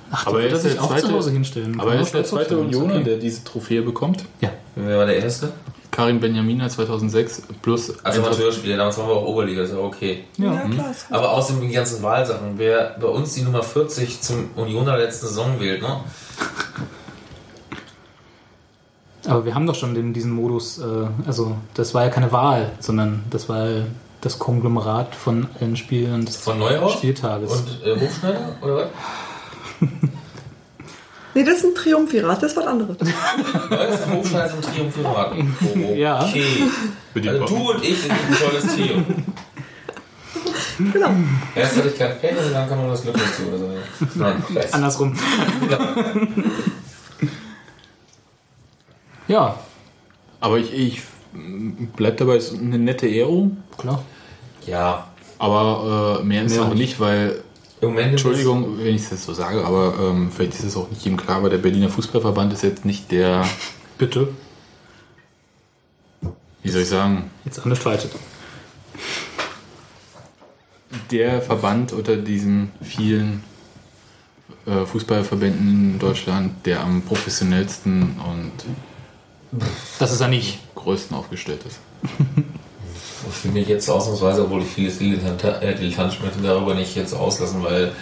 Ach, 0.10 0.26
Aber 0.26 0.42
er 0.42 0.50
ist 0.50 0.64
sich 0.64 0.74
der 0.74 0.84
auch 0.84 0.90
zweite, 0.90 1.08
zu 1.08 1.14
Hause 1.14 1.32
hinstellen. 1.32 1.80
aber 1.80 1.94
er 1.94 2.02
ist 2.02 2.14
der 2.16 2.24
zweite 2.24 2.58
Unioner, 2.58 2.96
okay. 2.96 3.04
der 3.04 3.18
diese 3.18 3.44
Trophäe 3.44 3.84
bekommt. 3.84 4.26
Ja. 4.42 4.50
Wer 4.76 4.98
war 4.98 5.06
der 5.06 5.18
Erste? 5.18 5.54
Karin 5.92 6.20
Benjamina 6.20 6.68
2006 6.68 7.44
plus 7.62 8.04
Als 8.04 8.18
Amateurspieler. 8.18 8.78
Damals 8.78 8.98
waren 8.98 9.10
wir 9.10 9.16
auch 9.16 9.28
Oberliga, 9.28 9.62
ist 9.62 9.74
ja 9.74 9.78
okay. 9.78 10.24
Ja, 10.38 10.68
klar. 10.68 10.90
Ist 10.90 11.08
gut. 11.08 11.18
Aber 11.18 11.32
außerdem 11.34 11.68
die 11.68 11.74
ganzen 11.76 12.02
Wahlsachen. 12.02 12.54
Wer 12.58 12.96
bei 13.00 13.08
uns 13.08 13.36
die 13.36 13.44
Nummer 13.44 13.62
40 13.62 14.20
zum 14.22 14.50
Unioner 14.56 14.98
letzten 14.98 15.28
Saison 15.28 15.60
wählt, 15.60 15.84
ne? 15.84 16.00
Aber 19.26 19.46
wir 19.46 19.56
haben 19.56 19.66
doch 19.68 19.76
schon 19.76 19.94
den, 19.96 20.14
diesen 20.14 20.32
Modus, 20.32 20.80
äh, 20.80 20.84
also 21.26 21.56
das 21.74 21.94
war 21.94 22.04
ja 22.04 22.10
keine 22.10 22.32
Wahl, 22.32 22.72
sondern 22.80 23.24
das 23.30 23.48
war 23.50 23.68
das 24.22 24.40
Konglomerat 24.40 25.16
von 25.16 25.48
allen 25.60 25.76
Spielern 25.76 26.26
des 26.26 26.38
Von 26.38 26.60
Neuhaus 26.60 26.94
Spieltages. 26.94 27.52
und 27.52 27.86
äh, 27.86 28.00
Hofschneider, 28.00 28.56
oder 28.62 28.76
was? 28.76 28.88
Nee, 31.36 31.44
das 31.44 31.56
ist 31.58 31.66
ein 31.66 31.74
Triumphirat, 31.74 32.44
das 32.44 32.52
ist 32.52 32.58
was 32.58 32.68
anderes. 32.68 32.96
Neues 33.00 34.06
Hofschneider 34.08 34.46
ist 34.46 34.54
ein 34.54 34.62
Triumphirat. 34.62 35.32
Oh, 35.76 35.94
Ja. 35.96 36.24
Okay. 36.26 36.46
Also 37.28 37.46
du 37.46 37.72
und 37.72 37.84
ich 37.84 38.02
sind 38.04 38.12
ein 38.12 38.36
tolles 38.40 38.76
Trio. 38.76 38.98
genau. 40.94 41.10
Erst 41.56 41.78
hatte 41.78 41.88
ich 41.88 41.98
kein 41.98 42.20
Pech 42.20 42.38
und 42.38 42.54
dann 42.54 42.70
kam 42.70 42.84
noch 42.84 42.92
das 42.92 43.02
Glück 43.02 43.16
dazu 43.16 43.48
oder 43.50 43.58
so. 43.58 43.70
Nein. 44.14 44.44
Andersrum. 44.74 45.16
ja, 45.72 45.80
Aber 50.40 50.58
ich, 50.60 50.74
ich 50.74 51.02
bleib 51.96 52.18
dabei, 52.18 52.36
es 52.36 52.52
ist 52.52 52.60
eine 52.60 52.78
nette 52.78 53.08
Ehrung, 53.08 53.58
klar. 53.78 54.04
Ja, 54.68 55.08
aber 55.40 56.20
äh, 56.22 56.24
mehr 56.24 56.44
ist 56.44 56.56
Mehr 56.56 56.64
auch 56.66 56.74
nicht. 56.74 57.00
weil, 57.00 57.42
im 57.82 57.90
Moment 57.90 58.12
Entschuldigung, 58.12 58.78
wenn 58.78 58.96
ich 58.96 59.04
es 59.04 59.12
jetzt 59.12 59.24
so 59.26 59.34
sage, 59.34 59.66
aber 59.66 59.94
ähm, 60.00 60.32
vielleicht 60.32 60.54
ist 60.54 60.64
es 60.64 60.78
auch 60.78 60.90
nicht 60.90 61.04
jedem 61.04 61.18
klar, 61.18 61.38
aber 61.38 61.50
der 61.50 61.58
Berliner 61.58 61.90
Fußballverband 61.90 62.54
ist 62.54 62.64
jetzt 62.64 62.86
nicht 62.86 63.12
der, 63.12 63.46
Bitte. 63.98 64.30
wie 66.62 66.70
soll 66.70 66.82
ich 66.82 66.88
sagen, 66.90 67.30
Jetzt 67.46 67.66
anstreitet. 67.66 68.12
der 71.12 71.42
Verband 71.42 71.92
unter 71.94 72.16
diesen 72.16 72.72
vielen 72.82 73.44
äh, 74.66 74.86
Fußballverbänden 74.86 75.94
in 75.94 76.00
Deutschland, 76.00 76.66
der 76.66 76.82
am 76.82 77.02
professionellsten 77.02 78.16
und 78.20 78.52
Das 80.00 80.12
ist 80.12 80.22
er 80.22 80.28
nicht. 80.28 80.60
größten 80.76 81.16
aufgestellt 81.16 81.62
ist. 81.66 81.80
Ich 83.46 83.52
mich 83.52 83.68
jetzt 83.68 83.90
ausnahmsweise, 83.90 84.44
obwohl 84.44 84.62
ich 84.62 84.68
vieles 84.68 85.00
äh, 85.00 85.76
dilettantisch 85.76 86.20
möchte, 86.20 86.40
darüber 86.42 86.76
nicht 86.76 86.96
jetzt 86.96 87.14
auslassen, 87.14 87.64
weil 87.64 87.94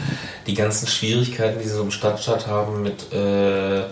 die 0.48 0.54
ganzen 0.56 0.88
Schwierigkeiten, 0.88 1.60
die 1.60 1.68
sie 1.68 1.76
so 1.76 1.84
im 1.84 1.92
Stadtstaat 1.92 2.48
haben 2.48 2.82
mit 2.82 3.14
äh, 3.14 3.84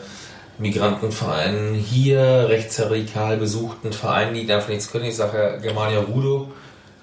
Migrantenvereinen 0.57 1.75
hier, 1.75 2.47
rechtsradikal 2.49 3.37
besuchten 3.37 3.93
Vereinen, 3.93 4.33
die 4.33 4.45
davon 4.45 4.73
nichts 4.73 4.91
können. 4.91 5.05
Ich 5.05 5.15
sage 5.15 5.37
ja 5.37 5.57
Germania 5.57 5.99
Rudo, 5.99 6.49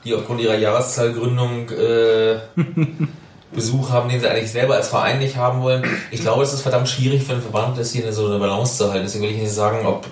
die 0.05 0.15
aufgrund 0.15 0.41
ihrer 0.41 0.57
Jahreszahlgründung 0.57 1.71
äh, 1.71 2.39
Besuch 3.53 3.91
haben, 3.91 4.09
den 4.09 4.21
sie 4.21 4.29
eigentlich 4.29 4.51
selber 4.51 4.75
als 4.75 4.89
Verein 4.89 5.19
nicht 5.19 5.37
haben 5.37 5.63
wollen. 5.63 5.85
Ich 6.11 6.21
glaube, 6.21 6.43
es 6.43 6.53
ist 6.53 6.63
verdammt 6.63 6.89
schwierig 6.89 7.23
für 7.23 7.33
einen 7.33 7.43
Verband, 7.43 7.79
das 7.79 7.93
hier 7.93 8.03
eine, 8.03 8.13
so 8.13 8.27
eine 8.27 8.39
Balance 8.39 8.77
zu 8.77 8.91
halten. 8.91 9.05
Deswegen 9.05 9.25
will 9.25 9.31
ich 9.31 9.41
nicht 9.41 9.53
sagen, 9.53 9.87
ob 9.87 10.05
es 10.05 10.11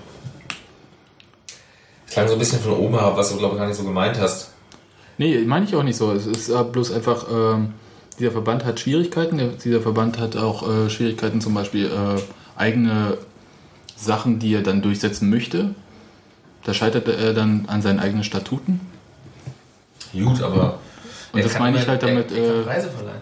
klang 2.14 2.28
so 2.28 2.34
ein 2.34 2.38
bisschen 2.38 2.60
von 2.60 2.72
oben 2.72 2.94
herab, 2.94 3.16
was 3.16 3.30
du, 3.30 3.36
glaube 3.36 3.54
ich, 3.54 3.60
gar 3.60 3.66
nicht 3.66 3.76
so 3.76 3.84
gemeint 3.84 4.18
hast. 4.18 4.50
Nee, 5.18 5.38
meine 5.46 5.66
ich 5.66 5.76
auch 5.76 5.82
nicht 5.82 5.96
so. 5.96 6.12
Es 6.12 6.26
ist 6.26 6.48
äh, 6.48 6.62
bloß 6.62 6.92
einfach, 6.92 7.26
ähm, 7.30 7.74
dieser 8.18 8.30
Verband 8.30 8.64
hat 8.64 8.80
Schwierigkeiten. 8.80 9.58
Dieser 9.62 9.80
Verband 9.80 10.18
hat 10.18 10.36
auch 10.36 10.68
äh, 10.68 10.90
Schwierigkeiten, 10.90 11.40
zum 11.40 11.54
Beispiel 11.54 11.86
äh, 11.86 12.20
eigene 12.56 13.18
Sachen, 13.96 14.38
die 14.38 14.54
er 14.54 14.62
dann 14.62 14.80
durchsetzen 14.82 15.28
möchte. 15.28 15.74
Da 16.64 16.72
scheitert 16.72 17.08
er 17.08 17.34
dann 17.34 17.64
an 17.66 17.82
seinen 17.82 18.00
eigenen 18.00 18.24
Statuten. 18.24 18.80
Gut, 20.12 20.40
aber. 20.42 20.78
Und 21.32 21.44
das 21.44 21.58
meine 21.58 21.78
ich 21.78 21.88
halt 21.88 22.02
damit, 22.02 22.30
Er, 22.30 22.38
er 22.38 22.60
äh, 22.60 22.62
Preise 22.62 22.90
verleihen. 22.90 23.20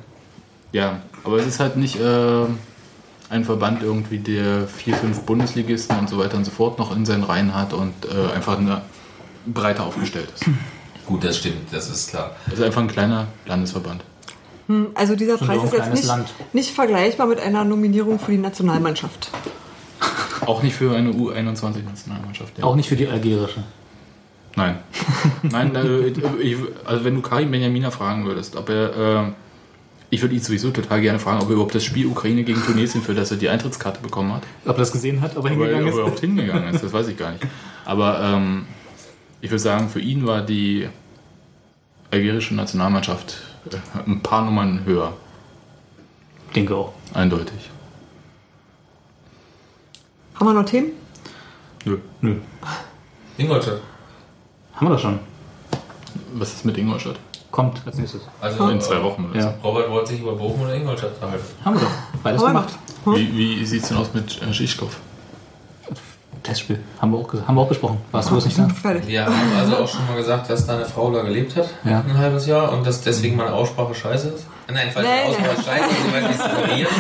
Ja, 0.73 1.01
aber 1.25 1.39
es 1.39 1.47
ist 1.47 1.61
halt 1.61 1.77
nicht 1.77 1.97
äh, 1.97 2.47
ein 3.33 3.45
Verband 3.45 3.83
irgendwie, 3.83 4.19
der 4.19 4.69
vier, 4.69 4.95
fünf 4.95 5.23
Bundesligisten 5.23 5.99
und 5.99 6.09
so 6.09 6.19
weiter 6.19 6.37
und 6.37 6.45
so 6.45 6.51
fort 6.51 6.79
noch 6.79 6.95
in 6.95 7.07
seinen 7.07 7.25
Reihen 7.25 7.55
hat 7.55 7.73
und 7.73 7.95
äh, 8.05 8.35
einfach 8.35 8.59
eine 8.59 8.83
breiter 9.47 9.85
aufgestellt 9.85 10.29
ist. 10.35 10.45
Gut, 11.07 11.25
das 11.25 11.39
stimmt, 11.39 11.73
das 11.73 11.89
ist 11.89 12.11
klar. 12.11 12.37
Es 12.47 12.55
ist 12.55 12.63
einfach 12.63 12.83
ein 12.83 12.89
kleiner 12.89 13.27
Landesverband. 13.47 14.05
Also 14.95 15.17
dieser 15.17 15.37
Preis 15.37 15.59
so 15.61 15.65
ist 15.67 15.73
jetzt 15.73 15.93
nicht, 15.93 16.07
Land. 16.07 16.33
nicht 16.53 16.71
vergleichbar 16.71 17.27
mit 17.27 17.41
einer 17.41 17.65
Nominierung 17.65 18.19
für 18.19 18.31
die 18.31 18.39
Nationalmannschaft. 18.39 19.31
Auch 20.47 20.63
nicht 20.63 20.77
für 20.77 20.95
eine 20.95 21.11
U21-Nationalmannschaft. 21.11 22.59
Ja. 22.59 22.65
Auch 22.65 22.77
nicht 22.77 22.89
für 22.89 22.97
die 22.97 23.09
algerische. 23.09 23.65
Nein. 24.57 24.79
Nein, 25.43 25.75
äh, 25.75 26.07
ich, 26.41 26.57
also 26.85 27.05
wenn 27.05 27.15
du 27.15 27.23
Karim 27.23 27.51
Benjamina 27.51 27.91
fragen 27.91 28.25
würdest, 28.25 28.57
ob 28.57 28.69
er, 28.69 28.97
äh, 28.97 29.33
ich 30.13 30.21
würde 30.21 30.35
ihn 30.35 30.43
sowieso 30.43 30.71
total 30.71 31.01
gerne 31.01 31.19
fragen, 31.19 31.41
ob 31.41 31.49
er 31.49 31.55
überhaupt 31.55 31.75
das 31.75 31.85
Spiel 31.85 32.07
Ukraine 32.07 32.45
gegen 32.45 32.63
Tunesien, 32.63 33.03
für 33.03 33.15
das 33.15 33.31
er 33.31 33.39
die 33.39 33.49
Eintrittskarte 33.49 34.01
bekommen 34.03 34.35
hat, 34.35 34.43
Ob 34.67 34.77
er 34.77 34.81
das 34.81 34.93
gesehen 34.93 35.23
hat, 35.23 35.39
ob 35.39 35.47
er 35.47 35.53
ob 35.53 35.59
er, 35.59 35.63
ob 35.63 35.63
hingegangen 35.63 35.87
er 35.87 35.89
ist. 35.89 35.95
überhaupt 35.99 36.21
hingegangen 36.21 36.75
ist, 36.75 36.85
das 36.85 36.93
weiß 36.93 37.09
ich 37.09 37.17
gar 37.17 37.33
nicht. 37.33 37.47
Aber 37.87 38.21
ähm, 38.21 38.67
ich 39.41 39.49
würde 39.51 39.59
sagen, 39.63 39.89
für 39.89 40.01
ihn 40.01 40.27
war 40.27 40.43
die 40.43 40.87
algerische 42.11 42.55
Nationalmannschaft 42.55 43.39
äh, 43.71 43.77
ein 44.07 44.21
paar 44.23 44.45
Nummern 44.45 44.83
höher, 44.85 45.15
Denke 46.55 46.77
auch. 46.77 46.93
eindeutig. 47.15 47.71
Haben 50.35 50.47
wir 50.47 50.53
noch 50.53 50.67
Themen? 50.67 50.91
Nö. 52.21 52.37
Ingolstadt. 53.39 53.81
Haben 54.75 54.87
wir 54.89 54.91
das 54.91 55.01
schon. 55.01 55.19
Was 56.35 56.53
ist 56.53 56.65
mit 56.67 56.77
Ingolstadt? 56.77 57.17
Kommt 57.53 57.81
als 57.87 57.97
nächstes. 57.99 58.23
Also 58.41 58.69
In 58.69 58.81
zwei 58.81 59.01
Wochen 59.05 59.31
oder 59.31 59.39
Ja. 59.41 59.55
Robert 59.63 59.89
wollte 59.91 60.11
sich 60.11 60.21
über 60.21 60.33
Bochum 60.35 60.63
oder 60.63 60.75
Ingolstadt 60.75 61.15
unterhalten. 61.15 61.45
Haben 61.65 61.75
wir 61.77 61.83
doch. 61.83 62.21
Beides 62.25 62.41
wir 62.43 62.49
gemacht. 62.49 62.69
so. 63.05 63.15
Wie, 63.15 63.37
wie 63.37 63.65
sieht 63.65 63.83
es 63.85 63.89
denn 63.91 63.99
aus 63.99 64.09
mit 64.15 64.43
äh, 64.43 64.53
Schischkopf? 64.53 64.97
Testspiel. 66.43 66.81
Haben 67.01 67.13
wir 67.13 67.19
auch, 67.19 67.33
haben 67.47 67.55
wir 67.55 67.61
auch 67.63 67.69
besprochen. 67.69 67.99
Warst 68.11 68.31
du 68.31 68.35
das 68.35 68.47
nicht 68.47 68.59
da? 68.59 68.69
Fertig. 68.69 69.07
Wir 69.07 69.25
haben 69.27 69.35
also 69.57 69.77
auch 69.77 69.87
schon 69.89 70.05
mal 70.09 70.17
gesagt, 70.17 70.51
dass 70.51 70.67
deine 70.67 70.85
Frau 70.87 71.13
da 71.13 71.23
gelebt 71.23 71.55
hat, 71.55 71.69
Ja. 71.85 72.01
ein 72.01 72.19
halbes 72.19 72.47
Jahr, 72.47 72.73
und 72.73 72.85
dass 72.85 73.01
deswegen 73.01 73.37
meine 73.37 73.53
Aussprache 73.53 73.95
scheiße 73.95 74.29
ist. 74.31 74.47
Nein, 74.73 74.89
falls 74.93 75.07
meine 75.07 75.23
Aussprache 75.29 75.51
ist 75.53 75.65
scheiße, 75.67 75.85
weiß 76.13 76.29
nicht 76.29 76.41
zu 76.43 76.57
variieren. 76.57 76.93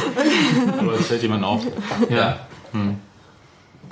Aber 0.78 0.92
es 0.94 1.06
fällt 1.06 1.22
jemand 1.22 1.44
auf. 1.44 1.62
Ja. 2.08 2.36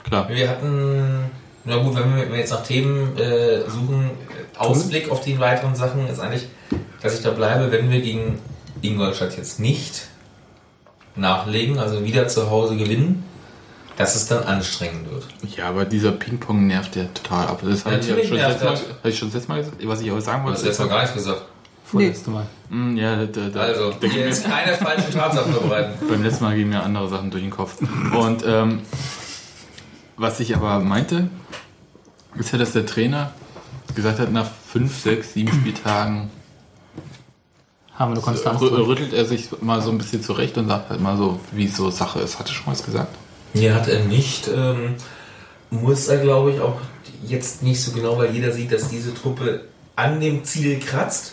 Klar. 0.04 0.28
Wir 0.28 0.48
hatten, 0.48 1.24
na 1.64 1.76
gut, 1.78 1.96
wenn 1.96 2.14
wir 2.14 2.22
wenn 2.22 2.32
wir 2.32 2.38
jetzt 2.38 2.52
nach 2.52 2.62
Themen 2.62 3.16
äh, 3.18 3.62
suchen, 3.68 4.10
Ausblick 4.60 5.10
auf 5.10 5.20
die 5.22 5.38
weiteren 5.40 5.74
Sachen 5.74 6.06
ist 6.06 6.20
eigentlich, 6.20 6.46
dass 7.02 7.14
ich 7.14 7.22
da 7.22 7.30
bleibe, 7.30 7.72
wenn 7.72 7.90
wir 7.90 8.00
gegen 8.00 8.38
Ingolstadt 8.82 9.36
jetzt 9.36 9.58
nicht 9.60 10.08
nachlegen, 11.16 11.78
also 11.78 12.04
wieder 12.04 12.28
zu 12.28 12.50
Hause 12.50 12.76
gewinnen, 12.76 13.24
dass 13.96 14.14
es 14.14 14.26
dann 14.26 14.44
anstrengend 14.44 15.10
wird. 15.10 15.26
Ja, 15.56 15.68
aber 15.68 15.84
dieser 15.84 16.12
Ping-Pong 16.12 16.66
nervt 16.66 16.96
ja 16.96 17.04
total 17.12 17.48
ab. 17.48 17.60
Das 17.62 17.84
habe 17.84 17.96
ich, 17.96 18.06
ja 18.08 18.14
schon 18.16 18.20
das 18.20 18.30
nervt 18.30 18.50
letzte 18.50 18.64
Mal- 18.64 18.94
hab 19.02 19.04
ich 19.06 19.18
schon 19.18 19.28
das 19.28 19.34
letzte 19.34 19.48
Mal 19.52 19.58
gesagt. 19.58 19.76
Was 19.88 20.00
ich 20.00 20.10
aber 20.10 20.20
sagen 20.20 20.42
Du 20.42 20.46
wollte. 20.48 20.58
hast 20.60 20.66
jetzt 20.66 20.80
noch 20.80 20.88
gar 20.88 21.00
nichts 21.00 21.14
gesagt. 21.14 21.42
Vorletzte 21.84 22.30
Mal. 22.30 22.46
Mm, 22.68 22.96
Ja, 22.96 23.26
da, 23.26 23.40
da, 23.52 23.60
Also, 23.60 23.92
da, 24.00 24.06
hier 24.06 24.26
jetzt 24.26 24.44
keine 24.48 24.76
falschen 24.76 25.10
Tatsachen 25.12 25.52
verbreiten. 25.52 26.08
beim 26.08 26.22
letzten 26.22 26.44
Mal 26.44 26.54
gingen 26.54 26.70
mir 26.70 26.82
andere 26.82 27.08
Sachen 27.08 27.30
durch 27.30 27.42
den 27.42 27.50
Kopf. 27.50 27.76
Und 28.16 28.44
ähm, 28.46 28.80
was 30.16 30.38
ich 30.40 30.54
aber 30.54 30.78
meinte, 30.78 31.28
ist 32.38 32.52
ja, 32.52 32.58
dass 32.58 32.72
der 32.72 32.86
Trainer 32.86 33.32
gesagt 33.94 34.18
hat, 34.18 34.32
nach 34.32 34.48
fünf, 34.72 35.02
sechs, 35.02 35.34
sieben 35.34 35.52
Spieltagen 35.52 36.30
Haben 37.94 38.12
wir 38.12 38.16
eine 38.16 38.20
Konstanz. 38.22 38.60
rüttelt 38.62 39.12
er 39.12 39.24
sich 39.24 39.48
mal 39.60 39.82
so 39.82 39.90
ein 39.90 39.98
bisschen 39.98 40.22
zurecht 40.22 40.56
und 40.58 40.68
sagt 40.68 40.90
halt 40.90 41.00
mal 41.00 41.16
so, 41.16 41.40
wie 41.52 41.68
so 41.68 41.90
Sache 41.90 42.20
ist. 42.20 42.38
Hat 42.38 42.48
er 42.48 42.54
schon 42.54 42.72
was 42.72 42.82
gesagt? 42.84 43.14
Nee, 43.54 43.70
hat 43.72 43.88
er 43.88 44.04
nicht. 44.04 44.48
Ähm, 44.48 44.94
muss 45.70 46.08
er, 46.08 46.18
glaube 46.18 46.52
ich, 46.52 46.60
auch 46.60 46.80
jetzt 47.26 47.62
nicht 47.62 47.82
so 47.82 47.92
genau, 47.92 48.16
weil 48.18 48.30
jeder 48.34 48.52
sieht, 48.52 48.72
dass 48.72 48.88
diese 48.88 49.14
Truppe 49.14 49.62
an 49.96 50.20
dem 50.20 50.44
Ziel 50.44 50.78
kratzt. 50.78 51.32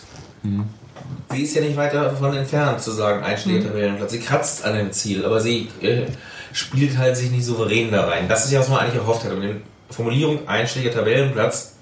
Sie 1.32 1.42
ist 1.42 1.54
ja 1.54 1.62
nicht 1.62 1.76
weit 1.76 1.94
davon 1.94 2.36
entfernt, 2.36 2.80
zu 2.82 2.90
sagen, 2.90 3.22
einschläger 3.24 3.68
Tabellenplatz. 3.68 4.12
Sie 4.12 4.20
kratzt 4.20 4.64
an 4.64 4.74
dem 4.76 4.92
Ziel, 4.92 5.24
aber 5.24 5.40
sie 5.40 5.68
äh, 5.80 6.06
spielt 6.52 6.98
halt 6.98 7.16
sich 7.16 7.30
nicht 7.30 7.44
souverän 7.44 7.90
da 7.90 8.06
rein. 8.06 8.28
Das 8.28 8.44
ist 8.44 8.52
ja, 8.52 8.60
was 8.60 8.68
man 8.68 8.80
eigentlich 8.80 8.96
erhofft 8.96 9.24
hat. 9.24 9.32
Und 9.32 9.42
die 9.42 9.56
Formulierung 9.90 10.46
einschläger 10.46 10.90
Tabellenplatz 10.90 11.74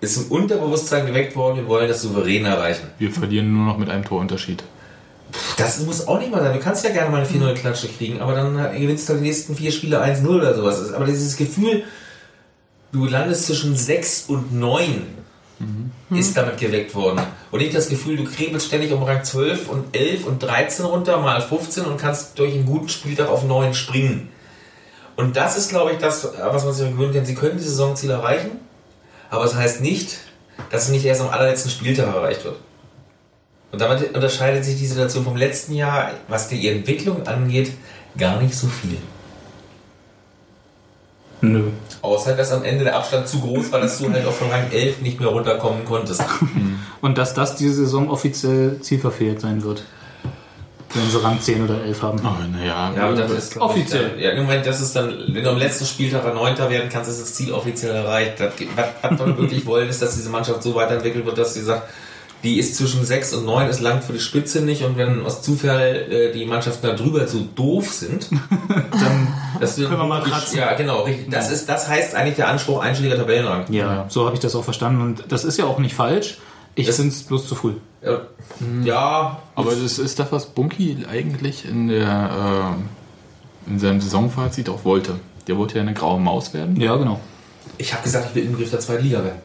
ist 0.00 0.16
im 0.16 0.30
Unterbewusstsein 0.30 1.06
geweckt 1.06 1.34
worden, 1.36 1.56
wir 1.56 1.66
wollen 1.66 1.88
das 1.88 2.02
souverän 2.02 2.44
erreichen. 2.44 2.86
Wir 2.98 3.10
verlieren 3.10 3.52
nur 3.52 3.66
noch 3.66 3.78
mit 3.78 3.90
einem 3.90 4.04
Torunterschied. 4.04 4.62
Das 5.56 5.80
muss 5.80 6.06
auch 6.06 6.18
nicht 6.18 6.30
mal 6.30 6.42
sein. 6.42 6.54
Du 6.54 6.60
kannst 6.60 6.84
ja 6.84 6.90
gerne 6.90 7.10
mal 7.10 7.18
eine 7.22 7.28
4-0-Klatsche 7.28 7.88
kriegen, 7.88 8.20
aber 8.20 8.34
dann 8.34 8.56
gewinnst 8.72 9.08
du 9.08 9.14
die 9.14 9.20
nächsten 9.20 9.54
vier 9.54 9.72
Spiele 9.72 10.02
1-0 10.02 10.26
oder 10.26 10.54
sowas. 10.54 10.92
Aber 10.92 11.04
dieses 11.04 11.36
Gefühl, 11.36 11.82
du 12.92 13.06
landest 13.06 13.46
zwischen 13.46 13.76
6 13.76 14.26
und 14.28 14.54
9, 14.54 15.06
ist 16.10 16.36
damit 16.36 16.58
geweckt 16.58 16.94
worden. 16.94 17.20
Und 17.50 17.58
nicht 17.58 17.74
das 17.74 17.88
Gefühl, 17.88 18.16
du 18.16 18.24
krebelst 18.24 18.68
ständig 18.68 18.92
um 18.92 19.02
Rang 19.02 19.24
12 19.24 19.68
und 19.68 19.94
11 19.94 20.24
und 20.24 20.42
13 20.42 20.84
runter, 20.84 21.18
mal 21.18 21.40
15 21.40 21.84
und 21.84 21.98
kannst 21.98 22.38
durch 22.38 22.54
einen 22.54 22.64
guten 22.64 22.88
Spieltag 22.88 23.28
auf 23.28 23.44
9 23.44 23.74
springen. 23.74 24.28
Und 25.16 25.36
das 25.36 25.58
ist, 25.58 25.68
glaube 25.68 25.92
ich, 25.92 25.98
das, 25.98 26.28
was 26.40 26.64
man 26.64 26.72
sich 26.72 26.88
gewöhnen 26.88 27.12
kann. 27.12 27.26
Sie 27.26 27.34
können 27.34 27.58
die 27.58 27.64
Saisonziele 27.64 28.12
erreichen, 28.12 28.52
aber 29.30 29.44
es 29.44 29.54
heißt 29.54 29.80
nicht, 29.80 30.18
dass 30.70 30.84
es 30.84 30.88
nicht 30.90 31.04
erst 31.04 31.20
am 31.20 31.28
allerletzten 31.28 31.70
Spieltag 31.70 32.06
erreicht 32.14 32.44
wird. 32.44 32.56
Und 33.70 33.80
damit 33.80 34.14
unterscheidet 34.14 34.64
sich 34.64 34.78
die 34.78 34.86
Situation 34.86 35.24
vom 35.24 35.36
letzten 35.36 35.74
Jahr, 35.74 36.12
was 36.26 36.48
die 36.48 36.68
Entwicklung 36.68 37.26
angeht, 37.26 37.72
gar 38.16 38.40
nicht 38.40 38.54
so 38.54 38.66
viel. 38.66 38.98
Nö. 41.40 41.64
Außer, 42.02 42.34
dass 42.34 42.50
am 42.50 42.64
Ende 42.64 42.84
der 42.84 42.96
Abstand 42.96 43.28
zu 43.28 43.40
groß 43.40 43.70
war, 43.70 43.80
dass 43.80 43.98
du 43.98 44.10
halt 44.10 44.26
auch 44.26 44.32
von 44.32 44.50
Rang 44.50 44.70
11 44.72 45.02
nicht 45.02 45.20
mehr 45.20 45.28
runterkommen 45.28 45.84
konntest. 45.84 46.22
Und 47.00 47.18
dass 47.18 47.34
das 47.34 47.54
diese 47.54 47.74
Saison 47.74 48.10
offiziell 48.10 48.80
zielverfehlt 48.80 49.40
sein 49.40 49.62
wird. 49.62 49.84
Wenn 50.94 51.10
sie 51.10 51.22
Rang 51.22 51.40
10 51.40 51.64
oder 51.64 51.82
11 51.84 52.02
haben. 52.02 52.18
Oh, 52.24 52.56
naja, 52.56 52.92
Ja, 52.96 53.12
das 53.12 53.30
ist 53.30 53.56
ich, 53.56 53.60
Offiziell. 53.60 54.12
Ja, 54.18 54.30
im 54.30 54.42
Moment, 54.44 54.64
das 54.66 54.80
ist 54.80 54.96
dann, 54.96 55.12
wenn 55.28 55.44
du 55.44 55.50
am 55.50 55.58
letzten 55.58 55.84
Spieltag 55.84 56.24
ein 56.26 56.34
Neunter 56.34 56.70
werden 56.70 56.88
kannst, 56.90 57.10
ist 57.10 57.20
das 57.20 57.34
Ziel 57.34 57.52
offiziell 57.52 57.94
erreicht. 57.94 58.40
Das, 58.40 58.52
was, 58.74 59.18
wir 59.20 59.38
wirklich 59.38 59.66
wollen, 59.66 59.88
ist, 59.88 60.00
dass 60.00 60.14
diese 60.14 60.30
Mannschaft 60.30 60.62
so 60.62 60.74
weiterentwickelt 60.74 61.26
wird, 61.26 61.36
dass 61.36 61.54
sie 61.54 61.62
sagt, 61.62 61.88
die 62.44 62.58
ist 62.58 62.76
zwischen 62.76 63.04
6 63.04 63.34
und 63.34 63.46
9, 63.46 63.68
ist 63.68 63.80
lang 63.80 64.00
für 64.00 64.12
die 64.12 64.20
Spitze 64.20 64.60
nicht 64.62 64.84
und 64.84 64.96
wenn 64.96 65.26
aus 65.26 65.42
Zufall 65.42 66.06
äh, 66.08 66.32
die 66.32 66.46
Mannschaften 66.46 66.86
da 66.86 66.92
drüber 66.94 67.26
zu 67.26 67.48
doof 67.54 67.92
sind, 67.92 68.28
dann 68.92 69.28
dass 69.60 69.74
du 69.74 69.88
Können 69.88 69.98
wir 69.98 70.06
mal 70.06 70.22
kratzen. 70.22 70.56
Ja, 70.58 70.72
genau, 70.74 71.02
richtig. 71.02 71.30
Das, 71.30 71.50
ist, 71.50 71.68
das 71.68 71.88
heißt 71.88 72.14
eigentlich 72.14 72.36
der 72.36 72.46
Anspruch 72.48 72.80
einstelliger 72.80 73.16
Tabellenrang. 73.16 73.64
Ja, 73.70 74.06
so 74.08 74.24
habe 74.24 74.34
ich 74.36 74.40
das 74.40 74.54
auch 74.54 74.62
verstanden. 74.62 75.02
Und 75.02 75.24
das 75.28 75.44
ist 75.44 75.58
ja 75.58 75.64
auch 75.64 75.80
nicht 75.80 75.96
falsch. 75.96 76.38
Ich 76.76 76.86
Das- 76.86 76.94
finde 76.96 77.10
es 77.12 77.24
bloß 77.24 77.48
zu 77.48 77.56
früh. 77.56 77.72
Ja, 78.02 78.20
ja 78.84 79.42
Aber 79.54 79.70
das 79.70 79.98
ist 79.98 80.18
das, 80.18 80.32
was 80.32 80.46
Bunky 80.46 81.04
eigentlich 81.10 81.68
in, 81.68 81.88
der, 81.88 82.76
äh, 83.66 83.70
in 83.70 83.78
seinem 83.78 84.00
Saisonfazit 84.00 84.68
auch 84.68 84.84
wollte. 84.84 85.18
Der 85.46 85.56
wollte 85.56 85.76
ja 85.76 85.82
eine 85.82 85.94
graue 85.94 86.20
Maus 86.20 86.54
werden. 86.54 86.80
Ja, 86.80 86.96
genau. 86.96 87.20
ich 87.78 87.92
habe 87.92 88.02
gesagt, 88.02 88.28
ich 88.30 88.34
will 88.34 88.44
im 88.44 88.52
Begriff 88.52 88.70
der 88.70 88.80
zweiten 88.80 89.04
Liga 89.04 89.24
werden. 89.24 89.40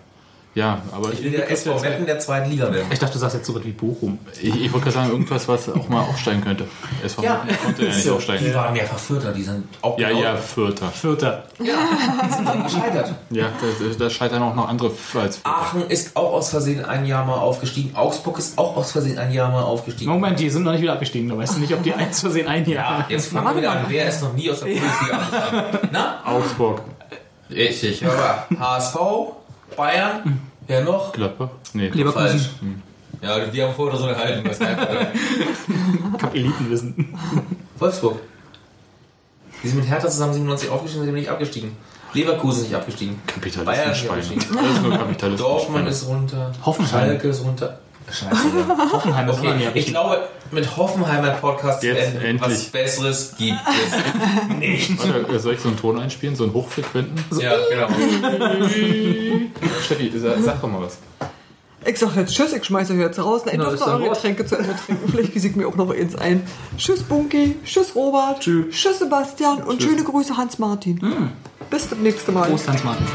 Ja, 0.55 0.81
aber 0.91 1.11
Ich 1.11 1.23
will 1.23 1.31
der 1.31 1.49
SV 1.49 1.80
Meppen 1.81 2.05
der 2.05 2.19
zweiten 2.19 2.51
Liga 2.51 2.71
werden. 2.71 2.85
Ich 2.91 2.99
dachte, 2.99 3.13
du 3.13 3.19
sagst 3.19 3.35
jetzt 3.38 3.47
so 3.47 3.55
was 3.55 3.63
wie 3.65 3.71
Bochum. 3.71 4.19
Ich, 4.39 4.49
ich 4.49 4.71
wollte 4.71 4.85
gerade 4.85 4.91
sagen, 4.91 5.09
irgendwas, 5.11 5.47
was 5.47 5.67
auch 5.69 5.89
mal 5.89 6.01
aufsteigen 6.01 6.43
könnte. 6.43 6.65
SV 7.03 7.23
Ja, 7.23 7.41
konnte 7.63 7.81
ja 7.85 7.88
nicht 7.88 8.03
so, 8.03 8.15
aufsteigen. 8.15 8.45
die 8.45 8.53
waren 8.53 8.71
mehrfach 8.73 8.99
Vierter, 8.99 9.31
die 9.31 9.41
sind 9.41 9.63
auch 9.81 9.97
Ja, 9.97 10.09
genau- 10.09 10.21
ja, 10.21 10.35
Vierter. 10.38 10.89
Vierter. 10.89 11.43
die 11.59 11.65
sind 11.65 12.47
dann 12.47 12.63
gescheitert. 12.63 13.13
Ja, 13.31 13.45
da, 13.45 13.95
da 14.05 14.09
scheitern 14.11 14.43
auch 14.43 14.53
noch 14.53 14.69
andere 14.69 14.89
als 14.89 15.38
Vierter. 15.38 15.39
Aachen 15.43 15.88
ist 15.88 16.15
auch 16.15 16.34
aus 16.34 16.51
Versehen 16.51 16.85
ein 16.85 17.05
Jahr 17.07 17.25
mal 17.25 17.38
aufgestiegen. 17.38 17.95
Augsburg 17.95 18.38
ist 18.38 18.55
auch 18.59 18.77
aus 18.77 18.91
Versehen 18.91 19.17
ein 19.17 19.31
Jahr 19.34 19.49
mal 19.51 19.63
aufgestiegen. 19.63 20.11
Moment, 20.11 20.39
die 20.39 20.51
sind 20.51 20.61
noch 20.63 20.71
nicht 20.73 20.81
wieder 20.81 20.93
abgestiegen. 20.93 21.30
Da 21.30 21.38
weißt 21.38 21.55
du 21.55 21.61
nicht, 21.61 21.73
ob 21.73 21.81
die 21.81 21.93
eins 21.93 22.19
Versehen 22.19 22.47
ein 22.47 22.63
Ja, 22.69 22.75
Jahr. 22.75 23.05
jetzt 23.09 23.31
fangen 23.34 23.47
wir 23.47 23.55
wieder 23.57 23.71
an. 23.71 23.85
Wer 23.88 24.07
ist 24.07 24.21
noch 24.21 24.34
nie 24.34 24.51
aus 24.51 24.59
der 24.59 24.67
Bundesliga 24.67 25.17
abgestiegen? 25.17 25.89
Na? 25.91 26.19
Augsburg. 26.25 26.81
Richtig. 27.49 28.05
Aber 28.05 28.45
HSV, 28.59 28.95
Bayern, 29.75 30.41
wer 30.67 30.83
noch? 30.83 31.11
Gladbach? 31.11 31.49
Nee. 31.73 31.89
Leverkusen. 31.89 32.27
Falsch. 32.29 32.49
Ja, 33.21 33.53
wir 33.53 33.67
haben 33.67 33.75
vorher 33.75 33.97
so 33.97 34.05
eine 34.05 34.17
Haltung. 34.17 34.45
Einfach 34.45 34.87
Ich 36.17 36.23
hab 36.23 36.35
Elitenwissen. 36.35 37.17
Wolfsburg. 37.79 38.19
Die 39.63 39.67
sind 39.69 39.79
mit 39.79 39.87
Hertha 39.87 40.09
zusammen 40.09 40.33
97 40.33 40.69
aufgestiegen, 40.69 41.05
sind 41.05 41.13
nicht 41.13 41.29
abgestiegen. 41.29 41.71
Leverkusen 42.13 42.61
ist 42.63 42.67
nicht 42.67 42.75
abgestiegen. 42.75 43.21
Bayern 43.65 43.91
ist 43.91 44.01
nicht 44.01 44.09
abgestiegen. 44.11 44.43
Kapitalismus. 44.97 45.37
Dortmund 45.39 45.87
ist 45.87 46.07
runter. 46.07 46.51
Hoffenheim. 46.65 46.89
Schalke 46.89 47.27
ist 47.29 47.43
runter. 47.43 47.79
Hoffenheim 48.91 49.30
ist 49.30 49.39
Okay, 49.39 49.47
okay, 49.49 49.63
ja 49.63 49.71
ich 49.73 49.85
glaube, 49.88 50.27
mit 50.51 50.77
Hoffenheimer 50.77 51.31
Podcast 51.31 51.81
zu 51.81 51.88
Jetzt 51.88 52.15
enden, 52.15 52.41
was 52.41 52.51
endlich. 52.51 52.71
Besseres 52.71 53.35
gibt 53.38 53.59
es 53.59 54.57
nicht. 54.59 54.99
Warte, 54.99 55.39
soll 55.39 55.53
ich 55.53 55.59
so 55.59 55.69
einen 55.69 55.77
Ton 55.77 55.99
einspielen? 55.99 56.35
So 56.35 56.43
einen 56.43 56.53
hochfrequenten? 56.53 57.23
Ja, 57.39 57.53
genau. 57.69 57.88
Steffi, 59.85 60.11
sag, 60.15 60.61
doch 60.61 60.69
mal 60.69 60.81
was. 60.81 60.97
Ich 61.85 61.99
sag 61.99 62.15
jetzt 62.15 62.34
Tschüss, 62.34 62.53
ich 62.53 62.63
schmeiße 62.63 62.93
euch 62.93 62.99
jetzt 62.99 63.19
raus. 63.19 63.41
Nein, 63.45 63.55
Na, 63.57 63.69
dürft 63.69 63.85
eure. 63.85 64.09
Getränke 64.09 64.45
zu 64.45 64.55
Ende 64.55 64.73
trinken. 64.85 65.11
Vielleicht 65.11 65.35
ich 65.35 65.55
mir 65.55 65.67
auch 65.67 65.75
noch 65.75 65.91
eins 65.91 66.15
ein. 66.15 66.43
Tschüss 66.77 67.03
Bunky, 67.03 67.57
tschüss 67.65 67.93
Robert, 67.95 68.39
tschüss, 68.39 68.99
Sebastian 68.99 69.63
und 69.63 69.84
schöne 69.84 70.03
Grüße 70.03 70.38
Hans 70.38 70.59
Martin. 70.59 71.31
Bis 71.69 71.89
zum 71.89 72.01
nächsten 72.01 72.34
Mal. 72.34 72.49
Prost, 72.49 72.67
Hans 72.69 72.84
Martin. 72.84 73.05